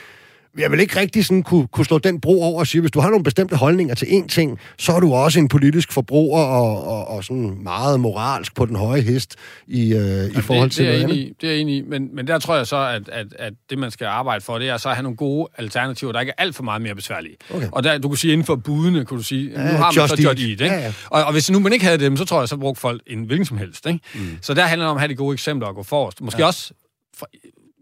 jeg 0.58 0.70
vil 0.70 0.80
ikke 0.80 1.00
rigtig 1.00 1.24
sådan 1.24 1.42
kunne, 1.42 1.66
kunne 1.66 1.84
slå 1.86 1.98
den 1.98 2.20
bro 2.20 2.42
over 2.42 2.60
og 2.60 2.66
sige, 2.66 2.80
hvis 2.80 2.90
du 2.90 3.00
har 3.00 3.10
nogle 3.10 3.24
bestemte 3.24 3.56
holdninger 3.56 3.94
til 3.94 4.06
én 4.06 4.26
ting, 4.26 4.58
så 4.78 4.92
er 4.92 5.00
du 5.00 5.12
også 5.14 5.38
en 5.38 5.48
politisk 5.48 5.92
forbruger 5.92 6.42
og, 6.42 6.84
og, 6.84 7.08
og 7.08 7.24
sådan 7.24 7.58
meget 7.62 8.00
moralsk 8.00 8.54
på 8.54 8.66
den 8.66 8.76
høje 8.76 9.00
hest 9.00 9.36
i, 9.66 9.82
øh, 9.82 9.98
Jamen, 9.98 10.30
i 10.30 10.40
forhold 10.40 10.68
det, 10.68 10.76
til 10.76 10.86
det 10.86 10.94
er 10.94 11.02
noget 11.02 11.16
i, 11.16 11.32
Det 11.40 11.46
er 11.46 11.52
jeg 11.52 11.60
enig 11.60 11.76
i, 11.76 11.82
men, 11.82 12.14
men 12.14 12.26
der 12.26 12.38
tror 12.38 12.56
jeg 12.56 12.66
så, 12.66 12.76
at, 12.76 13.08
at, 13.08 13.26
at 13.38 13.52
det, 13.70 13.78
man 13.78 13.90
skal 13.90 14.06
arbejde 14.06 14.40
for, 14.40 14.58
det 14.58 14.68
er 14.68 14.76
så 14.76 14.88
at 14.88 14.94
have 14.94 15.02
nogle 15.02 15.16
gode 15.16 15.48
alternativer, 15.58 16.12
der 16.12 16.20
ikke 16.20 16.32
er 16.38 16.42
alt 16.42 16.56
for 16.56 16.62
meget 16.62 16.82
mere 16.82 16.94
besværlige. 16.94 17.36
Okay. 17.54 17.68
Og 17.72 17.84
der, 17.84 17.98
du 17.98 18.08
kunne 18.08 18.18
sige, 18.18 18.32
inden 18.32 18.46
for 18.46 18.56
budene, 18.56 19.04
kunne 19.04 19.18
du 19.18 19.24
sige, 19.24 19.50
ja, 19.50 19.58
nu 19.58 19.76
har 19.76 19.92
man 19.98 20.08
så 20.08 20.22
Just 20.22 20.40
Eat? 20.40 20.60
Ja, 20.60 20.74
ja. 20.74 20.92
Og, 21.10 21.24
og 21.24 21.32
hvis 21.32 21.50
nu 21.50 21.58
man 21.58 21.72
ikke 21.72 21.84
havde 21.84 21.98
dem, 21.98 22.16
så 22.16 22.24
tror 22.24 22.40
jeg, 22.40 22.48
så 22.48 22.56
brugte 22.56 22.80
folk 22.80 23.02
en 23.06 23.24
hvilken 23.24 23.46
som 23.46 23.58
helst, 23.58 23.86
ikke? 23.86 24.00
Mm. 24.14 24.38
Så 24.42 24.54
der 24.54 24.62
handler 24.62 24.86
det 24.86 24.90
om 24.90 24.96
at 24.96 25.00
have 25.00 25.08
de 25.08 25.14
gode 25.14 25.32
eksempler 25.32 25.68
og 25.68 25.74
gå 25.74 25.82
forrest. 25.82 26.20
Måske 26.20 26.40
ja. 26.40 26.46
også 26.46 26.72
for, 27.18 27.28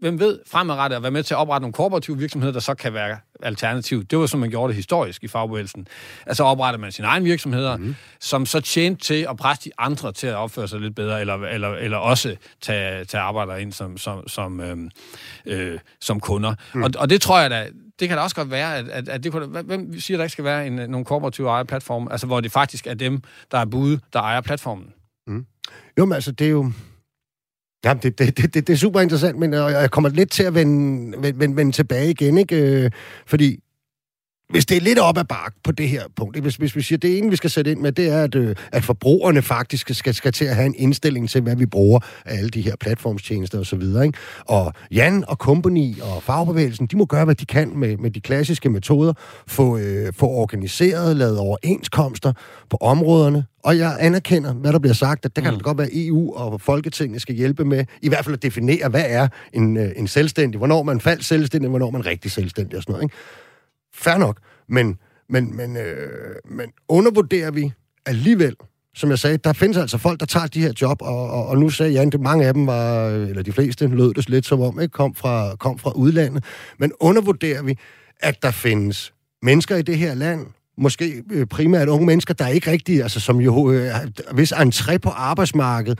hvem 0.03 0.19
ved, 0.19 0.39
fremadrettet 0.47 0.97
at 0.97 1.03
være 1.03 1.11
med 1.11 1.23
til 1.23 1.33
at 1.33 1.37
oprette 1.37 1.61
nogle 1.61 1.73
kooperative 1.73 2.17
virksomheder, 2.17 2.53
der 2.53 2.59
så 2.59 2.73
kan 2.75 2.93
være 2.93 3.17
alternativ. 3.43 4.03
Det 4.03 4.19
var 4.19 4.25
som 4.25 4.39
man 4.39 4.49
gjorde 4.49 4.67
det 4.67 4.75
historisk 4.75 5.23
i 5.23 5.27
fagbevægelsen. 5.27 5.87
Altså 6.25 6.43
opretter 6.43 6.79
man 6.79 6.91
sine 6.91 7.07
egne 7.07 7.25
virksomheder, 7.25 7.77
mm. 7.77 7.95
som 8.19 8.45
så 8.45 8.59
tjente 8.59 9.03
til 9.03 9.27
at 9.29 9.37
presse 9.37 9.69
de 9.69 9.71
andre 9.77 10.11
til 10.11 10.27
at 10.27 10.35
opføre 10.35 10.67
sig 10.67 10.79
lidt 10.79 10.95
bedre, 10.95 11.21
eller, 11.21 11.35
eller, 11.35 11.69
eller 11.69 11.97
også 11.97 12.35
tage, 12.61 13.05
tage 13.05 13.21
arbejdere 13.21 13.61
ind 13.61 13.71
som, 13.71 13.97
som, 13.97 14.27
som, 14.27 14.59
øh, 14.59 14.77
øh, 15.45 15.79
som 16.01 16.19
kunder. 16.19 16.55
Mm. 16.73 16.83
Og, 16.83 16.89
og 16.97 17.09
det 17.09 17.21
tror 17.21 17.39
jeg 17.39 17.49
da, 17.49 17.67
det 17.99 18.07
kan 18.07 18.17
da 18.17 18.23
også 18.23 18.35
godt 18.35 18.51
være, 18.51 18.77
at, 18.77 18.89
at, 18.89 19.09
at 19.09 19.23
det 19.23 19.31
kunne, 19.31 19.61
hvem 19.61 19.99
siger, 19.99 20.17
der 20.17 20.23
ikke 20.23 20.31
skal 20.31 20.45
være 20.45 20.67
en, 20.67 20.73
nogle 20.73 21.05
kooperative 21.05 21.49
ejerplatforme, 21.49 22.11
altså 22.11 22.27
hvor 22.27 22.41
det 22.41 22.51
faktisk 22.51 22.87
er 22.87 22.93
dem, 22.93 23.21
der 23.51 23.57
er 23.57 23.65
bud, 23.65 23.97
der 24.13 24.19
ejer 24.19 24.41
platformen? 24.41 24.93
Mm. 25.27 25.45
Jo, 25.97 26.05
men 26.05 26.13
altså, 26.13 26.31
det 26.31 26.47
er 26.47 26.51
jo 26.51 26.71
Jamen, 27.85 28.03
det, 28.03 28.19
det, 28.19 28.37
det, 28.37 28.53
det 28.53 28.69
er 28.69 28.77
super 28.77 29.01
interessant, 29.01 29.39
men 29.39 29.53
jeg 29.53 29.91
kommer 29.91 30.09
lidt 30.09 30.31
til 30.31 30.43
at 30.43 30.55
vende, 30.55 31.39
vende, 31.39 31.55
vende 31.55 31.71
tilbage 31.71 32.09
igen, 32.09 32.37
ikke? 32.37 32.83
Øh, 32.83 32.91
fordi 33.25 33.59
hvis 34.53 34.65
det 34.65 34.77
er 34.77 34.81
lidt 34.81 34.99
op 34.99 35.17
ad 35.17 35.23
bark 35.23 35.53
på 35.63 35.71
det 35.71 35.89
her 35.89 36.03
punkt, 36.15 36.39
hvis, 36.39 36.55
hvis 36.55 36.75
vi 36.75 36.81
siger, 36.81 36.99
det 36.99 37.17
ene, 37.17 37.29
vi 37.29 37.35
skal 37.35 37.49
sætte 37.49 37.71
ind 37.71 37.79
med, 37.79 37.91
det 37.91 38.09
er, 38.09 38.23
at, 38.23 38.35
øh, 38.35 38.55
at 38.71 38.83
forbrugerne 38.83 39.41
faktisk 39.41 39.89
skal, 39.93 40.15
skal 40.15 40.31
til 40.31 40.45
at 40.45 40.55
have 40.55 40.65
en 40.65 40.75
indstilling 40.77 41.29
til, 41.29 41.41
hvad 41.41 41.55
vi 41.55 41.65
bruger 41.65 41.99
af 42.25 42.37
alle 42.37 42.49
de 42.49 42.61
her 42.61 42.75
platformstjenester 42.75 43.59
og 43.59 43.65
så 43.65 43.75
videre. 43.75 44.05
Ikke? 44.05 44.17
Og 44.45 44.73
Jan 44.91 45.23
og 45.27 45.35
Company 45.35 46.01
og 46.01 46.23
fagbevægelsen, 46.23 46.85
de 46.87 46.97
må 46.97 47.05
gøre, 47.05 47.25
hvad 47.25 47.35
de 47.35 47.45
kan 47.45 47.77
med, 47.77 47.97
med 47.97 48.11
de 48.11 48.21
klassiske 48.21 48.69
metoder, 48.69 49.13
få, 49.47 49.77
øh, 49.77 50.13
få 50.13 50.27
organiseret, 50.27 51.15
lavet 51.15 51.37
overenskomster 51.39 52.33
på 52.69 52.77
områderne, 52.81 53.45
og 53.63 53.77
jeg 53.77 53.97
anerkender, 53.99 54.53
hvad 54.53 54.73
der 54.73 54.79
bliver 54.79 54.93
sagt, 54.93 55.25
at 55.25 55.35
det 55.35 55.43
kan 55.43 55.53
mm. 55.53 55.59
godt 55.59 55.77
være, 55.77 55.89
EU 55.93 56.33
og 56.35 56.61
Folketinget 56.61 57.21
skal 57.21 57.35
hjælpe 57.35 57.65
med, 57.65 57.85
i 58.01 58.09
hvert 58.09 58.25
fald 58.25 58.35
at 58.35 58.43
definere, 58.43 58.89
hvad 58.89 59.05
er 59.07 59.27
en, 59.53 59.77
øh, 59.77 59.91
en 59.95 60.07
selvstændig, 60.07 60.57
hvornår 60.57 60.83
man 60.83 60.99
faldt 60.99 61.25
selvstændig, 61.25 61.69
hvornår 61.69 61.91
man 61.91 62.05
rigtig 62.05 62.31
selvstændig 62.31 62.77
og 62.77 62.83
sådan 62.83 62.93
noget. 62.93 63.03
Ikke? 63.03 63.15
Fair 63.95 64.17
nok, 64.17 64.37
men, 64.69 64.97
men, 65.29 65.57
men, 65.57 65.77
øh, 65.77 66.35
men 66.45 66.71
undervurderer 66.87 67.51
vi 67.51 67.71
alligevel, 68.05 68.55
som 68.95 69.09
jeg 69.09 69.19
sagde, 69.19 69.37
der 69.37 69.53
findes 69.53 69.77
altså 69.77 69.97
folk, 69.97 70.19
der 70.19 70.25
tager 70.25 70.47
de 70.47 70.61
her 70.61 70.73
job, 70.81 71.01
og, 71.01 71.29
og, 71.29 71.47
og 71.47 71.57
nu 71.57 71.69
sagde 71.69 71.91
Jan, 71.91 72.11
at 72.13 72.19
mange 72.19 72.45
af 72.45 72.53
dem 72.53 72.67
var, 72.67 73.07
eller 73.07 73.43
de 73.43 73.51
fleste 73.51 73.87
lød 73.87 74.13
det 74.13 74.29
lidt 74.29 74.45
som 74.45 74.61
om, 74.61 74.79
ikke, 74.79 74.91
kom, 74.91 75.15
fra, 75.15 75.55
kom 75.55 75.79
fra 75.79 75.91
udlandet, 75.91 76.43
men 76.77 76.91
undervurderer 76.99 77.63
vi, 77.63 77.77
at 78.19 78.43
der 78.43 78.51
findes 78.51 79.13
mennesker 79.41 79.75
i 79.75 79.81
det 79.81 79.97
her 79.97 80.13
land, 80.13 80.47
måske 80.77 81.23
øh, 81.31 81.45
primært 81.45 81.87
unge 81.87 82.05
mennesker, 82.05 82.33
der 82.33 82.47
ikke 82.47 82.71
rigtig, 82.71 83.01
altså 83.03 83.19
som 83.19 83.41
jo, 83.41 83.71
øh, 83.71 83.91
hvis 84.31 84.53
entré 84.53 84.97
på 84.97 85.09
arbejdsmarkedet 85.09 85.99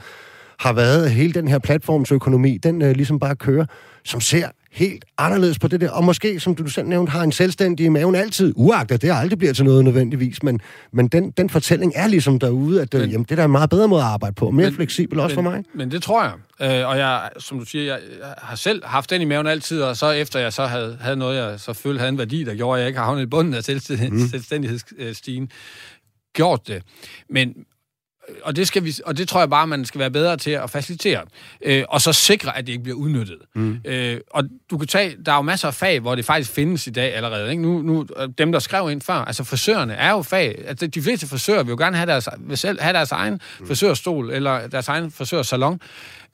har 0.58 0.72
været 0.72 1.10
hele 1.10 1.32
den 1.32 1.48
her 1.48 1.58
platformsøkonomi, 1.58 2.58
den 2.58 2.82
øh, 2.82 2.96
ligesom 2.96 3.18
bare 3.18 3.36
kører, 3.36 3.66
som 4.04 4.20
ser 4.20 4.48
helt 4.74 5.04
anderledes 5.18 5.58
på 5.58 5.68
det 5.68 5.80
der, 5.80 5.90
og 5.90 6.04
måske, 6.04 6.40
som 6.40 6.54
du 6.54 6.68
selv 6.68 6.86
nævnte, 6.86 7.10
har 7.10 7.22
en 7.22 7.32
selvstændig 7.32 7.86
i 7.86 7.88
maven 7.88 8.14
altid, 8.14 8.52
uagtet 8.56 9.02
det 9.02 9.10
aldrig 9.12 9.38
bliver 9.38 9.52
til 9.52 9.64
noget 9.64 9.84
nødvendigvis, 9.84 10.42
men, 10.42 10.60
men 10.92 11.08
den, 11.08 11.30
den 11.30 11.50
fortælling 11.50 11.92
er 11.94 12.06
ligesom 12.06 12.38
derude, 12.38 12.82
at 12.82 12.94
men, 12.94 13.10
jamen, 13.10 13.26
det 13.28 13.36
der 13.36 13.42
er 13.42 13.44
en 13.44 13.52
meget 13.52 13.70
bedre 13.70 13.88
måde 13.88 14.02
at 14.02 14.08
arbejde 14.08 14.34
på, 14.34 14.50
mere 14.50 14.66
men, 14.66 14.74
fleksibel 14.74 15.20
også 15.20 15.36
men, 15.36 15.44
for 15.44 15.50
mig. 15.50 15.64
Men 15.74 15.90
det 15.90 16.02
tror 16.02 16.22
jeg, 16.22 16.32
øh, 16.80 16.88
og 16.88 16.98
jeg, 16.98 17.30
som 17.38 17.58
du 17.58 17.64
siger, 17.64 17.84
jeg, 17.84 18.00
jeg 18.20 18.34
har 18.38 18.56
selv 18.56 18.84
haft 18.84 19.10
den 19.10 19.20
i 19.20 19.24
maven 19.24 19.46
altid, 19.46 19.82
og 19.82 19.96
så 19.96 20.10
efter 20.10 20.40
jeg 20.40 20.52
så 20.52 20.66
havde, 20.66 20.98
havde 21.00 21.16
noget, 21.16 21.36
jeg 21.36 21.60
så 21.60 21.72
følte 21.72 21.98
havde 21.98 22.08
en 22.08 22.18
værdi, 22.18 22.44
der 22.44 22.54
gjorde, 22.54 22.78
at 22.78 22.80
jeg 22.80 22.88
ikke 22.88 22.98
har 22.98 23.06
havnet 23.06 23.22
i 23.22 23.26
bunden 23.26 23.54
af 23.54 23.64
selvstændighedsstigen, 23.64 25.42
mm. 25.42 25.50
gjort 26.34 26.68
det. 26.68 26.82
Men 27.30 27.54
og 28.42 28.56
det, 28.56 28.66
skal 28.66 28.84
vi, 28.84 28.94
og 29.04 29.18
det 29.18 29.28
tror 29.28 29.40
jeg 29.40 29.50
bare, 29.50 29.66
man 29.66 29.84
skal 29.84 29.98
være 29.98 30.10
bedre 30.10 30.36
til 30.36 30.50
at 30.50 30.70
facilitere. 30.70 31.22
Øh, 31.62 31.84
og 31.88 32.00
så 32.00 32.12
sikre, 32.12 32.58
at 32.58 32.66
det 32.66 32.72
ikke 32.72 32.82
bliver 32.82 32.96
udnyttet. 32.96 33.38
Mm. 33.54 33.80
Øh, 33.84 34.20
og 34.30 34.44
du 34.70 34.78
kan 34.78 34.88
tage, 34.88 35.16
der 35.26 35.32
er 35.32 35.36
jo 35.36 35.42
masser 35.42 35.68
af 35.68 35.74
fag, 35.74 36.00
hvor 36.00 36.14
det 36.14 36.24
faktisk 36.24 36.50
findes 36.50 36.86
i 36.86 36.90
dag 36.90 37.14
allerede. 37.14 37.50
Ikke? 37.50 37.62
Nu, 37.62 37.82
nu, 37.82 38.06
dem, 38.38 38.52
der 38.52 38.58
skrev 38.58 38.90
ind 38.90 39.02
før, 39.02 39.14
altså 39.14 39.44
frisørerne 39.44 39.94
er 39.94 40.10
jo 40.10 40.22
fag. 40.22 40.64
Altså, 40.66 40.86
de 40.86 41.02
fleste 41.02 41.26
frisører 41.26 41.62
vil 41.62 41.70
jo 41.70 41.76
gerne 41.78 41.96
have 41.96 42.06
deres, 42.10 42.28
vil 42.38 42.56
selv 42.56 42.80
have 42.80 42.92
deres 42.92 43.12
egen 43.12 43.40
mm. 43.60 43.66
frisørstol, 43.66 44.30
eller 44.30 44.66
deres 44.66 44.88
egen 44.88 45.10
frisørsalon. 45.10 45.80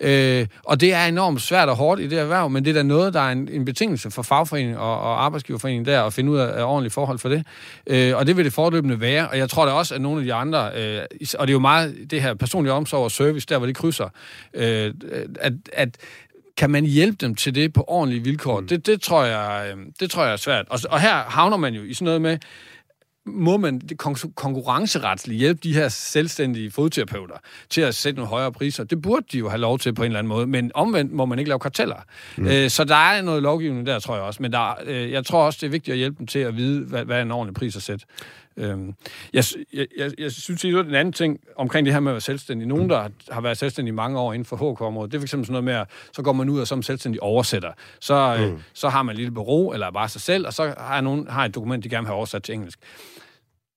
Øh, 0.00 0.46
og 0.64 0.80
det 0.80 0.94
er 0.94 1.04
enormt 1.04 1.42
svært 1.42 1.68
og 1.68 1.76
hårdt 1.76 2.00
i 2.00 2.06
det 2.06 2.18
erhverv, 2.18 2.50
men 2.50 2.64
det 2.64 2.70
er 2.70 2.74
da 2.74 2.82
noget, 2.82 3.14
der 3.14 3.20
er 3.20 3.32
en, 3.32 3.48
en 3.52 3.64
betingelse 3.64 4.10
for 4.10 4.22
fagforening 4.22 4.78
og, 4.78 5.00
og 5.00 5.24
arbejdsgiverforening 5.24 5.86
der, 5.86 6.02
at 6.02 6.12
finde 6.12 6.30
ud 6.32 6.38
af, 6.38 6.60
af 6.60 6.64
ordentlige 6.64 6.92
forhold 6.92 7.18
for 7.18 7.28
det. 7.28 7.46
Øh, 7.86 8.16
og 8.16 8.26
det 8.26 8.36
vil 8.36 8.44
det 8.44 8.52
forløbende 8.52 9.00
være, 9.00 9.28
og 9.28 9.38
jeg 9.38 9.50
tror 9.50 9.66
da 9.66 9.72
også, 9.72 9.94
at 9.94 10.00
nogle 10.00 10.20
af 10.20 10.24
de 10.24 10.34
andre, 10.34 10.70
øh, 10.76 11.02
og 11.38 11.46
det 11.46 11.52
er 11.52 11.54
jo 11.54 11.58
meget 11.58 11.96
det 12.10 12.22
her 12.22 12.34
personlige 12.34 12.72
omsorg 12.72 13.04
og 13.04 13.10
service, 13.10 13.46
der 13.48 13.58
hvor 13.58 13.66
det 13.66 13.76
krydser, 13.76 14.08
øh, 14.54 14.94
at, 15.40 15.52
at 15.72 15.96
kan 16.56 16.70
man 16.70 16.84
hjælpe 16.84 17.16
dem 17.20 17.34
til 17.34 17.54
det 17.54 17.72
på 17.72 17.84
ordentlige 17.88 18.24
vilkår? 18.24 18.60
Mm. 18.60 18.68
Det, 18.68 18.86
det, 18.86 19.02
tror 19.02 19.24
jeg, 19.24 19.72
øh, 19.72 19.84
det 20.00 20.10
tror 20.10 20.24
jeg 20.24 20.32
er 20.32 20.36
svært. 20.36 20.66
Og, 20.68 20.78
og 20.90 21.00
her 21.00 21.14
havner 21.14 21.56
man 21.56 21.74
jo 21.74 21.82
i 21.82 21.94
sådan 21.94 22.04
noget 22.04 22.22
med, 22.22 22.38
må 23.26 23.56
man 23.56 23.80
konkurrenceretsligt 24.34 25.38
hjælpe 25.38 25.60
de 25.62 25.74
her 25.74 25.88
selvstændige 25.88 26.70
fodterapeuter 26.70 27.34
til 27.70 27.80
at 27.80 27.94
sætte 27.94 28.16
nogle 28.16 28.28
højere 28.28 28.52
priser. 28.52 28.84
Det 28.84 29.02
burde 29.02 29.26
de 29.32 29.38
jo 29.38 29.48
have 29.48 29.60
lov 29.60 29.78
til 29.78 29.94
på 29.94 30.02
en 30.02 30.06
eller 30.06 30.18
anden 30.18 30.28
måde, 30.28 30.46
men 30.46 30.70
omvendt 30.74 31.12
må 31.12 31.24
man 31.24 31.38
ikke 31.38 31.48
lave 31.48 31.58
karteller. 31.58 31.96
Mm. 32.36 32.46
Øh, 32.46 32.70
så 32.70 32.84
der 32.84 32.94
er 32.94 33.22
noget 33.22 33.42
lovgivning 33.42 33.86
der, 33.86 33.98
tror 33.98 34.14
jeg 34.14 34.24
også. 34.24 34.42
Men 34.42 34.52
der, 34.52 34.74
øh, 34.84 35.10
jeg 35.10 35.26
tror 35.26 35.46
også, 35.46 35.58
det 35.60 35.66
er 35.66 35.70
vigtigt 35.70 35.92
at 35.92 35.98
hjælpe 35.98 36.18
dem 36.18 36.26
til 36.26 36.38
at 36.38 36.56
vide, 36.56 36.84
hvad, 36.84 37.04
hvad 37.04 37.18
er 37.18 37.22
en 37.22 37.30
ordentlig 37.30 37.54
pris 37.54 37.76
at 37.76 37.82
sætte. 37.82 38.06
Øhm, 38.56 38.94
jeg, 39.32 39.44
jeg, 39.72 39.86
jeg, 39.96 40.12
jeg 40.18 40.32
synes, 40.32 40.60
det 40.60 40.74
er 40.74 40.82
en 40.82 40.94
anden 40.94 41.12
ting 41.12 41.40
omkring 41.56 41.86
det 41.86 41.94
her 41.94 42.00
med 42.00 42.12
at 42.12 42.14
være 42.14 42.20
selvstændig. 42.20 42.68
Nogen, 42.68 42.90
der 42.90 43.08
har 43.30 43.40
været 43.40 43.58
selvstændig 43.58 43.94
mange 43.94 44.18
år 44.18 44.32
inden 44.32 44.46
for 44.46 44.56
HK-området, 44.56 45.12
det 45.12 45.18
er 45.18 45.22
fx 45.22 45.30
sådan 45.30 45.46
noget 45.48 45.64
med, 45.64 45.72
at 45.72 45.86
så 46.12 46.22
går 46.22 46.32
man 46.32 46.48
ud 46.48 46.60
og 46.60 46.66
som 46.66 46.82
selvstændig 46.82 47.22
oversætter. 47.22 47.72
Så, 48.00 48.14
øh, 48.14 48.48
mm. 48.48 48.54
øh, 48.54 48.60
så 48.72 48.88
har 48.88 49.02
man 49.02 49.12
et 49.12 49.16
lille 49.16 49.34
bureau, 49.34 49.72
eller 49.72 49.90
bare 49.90 50.08
sig 50.08 50.20
selv, 50.20 50.46
og 50.46 50.52
så 50.52 50.74
har 50.78 51.00
nogen 51.00 51.28
har 51.28 51.44
et 51.44 51.54
dokument, 51.54 51.84
de 51.84 51.88
gerne 51.88 52.02
vil 52.02 52.08
have 52.08 52.16
oversat 52.16 52.42
til 52.42 52.54
engelsk. 52.54 52.78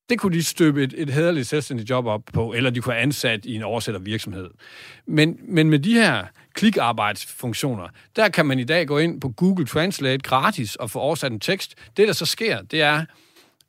Det 0.09 0.19
kunne 0.19 0.37
de 0.37 0.43
støbe 0.43 0.83
et, 0.83 0.93
et 0.97 1.09
hederligt 1.09 1.47
selvstændigt 1.47 1.89
job 1.89 2.05
op 2.05 2.21
på, 2.33 2.53
eller 2.53 2.69
de 2.69 2.81
kunne 2.81 2.93
have 2.93 3.03
ansat 3.03 3.45
i 3.45 3.55
en 3.55 3.63
oversættervirksomhed. 3.63 4.49
Men, 5.05 5.37
men 5.47 5.69
med 5.69 5.79
de 5.79 5.93
her 5.93 6.25
klikarbejdsfunktioner, 6.53 7.87
der 8.15 8.29
kan 8.29 8.45
man 8.45 8.59
i 8.59 8.63
dag 8.63 8.87
gå 8.87 8.97
ind 8.97 9.21
på 9.21 9.29
Google 9.29 9.65
Translate 9.65 10.17
gratis 10.17 10.75
og 10.75 10.91
få 10.91 10.99
oversat 10.99 11.31
en 11.31 11.39
tekst. 11.39 11.75
Det, 11.97 12.07
der 12.07 12.13
så 12.13 12.25
sker, 12.25 12.61
det 12.61 12.81
er, 12.81 13.05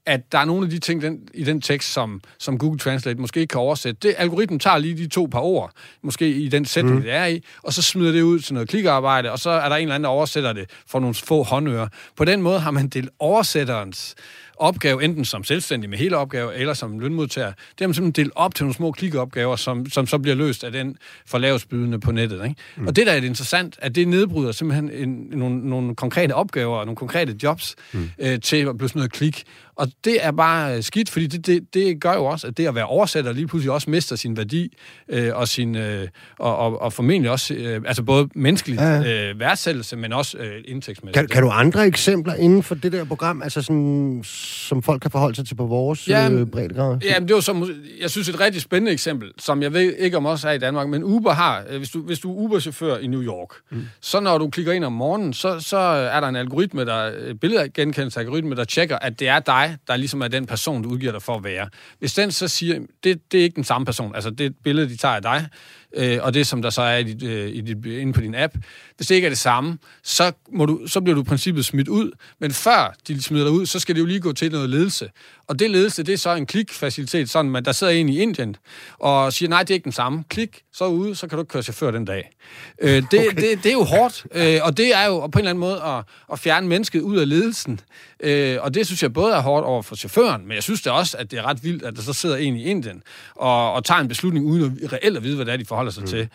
at 0.07 0.33
der 0.33 0.39
er 0.39 0.45
nogle 0.45 0.65
af 0.65 0.71
de 0.71 0.79
ting 0.79 1.03
den, 1.03 1.29
i 1.35 1.45
den 1.45 1.61
tekst, 1.61 1.93
som, 1.93 2.21
som 2.39 2.59
Google 2.59 2.79
Translate 2.79 3.21
måske 3.21 3.41
ikke 3.41 3.53
kan 3.53 3.61
oversætte. 3.61 4.09
Det, 4.09 4.15
algoritmen 4.19 4.59
tager 4.59 4.79
lige 4.79 4.97
de 4.97 5.07
to 5.07 5.29
par 5.33 5.41
ord, 5.41 5.73
måske 6.03 6.29
i 6.29 6.49
den 6.49 6.65
sætning, 6.65 6.97
mm. 6.97 7.03
det 7.03 7.13
er 7.13 7.27
i, 7.27 7.43
og 7.63 7.73
så 7.73 7.83
smider 7.83 8.13
det 8.13 8.23
ud 8.23 8.41
til 8.41 8.55
noget 8.55 8.69
klikarbejde, 8.69 9.33
og 9.33 9.39
så 9.39 9.51
er 9.51 9.69
der 9.69 9.77
en 9.77 9.83
eller 9.83 9.95
anden, 9.95 10.05
der 10.05 10.11
oversætter 10.11 10.53
det 10.53 10.71
for 10.87 11.01
nogle 11.01 11.15
få 11.15 11.43
håndører. 11.43 11.89
På 12.17 12.25
den 12.25 12.43
måde 12.43 12.61
har 12.61 12.71
man 12.71 12.89
delt 12.89 13.11
oversætterens 13.19 14.15
opgave, 14.57 15.05
enten 15.05 15.25
som 15.25 15.45
selvstændig 15.45 15.91
med 15.91 15.99
hele 15.99 16.17
opgave, 16.17 16.55
eller 16.55 16.75
som 16.75 16.99
lønmodtager, 16.99 17.49
det 17.49 17.81
har 17.81 17.87
man 17.87 17.95
simpelthen 17.95 18.25
delt 18.25 18.33
op 18.37 18.55
til 18.55 18.65
nogle 18.65 18.75
små 18.75 18.93
klikopgaver, 18.93 19.57
som, 19.57 19.87
som 19.91 20.07
så 20.07 20.19
bliver 20.19 20.35
løst 20.35 20.65
af 20.65 20.73
den 20.73 20.97
for 21.27 21.39
lavstbydende 21.39 22.01
på 22.01 22.13
nettet. 22.13 22.45
Ikke? 22.45 22.57
Mm. 22.77 22.87
Og 22.87 22.97
det 22.97 23.07
der 23.07 23.13
er 23.13 23.21
det 23.21 23.27
interessant, 23.27 23.77
at 23.79 23.95
det 23.95 24.09
nedbryder 24.09 24.53
simpelthen 24.53 24.91
en, 24.91 25.09
nogle, 25.31 25.69
nogle 25.69 25.95
konkrete 25.95 26.33
opgaver 26.33 26.77
og 26.77 26.87
nogle 26.87 26.97
konkrete 26.97 27.37
jobs 27.43 27.77
mm. 27.93 28.11
øh, 28.19 28.41
til 28.41 28.57
at 28.57 28.79
blive 28.79 28.89
sådan 28.89 28.99
noget 28.99 29.13
klik. 29.13 29.45
Og 29.77 29.89
det 30.05 30.25
er 30.25 30.31
bare 30.31 30.83
skidt, 30.83 31.11
fordi 31.11 31.27
det, 31.27 31.47
det, 31.47 31.75
det 31.75 32.01
gør 32.01 32.15
jo 32.15 32.25
også, 32.25 32.47
at 32.47 32.57
det 32.57 32.67
at 32.67 32.75
være 32.75 32.87
oversætter 32.87 33.33
lige 33.33 33.47
pludselig 33.47 33.73
også 33.73 33.91
mister 33.91 34.17
sin 34.17 34.37
værdi, 34.37 34.77
øh, 35.09 35.31
og, 35.35 35.49
sin, 35.49 35.77
øh, 35.77 36.09
og, 36.39 36.57
og, 36.57 36.83
og 36.83 36.93
formentlig 36.93 37.31
også, 37.31 37.55
øh, 37.55 37.83
altså 37.87 38.03
både 38.03 38.29
menneskeligt 38.35 38.81
ja. 38.81 39.31
øh, 39.31 39.41
værdsættelse, 39.41 39.97
men 39.97 40.13
også 40.13 40.39
øh, 40.39 40.63
indtægtsmæssigt. 40.65 41.15
Kan, 41.15 41.29
kan 41.29 41.43
du 41.43 41.51
andre 41.51 41.87
eksempler 41.87 42.35
inden 42.35 42.63
for 42.63 42.75
det 42.75 42.93
der 42.93 43.05
program, 43.05 43.43
altså 43.43 43.63
sådan, 43.63 44.25
som 44.45 44.83
folk 44.83 45.03
kan 45.03 45.11
forholde 45.11 45.37
sig 45.37 45.47
til 45.47 45.55
på 45.55 45.67
vores 45.67 46.09
ja, 46.09 46.31
øh, 46.31 46.47
breddegrad? 46.47 46.99
Ja, 47.03 47.15
det 47.19 47.35
var 47.35 47.41
som, 47.41 47.71
jeg 48.01 48.11
synes, 48.11 48.29
et 48.29 48.41
rigtig 48.41 48.63
spændende 48.63 48.93
eksempel, 48.93 49.31
som 49.39 49.63
jeg 49.63 49.73
ved 49.73 49.95
ikke 49.97 50.17
om 50.17 50.27
også 50.27 50.49
er 50.49 50.53
i 50.53 50.59
Danmark, 50.59 50.89
men 50.89 51.05
Uber 51.05 51.33
har, 51.33 51.65
øh, 51.71 51.79
hvis 51.79 51.91
du, 51.91 52.03
hvis 52.03 52.19
du 52.19 52.31
er 52.31 52.37
Uber-chauffør 52.37 52.97
i 52.97 53.07
New 53.07 53.23
York, 53.23 53.49
mm. 53.71 53.87
så 54.01 54.21
når 54.21 54.39
du 54.39 54.51
klikker 54.51 54.73
ind 54.73 54.85
om 54.85 54.93
morgenen, 54.93 55.33
så, 55.33 55.61
så 55.61 55.77
er 55.77 56.21
der 56.21 56.29
en 56.29 56.37
algoritme, 56.37 56.85
der, 56.85 57.35
billedgenkendelse-algoritme, 57.35 58.55
der 58.55 58.65
tjekker, 58.65 58.99
at 58.99 59.21
det 59.21 59.29
er 59.29 59.39
dig, 59.39 59.55
dig, 59.55 59.77
der 59.89 59.97
ligesom 59.97 60.21
er 60.21 60.29
den 60.29 60.47
person, 60.47 60.83
du 60.83 60.89
udgiver 60.89 61.13
dig 61.13 61.23
for 61.23 61.35
at 61.35 61.45
være. 61.45 61.69
Hvis 61.99 62.15
den 62.15 62.31
så 62.31 62.49
siger, 62.49 62.81
det, 63.05 63.33
det 63.33 63.41
er 63.41 63.45
ikke 63.45 63.57
den 63.57 63.65
samme 63.65 63.85
person, 63.85 64.15
altså 64.15 64.31
det 64.31 64.55
billede, 64.65 64.89
de 64.89 64.97
tager 64.97 65.15
af 65.15 65.23
dig, 65.23 65.49
øh, 65.97 66.19
og 66.23 66.35
det, 66.35 66.47
som 66.47 66.63
der 66.63 66.71
så 66.71 66.83
er 66.83 66.97
i 66.97 67.03
dit, 67.03 67.23
øh, 67.23 67.49
i 67.49 67.61
dit, 67.61 67.87
inde 67.87 68.13
på 68.13 68.21
din 68.21 68.35
app, 68.35 68.55
hvis 68.97 69.07
det 69.07 69.15
ikke 69.15 69.27
er 69.27 69.31
det 69.31 69.39
samme, 69.39 69.79
så, 70.03 70.33
må 70.53 70.67
du, 70.67 70.81
så 70.87 71.01
bliver 71.01 71.15
du 71.15 71.21
i 71.21 71.25
princippet 71.25 71.65
smidt 71.65 71.89
ud. 71.89 72.11
Men 72.39 72.51
før 72.51 72.95
de 73.09 73.23
smider 73.23 73.45
dig 73.45 73.53
ud, 73.53 73.67
så 73.67 73.79
skal 73.79 73.95
det 73.95 74.01
jo 74.01 74.07
lige 74.07 74.21
gå 74.21 74.33
til 74.33 74.53
noget 74.53 74.71
ledelse. 74.71 75.11
Og 75.49 75.59
det 75.59 75.71
ledelse, 75.71 76.03
det 76.03 76.13
er 76.13 76.19
så 76.19 76.35
en 76.35 76.47
klikfacilitet, 76.47 77.31
sådan 77.31 77.57
at 77.57 77.65
der 77.65 77.73
sidder 77.73 77.93
en 77.93 78.09
i 78.09 78.19
Indien 78.19 78.57
og 78.99 79.33
siger, 79.33 79.49
nej, 79.49 79.63
det 79.63 79.71
er 79.71 79.75
ikke 79.75 79.85
den 79.85 79.93
samme. 79.93 80.25
Klik, 80.29 80.63
så 80.73 80.87
ude, 80.87 81.15
så 81.15 81.27
kan 81.27 81.37
du 81.37 81.43
ikke 81.43 81.53
køre 81.53 81.63
chauffør 81.63 81.91
den 81.91 82.05
dag. 82.05 82.31
Øh, 82.79 82.91
det, 82.91 83.05
okay. 83.13 83.29
det, 83.37 83.63
det 83.63 83.67
er 83.67 83.73
jo 83.73 83.85
hårdt, 83.85 84.27
øh, 84.35 84.61
og 84.63 84.77
det 84.77 84.95
er 84.95 85.07
jo 85.07 85.27
på 85.27 85.39
en 85.39 85.39
eller 85.39 85.51
anden 85.51 85.61
måde 85.61 85.83
at, 85.83 86.05
at 86.33 86.39
fjerne 86.39 86.69
mennesket 86.69 87.01
ud 87.01 87.17
af 87.17 87.29
ledelsen. 87.29 87.81
Øh, 88.21 88.59
og 88.61 88.75
det 88.75 88.87
synes 88.87 89.03
jeg 89.03 89.13
både 89.13 89.35
er 89.35 89.41
hårdt 89.41 89.67
over 89.67 89.83
for 89.83 89.97
chaufføren, 89.97 90.47
men 90.47 90.55
jeg 90.55 90.63
synes 90.63 90.83
det 90.83 90.93
også, 90.93 91.17
at 91.19 91.31
det 91.31 91.39
er 91.39 91.43
ret 91.43 91.65
vildt, 91.65 91.83
at 91.83 91.97
der 91.97 92.03
så 92.03 92.13
sidder 92.13 92.37
en 92.37 92.57
i 92.57 92.65
Indien 92.65 93.03
og, 93.35 93.73
og 93.73 93.85
tager 93.85 94.01
en 94.01 94.09
beslutning 94.09 94.47
uden 94.47 94.79
at 94.85 94.93
reelt 94.93 95.17
at 95.17 95.23
vide, 95.23 95.37
hvad 95.37 95.47
det 95.47 95.53
er, 95.53 95.57
de 95.57 95.65
forholder 95.65 95.93
sig 95.93 96.03
mm. 96.03 96.09
til, 96.09 96.29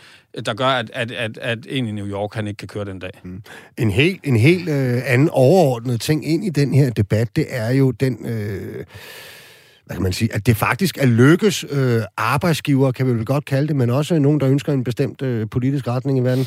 der 0.45 0.53
gør, 0.53 0.65
at, 0.65 0.89
at, 0.93 1.11
at, 1.11 1.37
at 1.37 1.59
en 1.69 1.87
i 1.87 1.91
New 1.91 2.07
York, 2.07 2.33
han 2.33 2.47
ikke 2.47 2.57
kan 2.57 2.67
køre 2.67 2.85
den 2.85 2.99
dag. 2.99 3.11
Mm. 3.23 3.43
En 3.77 3.91
helt 3.91 4.19
en 4.23 4.35
helt 4.35 4.69
øh, 4.69 5.01
anden 5.05 5.29
overordnet 5.29 6.01
ting 6.01 6.27
ind 6.27 6.45
i 6.45 6.49
den 6.49 6.73
her 6.73 6.89
debat, 6.89 7.35
det 7.35 7.45
er 7.49 7.69
jo 7.69 7.91
den... 7.91 8.25
Øh 8.25 8.85
hvad 9.85 9.95
kan 9.95 10.03
man 10.03 10.13
sige, 10.13 10.33
at 10.33 10.45
det 10.45 10.57
faktisk 10.57 10.97
er 10.97 11.05
lykkes 11.05 11.65
øh, 11.69 12.01
arbejdsgiver, 12.17 12.91
kan 12.91 13.07
vi 13.07 13.11
vel 13.11 13.25
godt 13.25 13.45
kalde 13.45 13.67
det, 13.67 13.75
men 13.75 13.89
også 13.89 14.19
nogen, 14.19 14.39
der 14.39 14.49
ønsker 14.49 14.73
en 14.73 14.83
bestemt 14.83 15.21
øh, 15.21 15.47
politisk 15.51 15.87
retning 15.87 16.17
i 16.17 16.21
verden, 16.21 16.45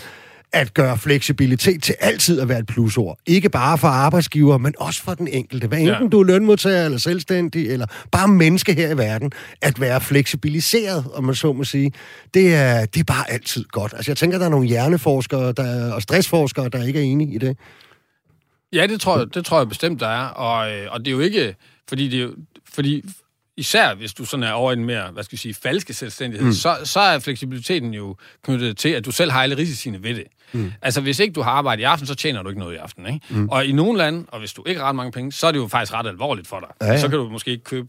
at 0.53 0.75
gøre 0.75 0.99
fleksibilitet 0.99 1.83
til 1.83 1.95
altid 2.01 2.41
at 2.41 2.49
være 2.49 2.59
et 2.59 2.67
plusord. 2.67 3.19
Ikke 3.27 3.49
bare 3.49 3.79
for 3.79 3.89
arbejdsgiver, 3.89 4.59
men 4.59 4.75
også 4.79 5.03
for 5.03 5.15
den 5.15 5.29
enkelte. 5.29 5.67
Hvad 5.67 5.79
enten 5.79 6.03
ja. 6.03 6.09
du 6.09 6.21
er 6.21 6.25
lønmodtager 6.25 6.85
eller 6.85 6.99
selvstændig, 6.99 7.71
eller 7.71 7.87
bare 8.13 8.29
menneske 8.29 8.75
her 8.75 8.91
i 8.95 8.99
verden, 8.99 9.33
at 9.61 9.81
være 9.81 10.01
fleksibiliseret, 10.01 11.05
om 11.15 11.25
man 11.25 11.35
så 11.35 11.53
må 11.53 11.65
sige, 11.65 11.93
det 12.35 12.55
er, 12.55 12.87
det 12.87 13.01
er 13.01 13.05
bare 13.05 13.31
altid 13.31 13.65
godt. 13.65 13.93
Altså 13.97 14.11
jeg 14.11 14.17
tænker, 14.17 14.39
der 14.39 14.47
er 14.47 14.51
nogle 14.51 14.69
hjerneforskere 14.69 15.53
der, 15.53 15.93
og 15.93 16.03
stressforskere, 16.03 16.69
der 16.69 16.85
ikke 16.85 16.99
er 16.99 17.05
enige 17.05 17.35
i 17.35 17.39
det. 17.39 17.57
Ja, 18.73 18.87
det 18.87 19.01
tror 19.01 19.19
jeg, 19.19 19.35
det 19.35 19.45
tror 19.45 19.59
jeg 19.59 19.69
bestemt, 19.69 20.01
der 20.01 20.09
er. 20.09 20.27
Og, 20.27 20.73
øh, 20.73 20.87
og 20.91 21.01
det 21.01 21.07
er 21.09 21.13
jo 21.13 21.21
ikke, 21.21 21.57
fordi 21.89 22.09
det 22.09 22.19
er 22.19 22.23
jo, 22.23 22.35
fordi 22.75 23.05
især 23.63 23.95
hvis 23.95 24.15
du 24.15 24.25
sådan 24.25 24.45
er 24.45 24.53
over 24.53 24.73
en 24.73 24.85
mere, 24.85 25.11
hvad 25.13 25.25
skal 25.25 25.35
jeg 25.37 25.41
sige, 25.41 25.55
falske 25.55 25.95
selvstændighed, 25.95 26.47
mm. 26.47 26.53
så, 26.53 26.77
så 26.85 27.01
er 27.01 27.19
fleksibiliteten 27.19 27.95
jo 27.95 28.17
knyttet 28.45 28.77
til, 28.77 28.89
at 28.89 29.05
du 29.05 29.11
selv 29.11 29.31
har 29.31 29.43
alle 29.43 29.57
risiciene 29.57 30.03
ved 30.03 30.15
det. 30.15 30.25
Mm. 30.53 30.73
Altså, 30.83 31.01
hvis 31.01 31.19
ikke 31.19 31.33
du 31.33 31.43
har 31.43 31.51
arbejde 31.51 31.83
i 31.83 31.85
aften, 31.85 32.07
så 32.07 32.15
tjener 32.15 32.43
du 32.43 32.49
ikke 32.49 32.59
noget 32.61 32.75
i 32.75 32.77
aften, 32.77 33.07
ikke? 33.07 33.21
Mm. 33.31 33.49
Og 33.49 33.67
i 33.67 33.73
nogle 33.73 33.99
lande, 33.99 34.25
og 34.29 34.39
hvis 34.39 34.53
du 34.53 34.63
ikke 34.67 34.81
har 34.81 34.89
ret 34.89 34.97
mange 34.97 35.13
penge, 35.13 35.33
så 35.33 35.47
er 35.47 35.53
det 35.53 35.59
jo 35.59 35.67
faktisk 35.67 35.93
ret 35.95 36.07
alvorligt 36.07 36.49
for 36.49 36.61
dig. 36.61 36.69
Ja, 36.81 36.87
ja. 36.93 37.01
Så 37.01 37.09
kan 37.09 37.19
du 37.19 37.29
måske 37.29 37.51
ikke 37.51 37.65
købe 37.65 37.89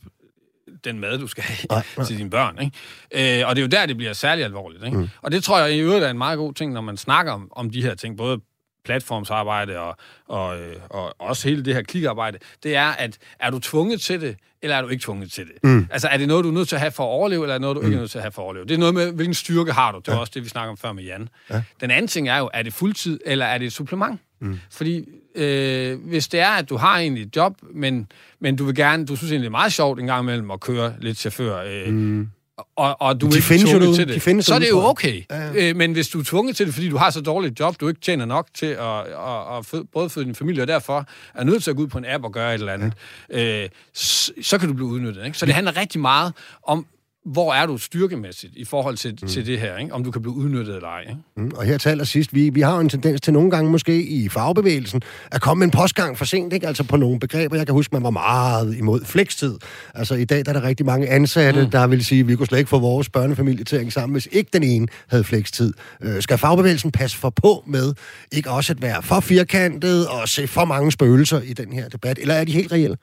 den 0.85 0.99
mad, 0.99 1.19
du 1.19 1.27
skal 1.27 1.43
have 1.43 1.57
nej, 1.69 1.83
nej. 1.97 2.05
til 2.05 2.17
dine 2.17 2.29
børn. 2.29 2.57
Ikke? 2.61 3.41
Øh, 3.41 3.47
og 3.47 3.55
det 3.55 3.61
er 3.61 3.65
jo 3.65 3.69
der, 3.69 3.85
det 3.85 3.97
bliver 3.97 4.13
særlig 4.13 4.45
alvorligt. 4.45 4.83
Ikke? 4.85 4.97
Mm. 4.97 5.09
Og 5.21 5.31
det 5.31 5.43
tror 5.43 5.59
jeg 5.59 5.75
i 5.75 5.79
øvrigt 5.79 6.05
er 6.05 6.09
en 6.09 6.17
meget 6.17 6.37
god 6.37 6.53
ting, 6.53 6.73
når 6.73 6.81
man 6.81 6.97
snakker 6.97 7.31
om, 7.31 7.47
om 7.51 7.69
de 7.69 7.81
her 7.81 7.95
ting, 7.95 8.17
både 8.17 8.39
platformsarbejde 8.85 9.79
og, 9.79 9.97
og, 10.27 10.59
øh, 10.59 10.75
og 10.89 11.15
også 11.19 11.49
hele 11.49 11.65
det 11.65 11.73
her 11.73 11.81
klikarbejde, 11.81 12.37
det 12.63 12.75
er, 12.75 12.87
at 12.87 13.17
er 13.39 13.49
du 13.49 13.59
tvunget 13.59 14.01
til 14.01 14.21
det, 14.21 14.37
eller 14.61 14.75
er 14.75 14.81
du 14.81 14.87
ikke 14.87 15.03
tvunget 15.03 15.31
til 15.31 15.45
det? 15.45 15.63
Mm. 15.63 15.87
Altså, 15.91 16.07
er 16.07 16.17
det 16.17 16.27
noget, 16.27 16.43
du 16.43 16.49
er 16.49 16.53
nødt 16.53 16.67
til 16.67 16.75
at 16.75 16.79
have 16.79 16.91
for 16.91 17.03
at 17.03 17.07
overleve, 17.07 17.43
eller 17.43 17.53
er 17.53 17.57
det 17.57 17.61
noget, 17.61 17.75
du 17.75 17.81
mm. 17.81 17.87
ikke 17.87 17.95
er 17.95 17.99
nødt 17.99 18.11
til 18.11 18.17
at 18.17 18.23
have 18.23 18.31
for 18.31 18.41
at 18.41 18.43
overleve? 18.43 18.65
Det 18.65 18.73
er 18.73 18.77
noget 18.77 18.93
med, 18.93 19.11
hvilken 19.11 19.33
styrke 19.33 19.71
har 19.71 19.91
du? 19.91 19.97
Det 19.97 20.07
var 20.07 20.13
ja. 20.13 20.19
også 20.19 20.31
det, 20.35 20.43
vi 20.43 20.49
snakker 20.49 20.71
om 20.71 20.77
før 20.77 20.91
med 20.91 21.03
Jan. 21.03 21.29
Ja. 21.49 21.63
Den 21.81 21.91
anden 21.91 22.07
ting 22.07 22.29
er 22.29 22.37
jo, 22.37 22.49
er 22.53 22.63
det 22.63 22.73
fuldtid, 22.73 23.19
eller 23.25 23.45
er 23.45 23.57
det 23.57 23.65
et 23.65 23.73
supplement? 23.73 24.21
Mm. 24.39 24.59
Fordi 24.71 25.09
øh, 25.35 25.99
hvis 26.07 26.27
det 26.27 26.39
er, 26.39 26.49
at 26.49 26.69
du 26.69 26.77
har 26.77 26.97
egentlig 26.97 27.23
et 27.23 27.35
job, 27.35 27.57
men, 27.73 28.07
men 28.39 28.55
du 28.55 28.65
vil 28.65 28.75
gerne, 28.75 29.05
du 29.05 29.15
synes 29.15 29.31
egentlig, 29.31 29.45
det 29.45 29.55
er 29.55 29.59
meget 29.59 29.73
sjovt 29.73 29.99
en 29.99 30.07
gang 30.07 30.23
imellem 30.23 30.51
at 30.51 30.59
køre 30.59 30.93
lidt 30.99 31.17
chauffør, 31.17 31.57
øh, 31.57 31.93
mm 31.93 32.29
og, 32.57 33.01
og 33.01 33.21
du 33.21 33.25
de 33.25 33.31
er 33.31 33.35
ikke 33.35 33.47
findes 33.47 33.69
tvunget 33.69 33.95
til 33.95 34.07
det, 34.07 34.15
de 34.15 34.19
findes 34.19 34.45
så 34.45 34.55
er 34.55 34.59
det 34.59 34.69
jo 34.69 34.79
okay. 34.79 35.23
Ja, 35.29 35.47
ja. 35.47 35.69
Øh, 35.69 35.75
men 35.75 35.93
hvis 35.93 36.07
du 36.07 36.19
er 36.19 36.23
tvunget 36.23 36.55
til 36.55 36.65
det, 36.65 36.73
fordi 36.73 36.89
du 36.89 36.97
har 36.97 37.09
så 37.09 37.21
dårligt 37.21 37.59
job, 37.59 37.79
du 37.79 37.87
ikke 37.87 38.01
tjener 38.01 38.25
nok 38.25 38.47
til 38.53 38.65
at, 38.65 38.99
at, 38.99 39.57
at 39.57 39.65
føde, 39.65 39.85
både 39.93 40.09
føde 40.09 40.25
din 40.25 40.35
familie, 40.35 40.61
og 40.61 40.67
derfor 40.67 41.05
er 41.33 41.43
nødt 41.43 41.63
til 41.63 41.71
at 41.71 41.77
gå 41.77 41.83
ud 41.83 41.87
på 41.87 41.97
en 41.97 42.05
app 42.05 42.23
og 42.23 42.31
gøre 42.31 42.55
et 42.55 42.59
eller 42.59 42.73
andet, 42.73 42.93
ja. 43.29 43.63
øh, 43.63 43.69
så, 43.93 44.31
så 44.41 44.57
kan 44.57 44.67
du 44.67 44.73
blive 44.73 44.87
udnyttet. 44.87 45.25
Ikke? 45.25 45.37
Så 45.37 45.45
det 45.45 45.53
handler 45.53 45.77
rigtig 45.77 46.01
meget 46.01 46.33
om, 46.63 46.85
hvor 47.25 47.53
er 47.53 47.65
du 47.65 47.77
styrkemæssigt 47.77 48.53
i 48.55 48.65
forhold 48.65 48.97
til, 48.97 49.19
mm. 49.21 49.27
til 49.27 49.45
det 49.45 49.59
her, 49.59 49.77
ikke? 49.77 49.93
om 49.93 50.03
du 50.03 50.11
kan 50.11 50.21
blive 50.21 50.35
udnyttet 50.35 50.75
eller 50.75 50.87
ej. 50.87 51.01
Ikke? 51.01 51.15
Mm, 51.37 51.51
og 51.55 51.63
her 51.63 51.77
til 51.77 51.89
allersidst, 51.89 52.33
vi, 52.33 52.49
vi 52.49 52.61
har 52.61 52.75
jo 52.75 52.79
en 52.79 52.89
tendens 52.89 53.21
til 53.21 53.33
nogle 53.33 53.51
gange 53.51 53.71
måske 53.71 54.03
i 54.03 54.29
fagbevægelsen 54.29 55.01
at 55.31 55.41
komme 55.41 55.59
med 55.59 55.67
en 55.67 55.71
postgang 55.71 56.17
for 56.17 56.25
sent, 56.25 56.53
ikke? 56.53 56.67
altså 56.67 56.83
på 56.83 56.97
nogle 56.97 57.19
begreber. 57.19 57.55
Jeg 57.55 57.65
kan 57.65 57.73
huske, 57.73 57.95
man 57.95 58.03
var 58.03 58.09
meget 58.09 58.77
imod 58.77 59.05
flekstid. 59.05 59.57
Altså 59.93 60.15
i 60.15 60.25
dag 60.25 60.45
der 60.45 60.49
er 60.49 60.53
der 60.53 60.63
rigtig 60.63 60.85
mange 60.85 61.09
ansatte, 61.09 61.63
mm. 61.63 61.69
der 61.69 61.87
vil 61.87 62.05
sige, 62.05 62.19
at 62.19 62.27
vi 62.27 62.35
kunne 62.35 62.47
slet 62.47 62.59
ikke 62.59 62.69
få 62.69 62.79
vores 62.79 63.09
børnefamilie 63.09 63.63
til 63.65 63.75
at 63.75 63.79
hænge 63.79 63.91
sammen, 63.91 64.13
hvis 64.13 64.27
ikke 64.31 64.49
den 64.53 64.63
ene 64.63 64.87
havde 65.07 65.23
flekstid. 65.23 65.73
Øh, 66.01 66.21
skal 66.21 66.37
fagbevægelsen 66.37 66.91
passe 66.91 67.17
for 67.17 67.29
på 67.29 67.63
med 67.67 67.93
ikke 68.31 68.49
også 68.49 68.73
at 68.73 68.81
være 68.81 69.03
for 69.03 69.19
firkantet 69.19 70.07
og 70.07 70.29
se 70.29 70.47
for 70.47 70.65
mange 70.65 70.91
spøgelser 70.91 71.41
i 71.41 71.53
den 71.53 71.73
her 71.73 71.89
debat, 71.89 72.19
eller 72.19 72.33
er 72.35 72.43
de 72.43 72.51
helt 72.51 72.71
reelle? 72.71 72.97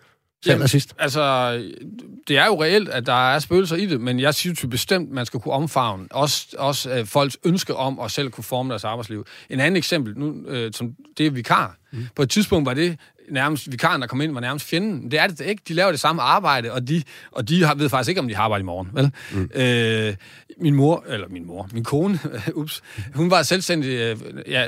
Jamen, 0.46 0.68
sidst. 0.68 0.94
Altså, 0.98 1.52
det 2.28 2.38
er 2.38 2.46
jo 2.46 2.62
reelt, 2.62 2.88
at 2.88 3.06
der 3.06 3.32
er 3.34 3.38
spøgelser 3.38 3.76
i 3.76 3.86
det, 3.86 4.00
men 4.00 4.20
jeg 4.20 4.34
synes 4.34 4.62
jo 4.62 4.68
bestemt, 4.68 5.10
man 5.10 5.26
skal 5.26 5.40
kunne 5.40 5.54
omfavne 5.54 6.06
også, 6.10 6.46
også 6.58 7.00
uh, 7.00 7.06
folks 7.06 7.38
ønske 7.44 7.76
om 7.76 8.00
at 8.00 8.10
selv 8.10 8.30
kunne 8.30 8.44
forme 8.44 8.70
deres 8.70 8.84
arbejdsliv. 8.84 9.26
En 9.50 9.60
anden 9.60 9.76
eksempel, 9.76 10.18
nu, 10.18 10.26
uh, 10.26 10.70
som 10.72 10.94
det 11.18 11.26
er 11.26 11.30
vikar. 11.30 11.76
Mm. 11.92 12.06
På 12.16 12.22
et 12.22 12.30
tidspunkt 12.30 12.66
var 12.66 12.74
det 12.74 12.98
nærmest, 13.30 13.72
vikaren, 13.72 14.00
der 14.00 14.06
kom 14.06 14.20
ind, 14.20 14.32
var 14.32 14.40
nærmest 14.40 14.66
fjenden. 14.66 15.10
Det 15.10 15.20
er 15.20 15.26
det 15.26 15.40
ikke. 15.40 15.62
De 15.68 15.74
laver 15.74 15.90
det 15.90 16.00
samme 16.00 16.22
arbejde, 16.22 16.72
og 16.72 16.88
de, 16.88 17.02
og 17.32 17.48
de 17.48 17.64
har, 17.64 17.74
ved 17.74 17.88
faktisk 17.88 18.08
ikke, 18.08 18.20
om 18.20 18.28
de 18.28 18.34
har 18.34 18.42
arbejde 18.42 18.62
i 18.62 18.64
morgen. 18.64 18.88
Vel? 18.92 19.12
Mm. 19.32 19.50
Øh, 19.54 20.14
min 20.60 20.74
mor, 20.74 21.04
eller 21.08 21.28
min 21.28 21.46
mor, 21.46 21.68
min 21.72 21.84
kone, 21.84 22.18
ups, 22.54 22.82
hun 23.14 23.30
var 23.30 23.42
selvstændig, 23.42 23.88
øh, 23.88 24.16
ja, 24.48 24.66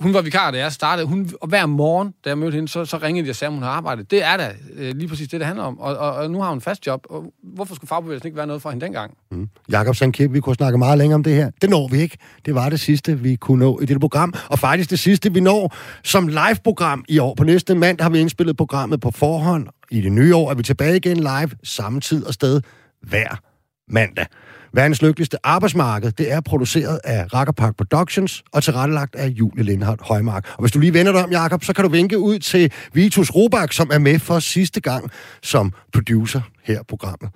hun 0.00 0.14
var 0.14 0.22
vikar, 0.22 0.50
da 0.50 0.58
jeg 0.58 0.72
startede. 0.72 1.06
Hun, 1.06 1.30
og 1.40 1.48
hver 1.48 1.66
morgen, 1.66 2.14
da 2.24 2.28
jeg 2.28 2.38
mødte 2.38 2.54
hende, 2.54 2.68
så, 2.68 2.84
så 2.84 2.98
ringede 2.98 3.26
de 3.26 3.30
og 3.30 3.36
sagde, 3.36 3.48
at 3.48 3.54
hun 3.54 3.62
har 3.62 3.70
arbejdet. 3.70 4.10
Det 4.10 4.24
er 4.24 4.36
da 4.36 4.52
øh, 4.74 4.96
lige 4.96 5.08
præcis 5.08 5.28
det, 5.28 5.40
det 5.40 5.46
handler 5.46 5.64
om. 5.64 5.78
Og, 5.78 5.96
og, 5.96 6.12
og 6.12 6.30
nu 6.30 6.42
har 6.42 6.50
hun 6.50 6.60
fast 6.60 6.86
job. 6.86 7.06
Og 7.10 7.32
hvorfor 7.54 7.74
skulle 7.74 7.88
fagbevægelsen 7.88 8.26
ikke 8.26 8.36
være 8.36 8.46
noget 8.46 8.62
for 8.62 8.70
hende 8.70 8.84
dengang? 8.84 9.16
Mm. 9.30 9.48
Jakob 9.70 9.96
Sandkip, 9.96 10.32
vi 10.32 10.40
kunne 10.40 10.54
snakke 10.54 10.78
meget 10.78 10.98
længere 10.98 11.14
om 11.14 11.22
det 11.22 11.34
her. 11.34 11.50
Det 11.62 11.70
når 11.70 11.88
vi 11.88 11.98
ikke. 12.00 12.18
Det 12.46 12.54
var 12.54 12.68
det 12.68 12.80
sidste, 12.80 13.18
vi 13.18 13.34
kunne 13.36 13.58
nå 13.58 13.78
i 13.78 13.86
dette 13.86 14.00
program. 14.00 14.34
Og 14.48 14.58
faktisk 14.58 14.90
det 14.90 14.98
sidste, 14.98 15.32
vi 15.32 15.40
når 15.40 15.74
som 16.04 16.28
live-program 16.28 17.04
i 17.08 17.18
år. 17.18 17.34
På 17.34 17.44
næste 17.44 17.74
mand 17.74 18.00
har 18.00 18.10
vi 18.10 18.18
indspillet 18.18 18.56
programmet 18.56 19.00
på 19.00 19.10
forhånd. 19.10 19.66
I 19.90 20.00
det 20.00 20.12
nye 20.12 20.36
år 20.36 20.50
er 20.50 20.54
vi 20.54 20.62
tilbage 20.62 20.96
igen 20.96 21.16
live, 21.16 21.50
samme 21.64 22.00
tid 22.00 22.24
og 22.24 22.34
sted, 22.34 22.60
hver 23.02 23.40
mandag. 23.88 24.26
Verdens 24.74 25.02
lykkeligste 25.02 25.46
arbejdsmarked, 25.46 26.12
det 26.12 26.32
er 26.32 26.40
produceret 26.40 27.00
af 27.04 27.34
Rakkerpark 27.34 27.76
Productions 27.76 28.44
og 28.52 28.62
tilrettelagt 28.62 29.14
af 29.14 29.28
Julie 29.28 29.64
Lindhardt 29.64 30.02
Højmark. 30.02 30.48
Og 30.54 30.60
hvis 30.60 30.72
du 30.72 30.78
lige 30.78 30.94
vender 30.94 31.12
dig 31.12 31.24
om, 31.24 31.30
Jakob, 31.30 31.64
så 31.64 31.72
kan 31.72 31.84
du 31.84 31.90
vinke 31.90 32.18
ud 32.18 32.38
til 32.38 32.72
Vitus 32.92 33.30
Robak, 33.30 33.72
som 33.72 33.90
er 33.92 33.98
med 33.98 34.18
for 34.18 34.38
sidste 34.38 34.80
gang 34.80 35.10
som 35.42 35.72
producer 35.92 36.40
her 36.62 36.80
i 36.80 36.84
programmet. 36.88 37.30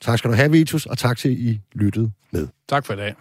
Tak 0.00 0.18
skal 0.18 0.30
du 0.30 0.36
have, 0.36 0.50
Vitus, 0.50 0.86
og 0.86 0.98
tak 0.98 1.18
til, 1.18 1.28
at 1.28 1.34
I 1.34 1.60
lyttede 1.72 2.10
med. 2.32 2.48
Tak 2.68 2.86
for 2.86 2.92
i 2.92 2.96
dag. 2.96 3.14